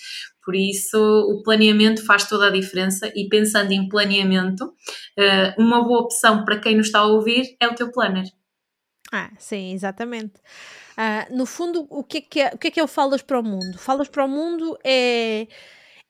Por 0.44 0.54
isso, 0.54 0.96
o 0.96 1.42
planeamento 1.42 2.06
faz 2.06 2.26
toda 2.26 2.46
a 2.46 2.50
diferença 2.50 3.12
e 3.14 3.28
pensando 3.28 3.72
em 3.72 3.88
planeamento, 3.88 4.72
eh, 5.18 5.54
uma 5.58 5.84
boa 5.84 6.00
opção 6.00 6.44
para 6.44 6.58
quem 6.58 6.74
nos 6.74 6.86
está 6.86 7.00
a 7.00 7.06
ouvir 7.06 7.56
é 7.60 7.68
o 7.68 7.74
teu 7.74 7.90
planner. 7.90 8.24
Ah, 9.12 9.30
sim, 9.38 9.74
exatamente. 9.74 10.34
Uh, 10.96 11.36
no 11.36 11.46
fundo, 11.46 11.86
o 11.90 12.02
que, 12.02 12.18
é 12.18 12.20
que 12.20 12.40
é, 12.40 12.50
o 12.54 12.58
que 12.58 12.68
é 12.68 12.70
que 12.70 12.80
é 12.80 12.82
o 12.82 12.88
Falas 12.88 13.22
para 13.22 13.38
o 13.38 13.42
Mundo? 13.42 13.78
Falas 13.78 14.08
para 14.08 14.24
o 14.24 14.28
Mundo 14.28 14.78
é 14.84 15.46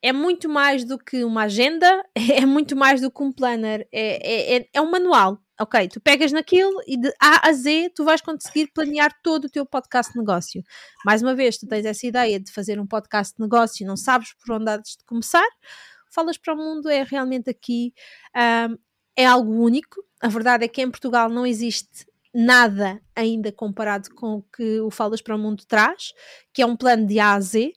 é 0.03 0.13
muito 0.13 0.49
mais 0.49 0.85
do 0.85 0.99
que 0.99 1.25
uma 1.25 1.45
agenda, 1.45 2.05
é 2.15 2.45
muito 2.47 2.77
mais 2.77 3.01
do 3.01 3.11
que 3.11 3.23
um 3.23 3.33
planner, 3.33 3.87
é, 3.93 4.57
é, 4.57 4.57
é, 4.57 4.69
é 4.75 4.81
um 4.81 4.91
manual. 4.91 5.39
Ok, 5.61 5.89
tu 5.89 6.01
pegas 6.01 6.31
naquilo 6.31 6.81
e 6.87 6.97
de 6.97 7.13
A 7.21 7.49
a 7.49 7.53
Z 7.53 7.91
tu 7.93 8.05
vais 8.05 8.21
conseguir 8.21 8.71
planear 8.73 9.13
todo 9.25 9.47
o 9.47 9.51
teu 9.51 9.67
podcast 9.67 10.13
de 10.13 10.19
negócio. 10.21 10.63
Mais 11.05 11.21
uma 11.21 11.35
vez, 11.35 11.59
tu 11.59 11.67
tens 11.67 11.85
essa 11.85 12.07
ideia 12.07 12.39
de 12.39 12.53
fazer 12.53 12.79
um 12.79 12.87
podcast 12.87 13.35
de 13.35 13.43
negócio 13.43 13.83
e 13.83 13.87
não 13.87 13.97
sabes 13.97 14.33
por 14.35 14.55
onde 14.55 14.71
há 14.71 14.77
de 14.77 14.97
começar, 15.05 15.49
Falas 16.11 16.39
para 16.39 16.55
o 16.55 16.57
Mundo 16.57 16.89
é 16.89 17.03
realmente 17.03 17.51
aqui, 17.51 17.93
um, 18.35 18.79
é 19.17 19.27
algo 19.27 19.53
único. 19.53 20.03
A 20.21 20.29
verdade 20.29 20.65
é 20.65 20.69
que 20.69 20.81
em 20.81 20.91
Portugal 20.91 21.29
não 21.29 21.47
existe 21.47 22.07
nada 22.35 23.01
ainda 23.15 23.51
comparado 23.53 24.15
com 24.15 24.37
o 24.37 24.43
que 24.43 24.81
o 24.81 24.91
Falas 24.91 25.23
para 25.23 25.37
o 25.37 25.39
Mundo 25.39 25.65
traz, 25.67 26.13
que 26.53 26.63
é 26.63 26.67
um 26.67 26.77
plano 26.77 27.07
de 27.07 27.19
A 27.19 27.35
a 27.35 27.41
Z. 27.41 27.73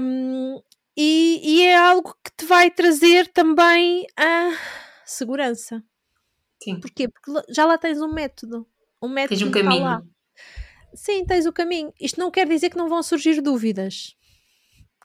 Um, 0.00 0.60
e, 0.96 1.40
e 1.42 1.62
é 1.62 1.76
algo 1.76 2.14
que 2.24 2.30
te 2.36 2.44
vai 2.44 2.70
trazer 2.70 3.28
também 3.28 4.06
a 4.16 4.50
segurança. 5.04 5.82
Sim. 6.62 6.80
Porquê? 6.80 7.08
Porque 7.08 7.52
já 7.52 7.64
lá 7.66 7.76
tens 7.76 8.00
um 8.00 8.12
método. 8.12 8.66
Um 9.02 9.08
método 9.08 9.38
tens 9.38 9.48
um 9.48 9.50
caminho. 9.50 9.84
Lá. 9.84 10.02
Sim, 10.94 11.24
tens 11.24 11.46
o 11.46 11.52
caminho. 11.52 11.92
Isto 12.00 12.20
não 12.20 12.30
quer 12.30 12.46
dizer 12.48 12.70
que 12.70 12.76
não 12.76 12.88
vão 12.88 13.02
surgir 13.02 13.40
dúvidas. 13.40 14.16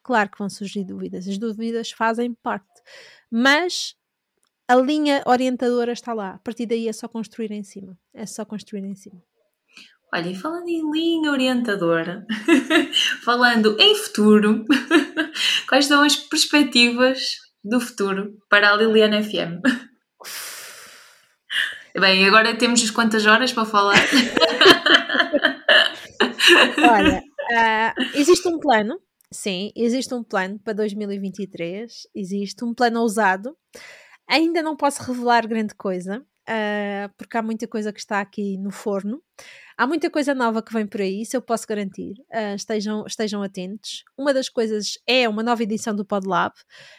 Claro 0.04 0.30
que 0.30 0.40
vão 0.40 0.50
surgir 0.50 0.84
dúvidas. 0.84 1.28
As 1.28 1.38
dúvidas 1.38 1.92
fazem 1.92 2.34
parte. 2.34 2.68
Mas 3.30 3.96
a 4.68 4.76
linha 4.76 5.24
orientadora 5.26 5.92
está 5.92 6.14
lá. 6.14 6.32
A 6.36 6.40
partir 6.40 6.66
daí 6.66 6.88
é 6.88 6.94
só 6.94 7.08
construir 7.08 7.52
em 7.52 7.64
cima. 7.64 7.98
É 8.14 8.26
só 8.26 8.46
construir 8.46 8.84
em 8.84 8.96
cima. 8.96 9.22
Olha, 10.14 10.30
e 10.30 10.36
falando 10.36 10.68
em 10.68 10.92
linha 10.92 11.32
orientadora, 11.32 12.26
falando 13.24 13.80
em 13.80 13.96
futuro, 13.96 14.66
quais 15.70 15.86
são 15.86 16.02
as 16.02 16.16
perspectivas 16.16 17.20
do 17.64 17.80
futuro 17.80 18.36
para 18.50 18.74
a 18.74 18.76
Liliana 18.76 19.24
FM? 19.24 19.62
Bem, 21.98 22.28
agora 22.28 22.58
temos 22.58 22.90
quantas 22.90 23.26
horas 23.26 23.54
para 23.54 23.66
falar? 23.66 23.96
Olha, 26.78 27.20
uh, 27.20 27.94
existe 28.18 28.46
um 28.48 28.60
plano, 28.60 29.00
sim, 29.32 29.72
existe 29.76 30.12
um 30.14 30.24
plano 30.24 30.60
para 30.60 30.74
2023, 30.74 32.08
existe 32.16 32.66
um 32.66 32.74
plano 32.74 33.02
ousado. 33.02 33.56
Ainda 34.28 34.64
não 34.64 34.76
posso 34.76 35.04
revelar 35.04 35.48
grande 35.48 35.76
coisa, 35.76 36.26
uh, 36.50 37.14
porque 37.18 37.38
há 37.38 37.42
muita 37.42 37.68
coisa 37.68 37.94
que 37.94 38.00
está 38.00 38.20
aqui 38.20 38.58
no 38.58 38.72
forno. 38.72 39.22
Há 39.78 39.88
muita 39.88 40.10
coisa 40.10 40.34
nova 40.34 40.62
que 40.62 40.74
vem 40.74 40.86
por 40.86 41.00
aí, 41.00 41.22
isso 41.22 41.38
eu 41.38 41.42
posso 41.42 41.66
garantir. 41.68 42.14
Uh, 42.34 42.56
estejam, 42.56 43.06
estejam 43.06 43.42
atentos. 43.42 44.04
Uma 44.18 44.34
das 44.34 44.50
coisas 44.50 44.98
é 45.08 45.30
uma 45.30 45.44
nova 45.44 45.64
edição 45.64 45.96
do 45.96 46.04
PodLab, 46.04 46.54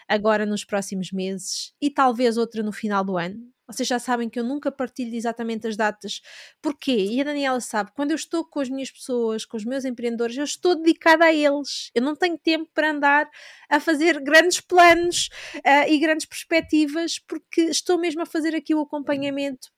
agora 0.08 0.46
nos 0.46 0.64
próximos 0.64 1.12
meses, 1.12 1.74
e 1.80 1.90
talvez 1.90 2.36
outra 2.36 2.62
no 2.62 2.72
final 2.72 3.04
do 3.04 3.18
ano. 3.18 3.38
Vocês 3.70 3.88
já 3.88 3.98
sabem 3.98 4.28
que 4.28 4.38
eu 4.38 4.44
nunca 4.44 4.70
partilho 4.70 5.14
exatamente 5.14 5.66
as 5.66 5.76
datas. 5.76 6.20
Porquê? 6.60 6.96
E 6.96 7.20
a 7.20 7.24
Daniela 7.24 7.60
sabe, 7.60 7.92
quando 7.94 8.10
eu 8.10 8.16
estou 8.16 8.44
com 8.44 8.60
as 8.60 8.68
minhas 8.68 8.90
pessoas, 8.90 9.44
com 9.44 9.56
os 9.56 9.64
meus 9.64 9.84
empreendedores, 9.84 10.36
eu 10.36 10.44
estou 10.44 10.74
dedicada 10.74 11.26
a 11.26 11.32
eles. 11.32 11.90
Eu 11.94 12.02
não 12.02 12.16
tenho 12.16 12.36
tempo 12.38 12.68
para 12.74 12.90
andar 12.90 13.30
a 13.68 13.78
fazer 13.78 14.20
grandes 14.20 14.60
planos 14.60 15.28
uh, 15.56 15.88
e 15.88 15.98
grandes 15.98 16.26
perspectivas, 16.26 17.18
porque 17.18 17.62
estou 17.62 17.98
mesmo 17.98 18.22
a 18.22 18.26
fazer 18.26 18.54
aqui 18.54 18.74
o 18.74 18.80
acompanhamento 18.80 19.68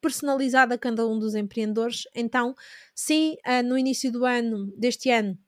personalizado 0.00 0.74
a 0.74 0.78
cada 0.78 1.06
um 1.06 1.18
dos 1.18 1.34
empreendedores. 1.34 2.04
Então, 2.14 2.54
sim, 2.94 3.36
uh, 3.46 3.62
no 3.62 3.76
início 3.76 4.10
do 4.10 4.24
ano, 4.24 4.72
deste 4.76 5.10
ano, 5.10 5.38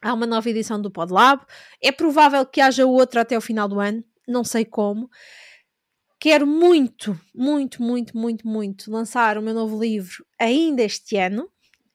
há 0.00 0.12
uma 0.14 0.26
nova 0.26 0.48
edição 0.48 0.80
do 0.80 0.90
PodLab. 0.90 1.44
É 1.82 1.92
provável 1.92 2.44
que 2.46 2.60
haja 2.60 2.86
outra 2.86 3.22
até 3.22 3.36
o 3.36 3.40
final 3.40 3.68
do 3.68 3.80
ano, 3.80 4.04
não 4.26 4.44
sei 4.44 4.64
como. 4.64 5.10
Quero 6.18 6.46
muito, 6.46 7.18
muito, 7.34 7.82
muito, 7.82 8.16
muito, 8.16 8.46
muito 8.46 8.90
lançar 8.90 9.38
o 9.38 9.42
meu 9.42 9.54
novo 9.54 9.80
livro 9.80 10.24
ainda 10.38 10.82
este 10.82 11.16
ano. 11.16 11.44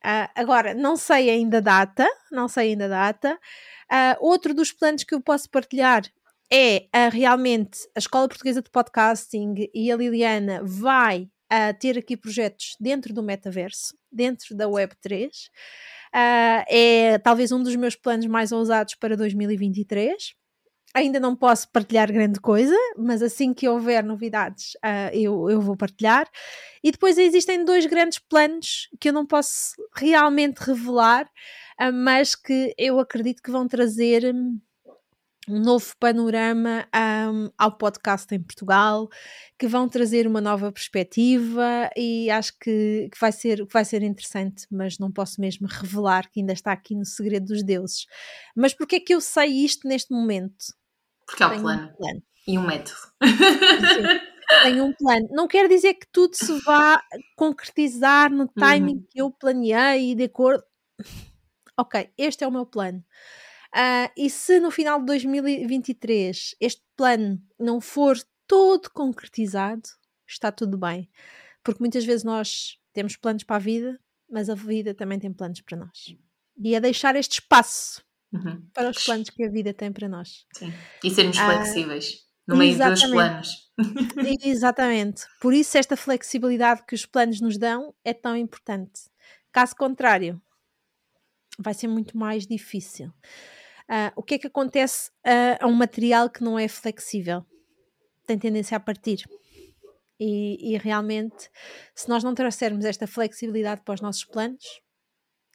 Uh, 0.03 0.27
agora, 0.35 0.73
não 0.73 0.98
sei 0.98 1.30
ainda 1.30 1.57
a 1.57 1.61
data, 1.61 2.07
não 2.31 2.48
sei 2.48 2.69
ainda 2.69 2.85
a 2.85 2.89
data. 2.89 3.39
Uh, 3.91 4.18
outro 4.19 4.53
dos 4.53 4.72
planos 4.72 5.03
que 5.03 5.14
eu 5.14 5.22
posso 5.22 5.49
partilhar 5.49 6.03
é 6.52 6.88
uh, 6.95 7.10
realmente 7.11 7.80
a 7.95 7.99
Escola 7.99 8.27
Portuguesa 8.27 8.61
de 8.61 8.69
Podcasting 8.69 9.69
e 9.73 9.91
a 9.91 9.95
Liliana 9.95 10.61
vai 10.64 11.30
ter 11.81 11.98
aqui 11.98 12.15
projetos 12.15 12.77
dentro 12.80 13.14
do 13.14 13.22
metaverso, 13.22 13.93
dentro 14.10 14.56
da 14.56 14.69
Web3. 14.69 15.30
é 16.69 17.18
talvez 17.18 17.52
um 17.52 17.61
dos 17.61 17.76
meus 17.76 17.93
planos 17.93 18.26
mais 18.27 18.53
ousados 18.53 18.95
para 18.95 19.18
2023 19.18 20.34
ainda 20.94 21.20
não 21.20 21.36
posso 21.36 21.70
partilhar 21.70 22.12
grande 22.12 22.40
coisa, 22.40 22.76
mas 22.98 23.22
assim 23.22 23.54
que 23.54 23.68
houver 23.68 24.04
novidades 24.04 24.74
uh, 24.76 25.14
eu, 25.14 25.50
eu 25.50 25.62
vou 25.62 25.76
partilhar. 25.76 26.30
E 26.84 26.92
depois 26.92 27.18
existem 27.18 27.64
dois 27.64 27.86
grandes 27.86 28.20
planos 28.20 28.90
que 29.00 29.10
eu 29.10 29.14
não 29.14 29.26
posso 29.26 29.76
realmente 29.96 30.60
revelar, 30.60 31.26
uh, 31.80 31.94
mas 31.94 32.36
que 32.36 32.74
eu 32.78 33.00
acredito 33.00 33.42
que 33.42 33.52
vão 33.52 33.68
trazer 33.68 34.34
hum, 34.34 34.60
um 35.48 35.60
novo 35.60 35.94
panorama 36.00 36.88
um, 36.96 37.50
ao 37.58 37.78
podcast 37.78 38.34
em 38.34 38.42
Portugal, 38.42 39.10
que 39.58 39.68
vão 39.68 39.90
trazer 39.90 40.28
uma 40.28 40.40
nova 40.40 40.72
perspectiva 40.72 41.90
e 41.98 42.30
acho 42.30 42.58
que, 42.60 43.10
que, 43.12 43.20
vai 43.20 43.32
ser, 43.32 43.66
vai 43.66 43.84
ser 43.84 44.04
interessante, 44.04 44.68
mas 44.70 45.00
não 45.00 45.12
posso 45.12 45.42
mesmo 45.42 45.68
revelar 45.68 46.30
que 46.30 46.40
ainda 46.40 46.54
está 46.54 46.72
aqui 46.72 46.96
no 46.96 47.06
segredo 47.06 47.48
dos 47.48 47.64
deuses. 47.64 48.06
Mas 48.56 48.74
porquê 48.74 48.98
é 48.98 49.00
que 49.00 49.14
eu 49.14 49.22
sei 49.22 49.50
isto 49.50 49.88
neste 49.88 50.12
momento? 50.14 50.81
Porque 51.26 51.43
há 51.43 51.48
o 51.48 51.61
plano. 51.61 51.88
Um 51.88 51.95
plano. 51.95 52.23
E 52.48 52.57
um 52.57 52.65
método. 52.65 52.99
tenho 54.64 54.85
um 54.85 54.93
plano. 54.93 55.27
Não 55.31 55.48
quer 55.48 55.68
dizer 55.68 55.93
que 55.93 56.07
tudo 56.11 56.35
se 56.35 56.60
vá 56.61 57.02
concretizar 57.35 58.31
no 58.31 58.48
timing 58.48 58.95
uhum. 58.95 59.06
que 59.10 59.22
eu 59.22 59.31
planeei 59.31 60.15
de 60.15 60.23
acordo. 60.23 60.64
Ok, 61.77 62.11
este 62.18 62.43
é 62.43 62.48
o 62.48 62.52
meu 62.52 62.65
plano. 62.65 63.03
Uh, 63.73 64.11
e 64.18 64.30
se 64.30 64.60
no 64.60 64.69
final 64.69 64.99
de 64.99 65.06
2023 65.06 66.56
este 66.60 66.84
plano 66.98 67.41
não 67.57 67.80
for 67.80 68.18
todo 68.45 68.89
concretizado, 68.91 69.88
está 70.27 70.52
tudo 70.52 70.77
bem. 70.77 71.10
Porque 71.64 71.80
muitas 71.80 72.03
vezes 72.03 72.23
nós 72.23 72.77
temos 72.91 73.15
planos 73.15 73.43
para 73.43 73.56
a 73.56 73.60
vida, 73.60 73.99
mas 74.30 74.49
a 74.49 74.56
vida 74.56 74.93
também 74.93 75.19
tem 75.19 75.31
planos 75.31 75.61
para 75.61 75.77
nós. 75.77 76.15
E 76.57 76.76
é 76.76 76.80
deixar 76.80 77.15
este 77.15 77.39
espaço 77.39 78.03
uhum. 78.34 78.66
para 78.74 78.90
os 78.90 79.03
planos 79.03 79.30
que 79.30 79.44
a 79.44 79.49
vida 79.49 79.74
tem 79.74 79.91
para 79.91 80.08
nós. 80.08 80.45
Sim. 80.53 80.74
E 81.03 81.10
sermos 81.10 81.38
ah, 81.38 81.45
flexíveis 81.45 82.26
no 82.48 82.58
meio 82.58 82.78
dos 82.78 83.03
planos. 83.06 83.72
exatamente. 84.44 85.24
Por 85.40 85.53
isso, 85.53 85.78
esta 85.78 85.95
flexibilidade 85.95 86.84
que 86.86 86.95
os 86.95 87.06
planos 87.06 87.40
nos 87.41 87.58
dão 87.58 87.94
é 88.03 88.14
tão 88.14 88.36
importante. 88.36 89.02
Caso 89.52 89.76
contrário, 89.76 90.41
vai 91.60 91.74
ser 91.74 91.88
muito 91.88 92.18
mais 92.18 92.45
difícil. 92.45 93.08
Uh, 93.90 94.12
o 94.16 94.24
que 94.24 94.36
é 94.36 94.40
que 94.40 94.48
acontece 94.48 95.10
uh, 95.26 95.58
a 95.60 95.68
um 95.68 95.74
material 95.74 96.30
que 96.30 96.44
não 96.44 96.58
é 96.58 96.68
flexível? 96.68 97.45
Tem 98.26 98.38
tendência 98.38 98.78
a 98.78 98.80
partir. 98.80 99.24
E, 100.20 100.74
e, 100.74 100.78
realmente, 100.78 101.49
se 101.95 102.08
nós 102.08 102.24
não 102.24 102.36
trouxermos 102.36 102.86
esta 102.86 103.08
flexibilidade 103.08 103.82
para 103.84 103.95
os 103.95 104.02
nossos 104.02 104.24
planos, 104.24 104.64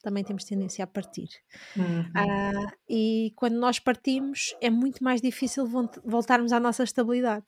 também 0.03 0.23
temos 0.25 0.45
tendência 0.45 0.85
a 0.85 0.87
partir. 0.87 1.29
Uhum. 1.77 2.01
Uh, 2.01 2.73
e 2.89 3.33
quando 3.37 3.59
nós 3.59 3.79
partimos, 3.79 4.55
é 4.61 4.71
muito 4.71 5.03
mais 5.03 5.21
difícil 5.21 5.67
voltarmos 6.05 6.53
à 6.53 6.61
nossa 6.61 6.85
estabilidade. 6.85 7.47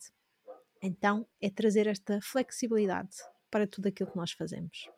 Então, 0.82 1.26
é 1.40 1.50
trazer 1.50 1.86
esta 1.86 2.20
flexibilidade 2.20 3.16
para 3.50 3.66
tudo 3.66 3.88
aquilo 3.88 4.10
que 4.10 4.16
nós 4.16 4.32
fazemos. 4.32 4.88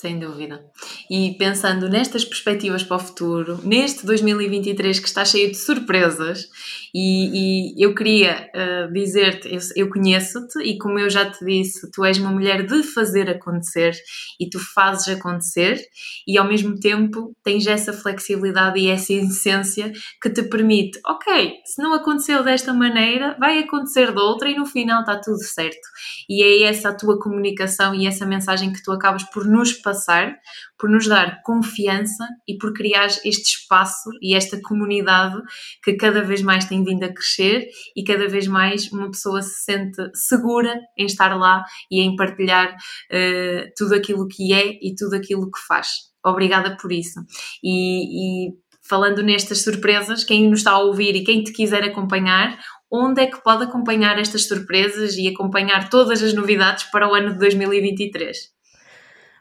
Sem 0.00 0.18
dúvida. 0.18 0.62
E 1.10 1.36
pensando 1.38 1.88
nestas 1.88 2.24
perspectivas 2.24 2.82
para 2.82 2.96
o 2.96 3.00
futuro, 3.00 3.58
neste 3.64 4.04
2023 4.04 4.98
que 5.00 5.08
está 5.08 5.24
cheio 5.24 5.50
de 5.50 5.56
surpresas, 5.56 6.48
e, 6.94 7.72
e 7.78 7.84
eu 7.84 7.94
queria 7.94 8.50
uh, 8.54 8.92
dizer-te: 8.92 9.48
eu, 9.48 9.60
eu 9.74 9.90
conheço-te, 9.90 10.58
e 10.62 10.76
como 10.78 10.98
eu 10.98 11.08
já 11.08 11.30
te 11.30 11.44
disse, 11.44 11.90
tu 11.90 12.04
és 12.04 12.18
uma 12.18 12.30
mulher 12.30 12.66
de 12.66 12.82
fazer 12.82 13.30
acontecer 13.30 13.94
e 14.38 14.48
tu 14.50 14.58
fazes 14.58 15.08
acontecer, 15.08 15.80
e 16.26 16.36
ao 16.36 16.46
mesmo 16.46 16.78
tempo 16.78 17.34
tens 17.42 17.66
essa 17.66 17.92
flexibilidade 17.92 18.78
e 18.78 18.88
essa 18.88 19.12
essência 19.12 19.92
que 20.22 20.28
te 20.28 20.42
permite, 20.42 20.98
ok, 21.06 21.52
se 21.64 21.82
não 21.82 21.94
aconteceu 21.94 22.42
desta 22.42 22.72
maneira, 22.72 23.36
vai 23.38 23.58
acontecer 23.60 24.12
de 24.12 24.20
outra, 24.20 24.50
e 24.50 24.56
no 24.56 24.66
final 24.66 25.00
está 25.00 25.18
tudo 25.18 25.42
certo. 25.42 25.86
E 26.28 26.42
é 26.42 26.68
essa 26.68 26.90
a 26.90 26.94
tua 26.94 27.18
comunicação 27.18 27.94
e 27.94 28.06
essa 28.06 28.26
mensagem 28.26 28.72
que 28.72 28.82
tu 28.82 28.92
acabas 28.92 29.22
por 29.24 29.46
nos 29.46 29.72
passar, 29.86 30.36
por 30.76 30.90
nos 30.90 31.06
dar 31.06 31.40
confiança 31.44 32.26
e 32.48 32.58
por 32.58 32.72
criar 32.72 33.06
este 33.06 33.56
espaço 33.60 34.10
e 34.20 34.34
esta 34.34 34.60
comunidade 34.60 35.40
que 35.84 35.94
cada 35.94 36.22
vez 36.22 36.42
mais 36.42 36.64
tem 36.64 36.82
vindo 36.82 37.04
a 37.04 37.14
crescer 37.14 37.68
e 37.94 38.02
cada 38.02 38.28
vez 38.28 38.48
mais 38.48 38.90
uma 38.90 39.08
pessoa 39.08 39.40
se 39.42 39.62
sente 39.62 40.02
segura 40.12 40.80
em 40.98 41.06
estar 41.06 41.36
lá 41.38 41.64
e 41.88 42.00
em 42.00 42.16
partilhar 42.16 42.72
uh, 42.74 43.70
tudo 43.76 43.94
aquilo 43.94 44.26
que 44.26 44.52
é 44.52 44.76
e 44.82 44.92
tudo 44.96 45.14
aquilo 45.14 45.48
que 45.48 45.60
faz. 45.68 45.88
Obrigada 46.24 46.76
por 46.76 46.90
isso. 46.90 47.20
E, 47.62 48.48
e 48.48 48.52
falando 48.88 49.22
nestas 49.22 49.62
surpresas, 49.62 50.24
quem 50.24 50.50
nos 50.50 50.60
está 50.60 50.72
a 50.72 50.80
ouvir 50.80 51.14
e 51.14 51.22
quem 51.22 51.44
te 51.44 51.52
quiser 51.52 51.84
acompanhar, 51.84 52.58
onde 52.90 53.22
é 53.22 53.26
que 53.26 53.42
pode 53.42 53.62
acompanhar 53.62 54.18
estas 54.18 54.48
surpresas 54.48 55.16
e 55.16 55.28
acompanhar 55.28 55.88
todas 55.88 56.22
as 56.22 56.34
novidades 56.34 56.84
para 56.84 57.08
o 57.08 57.14
ano 57.14 57.32
de 57.34 57.38
2023? 57.38 58.55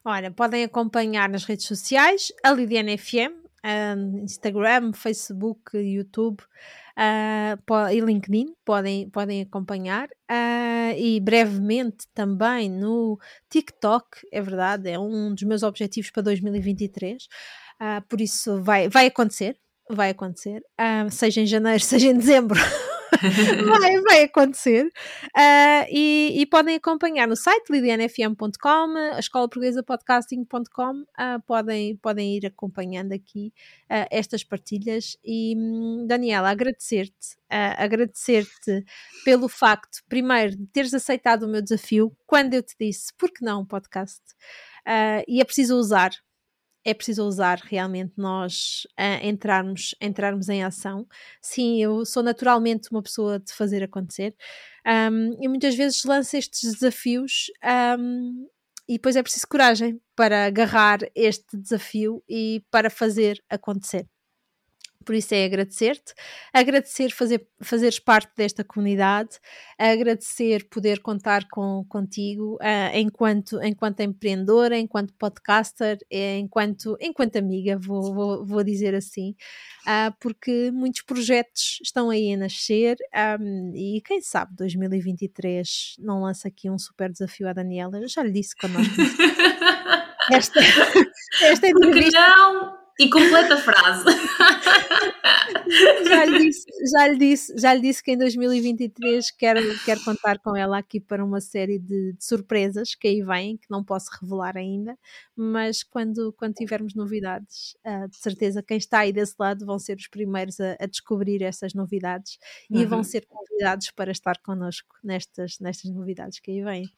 Olha, 0.07 0.29
podem 0.29 0.63
acompanhar 0.63 1.27
nas 1.27 1.45
redes 1.45 1.65
sociais 1.65 2.31
a 2.43 2.51
Lidiana 2.51 2.95
FM, 2.95 3.43
Instagram, 4.21 4.93
Facebook, 4.93 5.75
YouTube 5.75 6.43
uh, 6.95 7.89
e 7.91 7.99
LinkedIn, 7.99 8.53
podem, 8.63 9.09
podem 9.09 9.41
acompanhar. 9.41 10.07
Uh, 10.29 10.95
e 10.95 11.19
brevemente 11.19 12.07
também 12.13 12.69
no 12.69 13.19
TikTok, 13.49 14.05
é 14.31 14.43
verdade, 14.43 14.91
é 14.91 14.99
um 14.99 15.33
dos 15.33 15.41
meus 15.41 15.63
objetivos 15.63 16.11
para 16.11 16.21
2023. 16.21 17.23
Uh, 17.23 17.27
ah, 17.79 18.03
por 18.07 18.21
isso 18.21 18.61
vai, 18.61 18.87
vai 18.87 19.07
acontecer, 19.07 19.57
vai 19.89 20.11
acontecer, 20.11 20.61
seja 21.09 21.41
em 21.41 21.47
janeiro, 21.47 21.81
seja 21.83 22.09
em 22.09 22.17
dezembro. 22.17 22.59
vai, 23.79 24.01
vai 24.01 24.23
acontecer. 24.23 24.85
Uh, 24.85 25.85
e, 25.89 26.41
e, 26.41 26.45
podem 26.45 26.75
acompanhar 26.75 27.27
no 27.27 27.35
site 27.35 27.69
lidianfm.com, 27.69 28.97
a 29.13 29.19
escola 29.19 29.47
portuguesa 29.47 29.83
podcasting.com, 29.83 31.01
uh, 31.01 31.41
podem, 31.45 31.97
podem 31.97 32.37
ir 32.37 32.45
acompanhando 32.45 33.13
aqui 33.13 33.53
uh, 33.85 34.07
estas 34.11 34.43
partilhas. 34.43 35.17
E 35.23 35.55
um, 35.57 36.05
Daniela, 36.07 36.49
agradecer-te, 36.49 37.37
agradecer-te 37.49 38.83
pelo 39.23 39.47
facto, 39.47 40.03
primeiro, 40.09 40.55
de 40.55 40.67
teres 40.67 40.93
aceitado 40.93 41.43
o 41.43 41.47
meu 41.47 41.61
desafio 41.61 42.15
quando 42.25 42.53
eu 42.53 42.63
te 42.63 42.75
disse, 42.79 43.13
por 43.17 43.31
que 43.31 43.43
não 43.43 43.61
um 43.61 43.65
podcast? 43.65 44.21
e 45.27 45.41
é 45.41 45.43
preciso 45.43 45.75
usar, 45.77 46.11
é 46.85 46.93
preciso 46.93 47.25
usar 47.25 47.59
realmente 47.63 48.13
nós 48.15 48.85
uh, 48.99 49.25
entrarmos, 49.25 49.95
entrarmos 49.99 50.47
em 50.49 50.63
ação. 50.63 51.07
Sim, 51.41 51.81
eu 51.81 52.05
sou 52.05 52.21
naturalmente 52.21 52.89
uma 52.91 53.01
pessoa 53.01 53.39
de 53.39 53.51
fazer 53.51 53.83
acontecer 53.83 54.35
um, 54.85 55.43
e 55.43 55.47
muitas 55.47 55.75
vezes 55.75 56.03
lanço 56.05 56.37
estes 56.37 56.73
desafios 56.73 57.47
um, 57.99 58.47
e 58.87 58.93
depois 58.93 59.15
é 59.15 59.23
preciso 59.23 59.47
coragem 59.47 59.99
para 60.15 60.45
agarrar 60.45 60.99
este 61.15 61.57
desafio 61.57 62.23
e 62.29 62.63
para 62.69 62.89
fazer 62.89 63.43
acontecer 63.49 64.07
por 65.05 65.15
isso 65.15 65.33
é 65.33 65.45
agradecer-te, 65.45 66.13
agradecer 66.51 67.11
fazer, 67.11 67.47
fazeres 67.61 67.99
parte 67.99 68.31
desta 68.35 68.63
comunidade, 68.63 69.39
agradecer 69.77 70.67
poder 70.69 70.99
contar 71.01 71.47
com, 71.49 71.85
contigo 71.87 72.55
uh, 72.55 72.95
enquanto, 72.95 73.61
enquanto 73.63 74.01
empreendedora, 74.01 74.77
enquanto 74.77 75.13
podcaster, 75.13 75.97
eh, 76.11 76.39
enquanto, 76.39 76.97
enquanto 76.99 77.37
amiga, 77.37 77.77
vou, 77.77 78.13
vou, 78.13 78.45
vou 78.45 78.63
dizer 78.63 78.95
assim, 78.95 79.35
uh, 79.83 80.13
porque 80.19 80.71
muitos 80.71 81.01
projetos 81.03 81.79
estão 81.83 82.09
aí 82.09 82.33
a 82.33 82.37
nascer 82.37 82.97
um, 83.39 83.71
e 83.75 84.01
quem 84.01 84.21
sabe 84.21 84.55
2023 84.55 85.95
não 85.99 86.23
lança 86.23 86.47
aqui 86.47 86.69
um 86.69 86.79
super 86.79 87.11
desafio 87.11 87.47
à 87.47 87.53
Daniela, 87.53 87.99
eu 87.99 88.07
já 88.07 88.23
lhe 88.23 88.31
disse 88.31 88.55
quando 88.55 88.73
nós 88.73 88.87
esta, 90.31 90.59
esta 91.43 91.67
entrevista. 91.67 91.91
Porque 91.91 92.09
não? 92.11 92.84
E 92.99 93.09
completa 93.09 93.55
a 93.55 93.57
frase. 93.57 94.05
já, 96.05 96.25
lhe 96.25 96.39
disse, 96.39 96.65
já, 96.91 97.07
lhe 97.07 97.17
disse, 97.17 97.57
já 97.57 97.73
lhe 97.73 97.81
disse 97.81 98.03
que 98.03 98.11
em 98.11 98.17
2023 98.17 99.31
quero, 99.31 99.59
quero 99.83 100.03
contar 100.03 100.39
com 100.39 100.55
ela 100.55 100.77
aqui 100.77 100.99
para 100.99 101.23
uma 101.23 101.41
série 101.41 101.77
de, 101.77 102.13
de 102.13 102.23
surpresas 102.23 102.95
que 102.95 103.07
aí 103.07 103.21
vêm, 103.21 103.57
que 103.57 103.67
não 103.69 103.83
posso 103.83 104.09
revelar 104.21 104.55
ainda, 104.55 104.97
mas 105.35 105.83
quando, 105.83 106.33
quando 106.37 106.53
tivermos 106.53 106.95
novidades, 106.95 107.75
uh, 107.85 108.07
de 108.09 108.17
certeza 108.17 108.63
quem 108.63 108.77
está 108.77 108.99
aí 108.99 109.11
desse 109.11 109.35
lado 109.37 109.65
vão 109.65 109.77
ser 109.77 109.97
os 109.97 110.07
primeiros 110.07 110.59
a, 110.59 110.77
a 110.79 110.85
descobrir 110.85 111.43
essas 111.43 111.73
novidades 111.73 112.37
uhum. 112.69 112.79
e 112.79 112.85
vão 112.85 113.03
ser 113.03 113.25
convidados 113.25 113.91
para 113.91 114.11
estar 114.11 114.37
connosco 114.37 114.95
nestas, 115.03 115.57
nestas 115.59 115.91
novidades 115.91 116.39
que 116.39 116.51
aí 116.51 116.63
vêm. 116.63 116.89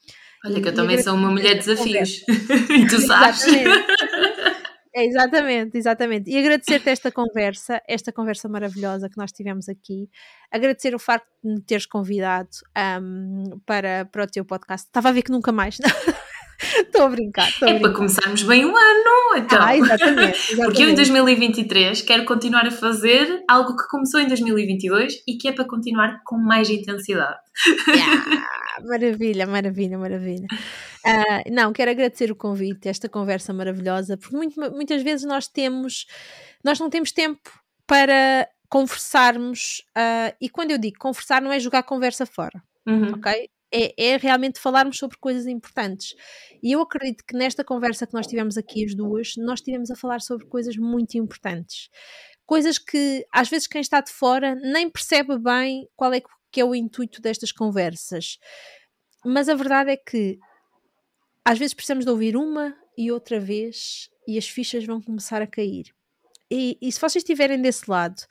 Olha, 0.45 0.61
que 0.61 0.67
eu 0.67 0.75
também 0.75 1.01
sou 1.01 1.15
uma 1.15 1.31
mulher 1.31 1.57
de 1.57 1.65
desafios. 1.65 2.23
e 2.69 2.87
tu 2.87 3.01
sabes. 3.01 3.45
É, 4.97 5.05
exatamente, 5.05 5.77
exatamente. 5.77 6.27
E 6.31 6.39
agradecer-te 6.39 6.89
esta 6.89 7.11
conversa, 7.11 7.79
esta 7.87 8.11
conversa 8.11 8.49
maravilhosa 8.49 9.07
que 9.07 9.15
nós 9.15 9.31
tivemos 9.31 9.69
aqui. 9.69 10.09
Agradecer 10.51 10.95
o 10.95 10.99
facto 10.99 11.27
de 11.43 11.51
me 11.53 11.61
teres 11.61 11.85
convidado 11.85 12.49
um, 12.99 13.59
para, 13.63 14.05
para 14.05 14.23
o 14.23 14.27
teu 14.27 14.43
podcast. 14.43 14.87
Estava 14.87 15.09
a 15.09 15.11
ver 15.11 15.21
que 15.21 15.31
nunca 15.31 15.51
mais. 15.51 15.77
Estou 16.77 17.03
a 17.03 17.09
brincar. 17.09 17.49
Estou 17.49 17.67
é 17.67 17.71
a 17.71 17.73
brincar. 17.75 17.89
para 17.89 17.97
começarmos 17.97 18.43
bem 18.43 18.65
o 18.65 18.75
ano, 18.75 19.38
então. 19.38 19.59
Ah, 19.61 19.77
exatamente, 19.77 20.53
exatamente. 20.53 20.55
Porque 20.65 20.84
eu 20.84 20.89
em 20.89 20.95
2023 20.95 22.01
quero 22.01 22.25
continuar 22.25 22.65
a 22.65 22.71
fazer 22.71 23.43
algo 23.47 23.75
que 23.75 23.88
começou 23.88 24.19
em 24.19 24.27
2022 24.27 25.23
e 25.27 25.38
que 25.38 25.47
é 25.47 25.51
para 25.51 25.65
continuar 25.65 26.21
com 26.25 26.38
mais 26.38 26.69
intensidade. 26.69 27.38
Yeah, 27.88 28.47
maravilha, 28.85 29.45
maravilha, 29.45 29.97
maravilha. 29.97 30.47
Uh, 31.05 31.53
não, 31.53 31.71
quero 31.71 31.91
agradecer 31.91 32.31
o 32.31 32.35
convite, 32.35 32.89
esta 32.89 33.07
conversa 33.07 33.53
maravilhosa, 33.53 34.17
porque 34.17 34.35
muito, 34.35 34.59
muitas 34.71 35.03
vezes 35.03 35.25
nós 35.25 35.47
temos, 35.47 36.05
nós 36.63 36.79
não 36.79 36.89
temos 36.89 37.11
tempo 37.11 37.49
para 37.85 38.47
conversarmos, 38.69 39.81
uh, 39.97 40.35
e 40.41 40.49
quando 40.49 40.71
eu 40.71 40.77
digo 40.77 40.97
conversar, 40.99 41.41
não 41.41 41.53
é 41.53 41.59
jogar 41.59 41.84
conversa 41.84 42.25
fora, 42.25 42.61
uhum. 42.85 43.13
ok? 43.13 43.49
É, 43.72 44.11
é, 44.11 44.18
realmente 44.18 44.60
falarmos 44.60 44.98
sobre 44.98 45.18
coisas 45.18 45.45
importantes. 45.45 46.15
E 46.64 46.72
eu 46.72 46.81
acredito 46.81 47.23
que 47.26 47.35
nesta 47.35 47.65
conversa 47.65 48.07
que 48.07 48.14
nós 48.14 48.26
tivemos 48.26 48.57
aqui, 48.57 48.85
as 48.85 48.95
duas, 48.95 49.34
nós 49.38 49.60
tivemos 49.60 49.91
a 49.91 49.95
falar 49.95 50.22
sobre 50.22 50.48
coisas 50.48 50.77
muito 50.77 51.18
importantes. 51.18 51.89
Coisas 52.45 52.77
que 52.77 53.26
às 53.31 53.49
vezes 53.49 53.68
quem 53.68 53.81
está 53.81 53.99
de 53.99 54.11
fora 54.11 54.56
nem 54.56 54.89
percebe 54.89 55.38
bem 55.38 55.85
qual 55.98 56.14
é 56.14 56.22
que 56.49 56.61
é 56.61 56.65
o 56.65 56.73
intuito 56.73 57.22
destas 57.22 57.52
conversas. 57.52 58.38
Mas 59.26 59.49
a 59.49 59.56
verdade 59.56 59.91
é 59.91 59.98
que 59.98 60.39
às 61.44 61.60
vezes 61.60 61.73
precisamos 61.73 62.06
de 62.06 62.11
ouvir 62.11 62.38
uma 62.38 62.76
e 62.98 63.11
outra 63.11 63.39
vez 63.39 64.10
e 64.27 64.38
as 64.38 64.48
fichas 64.48 64.85
vão 64.85 65.02
começar 65.02 65.41
a 65.41 65.48
cair. 65.48 65.96
E, 66.49 66.77
e, 66.81 66.91
se 66.91 66.99
vocês 66.99 67.23
estiverem 67.23 67.61
desse 67.61 67.89
lado 67.89 68.21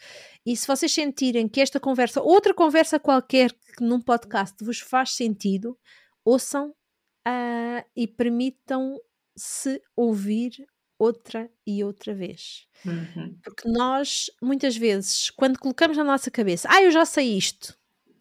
e 0.44 0.56
se 0.56 0.66
vocês 0.66 0.92
sentirem 0.92 1.46
que 1.46 1.60
esta 1.60 1.78
conversa, 1.78 2.22
outra 2.22 2.54
conversa 2.54 2.98
qualquer 2.98 3.52
que 3.52 3.84
num 3.84 4.00
podcast 4.00 4.64
vos 4.64 4.80
faz 4.80 5.12
sentido, 5.12 5.78
ouçam 6.24 6.70
uh, 6.70 7.84
e 7.94 8.06
permitam-se 8.06 9.82
ouvir 9.94 10.66
outra 10.98 11.50
e 11.66 11.84
outra 11.84 12.14
vez. 12.14 12.66
Uhum. 12.84 13.38
Porque 13.42 13.68
nós, 13.68 14.30
muitas 14.42 14.76
vezes, 14.76 15.30
quando 15.30 15.58
colocamos 15.58 15.96
na 15.96 16.04
nossa 16.04 16.30
cabeça, 16.30 16.68
ah, 16.70 16.82
eu 16.82 16.90
já 16.90 17.04
sei 17.04 17.36
isto, 17.36 17.78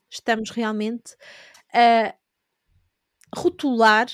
estamos 0.09 0.49
realmente 0.49 1.15
a 1.73 2.13
rotular 3.35 4.07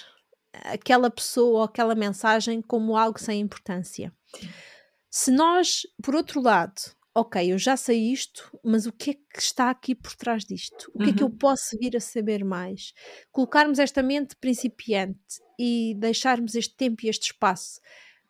aquela 0.53 1.09
pessoa 1.09 1.59
ou 1.59 1.63
aquela 1.63 1.95
mensagem 1.95 2.61
como 2.61 2.97
algo 2.97 3.19
sem 3.19 3.39
importância. 3.39 4.13
Se 5.13 5.29
nós, 5.29 5.81
por 6.01 6.15
outro 6.15 6.41
lado, 6.41 6.81
ok, 7.13 7.51
eu 7.51 7.57
já 7.57 7.75
sei 7.75 8.13
isto, 8.13 8.57
mas 8.63 8.85
o 8.85 8.93
que 8.93 9.11
é 9.11 9.13
que 9.13 9.39
está 9.39 9.69
aqui 9.69 9.93
por 9.93 10.15
trás 10.15 10.45
disto? 10.45 10.89
O 10.95 10.99
que 10.99 11.03
uhum. 11.05 11.09
é 11.09 11.13
que 11.13 11.23
eu 11.23 11.27
uhum. 11.27 11.37
posso 11.37 11.77
vir 11.77 11.97
a 11.97 11.99
saber 11.99 12.45
mais? 12.45 12.93
Colocarmos 13.29 13.77
esta 13.77 14.01
mente 14.01 14.37
principiante 14.37 15.19
e 15.59 15.93
deixarmos 15.97 16.55
este 16.55 16.75
tempo 16.75 17.05
e 17.05 17.09
este 17.09 17.33
espaço 17.33 17.81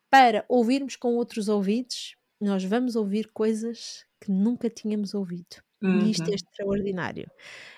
para 0.09 0.43
ouvirmos 0.49 0.95
com 0.95 1.15
outros 1.15 1.47
ouvidos, 1.47 2.17
nós 2.39 2.63
vamos 2.63 2.95
ouvir 2.95 3.29
coisas 3.31 4.03
que 4.19 4.31
nunca 4.31 4.69
tínhamos 4.69 5.13
ouvido. 5.13 5.57
Uhum. 5.81 6.05
E 6.05 6.11
isto 6.11 6.23
é 6.23 6.29
uhum. 6.29 6.35
extraordinário. 6.35 7.31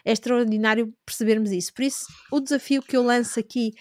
É 0.04 0.12
extraordinário 0.12 0.94
percebermos 1.06 1.52
isso. 1.52 1.74
Por 1.74 1.84
isso, 1.84 2.06
o 2.32 2.40
desafio 2.40 2.82
que 2.82 2.96
eu 2.96 3.04
lanço 3.04 3.40
aqui 3.40 3.74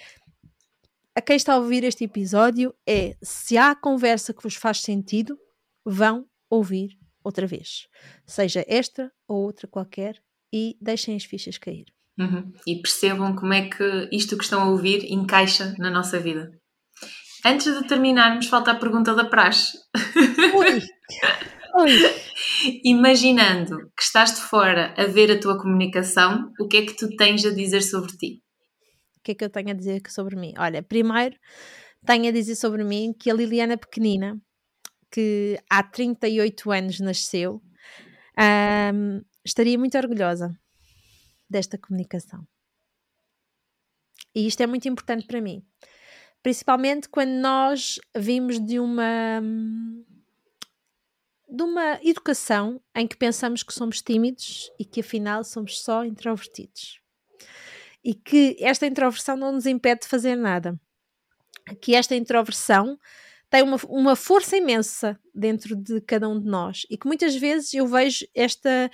a 1.15 1.21
quem 1.21 1.37
está 1.37 1.55
a 1.55 1.59
ouvir 1.59 1.85
este 1.85 2.05
episódio 2.05 2.75
é: 2.87 3.17
se 3.23 3.57
há 3.59 3.75
conversa 3.75 4.33
que 4.33 4.43
vos 4.43 4.55
faz 4.55 4.81
sentido, 4.81 5.39
vão 5.85 6.27
ouvir 6.51 6.99
outra 7.25 7.47
vez, 7.47 7.87
seja 8.27 8.65
esta 8.67 9.11
ou 9.29 9.45
outra 9.45 9.69
qualquer, 9.69 10.21
e 10.53 10.77
deixem 10.81 11.17
as 11.17 11.25
fichas 11.25 11.59
cair. 11.59 11.87
Uhum. 12.19 12.53
E 12.67 12.81
percebam 12.81 13.35
como 13.35 13.53
é 13.55 13.69
que 13.69 14.09
isto 14.13 14.37
que 14.37 14.45
estão 14.45 14.63
a 14.63 14.69
ouvir 14.69 15.11
encaixa 15.11 15.75
na 15.79 15.91
nossa 15.91 16.19
vida. 16.19 16.51
Antes 17.45 17.73
de 17.77 17.89
terminarmos, 17.89 18.47
falta 18.47 18.71
a 18.71 18.79
pergunta 18.79 19.15
da 19.15 19.25
praxe. 19.25 19.77
Ui. 20.55 20.83
Ui. 21.75 21.93
Imaginando 22.85 23.77
que 23.97 24.03
estás 24.03 24.35
de 24.35 24.43
fora 24.43 24.95
a 24.97 25.07
ver 25.07 25.31
a 25.33 25.41
tua 25.41 25.59
comunicação, 25.59 26.53
o 26.61 26.69
que 26.69 26.77
é 26.77 26.87
que 26.87 26.97
tu 26.97 27.09
tens 27.17 27.45
a 27.45 27.51
dizer 27.51 27.83
sobre 27.83 28.13
ti? 28.17 28.43
O 29.23 29.25
que 29.25 29.31
é 29.31 29.35
que 29.37 29.45
eu 29.45 29.51
tenho 29.51 29.71
a 29.71 29.73
dizer 29.73 30.03
sobre 30.09 30.35
mim? 30.35 30.53
Olha, 30.59 30.83
primeiro 30.83 31.39
tenho 32.05 32.29
a 32.29 32.33
dizer 32.33 32.57
sobre 32.57 32.83
mim 32.83 33.15
que 33.17 33.31
a 33.31 33.35
Liliana 33.35 33.79
Pequenina, 33.79 34.37
que 35.13 35.57
há 35.71 35.81
38 35.81 36.73
anos 36.73 36.99
nasceu, 36.99 37.63
um, 38.93 39.23
estaria 39.45 39.79
muito 39.79 39.97
orgulhosa 39.97 40.53
desta 41.49 41.79
comunicação. 41.79 42.45
E 44.35 44.45
isto 44.45 44.61
é 44.61 44.67
muito 44.67 44.89
importante 44.89 45.25
para 45.25 45.41
mim. 45.41 45.65
Principalmente 46.43 47.09
quando 47.09 47.31
nós 47.31 48.01
vimos 48.17 48.59
de 48.59 48.81
uma 48.81 49.41
de 51.49 51.63
uma 51.63 52.01
educação 52.03 52.83
em 52.93 53.07
que 53.07 53.17
pensamos 53.17 53.63
que 53.63 53.73
somos 53.73 54.03
tímidos 54.03 54.69
e 54.81 54.85
que 54.85 55.01
afinal 55.01 55.45
somos 55.45 55.81
só 55.81 56.05
introvertidos 56.05 57.03
e 58.05 58.15
que 58.15 58.57
esta 58.61 58.87
introversão 58.87 59.37
não 59.37 59.53
nos 59.53 59.67
impede 59.67 60.03
de 60.03 60.09
fazer 60.09 60.37
nada. 60.37 60.79
Que 61.81 61.95
esta 61.95 62.17
introversão 62.17 62.99
tem 63.49 63.63
uma, 63.63 63.77
uma 63.87 64.17
força 64.17 64.57
imensa 64.57 65.21
dentro 65.35 65.77
de 65.77 66.01
cada 66.01 66.29
um 66.29 66.41
de 66.41 66.47
nós 66.47 66.87
e 66.91 66.97
que 66.97 67.07
muitas 67.07 67.37
vezes 67.37 67.75
eu 67.75 67.87
vejo 67.87 68.27
esta. 68.35 68.91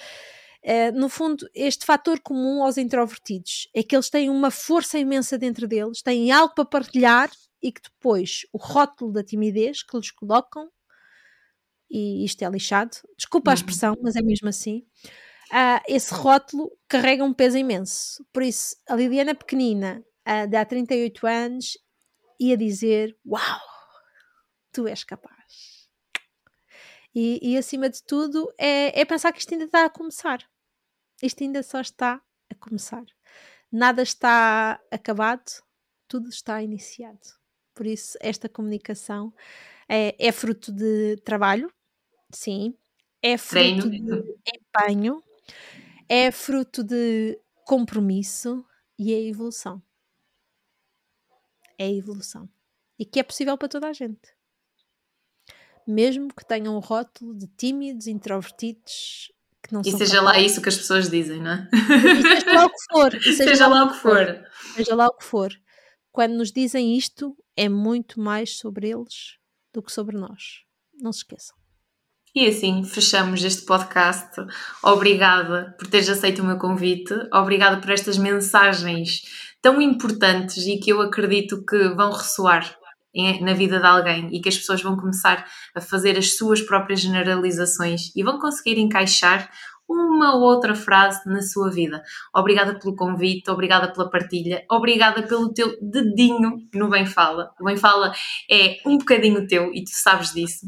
Uh, 0.61 0.99
no 0.99 1.09
fundo, 1.09 1.49
este 1.55 1.87
fator 1.87 2.19
comum 2.19 2.65
aos 2.65 2.77
introvertidos 2.77 3.69
é 3.73 3.81
que 3.81 3.95
eles 3.95 4.11
têm 4.11 4.29
uma 4.29 4.51
força 4.51 4.99
imensa 4.99 5.39
dentro 5.39 5.69
deles, 5.69 6.03
têm 6.03 6.33
algo 6.33 6.53
para 6.53 6.65
partilhar 6.65 7.31
e 7.63 7.71
que 7.71 7.81
depois 7.81 8.41
o 8.53 8.59
rótulo 8.59 9.13
da 9.13 9.23
timidez 9.23 9.85
que 9.85 9.97
lhes 9.97 10.11
colocam, 10.11 10.69
e 11.89 12.25
isto 12.25 12.43
é 12.43 12.51
lixado, 12.51 12.91
desculpa 13.17 13.51
a 13.51 13.53
uhum. 13.53 13.55
expressão, 13.55 13.97
mas 14.03 14.17
é 14.17 14.21
mesmo 14.21 14.49
assim, 14.49 14.85
uh, 15.53 15.83
esse 15.87 16.13
rótulo 16.15 16.71
carrega 16.87 17.25
um 17.25 17.33
peso 17.33 17.57
imenso. 17.57 18.25
Por 18.33 18.43
isso, 18.43 18.77
a 18.89 18.95
Liliana 18.95 19.35
pequenina, 19.35 20.05
uh, 20.27 20.47
de 20.47 20.57
há 20.57 20.65
38 20.65 21.27
anos, 21.27 21.79
ia 22.39 22.57
dizer: 22.57 23.17
Uau, 23.27 23.61
tu 24.73 24.87
és 24.87 25.05
capaz. 25.05 25.89
E, 27.15 27.41
e 27.43 27.57
acima 27.57 27.89
de 27.89 28.03
tudo, 28.03 28.53
é, 28.59 29.01
é 29.01 29.05
pensar 29.05 29.33
que 29.33 29.41
isto 29.41 29.53
ainda 29.53 29.65
está 29.65 29.85
a 29.85 29.91
começar. 29.91 30.39
Isto 31.23 31.43
ainda 31.43 31.63
só 31.63 31.81
está 31.81 32.23
a 32.51 32.55
começar. 32.55 33.05
Nada 33.73 34.03
está 34.03 34.81
acabado, 34.91 35.51
tudo 36.07 36.29
está 36.29 36.63
iniciado. 36.63 37.19
Por 37.75 37.87
isso, 37.87 38.17
esta 38.21 38.49
comunicação 38.49 39.33
é, 39.89 40.15
é 40.19 40.33
fruto 40.33 40.73
de 40.73 41.17
trabalho, 41.25 41.73
sim, 42.33 42.75
é 43.23 43.37
fruto 43.37 43.89
Treino. 43.89 44.23
de 44.23 44.37
empenho, 44.55 45.23
é 46.09 46.31
fruto 46.31 46.83
de 46.83 47.39
compromisso 47.65 48.65
e 48.99 49.13
é 49.13 49.23
evolução. 49.23 49.83
É 51.79 51.91
evolução. 51.93 52.49
E 52.99 53.05
que 53.05 53.21
é 53.21 53.23
possível 53.23 53.57
para 53.57 53.69
toda 53.69 53.89
a 53.89 53.93
gente. 53.93 54.35
Mesmo 55.87 56.29
que 56.35 56.45
tenham 56.45 56.77
um 56.77 56.81
rótulo 56.81 57.35
de 57.35 57.47
tímidos, 57.47 58.07
introvertidos, 58.07 59.33
que 59.63 59.73
não 59.73 59.81
e 59.83 59.91
são. 59.91 59.95
E 59.95 59.99
seja 59.99 60.21
lá 60.21 60.39
isso 60.39 60.61
que 60.61 60.69
as 60.69 60.77
pessoas 60.77 61.09
dizem, 61.09 61.41
não 61.41 61.53
é? 61.53 61.69
E 61.73 62.23
seja 62.23 62.53
lá 62.53 62.67
o 62.67 62.71
que 62.71 62.85
for. 62.91 63.15
E 63.17 63.23
seja, 63.23 63.45
seja 63.45 63.67
lá 63.69 63.85
o 63.85 63.91
que 63.91 63.97
for. 63.97 64.27
for. 64.27 64.49
Seja 64.75 64.95
lá 64.95 65.07
o 65.07 65.17
que 65.17 65.25
for. 65.25 65.61
Quando 66.11 66.35
nos 66.35 66.51
dizem 66.51 66.97
isto, 66.97 67.37
é 67.57 67.69
muito 67.69 68.21
mais 68.21 68.57
sobre 68.57 68.91
eles 68.91 69.39
do 69.73 69.83
que 69.83 69.93
sobre 69.93 70.17
nós. 70.17 70.65
Não 71.01 71.13
se 71.13 71.21
esqueçam. 71.21 71.57
E 72.35 72.47
assim 72.47 72.85
fechamos 72.85 73.43
este 73.43 73.65
podcast. 73.65 74.41
Obrigada 74.83 75.75
por 75.79 75.89
teres 75.89 76.09
aceito 76.09 76.43
o 76.43 76.45
meu 76.45 76.59
convite, 76.59 77.15
obrigada 77.33 77.81
por 77.81 77.91
estas 77.91 78.19
mensagens 78.19 79.23
tão 79.63 79.81
importantes 79.81 80.67
e 80.67 80.79
que 80.79 80.93
eu 80.93 81.01
acredito 81.01 81.65
que 81.65 81.89
vão 81.91 82.13
ressoar 82.13 82.77
na 83.41 83.55
vida 83.55 83.81
de 83.81 83.87
alguém 83.87 84.29
e 84.33 84.41
que 84.41 84.49
as 84.49 84.57
pessoas 84.57 84.83
vão 84.83 84.97
começar 84.97 85.45
a 85.75 85.81
fazer 85.81 86.17
as 86.17 86.37
suas 86.37 86.61
próprias 86.61 87.01
generalizações 87.01 88.15
e 88.15 88.23
vão 88.23 88.39
conseguir 88.39 88.79
encaixar 88.79 89.51
uma 89.89 90.37
ou 90.37 90.43
outra 90.43 90.75
frase 90.75 91.21
na 91.27 91.41
sua 91.41 91.71
vida. 91.71 92.03
Obrigada 92.35 92.79
pelo 92.79 92.95
convite, 92.95 93.51
obrigada 93.51 93.91
pela 93.91 94.11
partilha, 94.11 94.63
obrigada 94.71 95.23
pelo 95.23 95.53
teu 95.53 95.75
dedinho 95.81 96.59
no 96.75 96.91
Bem 96.91 97.07
Fala. 97.07 97.51
O 97.59 97.65
Bem 97.65 97.77
Fala 97.77 98.13
é 98.51 98.77
um 98.87 98.99
bocadinho 98.99 99.47
teu 99.47 99.73
e 99.73 99.83
tu 99.83 99.91
sabes 99.91 100.33
disso. 100.33 100.67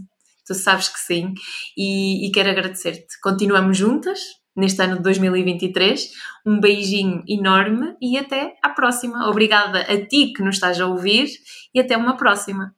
Tu 0.51 0.55
sabes 0.55 0.89
que 0.89 0.99
sim. 0.99 1.33
E, 1.77 2.27
e 2.27 2.33
quero 2.33 2.51
agradecer-te. 2.51 3.21
Continuamos 3.23 3.79
juntas 3.79 4.19
neste 4.57 4.83
ano 4.83 4.97
de 4.97 5.03
2023. 5.03 6.11
Um 6.45 6.59
beijinho 6.59 7.23
enorme 7.29 7.95
e 8.03 8.19
até 8.19 8.57
à 8.61 8.71
próxima. 8.71 9.29
Obrigada 9.29 9.83
a 9.83 10.07
ti 10.09 10.33
que 10.33 10.43
nos 10.43 10.57
estás 10.57 10.81
a 10.81 10.89
ouvir 10.89 11.29
e 11.73 11.79
até 11.79 11.97
uma 11.97 12.17
próxima. 12.17 12.75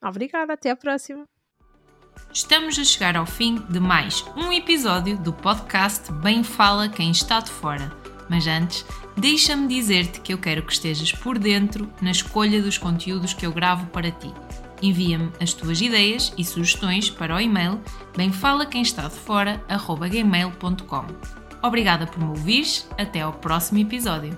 Obrigada, 0.00 0.52
até 0.52 0.70
à 0.70 0.76
próxima. 0.76 1.24
Estamos 2.32 2.78
a 2.78 2.84
chegar 2.84 3.16
ao 3.16 3.26
fim 3.26 3.56
de 3.68 3.80
mais 3.80 4.24
um 4.36 4.52
episódio 4.52 5.18
do 5.18 5.32
podcast 5.32 6.12
Bem 6.12 6.44
Fala 6.44 6.88
Quem 6.88 7.10
Está 7.10 7.40
de 7.40 7.50
Fora. 7.50 7.90
Mas 8.30 8.46
antes, 8.46 8.86
deixa-me 9.16 9.66
dizer-te 9.66 10.20
que 10.20 10.32
eu 10.32 10.38
quero 10.38 10.64
que 10.64 10.72
estejas 10.72 11.10
por 11.10 11.40
dentro 11.40 11.92
na 12.00 12.12
escolha 12.12 12.62
dos 12.62 12.78
conteúdos 12.78 13.34
que 13.34 13.44
eu 13.44 13.52
gravo 13.52 13.86
para 13.86 14.12
ti. 14.12 14.32
Envia-me 14.82 15.30
as 15.40 15.52
tuas 15.52 15.80
ideias 15.80 16.32
e 16.36 16.44
sugestões 16.44 17.08
para 17.10 17.34
o 17.34 17.40
e-mail 17.40 17.80
bemfalaquemestadefora.gmail.com 18.16 21.06
Obrigada 21.62 22.06
por 22.06 22.22
me 22.22 22.28
ouvires, 22.30 22.86
até 22.98 23.22
ao 23.22 23.32
próximo 23.32 23.78
episódio. 23.78 24.36